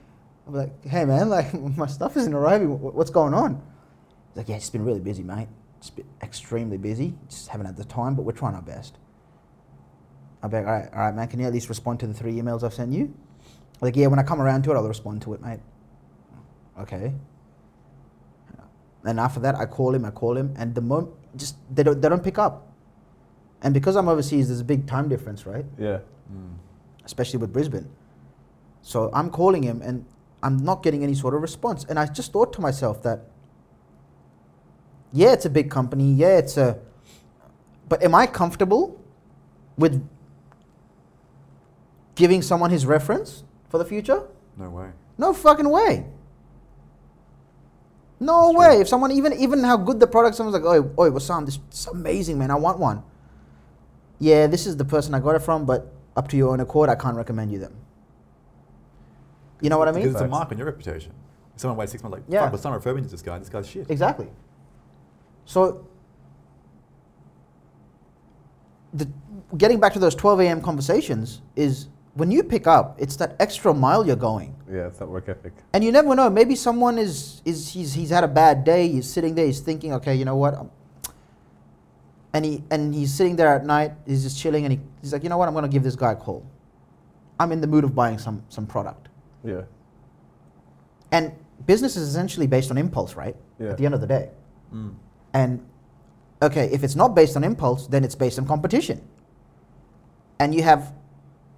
I'm 0.46 0.54
like, 0.54 0.84
hey, 0.86 1.06
man, 1.06 1.30
like, 1.30 1.52
my 1.54 1.86
stuff 1.86 2.16
isn't 2.18 2.34
arriving. 2.34 2.68
What's 2.78 3.08
going 3.10 3.32
on? 3.32 3.54
He's 4.28 4.36
like, 4.36 4.48
yeah, 4.50 4.56
it's 4.56 4.68
been 4.68 4.84
really 4.84 5.00
busy, 5.00 5.22
mate. 5.22 5.48
It's 5.78 5.88
been 5.88 6.04
extremely 6.22 6.76
busy. 6.76 7.14
Just 7.30 7.48
haven't 7.48 7.66
had 7.66 7.76
the 7.78 7.84
time, 7.86 8.14
but 8.14 8.22
we're 8.22 8.32
trying 8.32 8.54
our 8.54 8.60
best. 8.62 8.98
I'm 10.42 10.50
like, 10.50 10.66
all 10.66 10.72
right, 10.72 10.88
all 10.92 11.00
right, 11.00 11.14
man, 11.14 11.26
can 11.28 11.40
you 11.40 11.46
at 11.46 11.54
least 11.54 11.70
respond 11.70 12.00
to 12.00 12.06
the 12.06 12.14
three 12.14 12.34
emails 12.34 12.62
I've 12.62 12.74
sent 12.74 12.92
you? 12.92 13.14
Like, 13.80 13.96
yeah, 13.96 14.06
when 14.08 14.18
I 14.18 14.22
come 14.22 14.40
around 14.40 14.62
to 14.64 14.72
it, 14.72 14.74
I'll 14.74 14.86
respond 14.86 15.22
to 15.22 15.34
it, 15.34 15.40
mate. 15.42 15.60
Okay. 16.78 17.12
And 19.04 19.18
after 19.18 19.40
that, 19.40 19.54
I 19.54 19.64
call 19.64 19.94
him, 19.94 20.04
I 20.04 20.10
call 20.10 20.36
him, 20.36 20.54
and 20.58 20.74
the 20.74 20.82
moment, 20.82 21.08
just, 21.36 21.56
they 21.74 21.82
don't, 21.82 22.00
they 22.00 22.08
don't 22.08 22.22
pick 22.22 22.38
up. 22.38 22.68
And 23.62 23.72
because 23.72 23.96
I'm 23.96 24.08
overseas, 24.08 24.48
there's 24.48 24.60
a 24.60 24.64
big 24.64 24.86
time 24.86 25.08
difference, 25.08 25.46
right? 25.46 25.64
Yeah, 25.78 26.00
Mm. 26.32 26.54
Especially 27.04 27.38
with 27.38 27.52
Brisbane. 27.52 27.88
So 28.82 29.10
I'm 29.12 29.30
calling 29.30 29.64
him, 29.64 29.82
and 29.82 30.04
I'm 30.44 30.58
not 30.58 30.82
getting 30.82 31.02
any 31.02 31.14
sort 31.14 31.34
of 31.34 31.42
response. 31.42 31.84
And 31.88 31.98
I 31.98 32.06
just 32.06 32.32
thought 32.32 32.52
to 32.52 32.60
myself 32.60 33.02
that, 33.02 33.24
yeah, 35.12 35.32
it's 35.32 35.44
a 35.44 35.50
big 35.50 35.70
company, 35.70 36.12
yeah, 36.12 36.38
it's 36.38 36.56
a, 36.56 36.78
but 37.88 38.02
am 38.04 38.14
I 38.14 38.26
comfortable 38.26 39.02
with 39.76 40.06
giving 42.14 42.42
someone 42.42 42.70
his 42.70 42.86
reference 42.86 43.42
for 43.70 43.78
the 43.78 43.84
future? 43.84 44.22
No 44.58 44.68
way. 44.68 44.90
No 45.16 45.32
fucking 45.32 45.68
way. 45.68 46.06
No 48.18 48.48
That's 48.48 48.58
way. 48.58 48.66
true. 48.74 48.80
If 48.82 48.88
someone 48.88 49.12
even 49.12 49.32
even 49.34 49.64
how 49.64 49.78
good 49.78 49.98
the 49.98 50.06
product, 50.06 50.36
someone's 50.36 50.62
like, 50.62 50.64
oh, 50.64 50.92
oh, 50.98 51.10
Wasam, 51.10 51.46
this 51.46 51.58
is 51.72 51.86
amazing, 51.86 52.38
man. 52.38 52.50
I 52.50 52.56
want 52.56 52.78
one. 52.78 53.02
Yeah, 54.18 54.46
this 54.46 54.66
is 54.66 54.76
the 54.76 54.84
person 54.84 55.14
I 55.14 55.20
got 55.20 55.34
it 55.36 55.38
from, 55.38 55.64
but 55.64 55.90
up 56.16 56.28
to 56.28 56.36
your 56.36 56.50
own 56.52 56.60
accord, 56.60 56.90
I 56.90 56.94
can't 56.94 57.16
recommend 57.16 57.50
you 57.50 57.58
them. 57.58 57.74
You 59.62 59.70
know 59.70 59.78
what 59.78 59.88
I 59.88 59.92
mean? 59.92 60.02
Because 60.02 60.16
it's 60.16 60.24
a 60.24 60.28
mark 60.28 60.50
on 60.52 60.58
your 60.58 60.66
reputation. 60.66 61.12
If 61.54 61.60
someone 61.62 61.78
waits 61.78 61.92
six 61.92 62.02
months, 62.02 62.16
like, 62.18 62.24
Yeah. 62.28 62.50
fuck, 62.50 62.60
someone 62.60 62.78
referred 62.78 63.02
to 63.02 63.08
this 63.08 63.22
guy. 63.22 63.38
This 63.38 63.48
guy's 63.48 63.66
shit. 63.66 63.90
Exactly. 63.90 64.28
So 65.46 65.86
the, 68.92 69.08
getting 69.56 69.80
back 69.80 69.92
to 69.94 69.98
those 69.98 70.14
12 70.14 70.40
a.m. 70.40 70.60
conversations 70.60 71.40
is 71.56 71.88
when 72.14 72.30
you 72.30 72.42
pick 72.42 72.66
up, 72.66 72.96
it's 72.98 73.16
that 73.16 73.36
extra 73.38 73.72
mile 73.72 74.06
you're 74.06 74.16
going. 74.16 74.54
Yeah, 74.70 74.88
it's 74.88 74.98
that 74.98 75.08
work 75.08 75.28
ethic. 75.28 75.52
And 75.72 75.84
you 75.84 75.92
never 75.92 76.14
know. 76.14 76.28
Maybe 76.28 76.56
someone 76.56 76.98
is 76.98 77.40
is 77.44 77.72
he's 77.72 77.94
he's 77.94 78.10
had 78.10 78.24
a 78.24 78.28
bad 78.28 78.64
day. 78.64 78.88
He's 78.88 79.08
sitting 79.08 79.34
there. 79.34 79.46
He's 79.46 79.60
thinking, 79.60 79.92
okay, 79.94 80.14
you 80.14 80.24
know 80.24 80.36
what? 80.36 80.54
Um, 80.54 80.70
and 82.32 82.44
he 82.44 82.64
and 82.70 82.94
he's 82.94 83.14
sitting 83.14 83.36
there 83.36 83.54
at 83.54 83.64
night. 83.64 83.92
He's 84.06 84.22
just 84.22 84.38
chilling, 84.38 84.64
and 84.64 84.72
he, 84.72 84.80
he's 85.00 85.12
like, 85.12 85.22
you 85.22 85.28
know 85.28 85.38
what? 85.38 85.48
I'm 85.48 85.54
gonna 85.54 85.68
give 85.68 85.82
this 85.82 85.96
guy 85.96 86.12
a 86.12 86.16
call. 86.16 86.44
I'm 87.38 87.52
in 87.52 87.60
the 87.60 87.66
mood 87.66 87.84
of 87.84 87.94
buying 87.94 88.18
some 88.18 88.42
some 88.48 88.66
product. 88.66 89.08
Yeah. 89.44 89.62
And 91.12 91.32
business 91.66 91.96
is 91.96 92.08
essentially 92.08 92.46
based 92.46 92.70
on 92.70 92.78
impulse, 92.78 93.14
right? 93.14 93.36
Yeah. 93.58 93.70
At 93.70 93.78
the 93.78 93.84
end 93.84 93.94
of 93.94 94.00
the 94.00 94.06
day. 94.06 94.30
Mm. 94.72 94.94
And 95.32 95.66
okay, 96.42 96.68
if 96.72 96.82
it's 96.82 96.96
not 96.96 97.14
based 97.14 97.36
on 97.36 97.44
impulse, 97.44 97.86
then 97.86 98.04
it's 98.04 98.14
based 98.14 98.38
on 98.38 98.46
competition. 98.46 99.00
And 100.38 100.54
you 100.54 100.62
have 100.62 100.92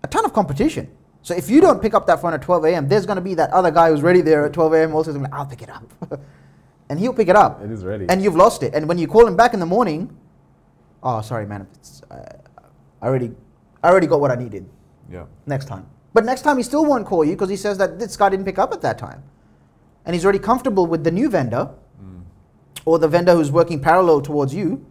a 0.04 0.08
ton 0.08 0.24
of 0.24 0.32
competition. 0.32 0.88
So 1.22 1.34
if 1.34 1.48
you 1.48 1.60
don't 1.60 1.80
pick 1.80 1.94
up 1.94 2.06
that 2.08 2.20
phone 2.20 2.34
at 2.34 2.42
12 2.42 2.64
a.m., 2.66 2.88
there's 2.88 3.06
going 3.06 3.16
to 3.16 3.22
be 3.22 3.34
that 3.34 3.50
other 3.50 3.70
guy 3.70 3.90
who's 3.90 4.02
ready 4.02 4.20
there 4.22 4.44
at 4.44 4.52
12 4.52 4.72
a.m. 4.74 4.94
also 4.94 5.12
going, 5.12 5.26
I'll 5.32 5.46
pick 5.46 5.62
it 5.62 5.70
up, 5.70 5.84
and 6.88 6.98
he'll 6.98 7.14
pick 7.14 7.28
it 7.28 7.36
up, 7.36 7.62
It 7.62 7.70
is 7.70 7.84
ready. 7.84 8.06
and 8.08 8.20
you've 8.22 8.34
lost 8.36 8.62
it. 8.64 8.74
And 8.74 8.88
when 8.88 8.98
you 8.98 9.06
call 9.06 9.26
him 9.26 9.36
back 9.36 9.54
in 9.54 9.60
the 9.60 9.66
morning, 9.66 10.16
oh, 11.02 11.20
sorry, 11.20 11.46
man, 11.46 11.66
it's, 11.74 12.02
uh, 12.10 12.16
I 13.00 13.06
already, 13.06 13.30
I 13.84 13.88
already 13.90 14.08
got 14.08 14.20
what 14.20 14.30
I 14.32 14.34
needed. 14.34 14.68
Yeah. 15.10 15.26
Next 15.46 15.66
time, 15.66 15.86
but 16.12 16.24
next 16.24 16.42
time 16.42 16.56
he 16.56 16.62
still 16.64 16.84
won't 16.84 17.06
call 17.06 17.24
you 17.24 17.32
because 17.32 17.50
he 17.50 17.56
says 17.56 17.78
that 17.78 17.98
this 18.00 18.16
guy 18.16 18.28
didn't 18.28 18.44
pick 18.46 18.58
up 18.58 18.72
at 18.72 18.80
that 18.82 18.98
time, 18.98 19.22
and 20.04 20.14
he's 20.14 20.24
already 20.24 20.38
comfortable 20.40 20.86
with 20.86 21.04
the 21.04 21.10
new 21.12 21.28
vendor 21.30 21.70
Mm. 22.02 22.22
or 22.84 22.98
the 22.98 23.06
vendor 23.06 23.32
who's 23.34 23.52
working 23.52 23.78
parallel 23.80 24.20
towards 24.22 24.52
you, 24.52 24.84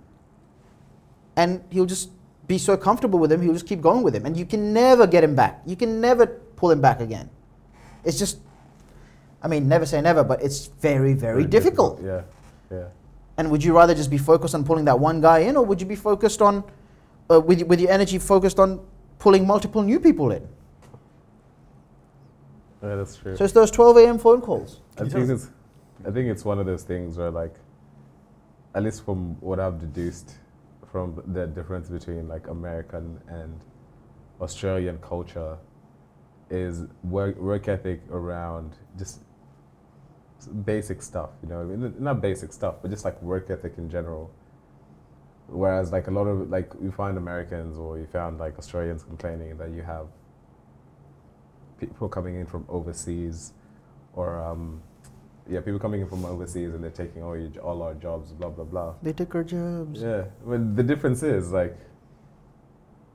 and 1.36 1.62
he'll 1.72 1.86
just 1.86 2.10
be 2.52 2.58
so 2.58 2.76
comfortable 2.76 3.18
with 3.18 3.32
him, 3.32 3.42
he'll 3.42 3.54
just 3.60 3.68
keep 3.72 3.82
going 3.82 4.04
with 4.04 4.14
him, 4.14 4.26
and 4.26 4.36
you 4.36 4.46
can 4.46 4.74
never 4.74 5.08
get 5.08 5.24
him 5.24 5.36
back. 5.36 5.62
You 5.66 5.78
can 5.82 6.02
never 6.02 6.26
pull 6.60 6.70
him 6.70 6.82
back 6.82 7.00
again. 7.00 7.30
It's 8.04 8.20
just, 8.20 8.40
I 9.42 9.48
mean, 9.48 9.70
never 9.70 9.86
say 9.86 10.02
never, 10.02 10.24
but 10.32 10.44
it's 10.44 10.68
very, 10.88 11.14
very, 11.14 11.46
difficult. 11.46 12.02
Yeah. 12.04 12.24
Yeah. 12.70 12.88
And 13.38 13.50
would 13.52 13.64
you 13.64 13.74
rather 13.74 13.96
just 13.96 14.12
be 14.12 14.18
focused 14.18 14.54
on 14.54 14.66
pulling 14.66 14.86
that 14.86 15.00
one 15.00 15.22
guy 15.22 15.40
in, 15.50 15.56
or 15.56 15.64
would 15.64 15.80
you 15.80 15.88
be 15.88 15.96
focused 15.96 16.42
on, 16.42 16.64
uh, 17.30 17.40
with, 17.40 17.62
with 17.64 17.80
your 17.80 17.92
energy 17.92 18.20
focused 18.20 18.60
on 18.60 18.82
pulling 19.18 19.48
multiple 19.48 19.82
new 19.82 20.00
people 20.00 20.32
in? 20.32 20.46
Yeah, 22.84 22.96
that's 22.96 23.16
true. 23.16 23.38
So 23.38 23.46
it's 23.46 23.54
those 23.54 23.72
12 23.72 23.98
a.m. 23.98 24.20
phone 24.20 24.42
calls. 24.42 24.82
I 24.98 25.08
think 25.08 25.30
it's, 25.30 25.48
I 26.06 26.12
think 26.12 26.28
it's 26.28 26.44
one 26.44 26.60
of 26.60 26.66
those 26.66 26.84
things 26.84 27.18
where, 27.18 27.32
like, 27.32 27.56
at 28.76 28.84
least 28.84 29.06
from 29.06 29.40
what 29.40 29.60
I've 29.60 29.80
deduced 29.80 30.36
from 30.92 31.22
the 31.28 31.48
difference 31.48 31.90
between 31.90 32.28
like 32.28 32.48
American 32.48 33.22
and 33.28 33.62
Australian 34.42 34.98
culture, 35.00 35.58
is 36.50 36.84
work, 37.04 37.38
work 37.38 37.68
ethic 37.68 38.02
around 38.12 38.76
just 38.98 39.20
basic 40.66 41.02
stuff. 41.02 41.30
You 41.42 41.50
know, 41.50 41.62
I 41.62 41.64
mean, 41.64 41.94
not 42.00 42.22
basic 42.22 42.52
stuff, 42.52 42.76
but 42.82 42.92
just 42.92 43.06
like 43.06 43.22
work 43.22 43.50
ethic 43.50 43.76
in 43.78 43.90
general. 43.90 44.32
Whereas, 45.48 45.92
like 45.92 46.08
a 46.08 46.12
lot 46.12 46.26
of 46.26 46.50
like 46.50 46.72
you 46.82 46.92
find 46.92 47.18
Americans 47.18 47.78
or 47.78 47.98
you 47.98 48.06
found 48.06 48.40
like 48.40 48.58
Australians 48.58 49.04
complaining 49.04 49.58
that 49.58 49.72
you 49.72 49.82
have 49.82 50.08
people 51.80 52.08
coming 52.08 52.36
in 52.36 52.46
from 52.46 52.66
overseas, 52.70 53.54
or 54.14 54.40
um, 54.40 54.82
yeah, 55.52 55.60
people 55.60 55.80
coming 55.80 56.02
in 56.02 56.08
from 56.08 56.24
overseas 56.26 56.74
and 56.74 56.84
they're 56.84 56.90
taking 57.04 57.22
all, 57.22 57.38
your, 57.38 57.52
all 57.62 57.82
our 57.82 57.94
jobs, 57.94 58.32
blah 58.32 58.50
blah 58.50 58.64
blah. 58.64 58.94
They 59.04 59.14
took 59.14 59.36
our 59.36 59.44
jobs. 59.44 60.02
Yeah, 60.02 60.24
but 60.46 60.76
the 60.78 60.84
difference 60.84 61.24
is 61.24 61.52
like 61.52 61.78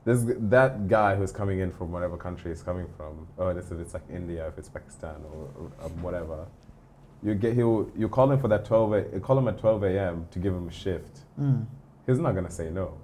this 0.05 0.23
that 0.27 0.87
guy 0.87 1.15
who's 1.15 1.31
coming 1.31 1.59
in 1.59 1.71
from 1.71 1.91
whatever 1.91 2.15
country 2.15 2.51
he's 2.51 2.61
coming 2.61 2.87
from. 2.95 3.27
Oh, 3.39 3.53
this 3.53 3.71
it's 3.71 3.93
like 3.93 4.03
India, 4.09 4.47
if 4.47 4.57
it's 4.57 4.69
Pakistan 4.69 5.15
or, 5.33 5.49
or 5.59 5.85
um, 5.85 6.01
whatever. 6.01 6.45
You 7.23 7.33
get 7.33 7.55
he'll 7.55 7.89
you 7.97 8.07
call 8.07 8.31
him 8.31 8.39
for 8.39 8.47
that 8.49 8.63
twelve. 8.63 8.93
A, 8.93 9.19
call 9.19 9.37
him 9.39 9.47
at 9.47 9.57
twelve 9.57 9.83
a.m. 9.83 10.27
to 10.31 10.39
give 10.39 10.53
him 10.53 10.67
a 10.67 10.71
shift. 10.71 11.21
Mm. 11.41 11.65
He's 12.05 12.19
not 12.19 12.35
gonna 12.35 12.51
say 12.51 12.69
no. 12.69 12.97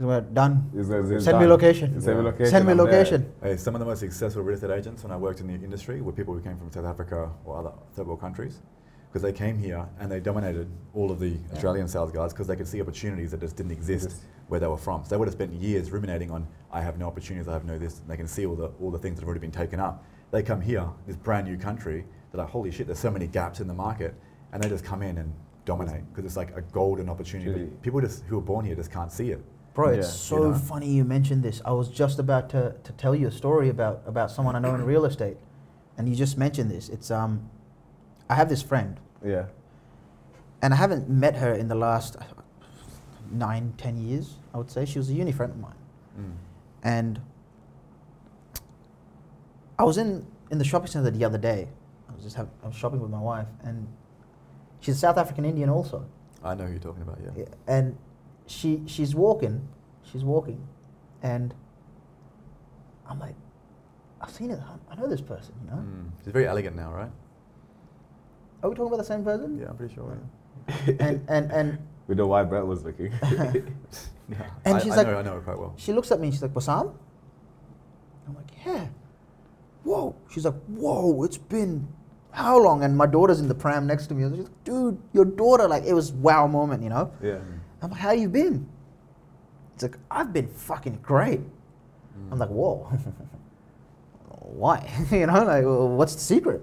We're 0.00 0.20
done. 0.20 0.70
Send 0.72 0.88
me 0.88 1.24
done. 1.24 1.48
location. 1.48 2.00
Send 2.00 2.18
me 2.18 2.24
Yeah. 2.24 2.30
location. 2.30 2.50
Send 2.50 2.66
me 2.66 2.74
location. 2.74 3.32
Hey, 3.42 3.56
some 3.56 3.74
of 3.74 3.80
the 3.80 3.84
most 3.84 3.98
successful 3.98 4.42
real 4.42 4.54
estate 4.54 4.70
agents 4.70 5.02
when 5.02 5.10
I 5.10 5.16
worked 5.16 5.40
in 5.40 5.48
the 5.48 5.54
industry 5.54 6.00
were 6.00 6.12
people 6.12 6.34
who 6.34 6.40
came 6.40 6.56
from 6.56 6.70
South 6.70 6.84
Africa 6.84 7.30
or 7.44 7.58
other 7.58 7.72
third 7.94 8.06
world 8.06 8.20
countries 8.20 8.60
because 9.08 9.22
they 9.22 9.32
came 9.32 9.58
here 9.58 9.88
and 9.98 10.10
they 10.10 10.20
dominated 10.20 10.68
all 10.94 11.10
of 11.10 11.18
the 11.18 11.36
Australian 11.52 11.88
sales 11.88 12.12
guys 12.12 12.32
because 12.32 12.46
they 12.46 12.54
could 12.54 12.68
see 12.68 12.80
opportunities 12.80 13.32
that 13.32 13.40
just 13.40 13.56
didn't 13.56 13.72
exist 13.72 14.04
Exist. 14.06 14.24
where 14.46 14.60
they 14.60 14.68
were 14.68 14.76
from. 14.76 15.02
So 15.02 15.10
they 15.10 15.16
would 15.16 15.26
have 15.26 15.34
spent 15.34 15.52
years 15.54 15.90
ruminating 15.90 16.30
on, 16.30 16.46
I 16.70 16.80
have 16.80 16.98
no 16.98 17.06
opportunities, 17.08 17.48
I 17.48 17.54
have 17.54 17.64
no 17.64 17.76
this, 17.76 17.98
and 17.98 18.08
they 18.08 18.16
can 18.16 18.28
see 18.28 18.46
all 18.46 18.54
the, 18.54 18.70
all 18.80 18.92
the 18.92 18.98
things 18.98 19.16
that 19.16 19.22
have 19.22 19.28
already 19.28 19.40
been 19.40 19.50
taken 19.50 19.80
up. 19.80 20.04
They 20.30 20.42
come 20.42 20.60
here, 20.60 20.86
this 21.06 21.16
brand 21.16 21.48
new 21.48 21.56
country, 21.56 22.04
they're 22.30 22.42
like, 22.42 22.50
holy 22.50 22.70
shit, 22.70 22.86
there's 22.86 22.98
so 22.98 23.10
many 23.10 23.26
gaps 23.26 23.60
in 23.60 23.66
the 23.66 23.74
market, 23.74 24.14
and 24.52 24.62
they 24.62 24.68
just 24.68 24.84
come 24.84 25.02
in 25.02 25.18
and 25.18 25.32
dominate 25.64 26.06
because 26.10 26.24
it's 26.24 26.36
like 26.36 26.54
a 26.56 26.60
golden 26.60 27.08
opportunity. 27.08 27.64
But 27.64 27.82
people 27.82 28.00
just 28.00 28.24
who 28.24 28.38
are 28.38 28.42
born 28.42 28.64
here 28.64 28.76
just 28.76 28.92
can't 28.92 29.10
see 29.10 29.30
it. 29.30 29.42
Bro, 29.78 29.90
it's 29.90 30.08
Yeah. 30.08 30.12
so 30.12 30.36
You 30.42 30.48
know? 30.48 30.54
funny 30.58 30.90
you 30.90 31.04
mentioned 31.04 31.44
this. 31.44 31.62
I 31.64 31.70
was 31.70 31.88
just 31.88 32.18
about 32.18 32.48
to, 32.50 32.74
to 32.82 32.92
tell 32.94 33.14
you 33.14 33.28
a 33.28 33.30
story 33.30 33.68
about, 33.68 34.02
about 34.06 34.28
someone 34.28 34.56
I 34.56 34.58
know 34.58 34.74
in 34.74 34.84
real 34.84 35.04
estate. 35.04 35.36
And 35.96 36.08
you 36.08 36.16
just 36.16 36.36
mentioned 36.36 36.68
this. 36.68 36.88
It's 36.88 37.12
um 37.12 37.48
I 38.28 38.34
have 38.34 38.48
this 38.48 38.60
friend 38.60 38.98
Yeah. 39.24 39.46
and 40.62 40.74
I 40.74 40.76
haven't 40.76 41.08
met 41.08 41.36
her 41.36 41.52
in 41.54 41.68
the 41.68 41.76
last 41.76 42.16
nine, 43.30 43.72
ten 43.76 43.96
years, 43.96 44.38
I 44.52 44.58
would 44.58 44.68
say. 44.68 44.84
She 44.84 44.98
was 44.98 45.10
a 45.10 45.12
uni 45.12 45.30
friend 45.30 45.52
of 45.52 45.60
mine. 45.60 45.80
Mm. 46.18 46.32
And 46.82 47.20
I 49.78 49.84
was 49.84 49.96
in, 49.96 50.26
in 50.50 50.58
the 50.58 50.64
shopping 50.64 50.88
center 50.88 51.08
the 51.12 51.24
other 51.24 51.38
day. 51.38 51.68
I 52.08 52.12
was 52.14 52.24
just 52.24 52.34
have, 52.34 52.48
I 52.64 52.66
was 52.66 52.74
shopping 52.74 52.98
with 53.00 53.12
my 53.12 53.20
wife 53.20 53.46
and 53.62 53.86
she's 54.80 54.96
a 54.96 54.98
South 54.98 55.18
African 55.18 55.44
Indian 55.44 55.70
also. 55.70 56.04
I 56.42 56.56
know 56.56 56.64
who 56.64 56.72
you're 56.72 56.80
talking 56.80 57.02
about, 57.02 57.18
yeah. 57.22 57.30
Yeah, 57.36 57.44
and 57.76 57.96
she 58.48 58.82
she's 58.86 59.14
walking, 59.14 59.68
she's 60.02 60.24
walking, 60.24 60.66
and 61.22 61.54
I'm 63.08 63.18
like, 63.20 63.34
I've 64.20 64.30
seen 64.30 64.50
it. 64.50 64.58
I 64.90 64.94
know 64.96 65.06
this 65.06 65.20
person. 65.20 65.54
You 65.64 65.70
know, 65.70 65.76
Mm. 65.76 66.10
She's 66.24 66.32
very 66.32 66.46
elegant 66.48 66.74
now, 66.76 66.92
right? 66.92 67.10
are 68.60 68.68
we 68.70 68.74
talking 68.74 68.88
about 68.88 68.96
the 68.98 69.04
same 69.04 69.22
person? 69.22 69.56
Yeah, 69.56 69.68
I'm 69.68 69.76
pretty 69.76 69.94
sure. 69.94 70.18
And 70.98 71.24
and 71.28 71.52
and 71.52 71.78
We 72.08 72.14
know 72.16 72.26
why 72.26 72.42
Brett 72.42 72.66
was 72.66 72.82
looking. 72.84 73.12
Yeah. 74.30 74.44
And 74.66 74.76
I, 74.76 74.80
she's 74.80 74.92
I 74.92 74.96
like- 74.96 75.06
know, 75.06 75.18
I 75.18 75.22
know 75.22 75.32
her 75.34 75.40
quite 75.40 75.58
well. 75.58 75.72
she 75.78 75.92
looks 75.94 76.10
at 76.12 76.20
me. 76.20 76.26
and 76.26 76.34
She's 76.34 76.42
like, 76.42 76.52
Wasam. 76.52 76.92
I'm 78.26 78.34
like, 78.34 78.50
yeah. 78.66 78.88
Whoa. 79.84 80.14
She's 80.28 80.44
like, 80.44 80.60
whoa. 80.66 81.22
It's 81.24 81.38
been 81.38 81.88
how 82.30 82.58
long? 82.62 82.84
And 82.84 82.94
my 82.94 83.06
daughter's 83.06 83.40
in 83.40 83.48
the 83.48 83.54
pram 83.54 83.86
next 83.86 84.08
to 84.08 84.14
me. 84.14 84.24
And 84.24 84.36
she's 84.36 84.44
like, 84.44 84.64
dude, 84.64 84.98
your 85.14 85.24
daughter. 85.24 85.66
Like 85.66 85.84
it 85.84 85.94
was 85.94 86.12
wow 86.12 86.46
moment. 86.46 86.82
You 86.82 86.90
know. 86.90 87.10
yeah. 87.22 87.38
I'm 87.82 87.90
like, 87.90 88.00
how 88.00 88.12
you 88.12 88.28
been? 88.28 88.68
It's 89.74 89.82
like, 89.82 89.98
I've 90.10 90.32
been 90.32 90.48
fucking 90.48 90.98
great. 91.02 91.40
Mm. 91.40 92.32
I'm 92.32 92.38
like, 92.38 92.48
whoa. 92.48 92.90
Why? 94.40 94.90
you 95.10 95.26
know, 95.26 95.44
like, 95.44 95.64
well, 95.64 95.88
what's 95.88 96.14
the 96.14 96.20
secret? 96.20 96.62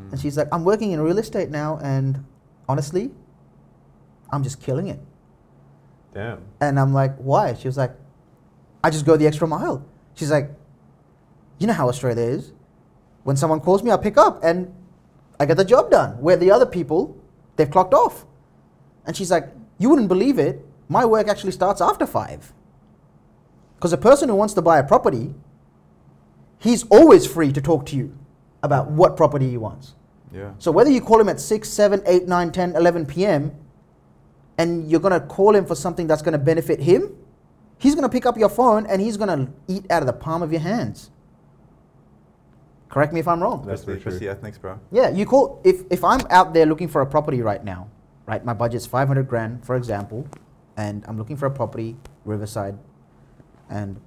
Mm. 0.00 0.12
And 0.12 0.20
she's 0.20 0.36
like, 0.36 0.48
I'm 0.52 0.64
working 0.64 0.92
in 0.92 1.00
real 1.00 1.18
estate 1.18 1.50
now, 1.50 1.78
and 1.82 2.24
honestly, 2.68 3.10
I'm 4.30 4.42
just 4.42 4.62
killing 4.62 4.88
it. 4.88 5.00
Damn. 6.14 6.42
And 6.60 6.78
I'm 6.78 6.92
like, 6.92 7.16
why? 7.16 7.54
She 7.54 7.68
was 7.68 7.76
like, 7.76 7.92
I 8.84 8.90
just 8.90 9.06
go 9.06 9.16
the 9.16 9.26
extra 9.26 9.46
mile. 9.46 9.84
She's 10.14 10.30
like, 10.30 10.50
you 11.58 11.66
know 11.66 11.72
how 11.72 11.88
Australia 11.88 12.24
is. 12.24 12.52
When 13.24 13.36
someone 13.36 13.60
calls 13.60 13.82
me, 13.82 13.90
I 13.90 13.96
pick 13.96 14.18
up 14.18 14.42
and 14.42 14.74
I 15.38 15.46
get 15.46 15.56
the 15.56 15.64
job 15.64 15.90
done. 15.90 16.20
Where 16.20 16.36
the 16.36 16.50
other 16.50 16.66
people, 16.66 17.16
they've 17.56 17.70
clocked 17.70 17.94
off. 17.94 18.26
And 19.06 19.16
she's 19.16 19.30
like, 19.30 19.48
you 19.82 19.90
wouldn't 19.90 20.08
believe 20.08 20.38
it. 20.38 20.64
My 20.88 21.04
work 21.04 21.28
actually 21.28 21.52
starts 21.52 21.80
after 21.80 22.06
five. 22.06 22.52
Because 23.74 23.92
a 23.92 23.98
person 23.98 24.28
who 24.28 24.36
wants 24.36 24.54
to 24.54 24.62
buy 24.62 24.78
a 24.78 24.84
property, 24.84 25.34
he's 26.58 26.84
always 26.84 27.26
free 27.26 27.52
to 27.52 27.60
talk 27.60 27.84
to 27.86 27.96
you 27.96 28.16
about 28.62 28.90
what 28.90 29.16
property 29.16 29.50
he 29.50 29.56
wants. 29.56 29.94
Yeah. 30.32 30.52
So 30.58 30.70
whether 30.70 30.90
you 30.90 31.00
call 31.00 31.20
him 31.20 31.28
at 31.28 31.40
6, 31.40 31.68
7, 31.68 32.02
8, 32.06 32.28
9, 32.28 32.52
10, 32.52 32.76
11 32.76 33.06
p.m. 33.06 33.52
and 34.56 34.88
you're 34.88 35.00
going 35.00 35.18
to 35.20 35.26
call 35.26 35.54
him 35.54 35.66
for 35.66 35.74
something 35.74 36.06
that's 36.06 36.22
going 36.22 36.32
to 36.32 36.38
benefit 36.38 36.78
him, 36.80 37.16
he's 37.78 37.94
going 37.96 38.04
to 38.04 38.08
pick 38.08 38.24
up 38.24 38.38
your 38.38 38.48
phone 38.48 38.86
and 38.86 39.02
he's 39.02 39.16
going 39.16 39.46
to 39.46 39.52
eat 39.66 39.90
out 39.90 40.02
of 40.02 40.06
the 40.06 40.12
palm 40.12 40.42
of 40.42 40.52
your 40.52 40.60
hands. 40.60 41.10
Correct 42.88 43.12
me 43.12 43.20
if 43.20 43.26
I'm 43.26 43.42
wrong. 43.42 43.66
That's 43.66 43.80
Especially, 43.80 43.94
very 43.94 44.02
true. 44.02 44.12
especially 44.12 44.28
ethnics, 44.28 44.58
bro. 44.58 44.78
Yeah, 44.92 45.08
you 45.10 45.26
call 45.26 45.60
if 45.64 45.82
if 45.90 46.04
I'm 46.04 46.20
out 46.28 46.52
there 46.52 46.66
looking 46.66 46.88
for 46.88 47.00
a 47.00 47.06
property 47.06 47.40
right 47.40 47.64
now, 47.64 47.88
right? 48.32 48.44
My 48.44 48.54
budget's 48.54 48.86
500 48.86 49.28
grand, 49.28 49.64
for 49.64 49.76
example, 49.76 50.26
and 50.76 51.04
I'm 51.06 51.18
looking 51.18 51.36
for 51.36 51.46
a 51.46 51.50
property, 51.50 51.96
Riverside, 52.24 52.78
and 53.68 54.00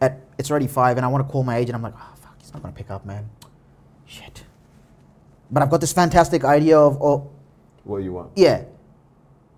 at 0.00 0.20
it's 0.38 0.50
already 0.50 0.66
five, 0.66 0.98
and 0.98 1.06
I 1.06 1.08
want 1.08 1.26
to 1.26 1.32
call 1.32 1.42
my 1.42 1.56
agent. 1.56 1.74
I'm 1.74 1.82
like, 1.82 1.94
oh 1.96 2.14
fuck, 2.20 2.36
he's 2.38 2.52
not 2.52 2.62
gonna 2.62 2.74
pick 2.74 2.90
up, 2.90 3.06
man. 3.06 3.30
Shit. 4.04 4.44
But 5.50 5.62
I've 5.62 5.70
got 5.70 5.80
this 5.80 5.92
fantastic 5.92 6.44
idea 6.44 6.78
of, 6.78 7.00
oh 7.02 7.30
What 7.84 7.98
do 7.98 8.04
you 8.04 8.12
want? 8.12 8.32
yeah, 8.36 8.64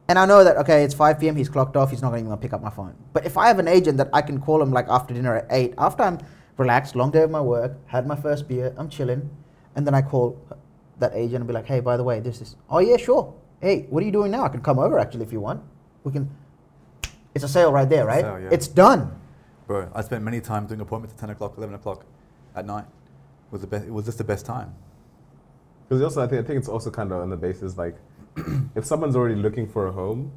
and 0.08 0.16
I 0.18 0.26
know 0.26 0.44
that 0.44 0.56
okay, 0.58 0.84
it's 0.84 0.94
5 0.94 1.18
p.m. 1.18 1.34
He's 1.34 1.48
clocked 1.48 1.76
off. 1.76 1.90
He's 1.90 2.02
not 2.02 2.12
even 2.12 2.24
gonna 2.24 2.34
even 2.36 2.42
pick 2.42 2.52
up 2.52 2.62
my 2.62 2.70
phone. 2.70 2.94
But 3.12 3.26
if 3.26 3.36
I 3.36 3.48
have 3.48 3.58
an 3.58 3.66
agent 3.66 3.96
that 3.98 4.10
I 4.12 4.22
can 4.22 4.40
call 4.40 4.62
him 4.62 4.70
like 4.70 4.86
after 4.88 5.12
dinner 5.12 5.34
at 5.36 5.46
eight, 5.50 5.74
after 5.76 6.04
I'm 6.04 6.18
relaxed, 6.56 6.94
long 6.94 7.10
day 7.10 7.22
of 7.22 7.30
my 7.32 7.40
work, 7.40 7.72
had 7.86 8.06
my 8.06 8.14
first 8.14 8.46
beer, 8.46 8.72
I'm 8.76 8.88
chilling, 8.88 9.28
and 9.74 9.84
then 9.86 9.94
I 9.94 10.02
call 10.02 10.38
that 10.98 11.12
agent 11.14 11.36
and 11.36 11.46
be 11.46 11.52
like, 11.52 11.66
hey, 11.66 11.80
by 11.80 11.96
the 11.96 12.04
way, 12.04 12.20
this 12.20 12.40
is. 12.40 12.56
Oh 12.68 12.78
yeah, 12.78 12.96
sure. 12.96 13.34
Hey, 13.60 13.86
what 13.90 14.02
are 14.02 14.06
you 14.06 14.12
doing 14.12 14.30
now? 14.30 14.44
I 14.44 14.48
can 14.48 14.60
come 14.60 14.78
over 14.78 14.98
actually 14.98 15.24
if 15.24 15.32
you 15.32 15.40
want. 15.40 15.62
We 16.04 16.12
can. 16.12 16.30
It's 17.34 17.44
a 17.44 17.48
sale 17.48 17.72
right 17.72 17.88
there, 17.88 18.06
right? 18.06 18.22
sale, 18.22 18.40
yeah. 18.40 18.48
It's 18.52 18.68
done. 18.68 19.20
Bro, 19.66 19.90
I 19.94 20.02
spent 20.02 20.22
many 20.22 20.40
times 20.40 20.68
doing 20.68 20.80
appointments 20.80 21.14
at 21.14 21.20
10 21.20 21.30
o'clock, 21.30 21.54
11 21.56 21.74
o'clock 21.74 22.04
at 22.54 22.66
night. 22.66 22.84
It 22.84 23.52
was, 23.52 23.60
the 23.62 23.66
best, 23.66 23.86
it 23.86 23.90
was 23.90 24.04
just 24.04 24.18
the 24.18 24.24
best 24.24 24.44
time. 24.44 24.74
Because 25.88 26.02
also, 26.02 26.22
I 26.22 26.26
think, 26.26 26.44
I 26.44 26.46
think 26.46 26.58
it's 26.58 26.68
also 26.68 26.90
kind 26.90 27.12
of 27.12 27.22
on 27.22 27.30
the 27.30 27.36
basis 27.36 27.76
like, 27.76 27.96
if 28.74 28.84
someone's 28.84 29.16
already 29.16 29.36
looking 29.36 29.66
for 29.66 29.86
a 29.86 29.92
home, 29.92 30.32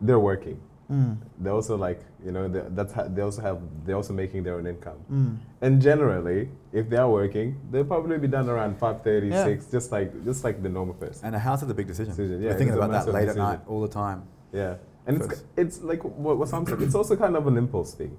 they're 0.00 0.20
working. 0.20 0.60
Mm. 0.90 1.18
They're 1.38 1.52
also 1.52 1.76
like, 1.76 2.00
you 2.24 2.32
know, 2.32 2.48
they, 2.48 2.62
that's 2.70 2.92
ha- 2.94 3.08
they 3.08 3.20
also 3.20 3.42
have 3.42 3.58
they're 3.84 3.94
also 3.96 4.14
making 4.14 4.42
their 4.42 4.54
own 4.56 4.66
income. 4.66 4.96
Mm. 5.12 5.36
And 5.60 5.82
generally, 5.82 6.48
if 6.72 6.88
they 6.88 6.96
are 6.96 7.10
working, 7.10 7.60
they'll 7.70 7.84
probably 7.84 8.16
be 8.18 8.26
done 8.28 8.48
around 8.48 8.80
5:30, 8.80 9.30
Yeah. 9.30 9.44
6, 9.44 9.66
just 9.70 9.92
like 9.92 10.24
just 10.24 10.44
like 10.44 10.62
the 10.62 10.68
normal 10.70 10.94
person. 10.94 11.26
And 11.26 11.36
a 11.36 11.38
house 11.38 11.62
is 11.62 11.68
a 11.68 11.74
big 11.74 11.88
decision. 11.88 12.12
Decision, 12.12 12.40
yeah, 12.40 12.48
You're 12.48 12.58
thinking 12.58 12.74
it's 12.74 12.82
about 12.84 13.04
that 13.04 13.12
late 13.12 13.26
decision. 13.26 13.42
at 13.42 13.48
night 13.50 13.60
all 13.68 13.82
the 13.82 13.88
time. 14.02 14.22
Yeah, 14.52 14.76
and 15.06 15.20
it's 15.20 15.44
it's 15.58 15.82
like 15.82 16.02
what, 16.04 16.38
what 16.38 16.48
Sam 16.48 16.64
said. 16.66 16.80
It's 16.80 16.94
also 16.94 17.16
kind 17.16 17.36
of 17.36 17.46
an 17.46 17.58
impulse 17.58 17.92
thing. 17.92 18.16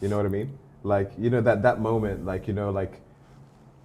You 0.00 0.08
know 0.08 0.16
what 0.16 0.26
I 0.26 0.30
mean? 0.30 0.58
Like 0.82 1.12
you 1.18 1.30
know 1.30 1.40
that 1.42 1.62
that 1.62 1.80
moment, 1.80 2.24
like 2.26 2.48
you 2.48 2.54
know, 2.54 2.70
like 2.70 3.00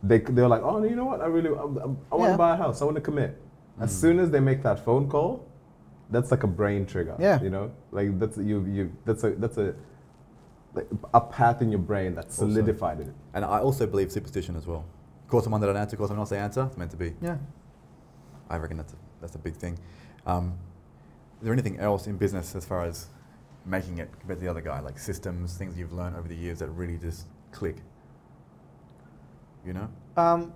they 0.02 0.18
they're 0.20 0.48
like, 0.48 0.64
oh, 0.64 0.82
you 0.84 0.96
know 0.96 1.06
what? 1.06 1.22
I 1.22 1.28
really 1.28 1.50
I, 1.50 1.62
I, 1.62 1.66
want 1.66 2.02
Yeah. 2.20 2.32
to 2.32 2.38
buy 2.38 2.54
a 2.56 2.58
house. 2.58 2.82
I 2.82 2.86
want 2.86 2.96
to 2.96 3.02
commit. 3.02 3.40
As 3.80 3.92
Mm. 3.92 4.02
soon 4.02 4.20
as 4.20 4.30
they 4.32 4.40
make 4.40 4.64
that 4.64 4.80
phone 4.84 5.08
call, 5.08 5.46
that's 6.14 6.32
like 6.32 6.44
a 6.44 6.48
brain 6.48 6.86
trigger. 6.86 7.16
Yeah. 7.20 7.42
You 7.42 7.50
know, 7.50 7.72
like 7.92 8.18
that's 8.20 8.38
you 8.38 8.66
you 8.66 8.92
that's 9.06 9.24
a 9.24 9.32
that's 9.32 9.58
a 9.58 9.76
a 11.14 11.22
path 11.22 11.62
in 11.62 11.70
your 11.70 11.80
brain 11.80 12.16
that's 12.16 12.38
Awesome. 12.38 12.54
solidified 12.54 13.00
it. 13.02 13.14
And 13.34 13.44
I 13.46 13.60
also 13.60 13.86
believe 13.86 14.12
superstition 14.12 14.56
as 14.56 14.66
well. 14.66 14.86
Call 15.28 15.42
someone 15.42 15.62
that 15.62 15.70
I 15.70 15.74
don't 15.74 15.82
answer, 15.82 15.98
call 15.98 16.08
someone 16.08 16.22
else 16.22 16.30
they 16.30 16.38
answer, 16.38 16.66
it's 16.66 16.78
meant 16.78 16.92
to 16.92 16.98
be. 16.98 17.14
Yeah. 17.22 17.38
I 18.50 18.58
reckon 18.58 18.78
that's 18.78 18.94
a, 18.94 18.96
that's 19.22 19.36
a 19.36 19.40
big 19.40 19.56
thing. 19.56 19.78
Um, 20.26 20.54
is 21.40 21.46
there 21.46 21.54
anything 21.54 21.78
else 21.80 22.08
in 22.08 22.18
business 22.18 22.56
as 22.56 22.66
far 22.66 22.84
as 22.86 23.08
making 23.66 23.98
it 24.00 24.10
compared 24.20 24.40
to 24.40 24.46
the 24.46 24.50
other 24.50 24.62
guy, 24.62 24.80
like 24.80 24.98
systems, 24.98 25.56
things 25.58 25.78
you've 25.78 25.94
learned 25.94 26.16
over 26.16 26.28
the 26.28 26.36
years 26.36 26.60
that 26.60 26.70
really 26.70 26.98
just 26.98 27.28
click? 27.52 27.78
You 29.66 29.74
know? 29.74 29.90
Um, 30.18 30.54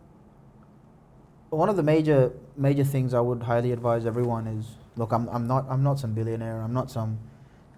one 1.50 1.70
of 1.70 1.76
the 1.76 1.84
major 1.84 2.32
major 2.58 2.84
things 2.84 3.14
I 3.14 3.20
would 3.22 3.44
highly 3.44 3.72
advise 3.72 4.06
everyone 4.06 4.48
is 4.48 4.66
look, 4.98 5.12
I'm, 5.14 5.30
I'm 5.30 5.48
not 5.48 5.66
I'm 5.70 5.84
not 5.84 6.00
some 6.00 6.14
billionaire. 6.14 6.62
I'm 6.62 6.74
not 6.74 6.92
some 6.92 7.20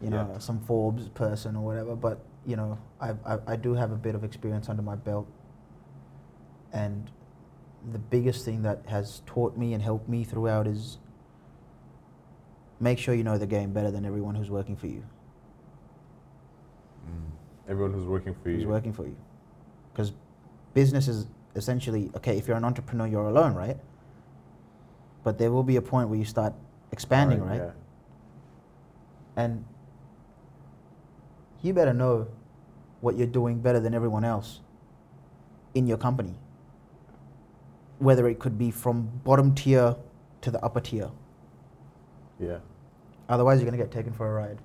you 0.01 0.09
know 0.09 0.27
Yeah. 0.33 0.39
some 0.39 0.59
Forbes 0.61 1.09
person 1.09 1.55
or 1.55 1.63
whatever. 1.63 1.95
But 1.95 2.19
you 2.45 2.55
know 2.55 2.79
I, 2.99 3.11
I 3.25 3.37
I 3.47 3.55
do 3.55 3.73
have 3.75 3.91
a 3.91 3.95
bit 3.97 4.15
of 4.15 4.23
experience 4.23 4.69
under 4.69 4.81
my 4.81 4.95
belt, 4.95 5.27
and 6.73 7.11
the 7.91 7.99
biggest 7.99 8.43
thing 8.45 8.63
that 8.63 8.81
has 8.87 9.21
taught 9.25 9.57
me 9.57 9.73
and 9.73 9.83
helped 9.83 10.09
me 10.09 10.23
throughout 10.23 10.67
is 10.67 10.97
make 12.79 12.97
sure 12.97 13.13
you 13.13 13.23
know 13.23 13.37
the 13.37 13.47
game 13.47 13.71
better 13.73 13.91
than 13.91 14.05
everyone 14.05 14.35
who's 14.35 14.49
working 14.49 14.75
for 14.75 14.87
you. 14.87 15.03
Mm. 17.05 17.31
Everyone 17.69 17.93
who's 17.93 18.05
working 18.05 18.35
for 18.41 18.49
you. 18.49 18.57
who's 18.57 18.65
working 18.65 18.93
for 18.93 19.05
you. 19.05 19.15
Because 19.91 20.13
business 20.73 21.07
is 21.07 21.27
essentially 21.55 22.09
okay. 22.15 22.37
If 22.37 22.47
you're 22.47 22.57
an 22.57 22.65
entrepreneur, 22.65 23.07
you're 23.07 23.27
alone, 23.27 23.53
right? 23.53 23.77
But 25.23 25.37
there 25.37 25.51
will 25.51 25.63
be 25.63 25.75
a 25.75 25.81
point 25.81 26.09
where 26.09 26.17
you 26.17 26.25
start 26.25 26.53
expanding, 26.91 27.41
right? 27.41 27.57
Yeah. 27.57 27.71
And 29.35 29.65
you 31.61 31.73
better 31.73 31.93
know 31.93 32.27
what 33.01 33.17
you're 33.17 33.27
doing 33.27 33.59
better 33.59 33.79
than 33.79 33.93
everyone 33.93 34.23
else 34.23 34.59
in 35.73 35.87
your 35.87 35.97
company. 35.97 36.35
Whether 37.99 38.27
it 38.27 38.39
could 38.39 38.57
be 38.57 38.71
from 38.71 39.09
bottom 39.23 39.53
tier 39.55 39.95
to 40.41 40.51
the 40.51 40.63
upper 40.63 40.79
tier. 40.79 41.09
Yeah. 42.39 42.59
Otherwise, 43.27 43.59
you're 43.59 43.69
going 43.69 43.77
to 43.77 43.83
get 43.83 43.91
taken 43.91 44.13
for 44.13 44.27
a 44.27 44.33
ride. 44.33 44.57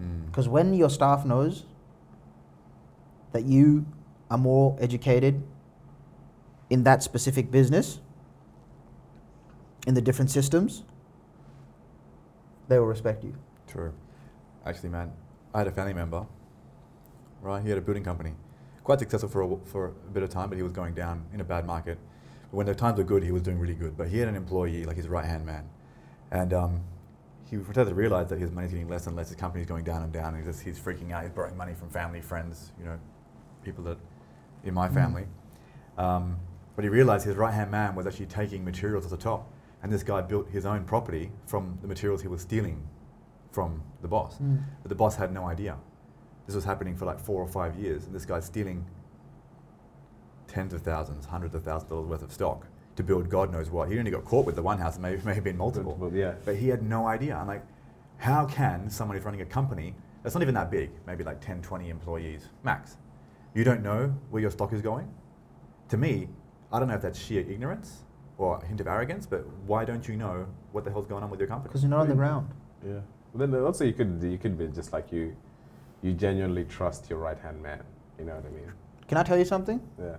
Mm. 0.00 0.26
Because 0.26 0.48
when 0.48 0.74
your 0.74 0.90
staff 0.90 1.24
knows 1.24 1.64
that 3.32 3.44
you 3.44 3.86
are 4.30 4.38
more 4.38 4.76
educated 4.80 5.42
in 6.70 6.82
that 6.84 7.02
specific 7.02 7.50
business, 7.50 8.00
in 9.86 9.94
the 9.94 10.00
different 10.00 10.30
systems, 10.30 10.82
they 12.68 12.78
will 12.78 12.86
respect 12.86 13.24
you. 13.24 13.34
True. 13.66 13.92
Actually, 14.66 14.90
man, 14.90 15.12
I 15.52 15.58
had 15.58 15.66
a 15.68 15.72
family 15.72 15.94
member, 15.94 16.26
right? 17.42 17.62
He 17.62 17.68
had 17.68 17.78
a 17.78 17.82
building 17.82 18.04
company. 18.04 18.32
Quite 18.82 18.98
successful 18.98 19.28
for 19.28 19.42
a, 19.42 19.56
for 19.66 19.86
a 19.86 20.10
bit 20.12 20.22
of 20.22 20.30
time, 20.30 20.48
but 20.48 20.56
he 20.56 20.62
was 20.62 20.72
going 20.72 20.94
down 20.94 21.24
in 21.32 21.40
a 21.40 21.44
bad 21.44 21.66
market. 21.66 21.98
But 22.50 22.56
when 22.56 22.66
the 22.66 22.74
times 22.74 22.98
were 22.98 23.04
good, 23.04 23.22
he 23.22 23.32
was 23.32 23.42
doing 23.42 23.58
really 23.58 23.74
good. 23.74 23.96
But 23.96 24.08
he 24.08 24.18
had 24.18 24.28
an 24.28 24.36
employee, 24.36 24.84
like 24.84 24.96
his 24.96 25.08
right 25.08 25.24
hand 25.24 25.46
man. 25.46 25.68
And 26.30 26.52
um, 26.52 26.80
he 27.50 27.62
started 27.62 27.90
to 27.90 27.94
realize 27.94 28.28
that 28.28 28.38
his 28.38 28.50
money's 28.50 28.72
getting 28.72 28.88
less 28.88 29.06
and 29.06 29.16
less, 29.16 29.28
his 29.28 29.36
company's 29.36 29.66
going 29.66 29.84
down 29.84 30.02
and 30.02 30.12
down. 30.12 30.34
And 30.34 30.44
he's, 30.44 30.54
just, 30.54 30.64
he's 30.64 30.78
freaking 30.78 31.12
out. 31.12 31.22
He's 31.22 31.32
borrowing 31.32 31.56
money 31.56 31.74
from 31.74 31.88
family, 31.88 32.20
friends, 32.20 32.72
you 32.78 32.84
know, 32.84 32.98
people 33.62 33.84
that 33.84 33.98
in 34.64 34.74
my 34.74 34.88
Mm. 34.88 34.94
family. 34.94 35.26
Um, 35.96 36.36
but 36.76 36.84
he 36.84 36.88
realized 36.88 37.24
his 37.24 37.36
right 37.36 37.54
hand 37.54 37.70
man 37.70 37.94
was 37.94 38.06
actually 38.06 38.26
taking 38.26 38.64
materials 38.64 39.04
at 39.04 39.10
the 39.10 39.16
top. 39.16 39.50
And 39.84 39.92
this 39.92 40.02
guy 40.02 40.22
built 40.22 40.48
his 40.48 40.64
own 40.64 40.84
property 40.84 41.30
from 41.44 41.78
the 41.82 41.86
materials 41.86 42.22
he 42.22 42.28
was 42.28 42.40
stealing 42.40 42.82
from 43.52 43.82
the 44.00 44.08
boss. 44.08 44.38
Hmm. 44.38 44.56
But 44.82 44.88
the 44.88 44.94
boss 44.94 45.14
had 45.14 45.30
no 45.30 45.44
idea. 45.44 45.76
This 46.46 46.54
was 46.54 46.64
happening 46.64 46.96
for 46.96 47.04
like 47.04 47.20
four 47.20 47.42
or 47.42 47.46
five 47.46 47.76
years, 47.76 48.06
and 48.06 48.14
this 48.14 48.24
guy's 48.24 48.46
stealing 48.46 48.86
tens 50.46 50.72
of 50.72 50.80
thousands, 50.80 51.26
hundreds 51.26 51.54
of 51.54 51.64
thousands 51.64 51.84
of 51.84 51.88
dollars 51.90 52.08
worth 52.08 52.22
of 52.22 52.32
stock 52.32 52.66
to 52.96 53.02
build 53.02 53.28
God 53.28 53.52
knows 53.52 53.70
what. 53.70 53.90
He 53.90 53.98
only 53.98 54.10
got 54.10 54.24
caught 54.24 54.46
with 54.46 54.56
the 54.56 54.62
one 54.62 54.78
house, 54.78 54.98
maybe 54.98 55.16
it 55.16 55.24
may 55.24 55.34
have 55.34 55.44
been 55.44 55.58
multiple. 55.58 55.98
Multiple, 55.98 56.18
yeah. 56.18 56.34
But 56.46 56.56
he 56.56 56.68
had 56.68 56.82
no 56.82 57.06
idea. 57.06 57.36
I'm 57.36 57.46
like, 57.46 57.62
how 58.16 58.46
can 58.46 58.88
someone 58.88 59.18
who's 59.18 59.26
running 59.26 59.42
a 59.42 59.46
company 59.46 59.94
that's 60.22 60.34
not 60.34 60.40
even 60.40 60.54
that 60.54 60.70
big, 60.70 60.92
maybe 61.06 61.24
like 61.24 61.42
10, 61.42 61.60
20 61.60 61.90
employees 61.90 62.48
max, 62.62 62.96
you 63.52 63.64
don't 63.64 63.82
know 63.82 64.14
where 64.30 64.40
your 64.40 64.50
stock 64.50 64.72
is 64.72 64.80
going? 64.80 65.12
To 65.90 65.98
me, 65.98 66.28
I 66.72 66.78
don't 66.78 66.88
know 66.88 66.94
if 66.94 67.02
that's 67.02 67.18
sheer 67.18 67.40
ignorance 67.40 68.03
or 68.38 68.58
a 68.62 68.66
hint 68.66 68.80
of 68.80 68.86
arrogance, 68.86 69.26
but 69.26 69.46
why 69.66 69.84
don't 69.84 70.08
you 70.08 70.16
know 70.16 70.46
what 70.72 70.84
the 70.84 70.90
hell's 70.90 71.06
going 71.06 71.22
on 71.22 71.30
with 71.30 71.40
your 71.40 71.48
company? 71.48 71.68
Because 71.68 71.82
you're 71.82 71.90
not 71.90 72.00
on 72.00 72.08
the 72.08 72.14
ground. 72.14 72.48
Yeah. 72.84 73.00
But 73.34 73.50
then 73.50 73.60
also 73.62 73.84
you 73.84 73.92
could 73.92 74.20
you 74.22 74.38
could 74.38 74.58
be 74.58 74.68
just 74.68 74.92
like 74.92 75.12
you, 75.12 75.36
you 76.02 76.12
genuinely 76.12 76.64
trust 76.64 77.08
your 77.10 77.18
right 77.18 77.38
hand 77.38 77.62
man. 77.62 77.82
You 78.18 78.24
know 78.24 78.34
what 78.34 78.44
I 78.46 78.50
mean? 78.50 78.72
Can 79.08 79.18
I 79.18 79.22
tell 79.22 79.38
you 79.38 79.44
something? 79.44 79.80
Yeah. 79.98 80.16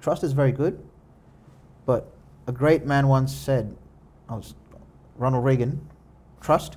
Trust 0.00 0.22
is 0.22 0.32
very 0.32 0.52
good, 0.52 0.80
but 1.86 2.12
a 2.46 2.52
great 2.52 2.86
man 2.86 3.08
once 3.08 3.34
said, 3.34 3.76
I 4.28 4.34
was 4.34 4.54
Ronald 5.16 5.44
Reagan, 5.44 5.80
trust, 6.40 6.76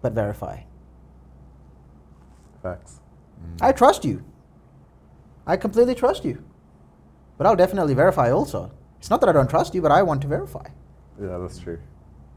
but 0.00 0.12
verify. 0.12 0.60
Facts. 2.62 3.00
Mm. 3.44 3.62
I 3.62 3.72
trust 3.72 4.04
you. 4.04 4.24
I 5.46 5.56
completely 5.56 5.96
trust 5.96 6.24
you. 6.24 6.44
But 7.36 7.46
I'll 7.46 7.56
definitely 7.56 7.94
verify 7.94 8.30
also. 8.30 8.70
It's 9.02 9.10
not 9.10 9.20
that 9.22 9.28
I 9.28 9.32
don't 9.32 9.50
trust 9.50 9.74
you, 9.74 9.82
but 9.82 9.90
I 9.90 10.00
want 10.04 10.22
to 10.22 10.28
verify. 10.28 10.64
Yeah, 11.20 11.38
that's 11.38 11.58
true. 11.58 11.80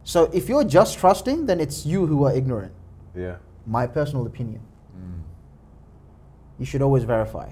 So 0.04 0.24
if 0.34 0.50
you're 0.50 0.64
just 0.64 0.98
trusting, 0.98 1.46
then 1.46 1.60
it's 1.60 1.86
you 1.86 2.08
who 2.08 2.24
are 2.26 2.34
ignorant. 2.34 2.74
Yeah. 3.16 3.36
My 3.68 3.86
personal 3.86 4.26
opinion. 4.26 4.62
Mm. 4.98 5.22
You 6.58 6.66
should 6.66 6.82
always 6.82 7.04
verify. 7.04 7.52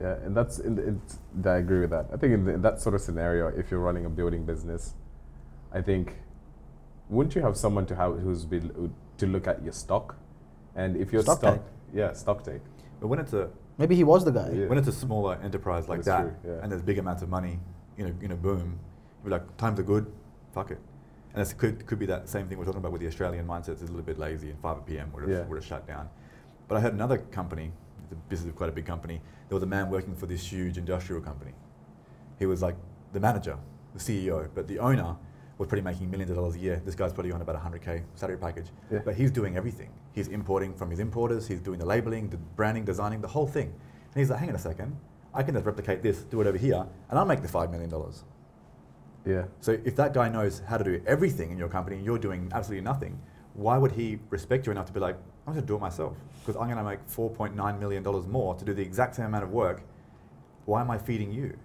Yeah, 0.00 0.14
and 0.24 0.36
that's 0.36 0.60
in 0.60 0.76
the, 0.76 0.82
it's, 0.90 1.18
I 1.44 1.56
agree 1.56 1.80
with 1.80 1.90
that. 1.90 2.06
I 2.12 2.16
think 2.16 2.32
in, 2.32 2.44
the, 2.44 2.52
in 2.54 2.62
that 2.62 2.80
sort 2.80 2.94
of 2.94 3.00
scenario, 3.00 3.48
if 3.48 3.72
you're 3.72 3.80
running 3.80 4.04
a 4.04 4.08
building 4.08 4.44
business, 4.46 4.94
I 5.72 5.80
think 5.82 6.14
wouldn't 7.08 7.34
you 7.34 7.42
have 7.42 7.56
someone 7.56 7.86
to 7.86 7.96
have 7.96 8.20
who's 8.20 8.44
be, 8.44 8.60
who- 8.60 8.92
to 9.18 9.26
look 9.26 9.48
at 9.48 9.64
your 9.64 9.72
stock, 9.72 10.14
and 10.76 10.96
if 10.96 11.12
your 11.12 11.22
Stock 11.22 11.38
stock, 11.38 11.54
take. 11.54 11.62
yeah, 11.92 12.12
stock 12.12 12.44
take. 12.44 12.60
But 13.00 13.08
when 13.08 13.18
it's 13.18 13.32
a 13.32 13.48
Maybe 13.78 13.96
he 13.96 14.04
was 14.04 14.24
the 14.24 14.30
guy. 14.30 14.50
Yeah. 14.52 14.66
when 14.66 14.78
it's 14.78 14.86
a 14.88 14.92
smaller 14.92 15.38
enterprise 15.42 15.88
like 15.88 16.04
That's 16.04 16.06
that, 16.24 16.42
true, 16.42 16.52
yeah. 16.54 16.60
and 16.62 16.70
there's 16.70 16.82
big 16.82 16.98
amounts 16.98 17.22
of 17.22 17.28
money 17.28 17.58
in 17.98 18.06
a, 18.06 18.24
in 18.24 18.32
a 18.32 18.36
boom, 18.36 18.78
you're 19.22 19.30
like, 19.32 19.56
times 19.56 19.78
are 19.80 19.84
good, 19.84 20.10
fuck 20.52 20.70
it. 20.70 20.78
And 21.34 21.46
it 21.46 21.54
could, 21.58 21.84
could 21.86 21.98
be 21.98 22.06
that 22.06 22.28
same 22.28 22.46
thing 22.48 22.58
we're 22.58 22.64
talking 22.64 22.78
about 22.80 22.92
with 22.92 23.00
the 23.00 23.06
Australian 23.08 23.46
mindset. 23.46 23.70
It's 23.70 23.82
a 23.82 23.86
little 23.86 24.02
bit 24.02 24.18
lazy, 24.18 24.50
and 24.50 24.60
5 24.60 24.86
p.m. 24.86 25.10
would 25.12 25.22
have, 25.22 25.30
Yeah. 25.30 25.42
would 25.46 25.56
have 25.56 25.64
shut 25.64 25.86
down. 25.86 26.08
But 26.68 26.76
I 26.76 26.80
had 26.80 26.92
another 26.92 27.18
company, 27.18 27.72
the 28.10 28.16
business 28.16 28.52
is 28.52 28.56
quite 28.56 28.68
a 28.68 28.72
big 28.72 28.86
company, 28.86 29.20
there 29.48 29.56
was 29.56 29.62
a 29.62 29.66
man 29.66 29.90
working 29.90 30.14
for 30.14 30.26
this 30.26 30.50
huge 30.50 30.78
industrial 30.78 31.20
company. 31.22 31.52
He 32.38 32.46
was 32.46 32.62
like 32.62 32.76
the 33.12 33.20
manager, 33.20 33.56
the 33.94 34.00
CEO, 34.00 34.48
but 34.54 34.66
the 34.68 34.78
owner 34.78 35.16
was 35.58 35.68
probably 35.68 35.82
making 35.82 36.10
millions 36.10 36.30
of 36.30 36.36
dollars 36.36 36.56
a 36.56 36.58
year. 36.58 36.82
This 36.84 36.94
guy's 36.96 37.12
probably 37.12 37.30
on 37.30 37.40
about 37.40 37.56
100k 37.62 38.02
salary 38.16 38.36
package. 38.38 38.66
Yeah. 38.90 39.00
But 39.04 39.14
he's 39.14 39.30
doing 39.30 39.56
everything. 39.56 39.90
He's 40.12 40.26
importing 40.28 40.74
from 40.74 40.90
his 40.90 40.98
importers, 41.00 41.46
he's 41.46 41.60
doing 41.60 41.78
the 41.78 41.86
labeling, 41.86 42.28
the 42.28 42.36
branding, 42.36 42.84
designing, 42.84 43.20
the 43.20 43.28
whole 43.28 43.46
thing. 43.46 43.66
And 43.66 44.20
he's 44.20 44.30
like, 44.30 44.40
hang 44.40 44.48
on 44.50 44.54
a 44.56 44.58
second, 44.58 44.96
I 45.34 45.42
can 45.42 45.54
just 45.54 45.66
replicate 45.66 46.02
this, 46.02 46.18
do 46.22 46.40
it 46.40 46.46
over 46.46 46.56
here, 46.58 46.86
and 47.10 47.18
I'll 47.18 47.24
make 47.26 47.42
the 47.42 47.48
$5 47.48 47.70
million. 47.70 47.92
Yeah. 49.26 49.44
So 49.60 49.78
if 49.84 49.96
that 49.96 50.14
guy 50.14 50.28
knows 50.28 50.62
how 50.66 50.76
to 50.76 50.84
do 50.84 51.02
everything 51.06 51.50
in 51.50 51.58
your 51.58 51.68
company 51.68 51.96
and 51.96 52.04
you're 52.04 52.18
doing 52.18 52.50
absolutely 52.54 52.84
nothing, 52.84 53.18
why 53.54 53.78
would 53.78 53.92
he 53.92 54.18
respect 54.30 54.66
you 54.66 54.72
enough 54.72 54.86
to 54.86 54.92
be 54.92 55.00
like, 55.00 55.16
I'm 55.46 55.54
going 55.54 55.64
to 55.64 55.66
do 55.66 55.76
it 55.76 55.80
myself 55.80 56.16
because 56.40 56.56
I'm 56.56 56.68
going 56.68 56.78
to 56.78 56.84
make 56.84 57.06
4.9 57.08 57.78
million 57.80 58.02
dollars 58.02 58.26
more 58.26 58.54
to 58.54 58.64
do 58.64 58.72
the 58.74 58.82
exact 58.82 59.16
same 59.16 59.26
amount 59.26 59.44
of 59.44 59.50
work. 59.50 59.82
Why 60.66 60.80
am 60.80 60.90
I 60.90 60.98
feeding 60.98 61.32
you? 61.32 61.56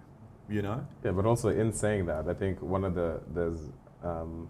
You 0.50 0.64
know, 0.64 0.86
Yeah, 1.04 1.12
but 1.12 1.26
also 1.26 1.50
in 1.50 1.72
saying 1.72 2.08
that, 2.08 2.28
I 2.28 2.34
think 2.34 2.60
one 2.62 2.84
of 2.84 2.96
the 2.96 3.22
there's 3.36 3.70
um, 4.04 4.50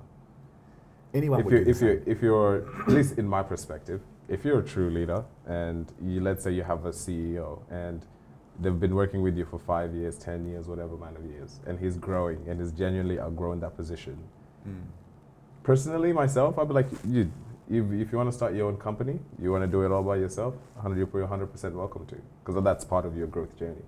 anyone 1.13 1.41
if 1.41 1.51
you 1.51 1.57
if 1.57 1.81
you 1.81 2.03
if 2.05 2.21
you're 2.21 2.65
at 2.83 2.87
least 2.87 3.17
in 3.17 3.27
my 3.27 3.43
perspective, 3.43 3.99
if 4.29 4.45
you're 4.45 4.59
a 4.59 4.63
true 4.63 4.89
leader 4.89 5.25
and 5.45 5.91
you 6.01 6.21
let's 6.21 6.43
say 6.45 6.51
you 6.53 6.63
have 6.63 6.85
a 6.85 6.91
CEO 6.91 7.59
and 7.69 8.05
they've 8.61 8.79
been 8.79 8.95
working 8.95 9.21
with 9.21 9.37
you 9.37 9.45
for 9.45 9.59
five 9.59 9.93
years, 9.93 10.17
ten 10.17 10.47
years, 10.47 10.67
whatever 10.67 10.95
amount 10.95 11.17
of 11.17 11.25
years, 11.25 11.59
and 11.65 11.79
he's 11.79 11.97
growing 11.97 12.47
and 12.47 12.61
is 12.61 12.71
genuinely 12.71 13.19
outgrowing 13.19 13.59
that 13.61 13.75
position. 13.75 14.17
Mm. 14.67 14.81
Personally, 15.63 16.13
myself, 16.13 16.57
I'd 16.57 16.67
be 16.67 16.73
like, 16.73 16.87
you, 17.07 17.31
if, 17.69 17.85
if 17.91 18.11
you 18.11 18.17
want 18.17 18.29
to 18.29 18.35
start 18.35 18.53
your 18.55 18.67
own 18.67 18.77
company, 18.77 19.19
you 19.41 19.51
want 19.51 19.63
to 19.63 19.67
do 19.67 19.83
it 19.83 19.91
all 19.91 20.03
by 20.03 20.17
yourself, 20.17 20.55
100, 20.75 20.97
you're 20.97 21.07
100% 21.07 21.73
welcome 21.73 22.05
to, 22.07 22.15
because 22.43 22.61
that's 22.63 22.83
part 22.83 23.05
of 23.05 23.15
your 23.15 23.27
growth 23.27 23.55
journey. 23.57 23.83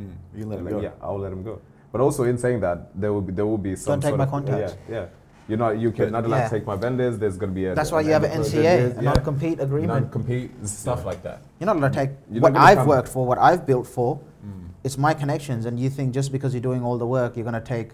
Mm. 0.00 0.14
You 0.36 0.46
let 0.46 0.58
him 0.58 0.64
Like, 0.64 0.74
go. 0.74 0.80
Yeah, 0.80 0.90
I'll 1.02 1.18
let 1.18 1.32
him 1.32 1.42
go. 1.42 1.60
But 1.90 2.00
also 2.00 2.24
in 2.24 2.38
saying 2.38 2.60
that, 2.60 2.98
there 2.98 3.12
will 3.12 3.20
be 3.20 3.32
there 3.34 3.44
will 3.44 3.58
be 3.58 3.76
some 3.76 3.92
Don't 3.92 4.00
take 4.00 4.08
sort 4.10 4.18
my 4.18 4.24
of 4.24 4.30
contacts. 4.30 4.76
Yeah, 4.88 4.94
yeah. 4.94 5.06
You're 5.52 5.58
not 5.58 5.78
you 5.78 5.92
can 5.92 6.10
not 6.12 6.24
allowed 6.24 6.38
Yeah. 6.38 6.48
to 6.48 6.54
take 6.56 6.66
my 6.66 6.76
vendors. 6.76 7.18
There's 7.18 7.36
going 7.36 7.50
to 7.50 7.54
be 7.54 7.66
a. 7.66 7.74
That's 7.74 7.92
why 7.92 8.00
you 8.00 8.12
have 8.12 8.24
an 8.24 8.30
NCA, 8.40 8.56
a 8.56 8.94
yeah. 8.94 9.00
non-compete 9.02 9.60
agreement. 9.60 9.92
non-compete 10.04 10.50
stuff 10.66 11.04
like 11.04 11.22
that. 11.24 11.42
You're 11.60 11.66
not 11.66 11.76
allowed 11.76 11.92
to 11.92 11.98
take 12.06 12.10
You're 12.30 12.40
what 12.40 12.56
I've 12.56 12.86
worked 12.86 13.08
for, 13.08 13.26
what 13.26 13.36
I've 13.36 13.66
built 13.66 13.86
for. 13.86 14.16
Mm. 14.16 14.68
It's 14.82 14.96
my 14.96 15.12
connections, 15.12 15.66
and 15.66 15.78
you 15.78 15.90
think 15.90 16.14
just 16.14 16.32
because 16.32 16.54
you're 16.54 16.62
doing 16.70 16.82
all 16.82 16.96
the 16.96 17.06
work, 17.06 17.36
you're 17.36 17.44
going 17.44 17.60
to 17.64 17.68
take 17.76 17.90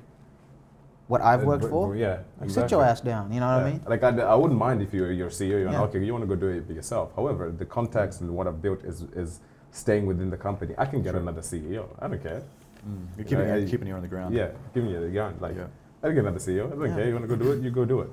what 1.09 1.21
I've 1.21 1.43
Uh, 1.43 1.47
worked 1.51 1.63
br- 1.65 1.69
for? 1.75 1.89
br- 1.89 1.97
Yeah, 1.97 2.19
Like, 2.41 2.51
Sit 2.51 2.71
your 2.71 2.85
ass 2.85 3.01
down. 3.01 3.33
You 3.33 3.41
know 3.41 3.49
what 3.57 3.67
I 3.67 3.71
mean? 3.73 3.81
Like 3.89 4.05
I, 4.05 4.11
I 4.35 4.37
wouldn't 4.37 4.61
mind 4.67 4.81
if 4.81 4.95
you're 4.95 5.11
your 5.11 5.31
CEO. 5.31 5.57
You're 5.63 5.73
Yeah. 5.73 5.83
okay. 5.87 5.99
You 5.99 6.13
want 6.13 6.23
to 6.29 6.29
go 6.29 6.37
do 6.37 6.51
it 6.59 6.69
by 6.69 6.75
yourself. 6.75 7.11
However, 7.17 7.51
the 7.51 7.65
contacts 7.67 8.21
and 8.21 8.31
what 8.39 8.47
I've 8.47 8.63
built 8.63 8.85
is 8.85 8.99
is 9.23 9.41
staying 9.73 10.07
within 10.07 10.31
the 10.31 10.41
company. 10.49 10.73
I 10.79 10.87
can 10.93 11.03
get 11.03 11.15
another 11.17 11.43
CEO. 11.51 11.83
I 12.03 12.07
don't 12.07 12.23
care. 12.23 12.43
Mm. 12.89 13.07
You're 13.17 13.27
keeping, 13.31 13.51
I- 13.51 13.57
it, 13.59 13.67
I- 13.67 13.71
keeping 13.73 13.89
it 13.89 13.95
on 13.99 14.03
the 14.07 14.13
ground. 14.15 14.31
Yeah, 14.33 14.49
give 14.75 14.85
me 14.85 14.93
the 14.95 15.11
gun. 15.21 15.33
Like 15.41 15.57
yeah. 15.57 15.67
I 16.03 16.07
can 16.07 16.15
get 16.15 16.25
another 16.25 16.39
CEO. 16.39 16.67
It's 16.73 16.81
okay. 16.81 17.01
Yeah. 17.01 17.07
You 17.09 17.13
want 17.15 17.29
to 17.29 17.37
go 17.37 17.43
do 17.43 17.53
it? 17.53 17.63
You 17.63 17.71
go 17.71 17.85
do 17.85 18.01
it. 18.01 18.11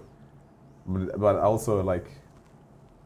But, 0.88 1.20
but 1.20 1.36
also 1.38 1.82
like, 1.84 2.08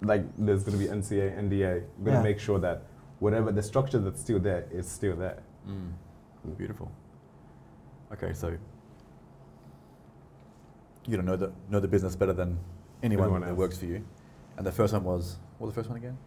like 0.02 0.24
there's 0.38 0.64
going 0.64 0.78
to 0.80 0.84
be 0.84 0.90
NCA, 0.92 1.38
NDA. 1.38 1.50
We're 1.50 1.60
going 1.60 1.84
to 2.06 2.12
Yeah. 2.12 2.22
make 2.22 2.40
sure 2.40 2.60
that 2.60 2.84
whatever 3.20 3.52
the 3.52 3.62
structure 3.62 4.00
that's 4.00 4.22
still 4.22 4.40
there 4.40 4.66
is 4.72 4.88
still 4.88 5.16
there. 5.16 5.40
Mm. 5.68 5.92
Beautiful. 6.58 6.90
Okay, 8.14 8.34
so 8.34 8.58
you 11.08 11.16
don't 11.18 11.26
know 11.26 11.36
the 11.36 11.52
know 11.70 11.80
the 11.80 11.88
business 11.88 12.16
better 12.16 12.34
than 12.34 12.58
anyone, 13.04 13.26
Anyone 13.26 13.42
that 13.42 13.50
else. 13.50 13.58
works 13.58 13.78
for 13.78 13.86
you. 13.86 14.04
And 14.58 14.66
the 14.66 14.72
first 14.72 14.94
one 14.94 15.04
was 15.04 15.38
what 15.58 15.68
was 15.68 15.76
the 15.76 15.80
first 15.82 15.90
one 15.90 15.98
again? 15.98 16.18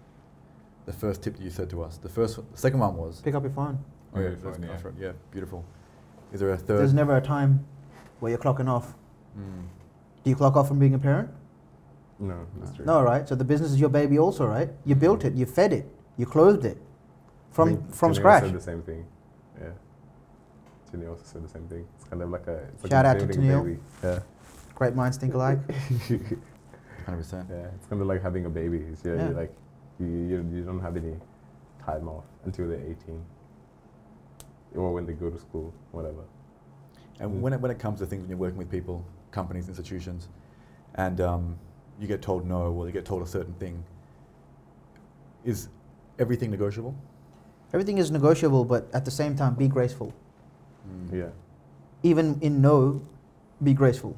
The 0.87 0.93
first 0.93 1.23
tip 1.23 1.37
that 1.37 1.43
you 1.43 1.51
said 1.51 1.71
to 1.71 1.83
us. 1.83 1.97
The 1.97 2.09
first, 2.09 2.37
the 2.37 2.59
second 2.59 2.81
one 2.81 2.97
was. 2.97 3.21
Pick 3.21 3.35
up 3.35 3.43
your 3.45 3.53
phone. 3.53 3.79
Oh 4.15 4.21
yeah, 4.21 4.31
Yeah, 4.31 4.37
phone, 4.37 4.63
yeah. 4.63 4.69
that's 4.69 4.85
right. 4.85 4.95
Yeah, 4.99 5.13
beautiful. 5.31 5.65
Is 6.33 6.41
there 6.41 6.51
a 6.51 6.57
third? 6.57 6.79
There's 6.79 6.93
never 6.95 7.17
a 7.17 7.21
time 7.21 7.65
where 8.23 8.31
you're 8.31 8.39
clocking 8.39 8.69
off. 8.69 8.95
Mm. 9.37 9.65
Do 10.23 10.31
you 10.31 10.37
clock 10.37 10.55
off 10.57 10.69
from 10.69 10.79
being 10.79 10.95
a 10.95 10.99
parent? 10.99 11.29
No, 12.21 12.47
that's 12.61 12.77
true. 12.77 12.85
No, 12.87 13.03
right? 13.03 13.29
So 13.29 13.35
the 13.35 13.45
business 13.45 13.73
is 13.73 13.81
your 13.81 13.89
baby 13.89 14.17
also, 14.19 14.47
right? 14.47 14.71
You 14.85 14.95
built 14.95 15.25
it, 15.25 15.35
you 15.35 15.45
fed 15.45 15.73
it, 15.73 15.87
you 16.17 16.25
clothed 16.25 16.65
it 16.65 16.79
I 16.79 17.55
from 17.55 17.69
from 17.91 18.13
Janelle 18.13 18.17
scratch. 18.17 18.45
said 18.45 18.55
the 18.55 18.61
same 18.61 18.83
thing. 18.83 19.05
Yeah. 19.61 19.71
Jenny 20.93 21.07
also 21.07 21.25
said 21.25 21.43
the 21.43 21.49
same 21.49 21.67
thing. 21.67 21.85
It's 21.97 22.05
kind 22.09 22.23
of 22.23 22.31
like 22.31 22.47
a 22.47 22.59
it's 22.73 22.85
like 22.85 22.93
Shout 22.93 23.05
a 23.05 23.09
out 23.09 23.19
to 23.19 23.27
building 23.27 23.43
Tennille. 23.51 23.65
baby. 23.65 23.79
Yeah. 24.05 24.19
Great 24.77 24.95
minds 24.95 25.17
think 25.17 25.35
alike. 25.35 25.59
Hundred 27.07 27.19
percent. 27.19 27.49
Yeah, 27.51 27.67
it's 27.75 27.87
kind 27.89 28.01
of 28.01 28.07
like 28.07 28.23
having 28.23 28.47
a 28.47 28.51
baby. 28.51 28.79
It's, 28.93 29.05
yeah, 29.05 29.15
Yeah. 29.17 29.29
You 29.31 29.35
like 29.35 29.53
you, 29.99 30.07
you, 30.07 30.37
you 30.55 30.63
don't 30.65 30.81
have 30.81 30.97
any 30.97 31.17
time 31.85 32.09
off 32.09 32.25
until 32.45 32.69
they're 32.69 32.79
18, 32.81 33.21
or 34.77 34.93
when 34.95 35.07
they 35.07 35.13
go 35.13 35.29
to 35.29 35.39
school, 35.39 35.75
whatever. 35.91 36.23
And 37.23 37.31
Mm. 37.31 37.41
when 37.41 37.53
it, 37.53 37.61
when 37.61 37.71
it 37.71 37.79
comes 37.79 38.01
to 38.01 38.07
things 38.07 38.23
when 38.23 38.31
you're 38.31 38.39
working 38.39 38.59
with 38.59 38.69
people, 38.71 39.05
companies, 39.31 39.69
institutions, 39.69 40.29
and 40.97 41.21
um, 41.21 41.57
you 42.01 42.09
get 42.09 42.21
told 42.21 42.45
no 42.47 42.73
or 42.73 42.87
you 42.87 42.93
get 42.93 43.05
told 43.05 43.23
a 43.23 43.27
certain 43.27 43.55
thing, 43.55 43.83
is 45.45 45.69
everything 46.19 46.51
negotiable? 46.51 46.95
Everything 47.73 47.99
is 47.99 48.11
negotiable, 48.11 48.65
but 48.65 48.89
at 48.93 49.05
the 49.05 49.11
same 49.11 49.37
time, 49.37 49.55
be 49.55 49.69
graceful. 49.69 50.13
Mm. 50.89 51.13
Yeah, 51.21 51.29
Even 52.03 52.39
in 52.41 52.61
no, 52.61 53.01
be 53.63 53.73
graceful. 53.73 54.17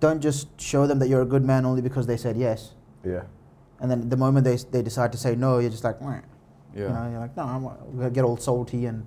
Don't 0.00 0.20
just 0.20 0.48
show 0.60 0.86
them 0.86 0.98
that 1.00 1.08
you're 1.08 1.22
a 1.22 1.26
good 1.26 1.44
man 1.44 1.64
only 1.66 1.82
because 1.82 2.06
they 2.06 2.16
said 2.16 2.36
yes. 2.36 2.72
yeah, 3.04 3.24
And 3.78 3.90
then 3.90 4.08
the 4.08 4.16
moment 4.16 4.44
they, 4.44 4.56
they 4.56 4.80
decide 4.82 5.12
to 5.12 5.18
say 5.18 5.36
no, 5.36 5.58
you're 5.58 5.70
just 5.70 5.84
like, 5.84 6.00
"Meh." 6.00 6.20
Yeah. 6.74 6.82
you 6.84 6.88
know, 6.88 7.10
you're 7.10 7.20
like, 7.20 7.36
no, 7.36 7.42
I'm 7.44 7.62
gonna 7.98 8.10
get 8.10 8.24
all 8.24 8.38
salty 8.38 8.86
and 8.86 9.04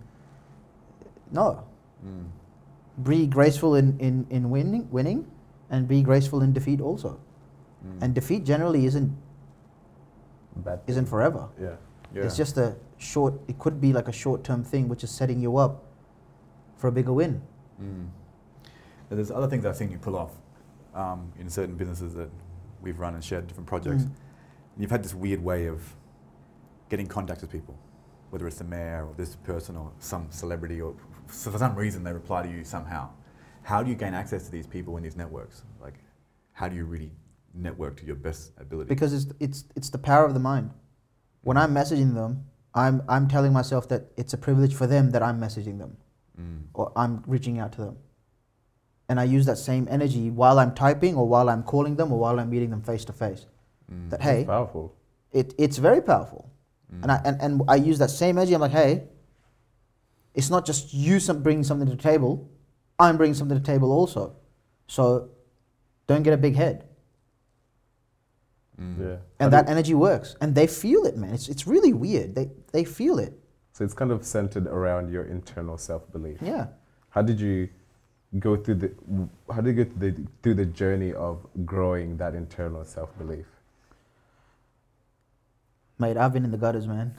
no. 1.31 1.63
Mm. 2.05 2.25
Be 3.03 3.27
graceful 3.27 3.75
in, 3.75 3.99
in, 3.99 4.25
in 4.29 4.49
winning, 4.49 4.89
winning, 4.91 5.29
and 5.69 5.87
be 5.87 6.01
graceful 6.01 6.41
in 6.41 6.53
defeat 6.53 6.79
also. 6.79 7.19
Mm. 7.85 8.01
And 8.01 8.15
defeat 8.15 8.45
generally 8.45 8.85
isn't 8.85 9.15
bad. 10.55 10.79
isn't 10.87 11.07
forever. 11.07 11.49
Yeah, 11.61 11.75
yeah. 12.13 12.23
It's 12.23 12.37
just 12.37 12.57
a 12.57 12.75
short. 12.97 13.33
It 13.47 13.59
could 13.59 13.81
be 13.81 13.91
like 13.91 14.07
a 14.07 14.13
short 14.13 14.43
term 14.43 14.63
thing, 14.63 14.87
which 14.87 15.03
is 15.03 15.11
setting 15.11 15.41
you 15.41 15.57
up 15.57 15.83
for 16.77 16.87
a 16.87 16.91
bigger 16.91 17.13
win. 17.13 17.41
Mm. 17.81 18.07
There's 19.09 19.31
other 19.31 19.47
things 19.47 19.65
I've 19.65 19.75
seen 19.75 19.91
you 19.91 19.97
pull 19.97 20.15
off 20.15 20.31
um, 20.93 21.31
in 21.39 21.49
certain 21.49 21.75
businesses 21.75 22.13
that 22.15 22.29
we've 22.81 22.99
run 22.99 23.13
and 23.13 23.23
shared 23.23 23.47
different 23.47 23.67
projects. 23.67 24.03
Mm. 24.03 24.11
You've 24.77 24.91
had 24.91 25.03
this 25.03 25.13
weird 25.13 25.43
way 25.43 25.67
of 25.67 25.95
getting 26.89 27.07
contact 27.07 27.41
with 27.41 27.51
people, 27.51 27.77
whether 28.29 28.47
it's 28.47 28.57
the 28.57 28.63
mayor 28.63 29.05
or 29.07 29.13
this 29.15 29.35
person 29.35 29.75
or 29.75 29.91
some 29.99 30.27
celebrity, 30.31 30.81
or 30.81 30.95
so 31.29 31.51
for 31.51 31.57
some 31.57 31.75
reason 31.75 32.03
they 32.03 32.13
reply 32.13 32.43
to 32.43 32.49
you 32.49 32.63
somehow. 32.63 33.09
How 33.63 33.81
do 33.83 33.89
you 33.89 33.95
gain 33.95 34.13
access 34.13 34.45
to 34.45 34.51
these 34.51 34.67
people 34.67 34.97
in 34.97 35.03
these 35.03 35.15
networks? 35.15 35.63
Like, 35.81 35.95
how 36.53 36.67
do 36.67 36.75
you 36.75 36.85
really 36.85 37.11
network 37.53 37.97
to 37.97 38.05
your 38.05 38.15
best 38.15 38.51
ability? 38.59 38.87
Because 38.89 39.13
it's 39.13 39.27
it's 39.39 39.65
it's 39.75 39.89
the 39.89 39.97
power 39.97 40.25
of 40.25 40.33
the 40.33 40.39
mind. 40.39 40.69
When 41.41 41.57
I'm 41.57 41.73
messaging 41.73 42.13
them, 42.13 42.45
I'm 42.73 43.01
I'm 43.09 43.27
telling 43.27 43.53
myself 43.53 43.87
that 43.89 44.07
it's 44.17 44.33
a 44.33 44.37
privilege 44.37 44.73
for 44.75 44.87
them 44.87 45.11
that 45.11 45.23
I'm 45.23 45.39
messaging 45.39 45.79
them 45.79 45.97
Mm. 46.39 46.63
or 46.73 46.91
I'm 46.97 47.23
reaching 47.27 47.59
out 47.59 47.71
to 47.73 47.81
them. 47.81 47.97
And 49.07 49.19
I 49.21 49.23
use 49.23 49.45
that 49.45 49.57
same 49.57 49.87
energy 49.89 50.29
while 50.29 50.59
I'm 50.59 50.73
typing 50.75 51.15
or 51.15 51.25
while 51.27 51.47
I'm 51.49 51.63
calling 51.63 51.95
them 51.95 52.11
or 52.11 52.19
while 52.19 52.39
I'm 52.41 52.49
meeting 52.49 52.71
them 52.71 52.81
face 52.81 53.05
to 53.05 53.13
face. 53.13 53.45
That 54.09 54.15
It's 54.19 54.23
hey, 54.23 54.43
powerful. 54.45 54.93
it, 55.31 55.53
it's 55.57 55.77
very 55.77 56.01
powerful. 56.01 56.51
Mm. 56.93 57.03
And, 57.03 57.11
I, 57.11 57.21
and, 57.23 57.41
and 57.41 57.61
I 57.69 57.75
use 57.75 57.99
that 57.99 58.09
same 58.09 58.37
energy. 58.37 58.53
I'm 58.53 58.59
like, 58.59 58.71
hey, 58.71 59.03
it's 60.35 60.49
not 60.49 60.65
just 60.65 60.93
you 60.93 61.19
some, 61.19 61.41
bringing 61.41 61.63
something 61.63 61.87
to 61.87 61.95
the 61.95 62.01
table, 62.01 62.49
I'm 62.99 63.17
bringing 63.17 63.33
something 63.33 63.57
to 63.57 63.61
the 63.61 63.65
table 63.65 63.91
also. 63.91 64.35
So 64.87 65.29
don't 66.07 66.23
get 66.23 66.33
a 66.33 66.37
big 66.37 66.55
head. 66.55 66.85
Mm. 68.79 68.99
Yeah, 68.99 69.05
And 69.39 69.53
How 69.53 69.61
that 69.61 69.69
energy 69.69 69.93
works. 69.93 70.35
And 70.41 70.53
they 70.53 70.67
feel 70.67 71.05
it, 71.05 71.15
man. 71.17 71.33
It's, 71.33 71.47
it's 71.47 71.65
really 71.65 71.93
weird. 71.93 72.35
They, 72.35 72.49
they 72.73 72.83
feel 72.83 73.19
it. 73.19 73.33
so 73.71 73.83
it's 73.85 73.93
kind 73.93 74.11
of 74.11 74.25
centered 74.25 74.67
around 74.67 75.11
your 75.11 75.23
internal 75.23 75.77
self 75.77 76.11
belief. 76.11 76.39
Yeah. 76.41 76.67
How 77.09 77.21
did 77.21 77.39
you 77.39 77.69
go 78.39 78.57
through 78.57 78.75
the 78.75 78.91
how 79.53 79.61
did 79.61 79.77
you 79.77 79.85
go 79.85 79.91
through 79.91 80.11
the, 80.11 80.27
through 80.43 80.53
the 80.55 80.65
journey 80.65 81.13
of 81.13 81.47
growing 81.65 82.17
that 82.17 82.35
internal 82.35 82.83
self 82.83 83.17
belief? 83.17 83.45
Mate, 85.97 86.17
I've 86.17 86.33
been 86.33 86.43
in 86.43 86.51
the 86.51 86.57
gutters, 86.57 86.85
man. 86.85 87.15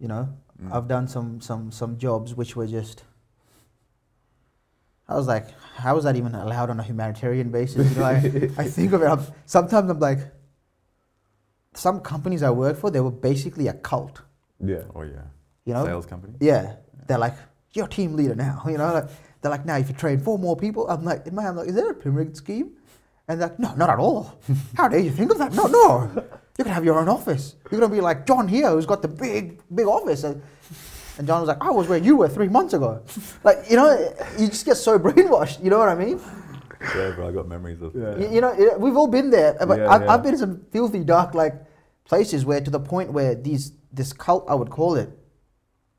You 0.00 0.08
know, 0.08 0.28
Mm. 0.62 0.72
I've 0.72 0.88
done 0.88 1.06
some, 1.08 1.40
some, 1.40 1.70
some 1.70 1.98
jobs 1.98 2.34
which 2.34 2.56
were 2.56 2.66
just. 2.66 3.04
I 5.08 5.14
was 5.14 5.26
like, 5.28 5.46
how 5.76 5.96
is 5.98 6.04
that 6.04 6.16
even 6.16 6.34
allowed 6.34 6.68
on 6.70 6.80
a 6.80 6.82
humanitarian 6.82 7.50
basis? 7.50 7.90
You 7.92 8.00
know, 8.00 8.04
I, 8.06 8.14
I 8.58 8.64
think 8.68 8.92
of 8.92 9.02
it. 9.02 9.06
I'm, 9.06 9.20
sometimes 9.44 9.88
I'm 9.88 10.00
like, 10.00 10.18
some 11.74 12.00
companies 12.00 12.42
I 12.42 12.50
work 12.50 12.76
for, 12.76 12.90
they 12.90 13.00
were 13.00 13.10
basically 13.12 13.68
a 13.68 13.72
cult. 13.74 14.22
Yeah, 14.64 14.82
Oh 14.94 15.02
yeah. 15.02 15.22
You 15.64 15.74
know, 15.74 15.84
Sales 15.84 16.06
company. 16.06 16.34
yeah, 16.40 16.76
they're 17.06 17.18
like, 17.18 17.34
you're 17.72 17.86
team 17.88 18.16
leader 18.16 18.34
now. 18.34 18.62
You 18.68 18.78
know, 18.78 18.92
like, 18.92 19.08
they're 19.42 19.50
like, 19.50 19.66
now 19.66 19.76
if 19.76 19.88
you 19.88 19.94
train 19.94 20.18
four 20.18 20.38
more 20.38 20.56
people, 20.56 20.88
I'm 20.88 21.04
like, 21.04 21.26
in 21.26 21.34
my, 21.34 21.46
I'm 21.46 21.56
like, 21.56 21.68
is 21.68 21.74
there 21.74 21.90
a 21.90 21.94
pyramid 21.94 22.36
scheme? 22.36 22.72
And 23.28 23.40
they're 23.40 23.48
like, 23.48 23.58
no, 23.58 23.74
not 23.74 23.90
at 23.90 23.98
all. 23.98 24.40
How 24.76 24.88
dare 24.88 25.00
you 25.00 25.10
think 25.10 25.30
of 25.32 25.38
that? 25.38 25.52
No, 25.52 25.66
no. 25.66 26.24
You 26.58 26.64
can 26.64 26.72
have 26.72 26.84
your 26.84 26.98
own 26.98 27.08
office. 27.08 27.56
You're 27.70 27.80
gonna 27.80 27.92
be 27.92 28.00
like 28.00 28.26
John 28.26 28.48
here, 28.48 28.70
who's 28.70 28.86
got 28.86 29.02
the 29.02 29.08
big, 29.08 29.60
big 29.74 29.86
office. 29.86 30.24
And, 30.24 30.42
and 31.18 31.26
John 31.26 31.40
was 31.40 31.48
like, 31.48 31.62
I 31.62 31.70
was 31.70 31.86
where 31.88 31.98
you 31.98 32.16
were 32.16 32.28
three 32.28 32.48
months 32.48 32.72
ago. 32.74 33.02
Like, 33.44 33.58
you 33.68 33.76
know, 33.76 34.14
you 34.38 34.48
just 34.48 34.64
get 34.64 34.76
so 34.76 34.98
brainwashed. 35.06 35.62
You 35.62 35.70
know 35.70 35.78
what 35.78 35.88
I 35.88 35.94
mean? 35.94 36.20
Yeah, 36.94 37.10
bro. 37.12 37.28
I 37.28 37.32
got 37.32 37.48
memories 37.48 37.80
of. 37.82 37.94
Yeah. 37.94 38.16
You, 38.16 38.34
you 38.36 38.40
know, 38.40 38.76
we've 38.78 38.96
all 38.96 39.06
been 39.08 39.30
there. 39.30 39.54
But 39.66 39.78
Yeah, 39.78 39.88
I've, 39.90 40.02
yeah. 40.02 40.12
I've 40.12 40.22
been 40.22 40.32
in 40.34 40.38
some 40.38 40.64
filthy, 40.70 41.04
dark, 41.04 41.34
like 41.34 41.54
places 42.04 42.44
where, 42.44 42.60
to 42.60 42.70
the 42.70 42.80
point 42.80 43.12
where 43.12 43.34
these 43.34 43.72
this 43.92 44.12
cult, 44.12 44.44
I 44.48 44.54
would 44.54 44.70
call 44.70 44.96
it. 44.96 45.10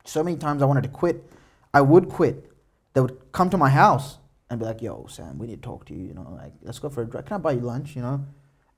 So 0.04 0.22
many 0.22 0.36
times 0.36 0.62
I 0.62 0.66
wanted 0.66 0.84
to 0.84 0.88
quit. 0.88 1.30
I 1.74 1.80
would 1.82 2.08
quit. 2.08 2.50
they 2.94 3.00
would 3.00 3.16
come 3.32 3.50
to 3.50 3.58
my 3.58 3.68
house 3.68 4.18
and 4.50 4.58
be 4.58 4.64
like, 4.66 4.80
"Yo, 4.82 5.06
Sam, 5.08 5.38
we 5.38 5.46
need 5.46 5.62
to 5.62 5.68
talk 5.68 5.84
to 5.86 5.94
you. 5.94 6.04
You 6.06 6.14
know, 6.14 6.26
like 6.40 6.52
let's 6.62 6.78
go 6.78 6.88
for 6.88 7.02
a 7.02 7.06
drive. 7.06 7.26
Can 7.26 7.34
I 7.36 7.38
buy 7.38 7.52
you 7.52 7.60
lunch? 7.60 7.94
You 7.94 8.02
know?" 8.02 8.24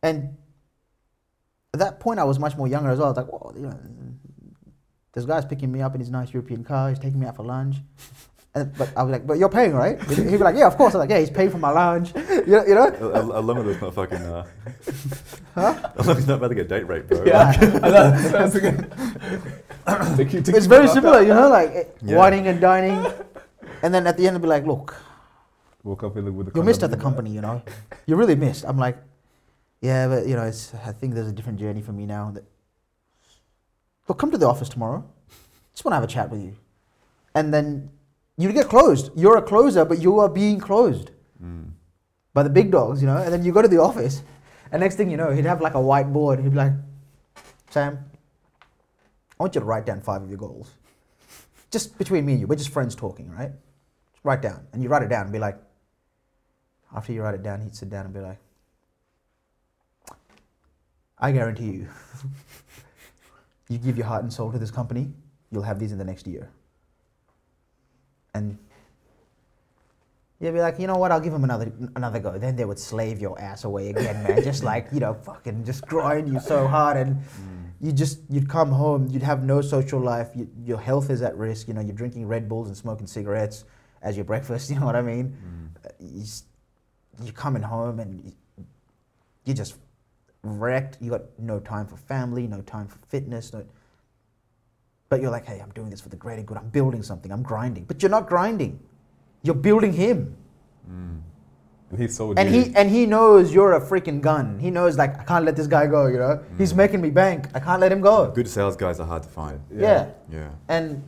And 0.03 0.37
at 1.73 1.81
that 1.81 2.01
point, 2.01 2.19
I 2.19 2.25
was 2.25 2.39
much 2.39 2.57
more 2.57 2.67
younger 2.69 2.91
as 2.91 2.99
well. 2.99 3.09
I 3.09 3.11
was 3.11 3.17
like, 3.19 3.33
"Whoa, 3.33 3.53
you 3.55 3.63
know, 3.63 3.79
this 5.13 5.25
guy's 5.25 5.45
picking 5.45 5.71
me 5.71 5.83
up 5.83 5.95
in 5.95 6.01
his 6.01 6.11
nice 6.11 6.33
European 6.33 6.65
car. 6.65 6.89
He's 6.89 6.99
taking 6.99 7.21
me 7.21 7.27
out 7.27 7.37
for 7.37 7.45
lunch." 7.45 7.77
And, 8.53 8.77
but 8.77 8.91
I 8.97 9.05
was 9.05 9.13
like, 9.13 9.29
"But 9.29 9.39
you're 9.39 9.49
paying, 9.49 9.75
right?" 9.75 9.95
He'd 10.11 10.27
be 10.27 10.37
like, 10.39 10.57
"Yeah, 10.57 10.67
of 10.67 10.77
course." 10.77 10.97
I 10.97 10.99
was 10.99 11.03
like, 11.07 11.11
"Yeah, 11.11 11.21
he's 11.21 11.31
paying 11.31 11.51
for 11.51 11.59
my 11.59 11.71
lunch." 11.71 12.13
You 12.17 12.57
know, 12.57 12.65
you 12.67 12.75
know? 12.75 12.87
As 13.15 13.31
as 13.39 13.45
long 13.45 13.59
as 13.59 13.67
it's 13.69 13.81
not 13.81 13.95
fucking. 13.95 14.19
Uh, 14.19 14.45
As 15.55 16.07
long 16.07 16.17
as 16.17 16.19
it's 16.19 16.27
not 16.27 16.39
about 16.39 16.49
to 16.49 16.57
get 16.57 16.67
date 16.69 16.89
rape, 16.89 17.07
bro. 17.07 17.23
Yeah, 17.25 17.53
that's 17.57 18.59
good- 18.59 18.91
Take 20.17 20.33
you- 20.33 20.43
take 20.43 20.57
It's 20.57 20.67
very 20.67 20.89
similar, 20.89 21.23
you 21.23 21.29
know, 21.33 21.49
like 21.49 21.71
eh, 21.71 21.85
Yeah. 22.03 22.17
whining 22.17 22.49
and 22.49 22.61
dining, 22.61 22.99
and 23.85 23.95
then 23.95 24.09
at 24.09 24.17
the 24.17 24.27
end, 24.27 24.35
it'd 24.35 24.43
be 24.43 24.49
like, 24.49 24.67
"Look, 24.67 24.97
Woke 25.85 26.03
up 26.03 26.17
with 26.17 26.25
the, 26.25 26.33
with 26.33 26.53
the 26.53 26.59
you 26.59 26.65
missed 26.65 26.83
at 26.83 26.91
condom 26.91 26.99
the 26.99 27.05
company, 27.05 27.31
you 27.31 27.41
know. 27.41 27.63
You 28.07 28.17
really 28.17 28.35
missed." 28.35 28.65
I'm 28.67 28.79
like, 28.79 28.99
"Yeah, 29.81 30.09
but 30.09 30.27
you 30.27 30.37
know, 30.37 30.43
it's. 30.45 30.75
I 30.75 30.93
think 30.93 31.15
there's 31.15 31.29
a 31.29 31.33
different 31.33 31.59
journey 31.59 31.83
for 31.83 31.93
me 31.93 32.07
now. 32.07 32.31
That, 32.33 32.45
look, 34.09 34.19
come 34.19 34.31
to 34.31 34.39
the 34.39 34.47
office 34.47 34.69
tomorrow. 34.69 35.05
Just 35.73 35.85
want 35.85 35.93
to 35.93 35.97
have 35.97 36.05
a 36.05 36.07
chat 36.13 36.31
with 36.31 36.43
you, 36.43 36.55
and 37.35 37.53
then 37.55 37.91
you 38.37 38.53
get 38.53 38.69
closed. 38.69 39.11
You're 39.17 39.37
a 39.37 39.43
closer, 39.43 39.85
but 39.85 39.99
you 40.01 40.19
are 40.21 40.29
being 40.29 40.59
closed 40.61 41.11
Mm. 41.43 41.71
by 42.35 42.43
the 42.43 42.51
big 42.51 42.71
dogs, 42.71 43.01
you 43.01 43.07
know. 43.07 43.17
And 43.17 43.33
then 43.33 43.45
you 43.45 43.53
go 43.53 43.63
to 43.63 43.69
the 43.69 43.81
office, 43.81 44.23
and 44.71 44.81
next 44.81 44.97
thing 44.97 45.11
you 45.11 45.17
know, 45.17 45.31
he'd 45.31 45.47
have 45.47 45.61
like 45.63 45.75
a 45.75 45.79
whiteboard. 45.91 46.43
He'd 46.43 46.51
be 46.51 46.57
like, 46.57 46.73
"Sam, 47.71 47.99
I 49.39 49.43
want 49.43 49.55
you 49.55 49.61
to 49.63 49.67
write 49.67 49.87
down 49.87 50.03
five 50.03 50.23
of 50.23 50.29
your 50.29 50.37
goals. 50.39 50.75
Just 51.71 51.97
between 51.97 52.27
me 52.27 52.33
and 52.33 52.41
you, 52.43 52.47
we're 52.47 52.57
just 52.57 52.71
friends 52.71 52.95
talking, 52.95 53.31
right? 53.31 53.53
Just 54.13 54.25
write 54.25 54.43
down. 54.43 54.67
And 54.73 54.83
you 54.83 54.89
write 54.91 55.03
it 55.03 55.09
down 55.09 55.23
and 55.23 55.33
be 55.33 55.39
like, 55.39 55.57
after 56.95 57.13
you 57.13 57.23
write 57.23 57.35
it 57.37 57.43
down, 57.43 57.61
he'd 57.63 57.75
sit 57.75 57.89
down 57.89 58.05
and 58.05 58.13
be 58.13 58.21
like, 58.21 58.39
I 61.21 61.33
guarantee 61.33 61.71
you, 61.71 61.89
you 63.69 63.79
give 63.79 63.97
your 63.97 64.07
heart 64.07 64.23
and 64.23 64.33
soul 64.33 64.51
to 64.53 64.59
this 64.59 64.71
company, 64.71 65.13
you'll 65.51 65.63
have 65.63 65.79
these 65.79 65.93
in 65.93 65.99
the 65.99 66.05
next 66.05 66.27
year. 66.27 66.51
And 68.35 68.57
you'd 70.41 70.55
be 70.55 70.61
like, 70.61 70.79
you 70.79 70.87
know 70.87 70.97
what, 70.97 71.13
I'll 71.13 71.21
give 71.21 71.33
them 71.33 71.45
another 71.45 71.73
another 71.97 72.21
go. 72.21 72.39
Then 72.39 72.57
they 72.57 72.65
would 72.65 72.79
slave 72.79 73.21
your 73.21 73.41
ass 73.41 73.65
away 73.65 73.91
again, 73.91 74.23
man. 74.23 74.43
just 74.51 74.65
like, 74.65 74.89
you 74.93 75.01
know, 75.01 75.15
fucking 75.15 75.65
just 75.65 75.87
grind 75.87 76.33
you 76.33 76.41
so 76.41 76.67
hard 76.67 76.97
and 76.97 77.19
you 77.81 77.93
just 77.93 78.21
you'd 78.29 78.49
come 78.49 78.71
home 78.71 79.09
you'd 79.11 79.23
have 79.23 79.43
no 79.43 79.63
social 79.63 79.99
life 79.99 80.31
you, 80.35 80.49
your 80.65 80.79
health 80.79 81.09
is 81.09 81.23
at 81.23 81.37
risk 81.37 81.67
you 81.67 81.73
know 81.73 81.81
you're 81.81 81.95
drinking 81.95 82.27
red 82.27 82.49
bulls 82.49 82.69
and 82.69 82.77
smoking 82.77 83.07
cigarettes 83.07 83.65
as 84.03 84.17
your 84.17 84.25
breakfast 84.25 84.69
you 84.71 84.79
know 84.79 84.85
what 84.85 84.97
i 84.97 85.03
mean 85.03 85.35
Mm. 85.43 85.87
Uh, 85.87 85.89
you 85.99 86.25
you're 87.23 87.33
coming 87.33 87.63
home 87.63 88.01
and 88.01 88.23
you, 88.25 88.33
you're 89.45 89.57
just 89.57 89.77
wrecked 90.43 90.97
you 91.01 91.11
got 91.11 91.23
no 91.39 91.61
time 91.61 91.87
for 91.87 91.97
family 91.97 92.47
no 92.47 92.61
time 92.63 92.87
for 92.87 92.99
fitness 93.09 93.53
no, 93.53 93.65
but 95.09 95.21
you're 95.21 95.31
like 95.31 95.47
hey 95.47 95.61
i'm 95.61 95.71
doing 95.73 95.91
this 95.91 96.01
for 96.01 96.09
the 96.09 96.17
greater 96.17 96.43
good 96.43 96.57
i'm 96.57 96.69
building 96.69 97.03
something 97.03 97.31
i'm 97.31 97.43
grinding 97.43 97.85
but 97.85 98.03
you're 98.03 98.11
not 98.11 98.27
grinding 98.27 98.81
you're 99.43 99.55
building 99.55 99.93
him 99.93 100.37
Mm. 100.91 101.21
And 101.91 101.99
he 101.99 102.07
sold 102.07 102.39
and 102.39 102.49
he 102.49 102.73
and 102.77 102.89
he 102.89 103.05
knows 103.05 103.53
you're 103.53 103.73
a 103.73 103.81
freaking 103.81 104.21
gun. 104.21 104.61
He 104.61 104.71
knows 104.71 104.97
like 104.97 105.19
I 105.19 105.25
can't 105.25 105.45
let 105.45 105.57
this 105.57 105.67
guy 105.67 105.89
go. 105.89 106.07
You 106.07 106.19
know, 106.19 106.45
he's 106.57 106.73
making 106.73 107.01
me 107.01 107.11
bank. 107.11 107.49
I 107.53 107.59
can't 107.59 107.81
let 107.81 107.91
him 107.91 108.01
go. 108.01 108.31
Good 108.31 108.49
sales 108.49 108.77
guys 108.77 109.01
are 109.01 109.07
hard 109.07 109.25
to 109.25 109.29
find. 109.29 109.61
Yeah. 109.75 110.11
Yeah. 110.31 110.51
and 110.69 111.03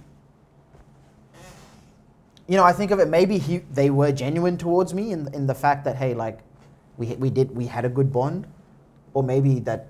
you 2.49 2.57
know, 2.57 2.65
I 2.65 2.73
think 2.73 2.91
of 2.91 2.99
it. 2.99 3.07
Maybe 3.09 3.39
he 3.39 3.59
they 3.73 3.91
were 3.91 4.11
genuine 4.11 4.59
towards 4.59 4.93
me 4.93 5.13
in 5.13 5.33
in 5.33 5.47
the 5.47 5.55
fact 5.55 5.85
that 5.85 5.95
hey, 5.97 6.15
like 6.15 6.41
we 6.97 7.15
we 7.15 7.31
did 7.31 7.55
we 7.55 7.67
had 7.67 7.85
a 7.85 7.89
good 7.89 8.13
bond, 8.13 8.49
or 9.15 9.23
maybe 9.23 9.61
that 9.61 9.89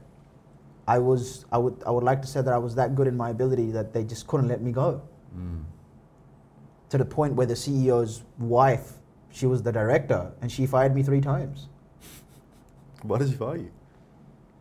I 0.86 0.98
was 0.98 1.44
I 1.52 1.58
would 1.58 1.82
I 1.86 1.90
would 1.90 2.04
like 2.04 2.20
to 2.22 2.28
say 2.28 2.42
that 2.42 2.52
I 2.52 2.58
was 2.58 2.74
that 2.74 2.94
good 2.94 3.06
in 3.06 3.16
my 3.16 3.30
ability 3.30 3.70
that 3.72 3.92
they 3.92 4.04
just 4.04 4.26
couldn't 4.26 4.48
let 4.48 4.60
me 4.62 4.72
go 4.72 5.02
Mm. 5.36 5.62
to 6.90 6.98
the 6.98 7.04
point 7.06 7.34
where 7.34 7.46
the 7.46 7.54
CEO's 7.54 8.22
wife, 8.38 8.98
she 9.30 9.46
was 9.46 9.62
the 9.62 9.72
director, 9.72 10.30
and 10.42 10.52
she 10.52 10.66
fired 10.66 10.94
me 10.94 11.02
three 11.02 11.22
times. 11.22 11.68
Why 13.02 13.16
did 13.18 13.30
she 13.30 13.34
fire 13.36 13.56
you? 13.56 13.70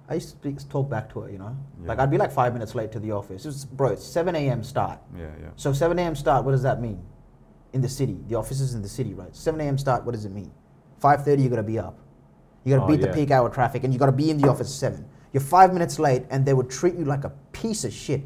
I 0.08 0.16
used 0.16 0.30
to 0.30 0.36
speak, 0.38 0.70
talk 0.70 0.90
back 0.90 1.12
to 1.14 1.22
her, 1.22 1.30
you 1.30 1.38
know. 1.38 1.56
Like 1.84 2.00
I'd 2.00 2.10
be 2.12 2.18
like 2.18 2.32
five 2.32 2.54
minutes 2.54 2.74
late 2.76 2.92
to 2.94 3.00
the 3.00 3.12
office. 3.12 3.44
It 3.46 3.48
was, 3.50 3.66
bro, 3.66 3.90
it's 3.90 4.06
7 4.06 4.34
a.m. 4.36 4.64
start. 4.64 5.00
Yeah, 5.18 5.24
yeah. 5.42 5.50
So 5.58 5.74
7 5.74 5.98
a.m. 6.00 6.16
start, 6.16 6.44
what 6.46 6.52
does 6.52 6.64
that 6.64 6.82
mean? 6.82 7.02
In 7.74 7.82
the 7.82 7.90
city, 7.90 8.18
the 8.28 8.36
office 8.36 8.60
is 8.62 8.74
in 8.74 8.82
the 8.82 8.90
city, 8.90 9.14
right? 9.14 9.34
7 9.36 9.60
a.m. 9.62 9.78
start, 9.78 10.04
what 10.06 10.12
does 10.14 10.26
it 10.26 10.32
mean? 10.32 10.52
5:30, 11.02 11.44
you 11.44 11.50
gotta 11.50 11.64
be 11.64 11.80
up. 11.80 11.98
You 12.64 12.76
gotta 12.76 12.86
Oh, 12.86 12.88
beat 12.88 13.02
the 13.02 13.08
peak 13.08 13.32
hour 13.32 13.50
traffic, 13.50 13.84
and 13.84 13.94
you 13.94 14.00
gotta 14.00 14.12
be 14.12 14.30
in 14.30 14.38
the 14.38 14.48
office 14.50 14.68
at 14.68 14.74
seven. 14.74 15.06
You're 15.34 15.42
five 15.42 15.74
minutes 15.74 15.98
late, 16.00 16.24
and 16.30 16.46
they 16.46 16.54
would 16.54 16.70
treat 16.70 16.96
you 16.96 17.06
like 17.06 17.24
a 17.24 17.32
piece 17.54 17.84
of 17.84 17.94
shit. 17.94 18.22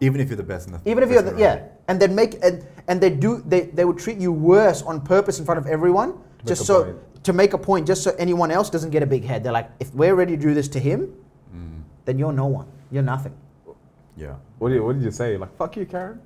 Even 0.00 0.20
if 0.20 0.28
you're 0.28 0.36
the 0.36 0.42
best 0.42 0.66
in 0.66 0.72
the 0.74 0.80
Even 0.84 1.02
if 1.02 1.10
you're 1.10 1.22
the, 1.22 1.32
in 1.32 1.38
yeah, 1.38 1.62
and 1.88 2.00
they'd 2.00 2.10
make 2.10 2.42
and 2.44 2.66
and 2.88 3.00
they 3.00 3.10
do 3.10 3.42
they 3.46 3.62
they 3.66 3.84
would 3.84 3.98
treat 3.98 4.18
you 4.18 4.32
worse 4.32 4.82
on 4.82 5.00
purpose 5.00 5.38
in 5.38 5.44
front 5.44 5.58
of 5.58 5.66
everyone, 5.66 6.10
make 6.38 6.46
just 6.46 6.66
so 6.66 6.84
point. 6.84 7.24
to 7.24 7.32
make 7.32 7.52
a 7.54 7.58
point, 7.58 7.86
just 7.86 8.02
so 8.02 8.14
anyone 8.18 8.50
else 8.50 8.68
doesn't 8.70 8.90
get 8.90 9.02
a 9.02 9.06
big 9.06 9.24
head. 9.24 9.42
They're 9.44 9.52
like, 9.52 9.70
if 9.80 9.94
we're 9.94 10.14
ready 10.14 10.36
to 10.36 10.42
do 10.42 10.52
this 10.54 10.68
to 10.68 10.80
him, 10.80 11.12
Mm. 11.54 11.82
then 12.04 12.18
you're 12.18 12.32
no 12.32 12.46
one. 12.46 12.66
You're 12.90 13.02
nothing. 13.04 13.32
Yeah. 14.16 14.34
What 14.58 14.70
did, 14.70 14.80
what 14.80 14.94
did 14.94 15.02
you 15.04 15.10
say? 15.10 15.36
Like, 15.36 15.54
fuck 15.56 15.76
you, 15.76 15.86
Karen? 15.86 16.20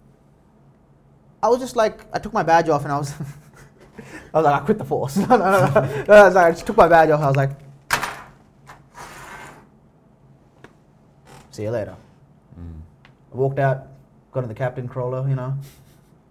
I 1.43 1.49
was 1.49 1.59
just 1.61 1.77
like, 1.77 2.07
I 2.13 2.19
took 2.19 2.33
my 2.33 2.43
badge 2.43 2.69
off 2.69 2.85
and 2.85 2.93
I 2.93 2.99
was, 2.99 3.13
I 4.35 4.39
was 4.39 4.45
like, 4.45 4.63
I 4.63 4.65
quit 4.65 4.79
the 4.79 4.85
force. 4.85 5.17
no, 5.17 5.27
no, 5.27 5.37
no, 5.37 5.67
no. 5.67 6.05
No, 6.09 6.15
I 6.15 6.25
was 6.25 6.35
like, 6.35 6.47
I 6.47 6.51
just 6.53 6.67
took 6.67 6.77
my 6.77 6.89
badge 6.89 7.11
off. 7.11 7.21
I 7.21 7.27
was 7.29 7.37
like, 7.37 7.51
see 11.51 11.63
you 11.63 11.71
later. 11.71 11.97
Mm. 12.59 12.81
I 13.33 13.37
walked 13.37 13.59
out, 13.59 13.87
got 14.33 14.43
in 14.43 14.49
the 14.49 14.55
captain 14.55 14.89
crawler, 14.89 15.29
you 15.29 15.35
know, 15.35 15.57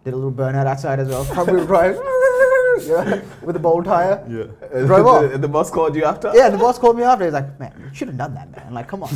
did 0.03 0.13
a 0.13 0.17
little 0.17 0.31
burnout 0.31 0.65
outside 0.65 0.99
as 0.99 1.07
well. 1.07 1.25
Probably 1.25 1.65
drive, 1.65 1.95
you 2.81 2.87
know, 2.89 3.21
with 3.41 3.55
a 3.55 3.59
bowl 3.59 3.83
tire. 3.83 4.25
Yeah. 4.27 4.69
Drove 4.85 5.05
off. 5.05 5.31
the, 5.31 5.37
the 5.37 5.47
boss 5.47 5.69
called 5.69 5.95
you 5.95 6.05
after? 6.05 6.31
Yeah, 6.33 6.49
the 6.49 6.57
boss 6.57 6.79
called 6.79 6.97
me 6.97 7.03
after. 7.03 7.25
He's 7.25 7.33
like, 7.33 7.59
man, 7.59 7.73
you 7.77 7.93
should 7.93 8.07
have 8.07 8.17
done 8.17 8.33
that, 8.35 8.49
man. 8.55 8.73
Like, 8.73 8.87
come 8.87 9.03
on. 9.03 9.09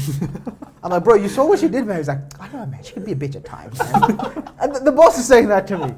I'm 0.84 0.92
like, 0.92 1.04
bro, 1.04 1.16
you 1.16 1.30
saw 1.30 1.48
what 1.48 1.60
she 1.60 1.70
did, 1.70 1.86
man. 1.86 1.98
He's 1.98 2.10
like, 2.10 2.20
I 2.40 2.52
know, 2.52 2.66
man. 2.66 2.84
She 2.84 2.94
can 2.94 3.06
be 3.06 3.14
a 3.14 3.16
bitch 3.16 3.36
at 3.36 3.46
times, 3.46 3.80
man. 3.80 4.54
and 4.60 4.76
the, 4.76 4.82
the 4.84 4.92
boss 4.92 5.18
is 5.18 5.26
saying 5.26 5.48
that 5.48 5.66
to 5.68 5.78
me. 5.78 5.94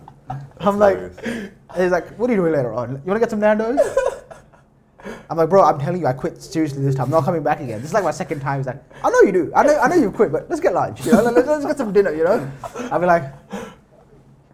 I'm 0.59 0.79
like, 0.79 0.97
hilarious. 0.97 1.51
he's 1.77 1.91
like, 1.91 2.17
what 2.17 2.29
are 2.29 2.33
you 2.33 2.39
doing 2.39 2.53
later 2.53 2.73
on? 2.73 2.89
You 2.91 3.01
want 3.05 3.15
to 3.15 3.19
get 3.19 3.29
some 3.29 3.39
Nando's? 3.39 3.79
I'm 5.29 5.37
like, 5.37 5.49
bro, 5.49 5.63
I'm 5.63 5.79
telling 5.79 6.01
you, 6.01 6.07
I 6.07 6.13
quit 6.13 6.41
seriously 6.41 6.83
this 6.83 6.95
time. 6.95 7.05
I'm 7.05 7.11
not 7.11 7.25
coming 7.25 7.43
back 7.43 7.59
again. 7.59 7.79
This 7.79 7.89
is 7.89 7.93
like 7.93 8.03
my 8.03 8.11
second 8.11 8.39
time. 8.39 8.59
He's 8.59 8.67
like, 8.67 8.81
I 9.03 9.09
know 9.09 9.21
you 9.21 9.31
do. 9.31 9.51
I 9.55 9.63
know, 9.63 9.79
I 9.79 9.87
know 9.87 9.95
you've 9.95 10.13
quit, 10.13 10.31
but 10.31 10.49
let's 10.49 10.61
get 10.61 10.73
lunch. 10.73 11.05
You 11.05 11.11
know, 11.11 11.21
let's, 11.23 11.47
let's 11.47 11.65
get 11.65 11.77
some 11.77 11.93
dinner. 11.93 12.13
You 12.13 12.23
know, 12.23 12.51
I'll 12.91 12.99
be 12.99 13.05
like, 13.05 13.31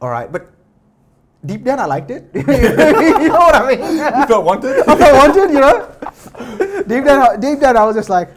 all 0.02 0.10
right, 0.10 0.32
but 0.32 0.52
deep 1.46 1.64
down, 1.64 1.80
I 1.80 1.86
liked 1.86 2.12
it. 2.12 2.30
you 2.34 2.44
know 2.44 3.40
what 3.40 3.56
I 3.56 3.76
mean? 3.76 3.98
You 3.98 4.26
felt 4.28 4.46
wanted? 4.46 4.80
I 4.88 4.96
felt 4.96 5.36
wanted, 5.36 5.54
you 5.54 5.60
know. 5.60 6.84
Deep 6.88 7.06
down, 7.06 7.40
deep 7.40 7.60
down, 7.60 7.78
I 7.78 7.86
was 7.86 7.96
just 7.96 8.10
like, 8.10 8.30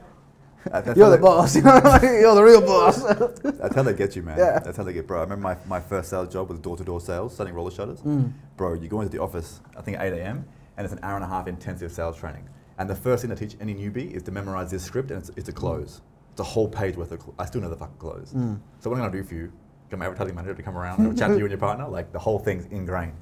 that's 0.64 0.96
"You're 0.96 1.10
the 1.10 1.18
boss. 1.18 1.54
You're 1.56 2.34
the 2.34 2.42
real 2.44 2.60
boss." 2.60 3.02
That's 3.42 3.74
how 3.74 3.82
they 3.82 3.94
get 3.94 4.16
you, 4.16 4.22
man. 4.22 4.38
Yeah. 4.38 4.58
That's 4.58 4.76
how 4.76 4.84
they 4.84 4.92
get, 4.92 5.06
bro. 5.06 5.18
I 5.18 5.22
remember 5.22 5.42
my, 5.42 5.56
my 5.66 5.80
first 5.80 6.10
sales 6.10 6.32
job 6.32 6.48
was 6.48 6.58
door 6.58 6.76
to 6.76 6.84
door 6.84 7.00
sales, 7.00 7.36
selling 7.36 7.54
roller 7.54 7.70
shutters. 7.70 8.00
Mm. 8.00 8.32
Bro, 8.56 8.74
you 8.74 8.88
go 8.88 9.00
into 9.00 9.14
the 9.16 9.22
office, 9.22 9.60
I 9.76 9.82
think 9.82 9.98
at 9.98 10.06
8 10.06 10.12
a.m., 10.20 10.44
and 10.76 10.84
it's 10.84 10.92
an 10.92 11.00
hour 11.02 11.16
and 11.16 11.24
a 11.24 11.28
half 11.28 11.46
intensive 11.48 11.92
sales 11.92 12.16
training. 12.16 12.48
And 12.78 12.88
the 12.90 12.94
first 12.94 13.22
thing 13.22 13.30
they 13.30 13.36
teach 13.36 13.56
any 13.60 13.74
newbie 13.74 14.10
is 14.12 14.22
to 14.24 14.32
memorize 14.32 14.70
this 14.70 14.82
script, 14.82 15.10
and 15.10 15.20
it's, 15.20 15.30
it's 15.36 15.48
a 15.48 15.52
close. 15.52 16.00
It's 16.32 16.40
a 16.40 16.44
whole 16.44 16.68
page 16.68 16.96
worth 16.96 17.12
of. 17.12 17.20
Cl- 17.20 17.34
I 17.38 17.44
still 17.46 17.60
know 17.60 17.70
the 17.70 17.76
fucking 17.76 17.98
close. 17.98 18.32
Mm. 18.34 18.58
So 18.80 18.90
what 18.90 18.96
I'm 18.96 19.04
gonna 19.04 19.12
do 19.12 19.22
for 19.22 19.34
you? 19.34 19.52
Get 19.90 19.98
my 19.98 20.06
advertising 20.06 20.34
manager 20.34 20.54
to 20.54 20.62
come 20.62 20.76
around 20.76 20.98
and 21.00 21.16
chat 21.16 21.28
to 21.28 21.36
you 21.36 21.44
and 21.44 21.50
your 21.50 21.58
partner. 21.58 21.86
Like 21.86 22.10
the 22.12 22.18
whole 22.18 22.38
thing's 22.38 22.64
ingrained. 22.66 23.12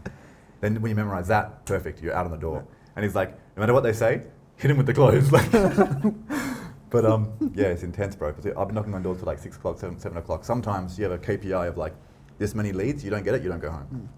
Then 0.60 0.80
when 0.80 0.88
you 0.90 0.94
memorize 0.96 1.26
that, 1.28 1.66
perfect. 1.66 2.00
You're 2.00 2.14
out 2.14 2.24
on 2.24 2.30
the 2.30 2.38
door. 2.38 2.64
And 2.94 3.04
he's 3.04 3.14
like, 3.16 3.32
no 3.56 3.60
matter 3.60 3.74
what 3.74 3.82
they 3.82 3.92
say, 3.92 4.22
hit 4.56 4.70
him 4.70 4.76
with 4.76 4.86
the 4.86 4.94
close. 4.94 5.30
Like, 5.32 5.50
but 6.92 7.04
um, 7.04 7.32
yeah, 7.54 7.66
it's 7.66 7.82
intense, 7.82 8.14
bro. 8.14 8.32
'Cause 8.32 8.46
I've 8.46 8.66
been 8.68 8.74
knocking 8.74 8.94
on 8.94 9.02
doors 9.02 9.18
for 9.20 9.26
like 9.26 9.38
six 9.38 9.56
o'clock, 9.56 9.78
seven, 9.78 9.98
seven 9.98 10.18
o'clock. 10.18 10.44
Sometimes 10.44 10.98
you 10.98 11.04
have 11.04 11.12
a 11.12 11.18
KPI 11.18 11.66
of 11.68 11.76
like 11.76 11.94
this 12.38 12.54
many 12.54 12.72
leads. 12.72 13.02
You 13.04 13.10
don't 13.10 13.24
get 13.24 13.34
it, 13.34 13.42
you 13.42 13.48
don't 13.48 13.60
go 13.60 13.70
home. 13.70 13.86
Mm. 13.92 14.08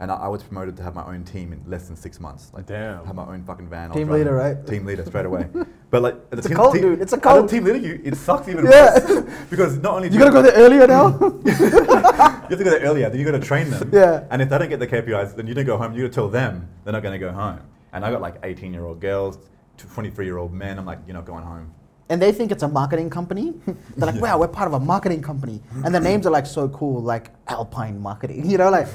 And 0.00 0.12
I, 0.12 0.14
I 0.14 0.28
was 0.28 0.44
promoted 0.44 0.76
to 0.76 0.82
have 0.84 0.94
my 0.94 1.04
own 1.04 1.24
team 1.24 1.52
in 1.52 1.60
less 1.68 1.88
than 1.88 1.96
six 1.96 2.20
months. 2.20 2.52
Like, 2.54 2.66
Damn. 2.66 3.04
have 3.04 3.16
my 3.16 3.26
own 3.26 3.42
fucking 3.42 3.68
van. 3.68 3.86
I 3.86 3.88
was 3.88 3.96
Team 3.96 4.06
driving- 4.06 4.26
leader, 4.26 4.36
right? 4.36 4.64
Team 4.66 4.84
leader 4.86 5.04
straight 5.04 5.26
away. 5.26 5.46
But 5.90 6.02
like, 6.02 6.14
at 6.16 6.30
the 6.32 6.36
It's 6.38 6.46
a 6.46 6.48
team, 6.50 6.56
cult, 6.58 6.72
team- 6.74 6.82
dude. 6.82 7.00
It's 7.00 7.12
a 7.14 7.16
as 7.16 7.22
cult. 7.22 7.48
team 7.48 7.64
leader, 7.64 7.78
you, 7.78 7.98
it 8.04 8.14
sucks 8.14 8.46
even 8.46 8.66
Yeah. 8.66 8.92
worse 8.92 9.24
because 9.50 9.78
not 9.78 9.94
only 9.94 10.10
do 10.10 10.14
You 10.18 10.20
gotta 10.20 10.32
go 10.32 10.42
there 10.42 10.52
earlier 10.52 10.86
now. 10.86 11.18
you 11.44 11.50
have 11.52 12.48
to 12.50 12.56
go 12.64 12.70
there 12.70 12.80
earlier. 12.80 13.08
Then 13.08 13.18
you 13.18 13.24
got 13.24 13.32
to 13.32 13.40
train 13.40 13.70
them. 13.70 13.88
Yeah. 13.92 14.24
And 14.30 14.42
if 14.42 14.50
they 14.50 14.58
don't 14.58 14.68
get 14.68 14.80
the 14.80 14.86
KPIs, 14.86 15.34
then 15.34 15.46
you 15.46 15.54
don't 15.54 15.64
go 15.64 15.78
home. 15.78 15.94
You 15.94 16.02
got 16.02 16.08
to 16.08 16.14
tell 16.14 16.28
them 16.28 16.68
they're 16.84 16.92
not 16.92 17.02
going 17.02 17.18
to 17.18 17.26
go 17.26 17.32
home. 17.32 17.60
And 17.94 18.04
I 18.04 18.10
got 18.10 18.20
like 18.20 18.36
18 18.42 18.72
year 18.74 18.84
old 18.84 19.00
girls, 19.00 19.38
23 19.78 20.26
year 20.26 20.36
old 20.36 20.52
men. 20.52 20.78
I'm 20.78 20.84
like, 20.84 20.98
you're 21.06 21.14
not 21.16 21.24
going 21.24 21.42
home. 21.44 21.72
And 22.10 22.20
they 22.22 22.32
think 22.32 22.50
it's 22.52 22.62
a 22.62 22.68
marketing 22.68 23.10
company. 23.10 23.54
They're 23.96 24.12
like, 24.12 24.20
"Wow, 24.20 24.38
we're 24.38 24.48
part 24.48 24.68
of 24.68 24.74
a 24.74 24.80
marketing 24.80 25.22
company," 25.22 25.60
and 25.84 25.94
the 25.94 26.00
names 26.00 26.26
are 26.26 26.30
like 26.30 26.46
so 26.46 26.68
cool, 26.68 27.02
like 27.02 27.30
Alpine 27.48 28.00
Marketing. 28.00 28.44
You 28.50 28.58
know, 28.58 28.70
like 28.70 28.88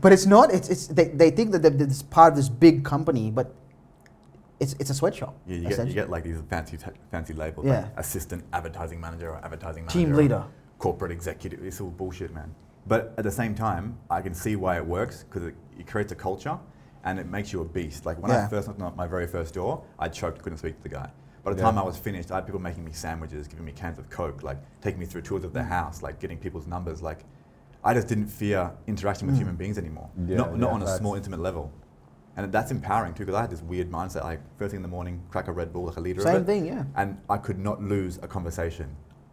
But 0.00 0.12
it's 0.12 0.26
not. 0.26 0.52
It's, 0.52 0.68
it's 0.68 0.86
they, 0.86 1.06
they 1.08 1.30
think 1.30 1.52
that 1.52 1.62
they're 1.62 1.70
this 1.70 2.02
part 2.02 2.32
of 2.32 2.36
this 2.36 2.48
big 2.48 2.84
company, 2.84 3.30
but 3.30 3.54
it's 4.60 4.74
it's 4.78 4.90
a 4.90 4.94
sweatshop. 4.94 5.34
Yeah, 5.46 5.56
you 5.56 5.68
get, 5.68 5.86
you 5.88 5.94
get 5.94 6.10
like 6.10 6.24
these 6.24 6.40
fancy 6.48 6.76
t- 6.76 6.98
fancy 7.10 7.34
labels, 7.34 7.66
Yeah. 7.66 7.82
like 7.82 7.98
assistant 7.98 8.44
advertising 8.52 9.00
manager 9.00 9.30
or 9.30 9.36
advertising 9.44 9.84
manager, 9.84 9.98
Team 9.98 10.12
leader. 10.14 10.44
corporate 10.78 11.12
executive. 11.12 11.64
It's 11.64 11.80
all 11.80 11.90
bullshit, 11.90 12.32
man. 12.34 12.54
But 12.86 13.14
at 13.16 13.24
the 13.24 13.30
same 13.30 13.54
time, 13.54 13.96
I 14.10 14.20
can 14.22 14.34
see 14.34 14.56
why 14.56 14.76
it 14.76 14.84
works 14.86 15.24
because 15.24 15.44
it, 15.48 15.54
it 15.78 15.86
creates 15.86 16.10
a 16.12 16.16
culture 16.16 16.58
and 17.04 17.18
it 17.18 17.26
makes 17.26 17.52
you 17.52 17.60
a 17.60 17.64
beast. 17.64 18.06
Like 18.06 18.18
when 18.20 18.30
Yeah. 18.32 18.44
I 18.46 18.48
first 18.48 18.66
knocked 18.68 18.80
on 18.82 18.96
my 18.96 19.06
very 19.06 19.26
first 19.28 19.54
door, 19.54 19.82
I 20.00 20.08
choked, 20.08 20.42
couldn't 20.42 20.58
speak 20.58 20.76
to 20.78 20.82
the 20.82 20.88
guy. 20.88 21.08
By 21.44 21.52
the 21.52 21.56
Yeah. 21.58 21.64
time 21.64 21.78
I 21.78 21.82
was 21.82 21.96
finished, 21.96 22.30
I 22.30 22.36
had 22.36 22.46
people 22.46 22.60
making 22.60 22.84
me 22.84 22.92
sandwiches, 22.92 23.48
giving 23.48 23.64
me 23.64 23.72
cans 23.72 23.98
of 23.98 24.08
Coke, 24.10 24.42
like 24.42 24.58
taking 24.80 25.00
me 25.00 25.06
through 25.06 25.22
tours 25.22 25.42
of 25.44 25.50
Mm. 25.50 25.54
their 25.54 25.64
house, 25.64 26.02
like 26.02 26.20
getting 26.20 26.38
people's 26.38 26.66
numbers. 26.66 27.02
Like 27.02 27.24
I 27.84 27.94
just 27.94 28.06
didn't 28.06 28.26
fear 28.28 28.70
interacting 28.86 29.26
with 29.26 29.34
Mm. 29.36 29.38
human 29.40 29.56
beings 29.56 29.76
anymore. 29.76 30.08
Yeah, 30.26 30.36
not 30.36 30.56
not 30.56 30.68
yeah, 30.68 30.74
on 30.74 30.82
a 30.82 30.86
small, 30.86 31.14
intimate 31.16 31.40
level. 31.40 31.70
And 32.36 32.50
that's 32.52 32.70
empowering 32.70 33.12
too, 33.14 33.24
because 33.24 33.34
I 33.34 33.40
had 33.42 33.50
this 33.50 33.60
weird 33.62 33.90
mindset, 33.90 34.22
like 34.24 34.40
first 34.56 34.70
thing 34.70 34.78
in 34.78 34.82
the 34.82 34.88
morning, 34.88 35.20
crack 35.30 35.48
a 35.48 35.52
Red 35.52 35.72
Bull, 35.72 35.84
like 35.86 35.96
a 35.96 36.00
liter 36.00 36.20
of 36.20 36.26
Same 36.28 36.36
it 36.36 36.46
thing, 36.46 36.64
yeah. 36.66 36.84
and 36.96 37.18
I 37.28 37.36
could 37.38 37.58
not 37.58 37.82
lose 37.82 38.18
a 38.22 38.28
conversation. 38.28 38.86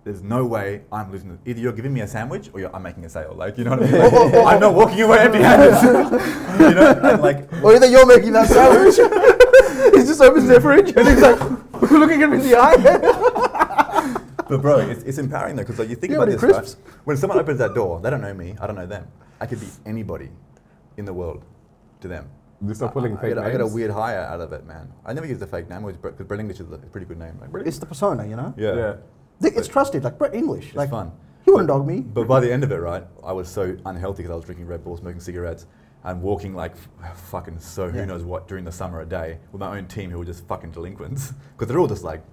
There's 0.03 0.23
no 0.23 0.45
way 0.45 0.81
I'm 0.91 1.11
losing. 1.11 1.29
it. 1.31 1.39
Either 1.45 1.59
you're 1.59 1.73
giving 1.73 1.93
me 1.93 2.01
a 2.01 2.07
sandwich 2.07 2.49
or 2.53 2.59
you're, 2.59 2.75
I'm 2.75 2.81
making 2.81 3.05
a 3.05 3.09
sale. 3.09 3.35
Like 3.37 3.57
you 3.57 3.63
know 3.65 3.71
what 3.71 3.83
I 3.83 3.91
mean? 3.91 4.01
Like, 4.01 4.45
I'm 4.53 4.59
not 4.59 4.73
walking 4.73 5.01
away 5.01 5.19
empty-handed. 5.19 5.73
you 6.59 6.73
know, 6.75 6.99
and 7.03 7.21
like 7.21 7.47
Or 7.63 7.75
either 7.75 7.85
you're 7.85 8.05
making 8.07 8.33
that 8.33 8.47
sandwich. 8.49 8.97
he 10.09 10.17
just 10.17 10.21
opens 10.21 10.47
their 10.47 10.59
fridge 10.59 10.89
and 10.97 11.07
he's 11.07 11.21
like 11.21 11.39
looking 11.91 12.21
at 12.23 12.29
him 12.29 12.33
in 12.33 12.41
the 12.41 12.55
eye. 12.57 14.15
But 14.49 14.63
bro, 14.63 14.79
it's, 14.79 15.03
it's 15.03 15.19
empowering 15.19 15.55
though, 15.55 15.61
because 15.61 15.77
like 15.77 15.89
you 15.89 15.95
think 15.95 16.09
Yeah, 16.11 16.23
about 16.23 16.29
this, 16.29 16.41
it 16.41 16.47
right? 16.47 16.75
When 17.03 17.15
someone 17.17 17.37
opens 17.37 17.59
that 17.59 17.75
door, 17.75 17.99
they 18.01 18.09
don't 18.09 18.21
know 18.21 18.33
me, 18.33 18.55
I 18.59 18.65
don't 18.65 18.75
know 18.75 18.87
them. 18.87 19.07
I 19.39 19.45
could 19.45 19.59
be 19.59 19.67
anybody 19.85 20.29
in 20.97 21.05
the 21.05 21.13
world 21.13 21.43
to 22.01 22.07
them. 22.07 22.27
You 22.65 22.73
start 22.73 22.93
pulling 22.93 23.13
I, 23.13 23.19
I, 23.19 23.21
fake 23.21 23.29
get, 23.35 23.37
a- 23.37 23.45
I 23.45 23.51
get 23.51 23.61
a 23.61 23.67
weird 23.67 23.91
hire 23.91 24.21
out 24.21 24.41
of 24.41 24.51
it, 24.53 24.65
man. 24.65 24.91
I 25.05 25.13
never 25.13 25.27
use 25.27 25.37
the 25.37 25.45
fake 25.45 25.69
name 25.69 25.85
because 25.85 26.25
Brett 26.25 26.39
English 26.39 26.59
is 26.61 26.71
a 26.71 26.77
pretty 26.79 27.05
good 27.05 27.19
name. 27.19 27.37
Like, 27.39 27.51
It's 27.67 27.77
the 27.77 27.85
persona, 27.85 28.25
you 28.25 28.35
know. 28.35 28.55
yeah. 28.57 28.73
Yeah. 28.75 28.95
Th- 29.39 29.53
It's 29.53 29.67
trusted, 29.67 30.03
like 30.03 30.17
Brett 30.17 30.33
English. 30.33 30.69
It's 30.69 30.75
like 30.75 30.89
fun. 30.89 31.11
he 31.45 31.51
wouldn't 31.51 31.67
But- 31.67 31.73
dog 31.77 31.85
me. 31.85 31.99
But 32.01 32.27
by 32.27 32.39
the 32.39 32.51
end 32.51 32.63
of 32.63 32.71
it, 32.71 32.77
right, 32.77 33.03
I 33.23 33.31
was 33.33 33.47
so 33.49 33.77
unhealthy 33.85 34.23
because 34.23 34.31
I 34.33 34.35
was 34.35 34.45
drinking 34.45 34.65
Red 34.65 34.83
Bull, 34.83 34.97
smoking 34.97 35.19
cigarettes, 35.21 35.67
and 36.03 36.21
walking 36.21 36.53
like 36.55 36.73
fucking 37.15 37.59
so 37.59 37.89
who 37.89 37.97
Yeah. 37.99 38.05
knows 38.05 38.23
what 38.23 38.47
during 38.47 38.63
the 38.65 38.71
summer 38.71 39.01
a 39.01 39.05
day 39.05 39.39
with 39.51 39.59
my 39.59 39.77
own 39.77 39.85
team 39.87 40.09
who 40.11 40.21
are 40.21 40.25
just 40.25 40.47
fucking 40.47 40.71
delinquents 40.71 41.33
because 41.53 41.67
they're 41.67 41.79
all 41.79 41.87
just 41.87 42.03
like. 42.03 42.23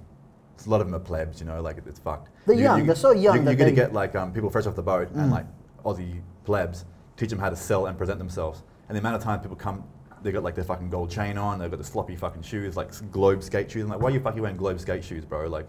A 0.67 0.71
lot 0.71 0.81
of 0.81 0.87
them 0.87 0.95
are 0.97 1.01
plebs, 1.05 1.39
you 1.39 1.47
know, 1.47 1.61
like 1.61 1.77
it's 1.87 2.01
fucked. 2.01 2.31
They're 2.47 2.57
young, 2.57 2.87
they're 2.87 2.95
so 2.97 3.11
young 3.11 3.37
You, 3.37 3.43
you're 3.45 3.55
gonna 3.55 3.73
get 3.73 3.93
like 3.93 4.15
um, 4.17 4.33
people 4.33 4.49
fresh 4.49 4.65
off 4.67 4.75
the 4.75 4.83
boat 4.83 5.11
and 5.11 5.29
Mm. 5.29 5.31
like 5.31 5.47
Aussie 5.85 6.23
plebs, 6.47 6.87
teach 7.19 7.29
them 7.29 7.39
how 7.39 7.51
to 7.51 7.55
sell 7.57 7.87
and 7.87 7.99
present 7.99 8.19
themselves. 8.19 8.63
And 8.89 8.97
the 8.97 9.01
amount 9.01 9.17
of 9.17 9.23
time 9.23 9.41
people 9.41 9.57
come, 9.57 9.85
they 10.23 10.33
got 10.33 10.43
like 10.43 10.55
their 10.55 10.65
fucking 10.65 10.89
gold 10.89 11.11
chain 11.11 11.37
on, 11.37 11.59
they've 11.59 11.71
got 11.71 11.77
the 11.77 11.85
sloppy 11.85 12.17
fucking 12.17 12.41
shoes, 12.41 12.75
like 12.75 12.89
globe 13.13 13.43
skate 13.43 13.71
shoes. 13.71 13.83
I'm 13.85 13.91
like, 13.91 14.01
why 14.01 14.09
are 14.09 14.13
you 14.13 14.21
fucking 14.21 14.41
wearing 14.41 14.57
globe 14.57 14.81
skate 14.81 15.05
shoes, 15.05 15.27
bro? 15.27 15.47
Like, 15.47 15.69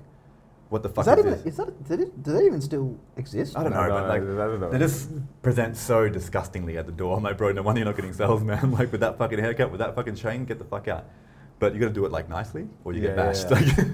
what 0.70 0.84
the 0.84 0.90
fuck 0.90 1.04
Is 1.04 1.06
that 1.06 1.20
is 1.20 1.26
even? 1.26 1.38
this? 1.38 1.46
Is 1.46 1.58
that? 1.58 1.88
Did 1.88 2.00
it, 2.02 2.24
do 2.24 2.34
they 2.34 2.46
even 2.46 2.62
still 2.62 3.00
exist? 3.16 3.58
I 3.58 3.64
don't 3.64 3.74
know, 3.74 3.84
no, 3.84 3.90
but 3.90 4.08
like 4.10 4.22
I 4.22 4.26
don't 4.26 4.72
they 4.72 4.80
just 4.80 5.10
present 5.42 5.78
so 5.78 6.10
disgustingly 6.10 6.78
at 6.78 6.86
the 6.86 6.92
door. 6.92 7.16
I'm 7.18 7.24
like, 7.24 7.38
bro, 7.38 7.52
no 7.52 7.62
wonder 7.62 7.80
you're 7.80 7.86
not 7.86 7.96
getting 7.96 8.14
sales, 8.14 8.44
man. 8.44 8.72
like 8.80 8.92
with 8.92 9.02
that 9.02 9.18
fucking 9.18 9.40
haircut, 9.40 9.72
with 9.72 9.80
that 9.80 9.96
fucking 9.96 10.16
chain, 10.16 10.46
get 10.46 10.60
the 10.60 10.66
fuck 10.66 10.88
out. 10.88 11.06
But 11.60 11.74
you 11.74 11.80
got 11.80 11.88
to 11.88 11.94
do 11.94 12.06
it 12.06 12.12
like 12.12 12.30
nicely, 12.30 12.68
or 12.84 12.94
you 12.94 13.02
get 13.02 13.16
Yeah, 13.16 13.32
yeah, 13.32 13.50
bashed. 13.50 13.78
yeah. 13.78 13.84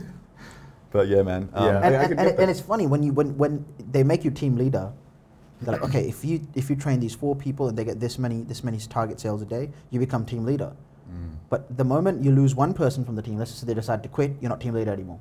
Like, 0.94 1.08
but 1.08 1.08
yeah, 1.08 1.24
man. 1.24 1.50
Um, 1.54 1.66
Yeah. 1.66 1.78
and, 1.78 1.96
I- 1.96 2.00
I 2.00 2.04
and, 2.04 2.20
and, 2.20 2.40
and 2.40 2.52
it's 2.52 2.62
funny 2.62 2.86
when 2.88 3.02
you 3.02 3.14
when, 3.14 3.36
when 3.38 3.66
they 3.92 4.04
make 4.04 4.24
you 4.24 4.32
team 4.32 4.56
leader 4.56 4.92
they're 5.64 5.74
like 5.74 5.84
okay 5.84 6.08
if 6.08 6.24
you 6.26 6.46
if 6.56 6.70
you 6.70 6.76
train 6.76 7.00
these 7.00 7.16
four 7.16 7.36
people 7.36 7.68
and 7.70 7.78
they 7.78 7.86
get 7.86 8.00
this 8.00 8.20
many 8.20 8.42
this 8.44 8.64
many 8.64 8.78
target 8.80 9.20
sales 9.20 9.42
a 9.42 9.46
day 9.46 9.70
you 9.90 10.00
become 10.00 10.26
team 10.26 10.46
leader 10.46 10.72
mm. 11.10 11.36
but 11.50 11.76
the 11.78 11.84
moment 11.84 12.24
you 12.24 12.32
lose 12.32 12.56
one 12.56 12.74
person 12.74 13.06
from 13.06 13.16
the 13.16 13.22
team 13.22 13.38
let's 13.38 13.52
just 13.52 13.62
say 13.62 13.68
they 13.68 13.74
decide 13.74 14.04
to 14.04 14.10
quit 14.10 14.34
you're 14.42 14.50
not 14.50 14.60
team 14.60 14.74
leader 14.74 14.92
anymore 14.92 15.20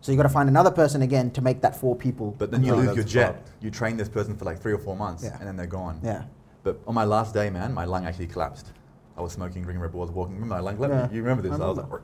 so 0.00 0.10
you've 0.12 0.16
got 0.16 0.22
to 0.24 0.28
find 0.28 0.48
another 0.48 0.70
person 0.70 1.02
again 1.02 1.30
to 1.32 1.42
make 1.42 1.60
that 1.60 1.76
four 1.76 1.94
people 1.96 2.34
But 2.38 2.50
then 2.50 2.64
you 2.64 2.74
lose 2.74 2.96
your 2.96 3.04
jet. 3.04 3.46
You 3.60 3.70
train 3.70 3.96
this 3.96 4.08
person 4.08 4.36
for 4.36 4.44
like 4.44 4.58
three 4.60 4.72
or 4.72 4.78
four 4.78 4.96
months, 4.96 5.22
Yeah. 5.24 5.36
and 5.38 5.46
then 5.46 5.56
they're 5.56 5.66
gone. 5.66 6.00
yeah 6.02 6.24
But 6.62 6.78
on 6.86 6.94
my 6.94 7.04
last 7.04 7.34
day, 7.34 7.50
man, 7.50 7.72
my 7.74 7.84
lung 7.84 8.06
actually 8.06 8.26
collapsed. 8.26 8.72
I 9.16 9.22
was 9.22 9.32
smoking, 9.32 9.62
drinking 9.62 9.80
Red 9.82 9.92
Bull, 9.92 10.00
I 10.02 10.04
was 10.04 10.10
walking. 10.12 10.34
Remember 10.34 10.54
my 10.54 10.60
lung 10.60 10.76
collapsed? 10.76 11.10
Yeah. 11.12 11.16
You 11.16 11.22
remember 11.22 11.42
this? 11.42 11.52
I 11.60 11.64
I, 11.64 11.68
was 11.68 11.78
like, 11.78 12.00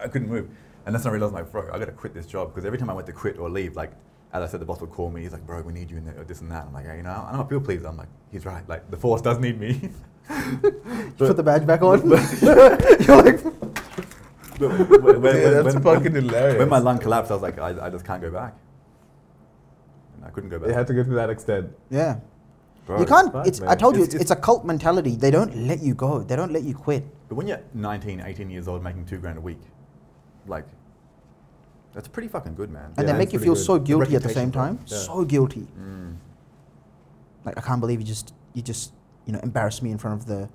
I 0.00 0.08
couldn't 0.08 0.28
move. 0.28 0.48
And 0.84 0.94
that's 0.94 1.04
when 1.04 1.12
I 1.12 1.14
realized 1.16 1.34
my 1.34 1.42
throat. 1.42 1.70
I 1.72 1.78
got 1.78 1.86
to 1.86 1.92
quit 1.92 2.14
this 2.14 2.26
job 2.26 2.48
because 2.52 2.64
every 2.64 2.78
time 2.78 2.90
I 2.90 2.94
went 2.94 3.06
to 3.08 3.12
quit 3.12 3.38
or 3.38 3.48
leave, 3.50 3.74
like 3.76 3.92
as 4.32 4.42
I 4.42 4.46
said, 4.50 4.60
the 4.60 4.64
boss 4.66 4.80
would 4.80 4.90
call 4.90 5.10
me. 5.10 5.22
He's 5.22 5.32
like, 5.32 5.46
"Bro, 5.46 5.62
we 5.62 5.72
need 5.72 5.90
you 5.90 5.96
in 5.96 6.04
there, 6.04 6.14
this 6.24 6.40
and 6.42 6.50
that." 6.52 6.64
I'm 6.66 6.72
like, 6.72 6.84
"Yeah, 6.84 6.94
you 6.96 7.02
know, 7.02 7.26
I'm 7.30 7.40
a 7.40 7.44
people 7.44 7.60
pleaser." 7.60 7.86
I'm 7.88 7.96
like, 7.96 8.08
"He's 8.30 8.44
right. 8.44 8.68
Like 8.68 8.90
the 8.90 8.96
force 8.96 9.22
does 9.22 9.38
need 9.38 9.58
me." 9.58 9.90
put 11.16 11.36
the 11.36 11.42
badge 11.42 11.64
back 11.66 11.82
on 11.82 12.00
you're 13.06 13.22
like 13.22 13.40
But 14.58 14.68
when, 15.02 15.20
when- 15.22 15.36
Yeah, 15.36 15.44
when- 15.44 15.64
that's 15.64 15.74
when- 15.74 15.82
fucking 15.82 16.14
hilarious. 16.14 16.58
When 16.58 16.68
my 16.68 16.78
lung 16.78 16.98
collapsed, 16.98 17.30
I 17.30 17.34
was 17.34 17.42
like, 17.42 17.58
I, 17.58 17.86
I 17.86 17.90
just 17.90 18.04
can't 18.04 18.20
go 18.22 18.30
back. 18.30 18.54
And 20.16 20.24
I 20.24 20.30
couldn't 20.30 20.50
go 20.50 20.58
back. 20.58 20.70
It 20.70 20.74
had 20.74 20.86
to 20.86 20.94
go 20.94 21.02
to 21.02 21.10
that 21.10 21.30
extent. 21.30 21.70
yeah 21.90 22.16
Bro, 22.86 23.00
you 23.00 23.06
can't 23.06 23.32
fuck, 23.32 23.44
it's 23.48 23.60
i 23.62 23.74
told 23.74 23.96
you 23.96 24.02
It's- 24.04 24.14
it's, 24.14 24.22
it's 24.22 24.30
a 24.30 24.36
cult 24.36 24.64
mentality 24.64 25.16
they 25.16 25.32
don't 25.32 25.52
let 25.56 25.82
you 25.82 25.92
go 25.92 26.20
they 26.22 26.36
don't 26.36 26.52
let 26.52 26.62
you 26.62 26.72
quit 26.72 27.02
But 27.28 27.34
when 27.34 27.48
you're 27.48 27.60
19, 27.74 28.20
18 28.24 28.48
years 28.48 28.68
old, 28.68 28.80
making 28.84 29.06
two 29.06 29.18
grand 29.18 29.38
a 29.38 29.40
week, 29.40 29.58
like, 30.46 30.66
that's 31.92 32.06
pretty 32.06 32.28
fucking 32.28 32.54
good, 32.54 32.70
man. 32.70 32.92
and 32.96 33.06
Yeah, 33.08 33.12
they 33.12 33.18
make 33.18 33.32
you 33.32 33.40
feel 33.40 33.54
good. 33.54 33.64
so 33.64 33.78
The 33.78 33.84
guilty 33.84 34.14
at 34.14 34.22
the 34.22 34.28
same 34.40 34.52
time. 34.52 34.78
Yeah. 34.86 34.98
so 34.98 35.24
guilty 35.24 35.66
Mm. 35.80 36.14
like 37.44 37.58
I 37.58 37.60
can't 37.60 37.80
believe 37.80 37.98
you 38.00 38.06
just 38.06 38.32
you 38.54 38.62
just 38.62 38.92
you 39.26 39.32
know 39.32 39.40
embarrassed 39.42 39.82
me 39.82 39.90
in 39.90 39.98
front 39.98 40.20
of 40.20 40.26
the 40.28 40.48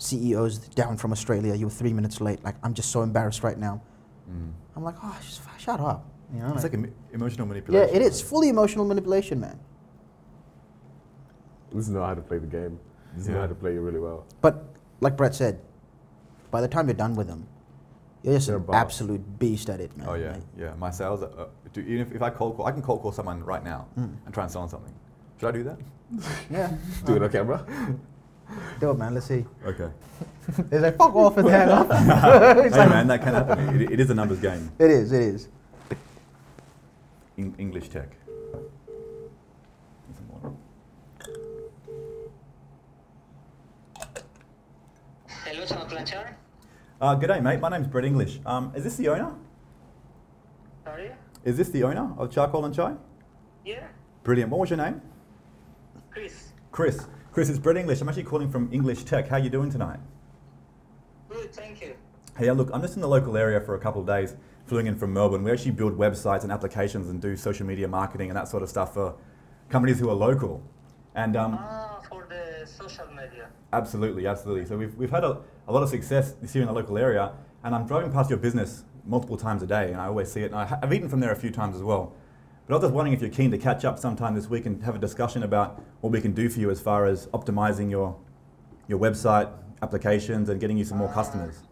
CEOs 0.00 0.58
down 0.80 0.96
from 0.96 1.12
Australia. 1.12 1.54
You 1.54 1.66
were 1.66 1.70
three 1.70 1.92
minutes 1.92 2.20
late. 2.20 2.42
Like 2.42 2.56
I'm 2.62 2.72
just 2.74 2.90
so 2.90 3.02
embarrassed 3.02 3.42
right 3.44 3.58
now. 3.58 3.82
Mm. 4.30 4.52
I'm 4.76 4.82
like, 4.82 4.96
oh, 5.02 5.16
just 5.22 5.40
f- 5.46 5.60
shut 5.60 5.78
up. 5.80 6.06
You 6.32 6.40
know, 6.40 6.54
It's 6.54 6.62
like- 6.62 6.72
like 6.72 6.74
emo- 6.74 6.92
emotional 7.12 7.46
manipulation. 7.46 7.88
yeah, 7.88 7.94
it 7.96 8.02
is 8.02 8.20
fully 8.22 8.48
emotional 8.48 8.84
manipulation, 8.86 9.40
man. 9.40 9.58
This 11.72 11.84
is 11.86 11.90
know 11.90 12.02
how 12.04 12.14
to 12.14 12.22
play 12.22 12.38
the 12.38 12.46
game. 12.46 12.78
This 13.14 13.24
is 13.24 13.28
know 13.28 13.34
Yeah. 13.36 13.40
how 13.42 13.46
to 13.48 13.54
play 13.54 13.74
it 13.76 13.80
really 13.80 14.00
well. 14.00 14.24
But 14.40 14.64
like 15.00 15.16
Brett 15.16 15.34
said, 15.34 15.60
by 16.50 16.60
the 16.60 16.68
time 16.68 16.86
you're 16.88 16.94
done 16.94 17.14
with 17.14 17.26
them, 17.26 17.46
you're 18.22 18.34
just 18.34 18.46
They're 18.48 18.56
an 18.56 18.64
absolute 18.72 19.38
beast 19.38 19.68
at 19.70 19.80
it, 19.80 19.96
man. 19.96 20.06
Oh 20.08 20.14
yeah, 20.14 20.32
Like, 20.32 20.42
yeah. 20.58 20.74
My 20.78 20.90
sales, 20.90 21.22
uh, 21.22 21.46
do, 21.72 21.80
even 21.82 22.00
if, 22.06 22.12
if 22.12 22.22
I 22.22 22.30
cold 22.30 22.56
call, 22.56 22.66
I 22.66 22.72
can 22.72 22.82
cold 22.82 23.02
call 23.02 23.12
someone 23.12 23.42
right 23.44 23.62
now 23.64 23.86
Mm. 23.98 24.16
and 24.24 24.34
try 24.34 24.44
and 24.44 24.52
sell 24.52 24.62
them 24.62 24.70
something. 24.70 24.94
Should 25.38 25.48
I 25.48 25.52
do 25.52 25.64
that? 25.64 25.78
yeah. 26.50 26.72
Do 27.06 27.14
it 27.16 27.22
on 27.22 27.30
camera. 27.30 27.64
Do 28.80 28.90
it, 28.90 28.94
man. 28.98 29.14
Let's 29.14 29.26
see. 29.26 29.44
Okay. 29.64 29.90
There's 30.70 30.82
like 30.82 30.96
fuck 30.96 31.14
off 31.14 31.36
and 31.36 31.48
hang 31.48 31.68
up. 31.68 31.90
hey 31.92 32.66
It's 32.66 32.76
like- 32.76 32.88
man, 32.88 33.06
that 33.08 33.22
can 33.22 33.34
happen. 33.34 33.80
It, 33.80 33.92
it 33.92 34.00
is 34.00 34.10
a 34.10 34.14
numbers 34.14 34.40
game. 34.40 34.70
It 34.78 34.90
is. 34.90 35.12
It 35.12 35.22
is. 35.22 35.48
In 37.36 37.54
English 37.58 37.88
tech. 37.88 38.08
Some 40.14 40.26
more. 40.42 40.52
Hello, 45.28 45.64
Tom 45.66 45.88
Blanchard. 45.88 46.34
Uh, 47.00 47.16
g'day, 47.16 47.42
mate. 47.42 47.60
My 47.60 47.68
name's 47.70 47.86
Brett 47.86 48.04
English. 48.04 48.40
Um, 48.44 48.72
is 48.74 48.84
this 48.84 48.96
the 48.96 49.08
owner? 49.08 49.32
Sorry? 50.84 51.10
Is 51.44 51.56
this 51.56 51.70
the 51.70 51.82
owner 51.84 52.12
of 52.18 52.30
Charcoal 52.30 52.64
and 52.66 52.74
Chai? 52.74 52.94
Yeah, 53.64 53.86
Brilliant. 54.22 54.50
What 54.50 54.60
was 54.60 54.70
your 54.70 54.76
name? 54.78 55.00
Chris. 56.10 56.48
Chris. 56.72 57.06
Chris, 57.32 57.48
it's 57.48 57.58
Brett 57.58 57.76
English. 57.76 58.00
I'm 58.00 58.08
actually 58.08 58.24
calling 58.24 58.50
from 58.50 58.68
English 58.72 59.04
Tech. 59.04 59.28
How 59.28 59.36
are 59.36 59.40
you 59.40 59.50
doing 59.50 59.70
tonight? 59.70 60.00
Good, 61.28 61.52
thank 61.54 61.80
you. 61.80 61.94
Hey, 62.36 62.46
yeah, 62.46 62.52
look, 62.52 62.70
I'm 62.72 62.82
just 62.82 62.94
in 62.96 63.00
the 63.02 63.08
local 63.08 63.36
area 63.36 63.60
for 63.60 63.74
a 63.74 63.78
couple 63.78 64.00
of 64.00 64.06
days, 64.06 64.34
flying 64.66 64.86
in 64.86 64.96
from 64.96 65.12
Melbourne. 65.12 65.44
We 65.44 65.52
actually 65.52 65.72
build 65.72 65.96
websites 65.96 66.42
and 66.42 66.50
applications 66.50 67.08
and 67.08 67.20
do 67.20 67.36
social 67.36 67.66
media 67.66 67.86
marketing 67.86 68.30
and 68.30 68.36
that 68.36 68.48
sort 68.48 68.62
of 68.62 68.68
stuff 68.68 68.94
for 68.94 69.14
companies 69.68 69.98
who 70.00 70.08
are 70.10 70.14
local. 70.14 70.62
And 71.14 71.36
um, 71.36 71.54
Ah, 71.60 72.00
for 72.08 72.26
the 72.28 72.66
social 72.66 73.06
media. 73.08 73.48
absolutely, 73.72 74.26
absolutely. 74.26 74.64
So 74.66 74.76
we've, 74.76 74.94
we've 74.96 75.10
had 75.10 75.24
a, 75.24 75.40
a 75.68 75.72
lot 75.72 75.82
of 75.82 75.88
success 75.88 76.32
this 76.40 76.54
year 76.54 76.62
in 76.62 76.68
the 76.68 76.74
local 76.74 76.98
area. 76.98 77.32
And 77.62 77.74
I'm 77.74 77.86
driving 77.86 78.10
past 78.10 78.30
your 78.30 78.38
business 78.38 78.84
multiple 79.04 79.36
times 79.36 79.62
a 79.62 79.66
day, 79.66 79.92
and 79.92 80.00
I 80.00 80.06
always 80.06 80.32
see 80.32 80.40
it. 80.42 80.46
And 80.46 80.54
I, 80.56 80.64
ha- 80.66 80.78
I've 80.82 80.92
eaten 80.92 81.08
from 81.08 81.20
there 81.20 81.30
a 81.32 81.36
few 81.36 81.50
times 81.50 81.76
as 81.76 81.82
well. 81.82 82.14
But 82.70 82.76
I 82.76 82.78
was 82.78 82.84
just 82.84 82.94
wondering 82.94 83.14
if 83.14 83.20
you're 83.20 83.30
keen 83.30 83.50
to 83.50 83.58
catch 83.58 83.84
up 83.84 83.98
sometime 83.98 84.36
this 84.36 84.48
week 84.48 84.64
and 84.64 84.80
have 84.84 84.94
a 84.94 84.98
discussion 85.00 85.42
about 85.42 85.82
what 86.02 86.12
we 86.12 86.20
can 86.20 86.30
do 86.30 86.48
for 86.48 86.60
you 86.60 86.70
as 86.70 86.80
far 86.80 87.04
as 87.04 87.26
optimizing 87.34 87.90
your, 87.90 88.16
your 88.86 89.00
website 89.00 89.50
applications 89.82 90.48
and 90.48 90.60
getting 90.60 90.78
you 90.78 90.84
some 90.84 90.96
more 90.96 91.12
customers. 91.12 91.64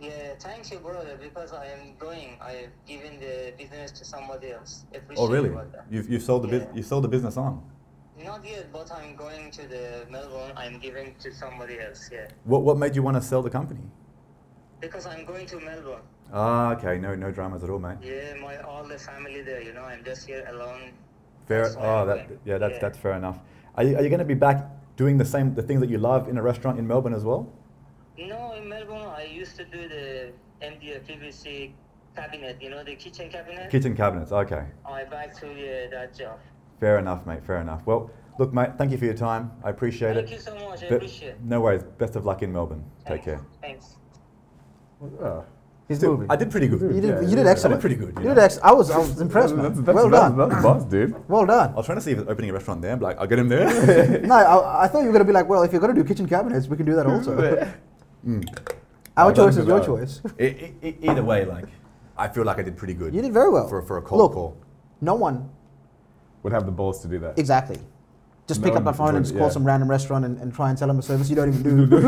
Yeah, 0.00 0.34
thank 0.40 0.72
you, 0.72 0.80
brother, 0.80 1.16
because 1.22 1.52
I 1.52 1.66
am 1.66 1.94
going. 2.00 2.36
I 2.40 2.50
have 2.50 2.70
given 2.84 3.20
the 3.20 3.54
business 3.56 3.92
to 3.92 4.04
somebody 4.04 4.50
else. 4.50 4.86
Appreciate 4.92 5.24
Oh, 5.24 5.28
really? 5.28 5.52
You've, 5.88 6.10
you've, 6.10 6.24
sold 6.24 6.42
the 6.42 6.48
bus 6.48 6.62
Yeah. 6.62 6.74
you've 6.74 6.86
sold 6.86 7.04
the 7.04 7.08
business 7.08 7.36
on. 7.36 7.62
Not 8.20 8.44
yet, 8.44 8.72
but 8.72 8.90
I'm 8.90 9.14
going 9.14 9.52
to 9.52 9.68
the 9.68 10.04
Melbourne. 10.10 10.50
I'm 10.56 10.80
giving 10.80 11.14
to 11.20 11.32
somebody 11.32 11.78
else. 11.78 12.10
Yeah, 12.12 12.26
What, 12.42 12.62
what 12.62 12.76
made 12.76 12.96
you 12.96 13.04
want 13.04 13.16
to 13.18 13.22
sell 13.22 13.40
the 13.40 13.50
company? 13.50 13.82
Because 14.86 15.06
I'm 15.06 15.24
going 15.24 15.46
to 15.46 15.60
Melbourne. 15.60 16.02
Ah, 16.32 16.72
okay, 16.74 16.98
no, 16.98 17.14
no 17.14 17.30
dramas 17.30 17.62
at 17.64 17.70
all, 17.70 17.78
mate. 17.78 17.98
Yeah, 18.02 18.34
my 18.40 18.56
all 18.58 18.84
the 18.84 18.98
family 18.98 19.42
there. 19.42 19.62
You 19.62 19.72
know, 19.72 19.82
I'm 19.82 20.04
just 20.04 20.26
here 20.26 20.44
alone. 20.48 20.92
Fair. 21.46 21.66
Oh, 21.78 22.06
that, 22.06 22.28
yeah, 22.44 22.58
that's 22.58 22.74
Yeah. 22.74 22.80
that's 22.80 22.98
fair 22.98 23.12
enough. 23.12 23.38
Are 23.76 23.84
you, 23.84 23.96
are 23.96 24.02
you 24.02 24.08
going 24.08 24.20
to 24.28 24.32
be 24.36 24.40
back 24.48 24.58
doing 24.96 25.18
the 25.18 25.24
same 25.24 25.54
the 25.54 25.62
things 25.62 25.80
that 25.80 25.90
you 25.90 25.98
love 25.98 26.28
in 26.28 26.38
a 26.38 26.42
restaurant 26.42 26.78
in 26.78 26.86
Melbourne 26.86 27.14
as 27.14 27.24
well? 27.24 27.52
No, 28.18 28.52
in 28.54 28.68
Melbourne, 28.68 29.08
I 29.20 29.24
used 29.24 29.56
to 29.56 29.64
do 29.64 29.88
the 29.88 30.32
MDF 30.62 31.00
PVC 31.08 31.72
cabinet, 32.16 32.62
you 32.62 32.70
know, 32.70 32.84
the 32.84 32.94
kitchen 32.94 33.28
cabinet. 33.28 33.70
Kitchen 33.70 33.96
cabinets. 33.96 34.32
Okay. 34.32 34.64
I 34.86 35.04
back 35.04 35.34
to 35.40 35.46
yeah, 35.52 35.88
that 35.90 36.14
job. 36.16 36.38
Fair 36.80 36.98
enough, 36.98 37.26
mate. 37.26 37.44
Fair 37.44 37.60
enough. 37.60 37.82
Well, 37.86 38.10
look, 38.38 38.52
mate. 38.52 38.70
Thank 38.78 38.92
you 38.92 38.98
for 38.98 39.04
your 39.04 39.14
time. 39.14 39.50
I 39.64 39.70
appreciate 39.70 40.14
Thank 40.14 40.28
it. 40.30 40.34
you 40.34 40.38
so 40.38 40.54
much. 40.54 40.82
I 40.84 40.88
Be- 40.88 40.94
appreciate 40.96 41.28
it. 41.30 41.42
no 41.42 41.60
worries. 41.60 41.82
Best 41.98 42.14
of 42.16 42.24
luck 42.24 42.42
in 42.42 42.52
Melbourne. 42.52 42.84
Take 43.06 43.24
care. 43.24 43.40
Thanks. 43.60 43.96
Oh. 45.20 45.44
He's 45.88 46.00
moving. 46.02 46.30
I 46.30 46.36
did 46.36 46.50
pretty 46.50 46.66
good. 46.66 46.80
you 46.80 47.00
did, 47.02 47.04
Yeah, 47.10 47.20
you 47.20 47.28
yeah. 47.36 47.42
did 47.42 47.46
I 47.46 47.68
did 47.68 47.80
pretty 47.80 47.94
good, 47.96 48.14
you 48.16 48.22
You 48.22 48.28
did 48.30 48.38
ex- 48.38 48.58
I 48.62 48.72
was, 48.72 48.90
I 48.90 48.96
was 48.96 49.20
impressed, 49.20 49.54
man. 49.54 49.64
That's, 49.66 49.80
that's, 49.82 49.94
well 49.94 50.08
that's, 50.08 50.34
done. 50.34 50.48
That's 50.48 50.62
boss, 50.62 50.84
dude. 50.86 51.28
Well 51.28 51.44
done. 51.44 51.72
I 51.72 51.74
was 51.74 51.84
trying 51.84 51.98
to 51.98 52.02
see 52.02 52.12
if 52.12 52.20
opening 52.26 52.48
a 52.48 52.54
restaurant 52.54 52.80
there. 52.80 52.96
Like, 52.96 53.18
I'll 53.18 53.26
get 53.26 53.38
him 53.38 53.48
there. 53.50 54.20
no, 54.24 54.34
I, 54.34 54.84
I 54.84 54.88
thought 54.88 55.00
you 55.00 55.06
were 55.06 55.12
going 55.12 55.26
to 55.26 55.26
be 55.26 55.32
like, 55.34 55.46
well, 55.46 55.62
if 55.62 55.72
you're 55.72 55.80
going 55.82 55.94
to 55.94 56.02
do 56.02 56.08
kitchen 56.08 56.26
cabinets, 56.26 56.68
we 56.68 56.76
can 56.78 56.86
do 56.86 56.94
that 56.96 57.06
also. 57.06 57.72
Mm. 58.26 58.42
Our 59.18 59.32
I 59.32 59.34
choice 59.34 59.56
is 59.58 59.66
your 59.66 59.80
it. 59.80 59.84
choice. 59.84 60.22
E- 60.40 60.72
e- 60.82 60.94
either 61.02 61.22
way, 61.22 61.44
like, 61.44 61.66
I 62.16 62.26
feel 62.26 62.44
like 62.44 62.56
I 62.58 62.62
did 62.62 62.74
pretty 62.74 62.94
good. 62.94 63.14
You 63.14 63.20
did 63.20 63.34
very 63.34 63.50
well. 63.50 63.68
for 63.68 63.82
for 63.82 63.98
a 63.98 64.02
cold 64.02 64.18
Look, 64.22 64.32
call. 64.32 64.56
No 65.02 65.14
one 65.14 65.50
Would 66.42 66.54
have 66.54 66.64
the 66.64 66.72
balls 66.72 67.02
to 67.02 67.08
do 67.08 67.18
that. 67.18 67.38
exactly. 67.38 67.78
Just 68.46 68.62
pick 68.62 68.72
up 68.74 68.78
the 68.84 68.92
one 68.92 68.94
phone 68.94 69.16
and 69.16 69.24
just 69.26 69.36
call 69.36 69.48
yeah. 69.48 69.52
some 69.52 69.64
random 69.66 69.90
restaurant 69.90 70.24
and, 70.24 70.38
and 70.38 70.54
try 70.54 70.70
and 70.70 70.78
sell 70.78 70.88
them 70.88 70.98
a 70.98 71.02
service 71.02 71.28
you 71.28 71.36
don't 71.36 71.48
even 71.52 71.90
do. 71.90 72.00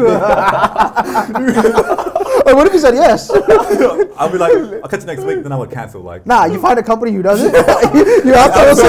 Oh, 2.47 2.55
what 2.57 2.67
if 2.67 2.73
you 2.73 2.79
said 2.79 2.95
yes? 2.95 3.31
I'll 4.17 4.31
be 4.31 4.39
like, 4.39 4.53
I'll 4.83 4.89
catch 4.89 5.01
you 5.01 5.07
next 5.07 5.25
week. 5.25 5.43
Then 5.43 5.53
I 5.53 5.57
would 5.57 5.71
cancel. 5.71 6.03
Like, 6.03 6.27
Nah, 6.27 6.45
you 6.47 6.61
find 6.61 6.79
a 6.79 6.83
company 6.83 7.13
who 7.13 7.23
does 7.23 7.43
it. 7.43 7.53
you 8.25 8.33
have 8.33 8.53
to 8.55 8.69
also. 8.69 8.85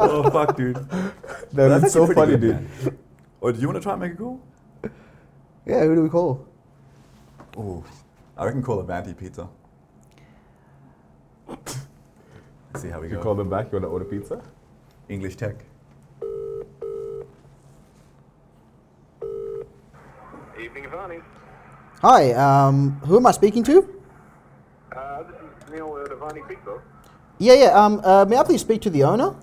oh 0.00 0.30
fuck, 0.30 0.56
dude. 0.56 0.76
That 0.76 1.68
That's 1.68 1.84
is 1.86 1.92
so 1.92 2.06
funny, 2.06 2.36
pretty 2.36 2.36
dude. 2.38 2.68
good, 2.80 2.84
man. 2.92 2.98
Or 3.40 3.52
do 3.52 3.60
you 3.60 3.66
want 3.66 3.76
to 3.76 3.82
try 3.82 3.92
and 3.92 4.00
make 4.02 4.12
a 4.12 4.16
call? 4.16 4.40
yeah, 5.66 5.84
who 5.84 5.94
do 5.94 6.02
we 6.02 6.08
call? 6.08 6.46
Oh, 7.56 7.84
I 8.36 8.44
reckon 8.46 8.62
call 8.62 8.80
Avanti 8.80 9.14
Pizza. 9.14 9.48
Let's 11.48 11.76
see 12.76 12.88
how 12.88 13.00
we 13.00 13.08
go. 13.08 13.12
You 13.12 13.16
go. 13.16 13.22
call 13.22 13.34
them 13.34 13.50
back, 13.50 13.66
you 13.66 13.72
want 13.72 13.84
to 13.84 13.88
order 13.88 14.04
pizza? 14.04 14.42
English 15.08 15.36
Tech. 15.36 15.56
Evening, 20.58 20.84
Vani. 20.84 21.20
Hi, 22.02 22.32
um, 22.32 22.98
who 23.06 23.16
am 23.16 23.26
I 23.26 23.30
speaking 23.30 23.62
to? 23.62 23.88
Uh, 24.90 25.22
this 25.22 25.36
is 25.36 25.70
Neil 25.70 26.02
at 26.04 26.10
Avani 26.10 26.42
Pizza. 26.48 26.82
Yeah, 27.38 27.54
yeah. 27.54 27.78
Um, 27.78 28.00
uh, 28.02 28.24
may 28.28 28.36
I 28.38 28.42
please 28.42 28.60
speak 28.60 28.82
to 28.82 28.90
the 28.90 29.04
owner? 29.04 29.36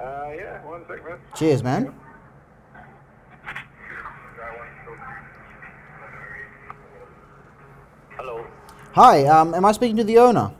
Uh, 0.00 0.32
yeah, 0.34 0.66
one 0.66 0.82
sec, 0.88 1.04
man. 1.08 1.18
Cheers, 1.36 1.62
man. 1.62 1.94
Hello. 8.16 8.44
Hi, 8.94 9.24
um, 9.26 9.54
am 9.54 9.64
I 9.64 9.70
speaking 9.70 9.96
to 9.98 10.04
the 10.04 10.18
owner? 10.18 10.50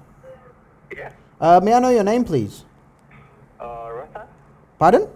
Yeah. 0.96 1.10
Uh, 1.40 1.58
may 1.60 1.72
I 1.72 1.80
know 1.80 1.90
your 1.90 2.04
name, 2.04 2.22
please? 2.22 2.64
Uh, 3.58 3.90
Ratan? 3.90 4.28
Pardon? 4.78 5.08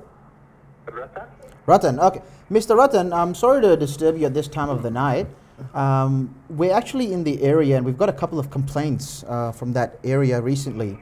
Ratan? 0.90 1.22
Ratan, 1.66 2.00
okay. 2.00 2.22
Mr. 2.50 2.76
Ratan, 2.76 3.12
I'm 3.12 3.32
sorry 3.32 3.62
to 3.62 3.76
disturb 3.76 4.18
you 4.18 4.26
at 4.26 4.34
this 4.34 4.48
time 4.48 4.70
of 4.70 4.82
the 4.82 4.90
night. 4.90 5.28
Um, 5.74 6.34
we're 6.48 6.72
actually 6.72 7.12
in 7.12 7.24
the 7.24 7.42
area 7.42 7.76
and 7.76 7.84
we've 7.84 7.98
got 7.98 8.08
a 8.08 8.12
couple 8.12 8.38
of 8.38 8.50
complaints 8.50 9.24
uh, 9.28 9.52
from 9.52 9.72
that 9.72 9.98
area 10.04 10.40
recently 10.40 10.98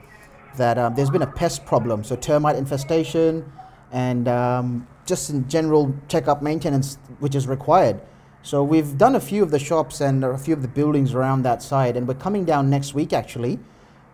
that 0.57 0.79
um, 0.79 0.95
there's 0.95 1.11
been 1.11 1.23
a 1.23 1.31
pest 1.31 1.67
problem, 1.67 2.03
so 2.03 2.17
termite 2.17 2.57
infestation 2.57 3.51
and 3.93 4.29
um, 4.29 4.87
just 5.05 5.31
in 5.31 5.49
general 5.49 5.95
checkup 6.09 6.43
maintenance 6.43 6.99
which 7.19 7.35
is 7.35 7.47
required. 7.47 8.01
So 8.43 8.63
we've 8.63 8.97
done 8.97 9.17
a 9.17 9.21
few 9.21 9.43
of 9.43 9.51
the 9.51 9.59
shops 9.59 10.01
and 10.01 10.25
a 10.25 10.39
few 10.39 10.55
of 10.55 10.63
the 10.63 10.69
buildings 10.69 11.15
around 11.15 11.43
that 11.43 11.63
side 11.63 11.97
and 11.97 12.09
we're 12.09 12.15
coming 12.15 12.45
down 12.45 12.71
next 12.71 12.95
week 12.95 13.13
actually 13.13 13.59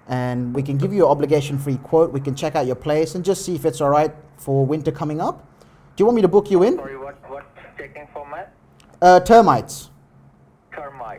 and 0.09 0.55
we 0.55 0.63
can 0.63 0.79
give 0.79 0.93
you 0.93 1.05
an 1.05 1.11
obligation 1.11 1.59
free 1.59 1.77
quote. 1.77 2.13
We 2.13 2.21
can 2.21 2.35
check 2.35 2.57
out 2.57 2.67
your 2.67 2.77
place 2.77 3.15
and 3.15 3.25
just 3.25 3.45
see 3.45 3.55
if 3.55 3.65
it's 3.65 3.81
all 3.81 3.91
right 3.91 4.13
for 4.37 4.67
winter 4.67 4.91
coming 4.91 5.21
up. 5.21 5.47
Do 5.95 6.03
you 6.03 6.07
want 6.07 6.17
me 6.17 6.23
to 6.23 6.29
book 6.29 6.51
you 6.51 6.65
in? 6.65 6.77
Sorry, 6.77 6.99
what, 6.99 7.31
what 7.31 7.45
checking 7.79 8.09
format? 8.13 8.53
Uh, 9.01 9.21
termites. 9.21 9.91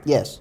Yes. 0.05 0.39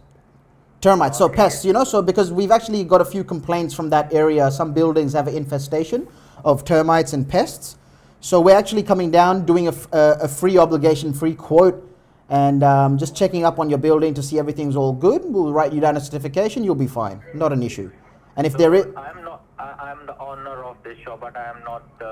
Termites. 0.80 1.18
So 1.18 1.26
Okay. 1.26 1.36
pests, 1.36 1.64
you 1.64 1.72
know, 1.72 1.84
so 1.84 2.02
because 2.02 2.32
we've 2.32 2.50
actually 2.50 2.82
got 2.84 3.00
a 3.00 3.04
few 3.04 3.22
complaints 3.24 3.72
from 3.74 3.90
that 3.90 4.12
area. 4.12 4.50
Some 4.50 4.72
buildings 4.72 5.12
have 5.12 5.28
an 5.28 5.34
infestation 5.34 6.08
of 6.44 6.64
termites 6.64 7.12
and 7.12 7.28
pests. 7.28 7.76
So 8.20 8.40
we're 8.40 8.56
actually 8.56 8.82
coming 8.82 9.10
down, 9.10 9.44
doing 9.44 9.66
a, 9.68 9.70
f- 9.70 9.88
a- 9.92 10.18
a 10.22 10.28
free 10.28 10.58
obligation, 10.58 11.12
free 11.12 11.34
quote, 11.34 11.88
and 12.28 12.62
um, 12.64 12.98
just 12.98 13.14
checking 13.14 13.44
up 13.44 13.58
on 13.58 13.68
your 13.68 13.78
building 13.78 14.14
to 14.14 14.22
see 14.22 14.38
everything's 14.38 14.74
all 14.76 14.92
good. 14.92 15.22
We'll 15.24 15.52
write 15.52 15.72
you 15.72 15.80
down 15.80 15.96
a 15.96 16.00
certification. 16.00 16.64
You'll 16.64 16.74
be 16.74 16.86
fine. 16.86 17.20
Not 17.34 17.52
an 17.52 17.62
issue. 17.62 17.90
And 18.36 18.46
if 18.46 18.56
there 18.56 18.74
is, 18.74 18.86
I'm 18.96 19.22
not, 19.22 19.42
I, 19.58 19.64
I'm 19.92 20.06
the 20.06 20.18
owner 20.18 20.64
of 20.64 20.76
this 20.82 20.98
shop, 20.98 21.20
but 21.20 21.36
I 21.36 21.44
am 21.50 21.62
not, 21.64 21.82
uh, 22.00 22.04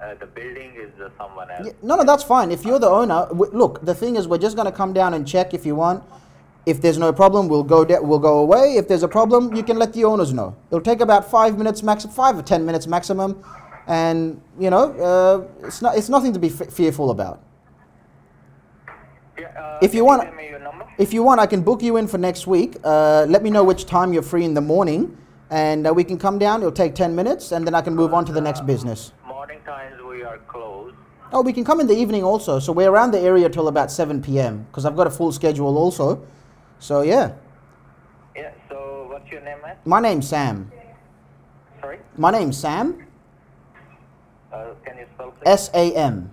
uh, 0.00 0.14
the 0.20 0.26
building 0.26 0.74
is 0.76 0.90
uh, 1.00 1.08
someone 1.16 1.50
else. 1.50 1.66
Yeah, 1.66 1.72
no, 1.82 1.96
no, 1.96 2.04
that's 2.04 2.22
fine. 2.22 2.50
If 2.52 2.64
you're 2.64 2.78
the 2.78 2.88
owner, 2.90 3.26
w- 3.28 3.50
look, 3.52 3.84
the 3.84 3.94
thing 3.94 4.16
is, 4.16 4.28
we're 4.28 4.38
just 4.38 4.54
going 4.56 4.66
to 4.70 4.76
come 4.76 4.92
down 4.92 5.14
and 5.14 5.26
check 5.26 5.54
if 5.54 5.64
you 5.64 5.74
want. 5.74 6.04
If 6.66 6.82
there's 6.82 6.98
no 6.98 7.12
problem, 7.12 7.46
we'll 7.48 7.62
go 7.62 7.84
de- 7.84 8.02
we'll 8.02 8.18
go 8.18 8.38
away. 8.38 8.74
If 8.76 8.88
there's 8.88 9.04
a 9.04 9.08
problem, 9.08 9.54
you 9.54 9.62
can 9.62 9.78
let 9.78 9.92
the 9.92 10.02
owners 10.04 10.32
know. 10.32 10.56
It'll 10.70 10.80
take 10.80 11.00
about 11.00 11.30
five 11.30 11.56
minutes 11.56 11.82
max, 11.82 12.04
five 12.06 12.36
or 12.36 12.42
ten 12.42 12.66
minutes 12.66 12.88
maximum, 12.88 13.40
and 13.86 14.40
you 14.58 14.68
know, 14.70 14.90
uh, 14.98 15.66
it's 15.66 15.80
not 15.80 15.96
it's 15.96 16.08
nothing 16.08 16.32
to 16.32 16.40
be 16.40 16.48
f- 16.48 16.72
fearful 16.72 17.10
about. 17.12 17.40
Yeah, 19.38 19.46
uh, 19.56 19.78
If 19.80 19.94
you 19.94 20.04
want- 20.04 20.22
your. 20.24 20.32
If 20.98 21.12
you 21.12 21.22
want, 21.22 21.40
I 21.40 21.46
can 21.46 21.60
book 21.62 21.82
you 21.82 21.98
in 21.98 22.06
for 22.08 22.18
next 22.18 22.46
week. 22.46 22.76
Uh, 22.82 23.26
let 23.28 23.42
me 23.42 23.50
know 23.50 23.62
which 23.62 23.84
time 23.84 24.12
you're 24.12 24.22
free 24.22 24.44
in 24.44 24.54
the 24.54 24.60
morning, 24.62 25.14
and 25.50 25.86
uh, 25.86 25.92
we 25.92 26.02
can 26.02 26.18
come 26.18 26.38
down. 26.38 26.60
It'll 26.62 26.72
take 26.72 26.94
ten 26.96 27.14
minutes, 27.14 27.52
and 27.52 27.64
then 27.66 27.74
I 27.76 27.82
can 27.82 27.94
move 27.94 28.12
on 28.14 28.24
to 28.24 28.32
the 28.32 28.40
next 28.40 28.66
business. 28.66 29.12
Morning 29.28 29.58
times 29.64 30.02
we 30.02 30.24
are 30.24 30.38
closed. 30.48 30.96
Oh, 31.32 31.42
we 31.42 31.52
can 31.52 31.64
come 31.64 31.80
in 31.80 31.86
the 31.86 31.94
evening 31.94 32.24
also. 32.24 32.58
So 32.58 32.72
we're 32.72 32.90
around 32.90 33.10
the 33.12 33.20
area 33.20 33.48
till 33.48 33.68
about 33.68 33.90
7 33.90 34.22
p.m. 34.22 34.64
because 34.70 34.84
I've 34.86 34.96
got 34.96 35.06
a 35.06 35.10
full 35.10 35.32
schedule 35.32 35.76
also. 35.76 36.22
So 36.78 37.02
yeah, 37.02 37.32
Yeah, 38.36 38.52
so 38.68 39.08
what's 39.10 39.30
your 39.30 39.40
name, 39.40 39.58
man? 39.62 39.76
my 39.84 40.00
name's 40.00 40.28
Sam. 40.28 40.70
Sorry? 41.80 41.98
My 42.16 42.30
name's 42.30 42.56
Sam. 42.58 43.06
Uh, 44.52 44.74
can 44.84 44.98
you 44.98 45.06
spell 45.14 45.30
please? 45.32 45.46
S 45.46 45.70
A 45.74 45.94
M. 45.94 46.30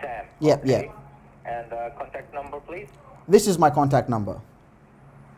Sam. 0.00 0.24
Yep, 0.40 0.60
okay. 0.64 0.68
yep. 0.70 0.96
And 1.44 1.72
uh, 1.72 1.90
contact 1.98 2.32
number, 2.34 2.60
please. 2.60 2.88
This 3.28 3.46
is 3.46 3.58
my 3.58 3.70
contact 3.70 4.08
number. 4.08 4.40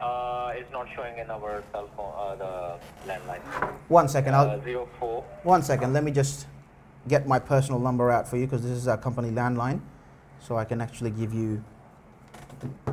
Uh, 0.00 0.52
it's 0.54 0.70
not 0.72 0.86
showing 0.94 1.16
in 1.18 1.30
our 1.30 1.62
cell 1.72 1.88
phone, 1.96 2.12
uh, 2.16 2.34
the 2.36 3.10
landline. 3.10 3.40
One 3.88 4.08
second. 4.08 4.34
I'll, 4.34 4.50
Uh, 4.50 4.60
zero 4.64 4.88
four. 4.98 5.24
one 5.44 5.62
second. 5.62 5.92
Let 5.92 6.04
me 6.04 6.10
just 6.12 6.46
get 7.08 7.26
my 7.28 7.38
personal 7.38 7.78
number 7.80 8.10
out 8.10 8.26
for 8.28 8.36
you 8.36 8.46
because 8.46 8.62
this 8.62 8.72
is 8.76 8.88
our 8.88 8.96
company 8.96 9.30
landline, 9.30 9.80
so 10.40 10.56
I 10.56 10.64
can 10.64 10.80
actually 10.80 11.10
give 11.10 11.32
you. 11.32 11.62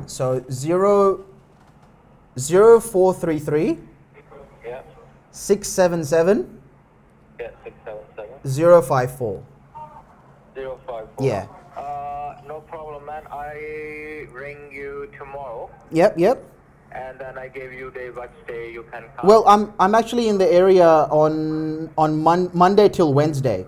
So 0.06 0.42
zero. 0.50 1.24
Zero 2.38 2.80
four 2.80 3.12
three 3.12 3.38
three 3.38 3.76
Yeah. 4.64 4.80
six 5.30 5.68
seven 5.68 6.02
seven 6.04 6.48
Yeah. 7.38 7.50
Six 7.62 7.76
seven 7.84 8.00
seven 8.16 8.34
zero 8.48 8.80
five 8.80 9.10
four. 9.18 9.42
zero 10.56 10.78
five 10.86 11.06
four. 11.16 11.26
Yeah. 11.26 11.44
Uh, 11.76 12.40
no 12.48 12.60
problem, 12.60 13.04
man. 13.04 13.24
I 13.30 14.26
ring 14.32 14.72
you 14.72 15.08
tomorrow, 15.18 15.68
Yep. 15.90 16.16
Yep. 16.16 16.36
and 16.92 17.18
then 17.20 17.36
I 17.36 17.48
give 17.48 17.72
you 17.72 17.90
the 17.90 18.08
which 18.16 18.32
day 18.48 18.72
you 18.72 18.84
can 18.92 19.04
come. 19.16 19.28
Well, 19.28 19.44
I'm 19.46 19.72
I'm 19.78 19.94
actually 19.94 20.28
in 20.32 20.38
the 20.38 20.48
area 20.48 20.88
on 21.12 21.90
on 22.00 22.16
mon- 22.16 22.48
Monday 22.56 22.88
till 22.88 23.12
Wednesday, 23.12 23.66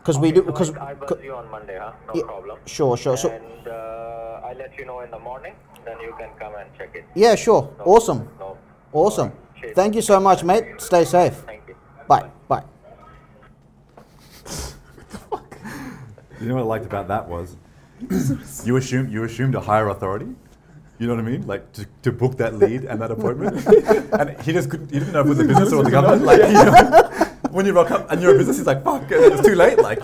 because 0.00 0.16
we 0.18 0.28
Okay, 0.32 0.40
do 0.40 0.40
so 0.44 0.46
because 0.52 0.70
I, 0.80 0.90
I 0.90 0.94
buzz 0.96 1.20
you 1.22 1.34
on 1.36 1.44
Monday, 1.52 1.76
huh? 1.80 1.92
No 2.08 2.12
Yeah, 2.16 2.24
problem. 2.24 2.56
sure 2.64 2.96
sure 2.96 3.16
so 3.20 3.28
uh, 3.28 4.01
I 4.52 4.54
let 4.54 4.78
you 4.78 4.84
know 4.84 5.00
in 5.00 5.10
the 5.10 5.18
morning. 5.18 5.54
Then 5.84 5.98
you 6.00 6.14
can 6.18 6.28
come 6.38 6.52
and 6.56 6.68
check 6.76 6.90
it. 6.94 7.04
yeah 7.14 7.34
sure 7.34 7.62
No, 7.78 7.84
awesome 7.84 8.28
No. 8.38 8.58
awesome. 8.92 9.28
Alright, 9.30 9.60
cheers. 9.60 9.74
Thank 9.74 9.94
you 9.94 10.02
so 10.02 10.20
much, 10.20 10.44
mate. 10.44 10.64
Stay 10.78 11.04
safe. 11.04 11.34
Thank 11.46 11.62
you. 11.68 11.74
Bye 12.06 12.28
bye. 12.48 12.64
What 13.94 14.06
the 15.10 15.18
fuck? 15.30 15.58
You 16.40 16.48
know 16.48 16.54
what 16.56 16.62
I 16.62 16.66
liked 16.74 16.84
about 16.86 17.08
that 17.08 17.26
was 17.28 17.56
you 18.66 18.76
assumed 18.76 19.10
you 19.12 19.24
assumed 19.24 19.54
a 19.54 19.60
higher 19.60 19.88
authority. 19.88 20.28
You 20.98 21.06
know 21.08 21.14
what 21.14 21.24
I 21.24 21.28
mean? 21.30 21.46
Like 21.46 21.72
to, 21.72 21.86
to 22.02 22.12
book 22.12 22.36
that 22.36 22.54
lead 22.54 22.84
and 22.84 23.00
that 23.00 23.10
appointment, 23.10 23.66
and 24.20 24.40
he 24.42 24.52
just 24.52 24.68
couldn't. 24.70 24.90
He 24.92 24.98
didn't 24.98 25.14
know 25.14 25.20
if 25.20 25.26
it 25.26 25.28
was 25.30 25.40
a 25.40 25.44
business 25.44 25.72
or 25.72 25.82
the 25.88 25.90
government. 25.90 26.22
Like 26.24 26.42
you 26.42 26.52
know, 26.52 27.50
when 27.50 27.64
you 27.66 27.72
rock 27.72 27.90
up 27.90 28.10
and 28.10 28.20
you're 28.22 28.34
a 28.34 28.38
business, 28.38 28.58
he's 28.58 28.66
like, 28.66 28.84
"Fuck, 28.84 29.04
it's 29.10 29.42
too 29.46 29.54
late." 29.54 29.78
Like. 29.78 30.00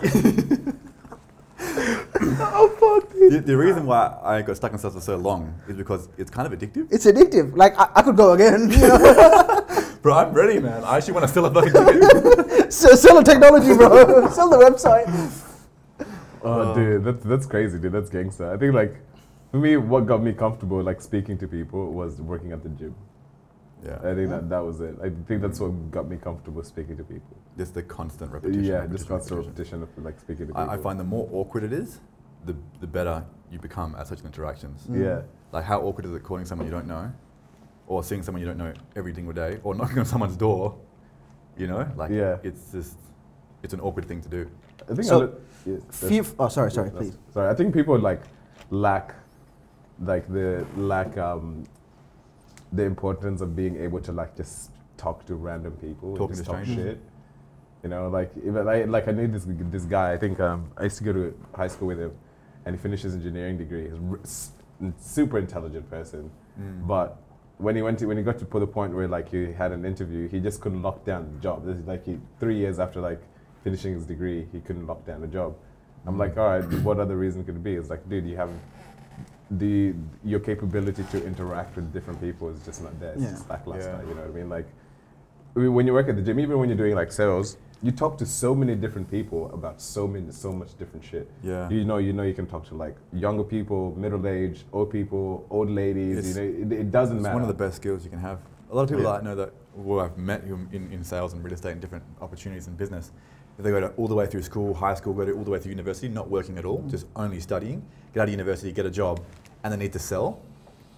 Oh 2.40 2.68
fuck, 2.80 3.10
The, 3.10 3.40
the 3.44 3.56
reason 3.56 3.86
why 3.86 4.16
I 4.22 4.42
got 4.42 4.56
stuck 4.56 4.72
in 4.72 4.78
stuff 4.78 4.94
for 4.94 5.00
so 5.00 5.16
long 5.16 5.54
is 5.68 5.76
because 5.76 6.08
it's 6.18 6.30
kind 6.30 6.52
of 6.52 6.58
addictive. 6.58 6.88
It's 6.90 7.06
addictive. 7.06 7.56
Like 7.56 7.78
I, 7.78 7.88
I 7.96 8.02
could 8.02 8.16
go 8.16 8.32
again. 8.32 8.70
You 8.70 8.78
know? 8.88 9.64
Bro, 10.02 10.14
I'm 10.14 10.32
ready, 10.32 10.58
man. 10.58 10.84
I 10.84 10.96
actually 10.96 11.14
want 11.14 11.26
to 11.26 11.32
sell 11.32 11.44
a 11.46 11.52
fucking 11.52 11.72
ticket. 11.72 12.72
sell, 12.72 12.96
sell 12.96 13.16
the 13.16 13.24
technology, 13.24 13.74
bro. 13.74 14.30
sell 14.30 14.48
the 14.48 14.56
website. 14.56 15.06
Oh, 16.42 16.74
dude, 16.74 17.04
that's 17.04 17.24
that's 17.24 17.46
crazy, 17.46 17.78
dude. 17.78 17.92
That's 17.92 18.10
gangster. 18.10 18.52
I 18.52 18.56
think 18.56 18.74
like 18.74 18.96
for 19.50 19.58
me, 19.58 19.76
what 19.76 20.06
got 20.06 20.22
me 20.22 20.32
comfortable 20.32 20.82
like 20.82 21.00
speaking 21.00 21.38
to 21.38 21.48
people 21.48 21.92
was 21.92 22.20
working 22.20 22.52
at 22.52 22.62
the 22.62 22.68
gym. 22.70 22.94
Yeah. 23.84 23.98
I 24.02 24.14
think 24.14 24.30
that 24.30 24.48
that 24.48 24.58
was 24.64 24.80
it. 24.80 24.96
I 25.02 25.10
think 25.26 25.40
that's 25.40 25.60
what 25.60 25.90
got 25.90 26.08
me 26.08 26.16
comfortable 26.16 26.62
speaking 26.64 26.96
to 26.96 27.04
people. 27.04 27.36
Just 27.56 27.74
the 27.74 27.82
constant 27.82 28.32
repetition. 28.32 28.64
yeah, 28.64 28.72
repetition, 28.78 28.96
just 28.96 29.08
constant 29.08 29.38
repetition. 29.46 29.80
repetition 29.80 30.00
of 30.00 30.04
like 30.04 30.18
speaking 30.18 30.46
to 30.48 30.52
people. 30.52 30.70
I, 30.70 30.74
I 30.74 30.76
find 30.78 30.98
the 30.98 31.04
more 31.04 31.28
awkward 31.32 31.64
it 31.64 31.72
is, 31.72 32.00
the, 32.44 32.56
the 32.80 32.86
better 32.86 33.24
you 33.50 33.58
become 33.58 33.94
at 33.96 34.06
such 34.08 34.22
interactions. 34.22 34.86
Yeah, 34.92 35.22
Like 35.52 35.64
how 35.64 35.80
awkward 35.80 36.06
is 36.06 36.12
it 36.12 36.22
calling 36.22 36.44
someone 36.44 36.66
you 36.66 36.72
don't 36.72 36.88
know, 36.88 37.12
or 37.86 38.02
seeing 38.02 38.22
someone 38.22 38.40
you 38.42 38.48
don't 38.48 38.58
know 38.58 38.72
every 38.96 39.14
single 39.14 39.32
day, 39.32 39.58
or 39.62 39.74
knocking 39.74 39.98
on 40.00 40.04
someone's 40.06 40.36
door? 40.36 40.76
You 41.56 41.66
know, 41.68 41.88
like 41.96 42.10
Yeah. 42.10 42.38
it's 42.42 42.72
just 42.72 42.96
it's 43.62 43.74
an 43.74 43.80
awkward 43.80 44.06
thing 44.06 44.20
to 44.22 44.28
do. 44.28 44.50
I 44.90 44.94
think. 44.94 45.04
So, 45.04 45.16
a 45.16 45.20
lit- 45.20 45.40
yeah, 45.66 45.76
Few, 45.90 46.24
oh, 46.38 46.48
sorry, 46.48 46.70
sorry, 46.70 46.90
yeah, 46.92 46.98
please. 46.98 47.18
Sorry, 47.32 47.48
I 47.50 47.54
think 47.54 47.74
people 47.74 47.98
like 47.98 48.22
lack, 48.70 49.14
like 50.00 50.26
the 50.32 50.64
lack 50.76 51.16
um, 51.18 51.64
the 52.72 52.84
importance 52.84 53.40
of 53.40 53.54
being 53.56 53.76
able 53.76 54.00
to 54.00 54.12
like 54.12 54.36
just 54.36 54.70
talk 54.96 55.24
to 55.26 55.34
random 55.34 55.72
people, 55.80 56.16
and 56.16 56.28
just 56.28 56.44
to 56.44 56.50
talk 56.50 56.62
strangers. 56.64 56.86
shit. 56.96 57.00
You 57.82 57.88
know, 57.90 58.08
like 58.08 58.32
I 58.46 58.84
like 58.84 59.08
I 59.08 59.12
knew 59.12 59.28
this 59.28 59.46
this 59.46 59.84
guy. 59.84 60.12
I 60.12 60.16
think 60.18 60.40
um, 60.40 60.70
I 60.76 60.84
used 60.84 60.98
to 60.98 61.04
go 61.04 61.12
to 61.12 61.34
high 61.54 61.68
school 61.68 61.88
with 61.88 61.98
him, 62.00 62.12
and 62.64 62.74
he 62.74 62.82
finished 62.82 63.04
his 63.04 63.14
engineering 63.14 63.56
degree. 63.58 63.88
He's 63.88 64.50
r- 64.82 64.92
super 65.00 65.38
intelligent 65.38 65.88
person, 65.90 66.30
Mm. 66.60 66.86
but 66.88 67.20
when 67.58 67.76
he 67.76 67.82
went 67.82 67.98
to 68.00 68.06
when 68.06 68.16
he 68.16 68.22
got 68.24 68.38
to 68.38 68.44
the 68.44 68.66
point 68.66 68.92
where 68.94 69.06
like 69.06 69.28
he 69.30 69.52
had 69.52 69.70
an 69.72 69.84
interview, 69.84 70.28
he 70.28 70.40
just 70.40 70.60
couldn't 70.60 70.82
lock 70.82 71.04
down 71.04 71.30
the 71.34 71.40
job. 71.40 71.64
This 71.64 71.76
is 71.78 71.86
like 71.86 72.04
he 72.04 72.18
three 72.40 72.56
years 72.56 72.78
after 72.80 73.00
like 73.00 73.20
finishing 73.62 73.94
his 73.94 74.04
degree, 74.06 74.46
he 74.52 74.60
couldn't 74.60 74.86
lock 74.86 75.04
down 75.06 75.20
the 75.20 75.26
job. 75.28 75.54
I'm 76.06 76.16
like, 76.18 76.36
all 76.36 76.48
right, 76.58 76.64
what 76.82 76.98
other 76.98 77.16
reason 77.16 77.44
could 77.44 77.56
it 77.56 77.62
be? 77.62 77.74
It's 77.74 77.90
like, 77.90 78.08
dude, 78.08 78.26
you 78.26 78.36
have 78.36 78.50
the 79.50 79.94
your 80.24 80.40
capability 80.40 81.02
to 81.10 81.24
interact 81.24 81.76
with 81.76 81.92
different 81.92 82.20
people 82.20 82.48
is 82.50 82.60
just 82.64 82.82
not 82.82 82.98
there. 83.00 83.12
It's 83.12 83.22
Yeah. 83.22 83.30
just 83.30 83.48
lackluster. 83.48 83.90
Yeah. 84.02 84.08
You 84.08 84.14
know 84.14 84.22
what 84.22 84.30
I 84.30 84.34
mean? 84.34 84.48
Like 84.48 84.66
I 85.56 85.60
mean, 85.60 85.74
when 85.74 85.86
you 85.86 85.92
work 85.94 86.08
at 86.08 86.16
the 86.16 86.22
gym, 86.22 86.38
even 86.38 86.58
when 86.58 86.68
you're 86.68 86.76
doing 86.78 86.94
like 86.94 87.10
sales, 87.10 87.56
you 87.82 87.90
talk 87.90 88.18
to 88.18 88.26
so 88.26 88.54
many 88.54 88.74
different 88.74 89.10
people 89.10 89.50
about 89.54 89.80
so 89.80 90.06
many 90.06 90.30
so 90.32 90.52
much 90.52 90.76
different 90.78 91.02
shit. 91.04 91.30
Yeah. 91.42 91.68
You 91.70 91.84
know, 91.84 91.96
you 91.96 92.12
know, 92.12 92.24
you 92.24 92.34
can 92.34 92.46
talk 92.46 92.66
to 92.68 92.74
like 92.74 92.96
younger 93.12 93.44
people, 93.44 93.94
middle 93.96 94.26
aged, 94.26 94.64
old 94.72 94.90
people, 94.90 95.46
old 95.50 95.70
ladies. 95.70 96.18
It's- 96.18 96.36
you 96.36 96.42
know, 96.42 96.74
it, 96.76 96.80
it 96.80 96.90
doesn't 96.90 97.16
It's 97.16 97.22
matter. 97.22 97.32
It's 97.38 97.40
one 97.42 97.42
of 97.42 97.48
the 97.48 97.64
best 97.64 97.76
skills 97.76 98.04
you 98.04 98.10
can 98.10 98.18
have. 98.20 98.38
A 98.70 98.74
lot 98.74 98.82
of 98.82 98.88
people 98.90 99.04
Yeah. 99.04 99.12
that 99.12 99.20
I 99.22 99.24
know 99.24 99.34
that 99.36 99.52
who 99.74 99.98
I've 100.00 100.18
met 100.18 100.42
who 100.42 100.58
in, 100.72 100.92
in 100.92 101.02
sales 101.02 101.32
and 101.32 101.42
real 101.42 101.54
estate 101.54 101.72
and 101.72 101.80
different 101.80 102.04
opportunities 102.20 102.66
in 102.68 102.74
business, 102.74 103.12
if 103.58 103.64
they 103.64 103.70
go 103.70 103.80
to, 103.80 103.88
all 103.90 104.06
the 104.06 104.14
way 104.14 104.26
through 104.26 104.42
school, 104.42 104.72
high 104.72 104.94
school, 104.94 105.12
go 105.12 105.24
to 105.24 105.32
all 105.32 105.42
the 105.42 105.50
way 105.50 105.58
through 105.58 105.70
university, 105.70 106.08
not 106.08 106.30
working 106.30 106.56
at 106.58 106.64
all, 106.64 106.78
mm. 106.78 106.90
just 106.90 107.06
only 107.16 107.40
studying, 107.40 107.82
get 108.14 108.20
out 108.20 108.28
of 108.28 108.30
university, 108.30 108.72
get 108.72 108.86
a 108.86 108.90
job, 108.90 109.20
and 109.64 109.72
they 109.72 109.76
need 109.76 109.92
to 109.92 109.98
sell, 109.98 110.40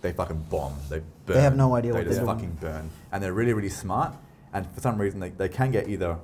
they 0.03 0.13
fucking 0.13 0.47
bomb. 0.51 0.75
They 0.89 0.99
burn. 0.99 1.37
They 1.37 1.41
have 1.43 1.57
no 1.57 1.75
idea 1.75 1.93
they 1.93 1.99
what 2.01 2.07
just 2.07 2.19
they're 2.19 2.27
doing. 2.27 2.37
They 2.37 2.43
fucking 2.45 2.59
burn. 2.61 2.91
And 3.13 3.23
they're 3.23 3.33
really, 3.33 3.55
really 3.55 3.71
smart. 3.71 4.15
And 4.53 4.71
for 4.73 4.81
some 4.81 5.01
reason, 5.01 5.21
they, 5.21 5.31
they 5.31 5.49
can 5.49 5.71
get 5.71 5.89
either 5.89 6.19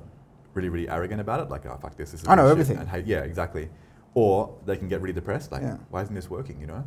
really, 0.52 0.68
really 0.68 0.88
arrogant 0.88 1.20
about 1.20 1.40
it, 1.40 1.48
like, 1.48 1.64
oh, 1.66 1.78
fuck 1.80 1.96
this, 1.96 2.12
this 2.12 2.22
is 2.22 2.28
I 2.28 2.34
know 2.34 2.42
bullshit," 2.42 2.52
everything. 2.52 2.76
And 2.78 2.88
hate, 2.88 3.06
yeah, 3.06 3.20
exactly. 3.20 3.68
Or 4.14 4.54
they 4.66 4.76
can 4.76 4.88
get 4.88 5.00
really 5.00 5.12
depressed, 5.12 5.52
like, 5.52 5.62
Yeah. 5.62 5.76
why 5.90 6.02
isn't 6.02 6.14
this 6.14 6.28
working, 6.28 6.60
you 6.60 6.66
know? 6.66 6.84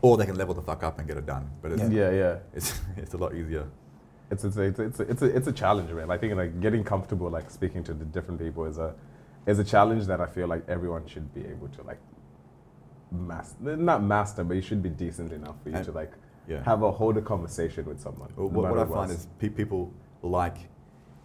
Or 0.00 0.16
they 0.16 0.26
can 0.26 0.36
level 0.36 0.54
the 0.54 0.62
fuck 0.62 0.82
up 0.82 0.98
and 0.98 1.06
get 1.06 1.16
it 1.16 1.26
done. 1.26 1.48
But 1.60 1.72
it's, 1.72 1.82
yeah, 1.90 2.10
yeah. 2.10 2.38
it's, 2.54 2.80
it's 2.96 3.14
a 3.14 3.16
lot 3.16 3.34
easier. 3.34 3.66
It's 4.32 4.44
it's 4.44 4.56
it's 4.56 4.78
it's 4.80 5.00
a, 5.00 5.02
it's 5.12 5.22
a, 5.22 5.36
it's 5.36 5.48
a 5.48 5.52
challenge, 5.52 5.90
man. 5.92 6.10
I 6.10 6.16
think 6.16 6.34
like 6.42 6.52
getting 6.60 6.82
comfortable 6.92 7.28
like 7.38 7.50
speaking 7.50 7.82
to 7.88 7.92
the 7.92 8.06
different 8.16 8.40
people 8.40 8.64
is 8.64 8.78
a 8.78 8.94
is 9.46 9.58
a 9.58 9.64
challenge 9.74 10.06
that 10.06 10.20
I 10.20 10.26
feel 10.36 10.48
like 10.48 10.62
everyone 10.68 11.04
should 11.06 11.28
be 11.34 11.42
able 11.54 11.68
to 11.76 11.82
like 11.90 12.00
master 13.10 13.76
not 13.76 14.02
master, 14.02 14.42
but 14.44 14.54
you 14.54 14.62
should 14.62 14.82
be 14.82 14.88
decent 14.88 15.32
enough 15.32 15.56
for 15.62 15.68
you 15.70 15.76
And- 15.76 15.84
to 15.84 15.92
like 15.92 16.12
Yeah. 16.48 16.62
have 16.64 16.82
a 16.82 16.90
hold 16.90 17.16
a 17.18 17.22
conversation 17.22 17.84
with 17.90 18.00
someone. 18.00 18.30
Well, 18.36 18.48
no 18.50 18.58
what, 18.60 18.70
what 18.70 18.78
I 18.80 18.86
find 18.98 19.10
is 19.12 19.26
pe- 19.38 19.50
people 19.60 19.92
like 20.22 20.56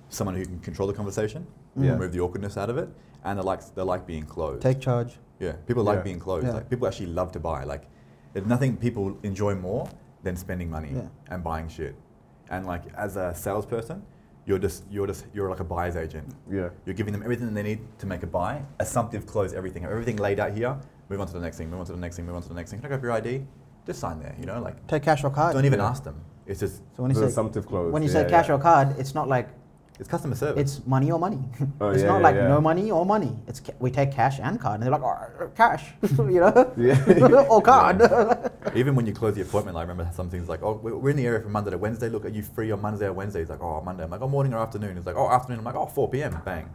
someone 0.10 0.36
who 0.36 0.44
can 0.46 0.60
control 0.60 0.88
the 0.88 0.94
conversation, 0.94 1.42
mm. 1.78 1.86
Yeah. 1.86 1.92
remove 1.94 2.12
the 2.12 2.20
awkwardness 2.20 2.56
out 2.58 2.70
of 2.70 2.78
it, 2.78 2.90
and 3.24 3.40
they 3.40 3.44
like 3.44 3.62
they 3.76 3.82
like 3.94 4.06
being 4.06 4.26
closed. 4.26 4.62
Take 4.62 4.80
charge. 4.82 5.18
yeah, 5.40 5.54
people 5.70 5.84
like 5.84 6.00
Yeah. 6.00 6.04
being 6.10 6.20
closed. 6.20 6.46
Yeah. 6.48 6.54
Like 6.60 6.70
people 6.70 6.88
actually 6.88 7.12
love 7.20 7.32
to 7.38 7.40
buy. 7.40 7.64
Like 7.64 7.84
there's 8.34 8.48
nothing 8.48 8.76
people 8.78 9.18
enjoy 9.24 9.56
more 9.56 9.88
than 10.24 10.36
spending 10.36 10.70
money 10.70 10.92
Yeah. 10.94 11.08
and 11.32 11.44
buying 11.44 11.70
shit. 11.70 11.96
And 12.50 12.66
like 12.66 12.84
as 12.96 13.16
a 13.18 13.34
salesperson, 13.36 14.02
you're 14.46 14.60
just 14.60 14.84
you're 14.90 15.08
just 15.08 15.26
you're 15.34 15.50
like 15.50 15.60
a 15.60 15.64
buyer's 15.64 15.96
agent. 15.96 16.34
yeah. 16.50 16.70
You're 16.86 16.96
giving 16.96 17.12
them 17.14 17.24
everything 17.24 17.54
they 17.54 17.64
need 17.64 17.80
to 18.00 18.06
make 18.06 18.24
a 18.24 18.28
buy. 18.28 18.62
Assumptive 18.80 19.26
close 19.26 19.54
everything. 19.54 19.84
Everything 19.86 20.18
laid 20.18 20.40
out 20.40 20.54
here. 20.54 20.78
Move 21.10 21.22
on 21.22 21.28
to 21.28 21.34
the 21.34 21.40
next 21.40 21.58
thing. 21.58 21.70
Move 21.70 21.80
on 21.82 21.86
to 21.88 21.92
the 21.94 21.98
next 21.98 22.16
thing. 22.16 22.26
Move 22.26 22.36
on 22.36 22.42
to 22.44 22.48
the 22.50 22.54
next 22.56 22.72
thing. 22.72 22.80
Can 22.80 22.86
I 22.86 22.90
grab 22.90 23.04
your 23.04 23.12
ID? 23.12 23.46
Just 23.86 24.00
sign 24.00 24.20
there. 24.20 24.36
You 24.40 24.46
know, 24.46 24.62
like 24.62 24.86
Take 24.88 25.04
cash 25.04 25.24
or 25.24 25.30
card. 25.30 25.54
don't 25.54 25.66
even 25.66 25.80
Yeah. 25.80 25.90
ask 25.90 26.04
them. 26.04 26.16
It's 26.46 26.60
just 26.62 26.78
So 26.96 27.04
when 27.04 27.12
you 27.12 27.16
The 27.16 27.22
say 27.22 27.28
assumptive 27.28 27.66
close. 27.68 27.92
when 27.92 28.02
you 28.04 28.10
yeah, 28.10 28.24
say 28.24 28.30
cash 28.30 28.48
yeah. 28.50 28.56
or 28.56 28.60
card, 28.60 28.96
it's 28.98 29.14
not 29.14 29.28
like 29.28 29.50
it's 30.00 30.08
customer 30.10 30.36
service. 30.36 30.62
it's 30.62 30.86
money 30.88 31.12
or 31.12 31.20
money. 31.20 31.40
Oh, 31.82 31.90
it's 31.94 32.02
yeah, 32.02 32.08
not 32.10 32.18
yeah, 32.18 32.24
like 32.24 32.36
yeah. 32.36 32.48
no 32.48 32.62
money 32.62 32.92
or 32.92 33.06
money. 33.06 33.36
It's 33.48 33.60
ca- 33.60 33.74
we 33.80 33.90
take 33.92 34.12
cash 34.12 34.40
and 34.40 34.60
card, 34.60 34.76
and 34.76 34.84
they're 34.84 34.92
like 34.92 35.02
oh, 35.02 35.50
cash, 35.56 35.86
you 36.18 36.40
know, 36.40 37.48
or 37.50 37.62
card. 37.62 38.02
Even 38.76 38.96
when 38.96 39.06
you 39.06 39.14
close 39.14 39.36
the 39.36 39.42
appointment, 39.42 39.78
I 39.78 39.82
remember 39.82 40.10
some 40.14 40.30
things 40.30 40.48
like, 40.48 40.62
oh, 40.62 40.80
we- 40.84 40.92
we're 40.92 41.10
in 41.10 41.18
the 41.18 41.26
area 41.26 41.42
from 41.42 41.52
Monday 41.52 41.72
to 41.72 41.78
Wednesday. 41.78 42.10
Look, 42.10 42.26
are 42.26 42.30
you 42.30 42.44
free 42.44 42.72
on 42.72 42.82
Monday 42.82 43.06
or 43.06 43.14
Wednesday? 43.14 43.40
He's 43.40 43.50
like, 43.50 43.62
oh, 43.62 43.82
Monday. 43.82 44.04
I'm 44.04 44.10
like, 44.12 44.22
oh, 44.22 44.28
morning 44.28 44.54
or 44.54 44.60
afternoon? 44.60 44.98
He's 44.98 45.06
like, 45.06 45.16
oh, 45.16 45.30
afternoon. 45.30 45.60
I'm 45.60 45.66
like, 45.66 45.76
oh, 45.76 45.88
4 45.88 46.10
p.m. 46.10 46.42
Bang. 46.46 46.70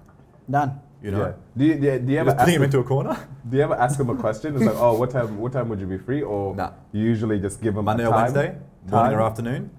Done. 0.51 0.81
You 1.03 1.11
know? 1.12 1.27
Yeah. 1.27 1.32
Do 1.57 1.65
you, 1.65 1.74
do 1.74 1.86
you, 1.86 1.99
do 1.99 2.12
you 2.12 2.19
ever 2.19 2.31
just 2.31 2.39
ask 2.39 2.44
putting 2.44 2.55
him 2.57 2.62
into 2.62 2.78
a 2.78 2.85
corner. 2.85 3.28
do 3.49 3.57
you 3.57 3.62
ever 3.62 3.74
ask 3.74 3.99
them 3.99 4.11
a 4.11 4.16
question? 4.16 4.55
It's 4.57 4.65
like, 4.65 4.77
oh, 4.77 4.94
what 4.99 5.11
time 5.11 5.39
what 5.39 5.53
time 5.53 5.69
would 5.69 5.81
you 5.81 5.86
be 5.86 5.99
free? 5.99 6.23
Or 6.23 6.55
Nah. 6.55 6.73
you 6.93 7.03
usually 7.03 7.40
just 7.40 7.61
give 7.61 7.74
them 7.74 7.85
Monday 7.85 8.05
a 8.05 8.09
or 8.09 8.12
time? 8.12 8.23
Wednesday, 8.23 8.57
morning 8.89 9.19
or 9.19 9.23
afternoon. 9.23 9.70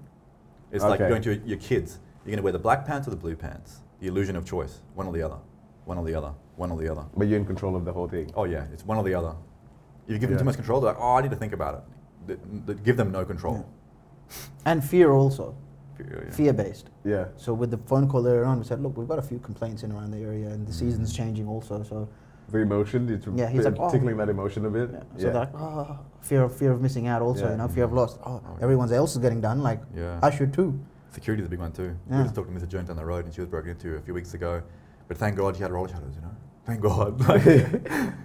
It's 0.72 0.84
like 0.84 0.98
going 0.98 1.22
to 1.22 1.34
your, 1.34 1.44
your 1.46 1.58
kids. 1.58 1.98
You're 2.24 2.30
going 2.30 2.36
to 2.38 2.42
wear 2.42 2.52
the 2.52 2.58
black 2.58 2.86
pants 2.86 3.06
or 3.06 3.10
the 3.10 3.16
blue 3.16 3.36
pants. 3.36 3.80
The 4.00 4.06
illusion 4.06 4.36
of 4.36 4.44
choice. 4.46 4.80
One 4.94 5.06
or 5.06 5.12
the 5.12 5.22
other. 5.22 5.36
One 5.84 5.98
or 5.98 6.04
the 6.04 6.14
other. 6.14 6.32
One 6.56 6.70
or 6.70 6.78
the 6.78 6.88
other. 6.90 7.04
But 7.16 7.28
you're 7.28 7.38
in 7.38 7.44
control 7.44 7.76
of 7.76 7.84
the 7.84 7.92
whole 7.92 8.08
thing. 8.08 8.30
Oh, 8.34 8.44
yeah. 8.44 8.64
It's 8.72 8.84
one 8.84 8.96
or 8.96 9.04
the 9.04 9.14
other. 9.14 9.34
If 10.06 10.12
you 10.14 10.18
give 10.18 10.30
them 10.30 10.38
too 10.38 10.44
much 10.44 10.56
control, 10.56 10.80
they're 10.80 10.92
like, 10.92 11.00
oh, 11.02 11.14
I 11.16 11.22
need 11.22 11.30
to 11.30 11.36
think 11.36 11.52
about 11.52 11.74
it. 11.74 12.26
Th- 12.26 12.38
th- 12.66 12.82
give 12.82 12.96
them 12.96 13.10
no 13.12 13.24
control. 13.24 13.66
And 14.64 14.82
fear 14.82 15.12
also, 15.12 15.54
Yeah, 15.98 16.06
yeah. 16.24 16.30
fear 16.30 16.52
based. 16.54 16.88
Yeah. 17.04 17.26
So 17.36 17.52
with 17.52 17.70
the 17.70 17.78
phone 17.78 18.08
call 18.08 18.26
earlier 18.26 18.44
on, 18.44 18.58
we 18.58 18.64
said, 18.64 18.80
look, 18.82 18.96
we've 18.96 19.08
got 19.08 19.18
a 19.18 19.22
few 19.22 19.38
complaints 19.38 19.82
in 19.82 19.92
around 19.92 20.10
the 20.10 20.18
area, 20.18 20.48
and 20.48 20.66
the 20.66 20.72
Mm. 20.72 20.74
season's 20.78 21.12
changing 21.12 21.46
also. 21.46 21.82
So 21.82 22.08
The 22.50 22.58
emotion, 22.58 23.08
it's 23.08 23.26
Yeah, 23.34 23.48
he's 23.48 23.64
like, 23.64 23.76
oh. 23.78 23.90
tickling 23.90 24.16
that 24.18 24.28
emotion 24.28 24.64
a 24.66 24.70
bit. 24.70 24.90
yeah. 24.92 24.98
Yeah. 24.98 25.02
so 25.18 25.24
they're 25.24 25.34
like, 25.34 25.54
oh, 25.54 25.98
fear 26.20 26.42
of 26.42 26.54
fear 26.54 26.72
of 26.72 26.80
missing 26.82 27.06
out 27.06 27.22
also. 27.22 27.44
Yeah. 27.44 27.50
You 27.52 27.56
know, 27.58 27.68
fear 27.68 27.84
of 27.84 27.92
loss. 27.94 28.18
Oh, 28.24 28.32
Oh, 28.32 28.40
yeah. 28.58 28.62
everyone 28.64 28.92
else 28.92 29.12
is 29.12 29.18
getting 29.18 29.40
done. 29.40 29.62
Like 29.62 29.80
Yeah. 29.94 30.18
I 30.22 30.30
should 30.30 30.52
too. 30.52 30.78
Security 31.14 31.42
is 31.42 31.46
a 31.46 31.50
big 31.50 31.60
one 31.60 31.70
too. 31.70 31.96
We 32.08 32.22
just 32.24 32.34
talked 32.34 32.52
to 32.52 32.54
Mr. 32.54 32.68
Jones 32.68 32.88
down 32.88 32.96
the 32.96 33.04
road 33.04 33.24
and 33.24 33.32
she 33.32 33.40
was 33.40 33.48
broken 33.48 33.70
into 33.70 33.94
a 33.96 34.00
few 34.00 34.12
weeks 34.12 34.34
ago. 34.34 34.60
But 35.06 35.16
thank 35.16 35.36
God 35.36 35.54
she 35.54 35.62
had 35.62 35.70
roller 35.70 35.88
shutters, 35.88 36.14
you 36.16 36.22
know? 36.22 36.36
Thank 36.66 36.80
God. 36.80 37.20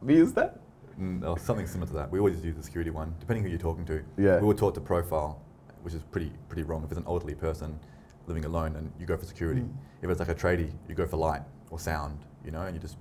We 0.00 0.14
use 0.14 0.32
that? 0.34 0.60
mm, 0.98 1.38
something 1.40 1.66
similar 1.66 1.88
to 1.88 1.92
that. 1.94 2.10
We 2.10 2.18
always 2.18 2.42
use 2.44 2.56
the 2.56 2.62
security 2.62 2.90
one, 2.90 3.14
depending 3.18 3.42
who 3.42 3.50
you're 3.50 3.58
talking 3.58 3.84
to. 3.86 4.04
Yeah. 4.16 4.38
We 4.38 4.46
were 4.46 4.54
taught 4.54 4.74
to 4.76 4.80
profile, 4.80 5.40
which 5.82 5.92
is 5.92 6.02
pretty 6.02 6.30
pretty 6.48 6.62
wrong. 6.62 6.84
If 6.84 6.90
it's 6.90 6.98
an 6.98 7.04
elderly 7.06 7.34
person 7.34 7.78
living 8.26 8.44
alone, 8.44 8.76
and 8.76 8.92
you 9.00 9.06
go 9.06 9.16
for 9.16 9.24
security. 9.26 9.62
Mm. 9.62 9.72
If 10.02 10.10
it's 10.10 10.20
like 10.20 10.28
a 10.28 10.34
tradie, 10.34 10.70
you 10.88 10.94
go 10.94 11.06
for 11.06 11.16
light 11.16 11.42
or 11.70 11.80
sound, 11.80 12.18
you 12.44 12.52
know, 12.52 12.62
and 12.62 12.74
you 12.76 12.80
just 12.80 12.96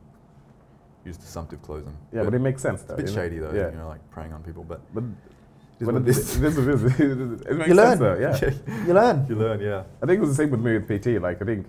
use 1.06 1.18
assumptive 1.18 1.62
close 1.62 1.84
them. 1.86 1.96
Yeah, 2.12 2.24
but, 2.24 2.34
it 2.34 2.40
makes 2.40 2.62
sense 2.62 2.82
though. 2.82 2.96
it's 2.96 3.04
a 3.04 3.06
bit 3.06 3.14
shady 3.14 3.40
though, 3.40 3.54
Yeah. 3.54 3.70
you 3.70 3.78
know, 3.78 3.88
like 3.88 4.02
preying 4.10 4.34
on 4.34 4.42
people. 4.44 4.64
But 4.64 4.82
But, 4.94 5.04
It 5.80 5.84
is 5.84 5.86
but 5.88 5.94
what 5.94 6.02
it, 6.02 6.08
it 6.08 6.10
is. 6.10 6.18
is. 6.18 6.38
it 6.38 6.44
is 6.48 6.58
what 6.58 6.68
it 6.68 7.00
is. 7.00 7.42
It 7.42 7.56
makes 7.56 7.68
You 7.70 7.74
learn. 7.76 7.98
sense 7.98 8.00
though, 8.00 8.18
yeah. 8.20 8.84
You 8.88 8.94
learn. 8.94 9.26
you 9.30 9.36
learn, 9.36 9.60
yeah. 9.62 9.84
I 10.02 10.06
think 10.06 10.18
it 10.18 10.22
was 10.22 10.30
the 10.30 10.36
same 10.36 10.50
with 10.52 10.60
me 10.60 10.78
with 10.78 10.88
PT. 10.88 11.22
Like 11.22 11.42
I 11.42 11.46
think 11.46 11.68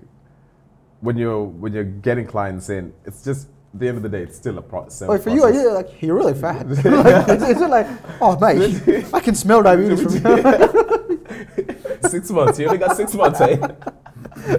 when 1.00 1.16
you're 1.16 1.42
when 1.44 1.72
you're 1.72 1.84
getting 1.84 2.26
clients 2.26 2.70
in, 2.70 2.92
it's 3.04 3.22
just 3.22 3.48
at 3.74 3.80
the 3.80 3.88
end 3.88 3.96
of 3.98 4.02
the 4.02 4.08
day, 4.08 4.22
it's 4.22 4.36
still 4.36 4.56
a 4.58 4.62
pro- 4.62 4.88
sales 4.88 5.10
Oh, 5.10 5.18
for 5.18 5.30
you, 5.30 5.40
process. 5.42 5.62
you're 5.62 5.74
like 5.74 6.02
you're 6.02 6.16
really 6.16 6.34
fat. 6.34 6.66
like, 6.84 7.28
it's, 7.28 7.44
it's 7.44 7.60
like, 7.60 7.86
oh 8.22 8.38
mate, 8.40 9.04
I 9.12 9.20
can 9.20 9.34
smell 9.34 9.62
diabetes 9.62 10.02
from 10.02 10.12
here. 10.12 12.08
six 12.08 12.30
months. 12.30 12.58
You 12.58 12.66
only 12.66 12.78
got 12.78 12.96
six 12.96 13.12
months, 13.14 13.40
eh? 13.42 13.56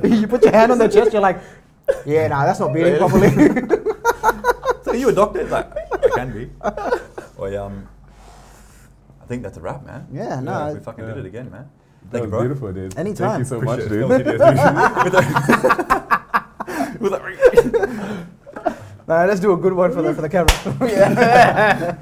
you 0.04 0.28
put 0.28 0.44
your 0.44 0.52
hand 0.52 0.72
on 0.72 0.78
their 0.78 0.90
chest, 0.90 1.12
you're 1.12 1.22
like, 1.24 1.40
yeah, 2.06 2.28
nah, 2.28 2.46
that's 2.46 2.60
not 2.60 2.72
beating 2.74 2.98
properly. 2.98 3.30
So 4.84 4.92
are 4.92 4.96
you 4.96 5.10
a 5.10 5.14
doctor? 5.14 5.40
It's 5.42 5.52
like, 5.52 5.68
I 5.92 6.10
can 6.16 6.32
be. 6.34 6.50
Or, 7.38 7.58
um, 7.58 7.88
I 7.99 7.99
think 9.30 9.44
that's 9.44 9.58
a 9.58 9.62
wrap, 9.62 9.86
man. 9.86 10.08
Yeah, 10.12 10.40
no, 10.42 10.74
we 10.74 10.80
fucking 10.82 11.06
yeah. 11.06 11.14
did 11.14 11.26
it 11.26 11.28
again, 11.28 11.50
man. 11.52 11.70
That 12.02 12.12
Thank 12.12 12.24
you, 12.26 12.30
bro. 12.32 12.40
beautiful, 12.42 12.74
dude. 12.74 12.98
Anytime. 12.98 13.30
Thank 13.30 13.40
you 13.40 13.46
so 13.46 13.62
much, 13.62 13.80
Appreciate 13.86 14.08
dude. 14.08 14.12
it. 14.12 14.26
With 14.26 14.40
that- 15.14 17.00
with 17.00 17.12
that- 17.14 18.26
nah, 19.08 19.24
let's 19.26 19.40
do 19.40 19.54
a 19.54 19.58
good 19.58 19.74
one 19.74 19.92
for 19.94 20.02
the 20.02 20.14
for 20.16 20.22
the 20.22 20.30
camera. 20.30 20.52
yeah. 20.90 21.98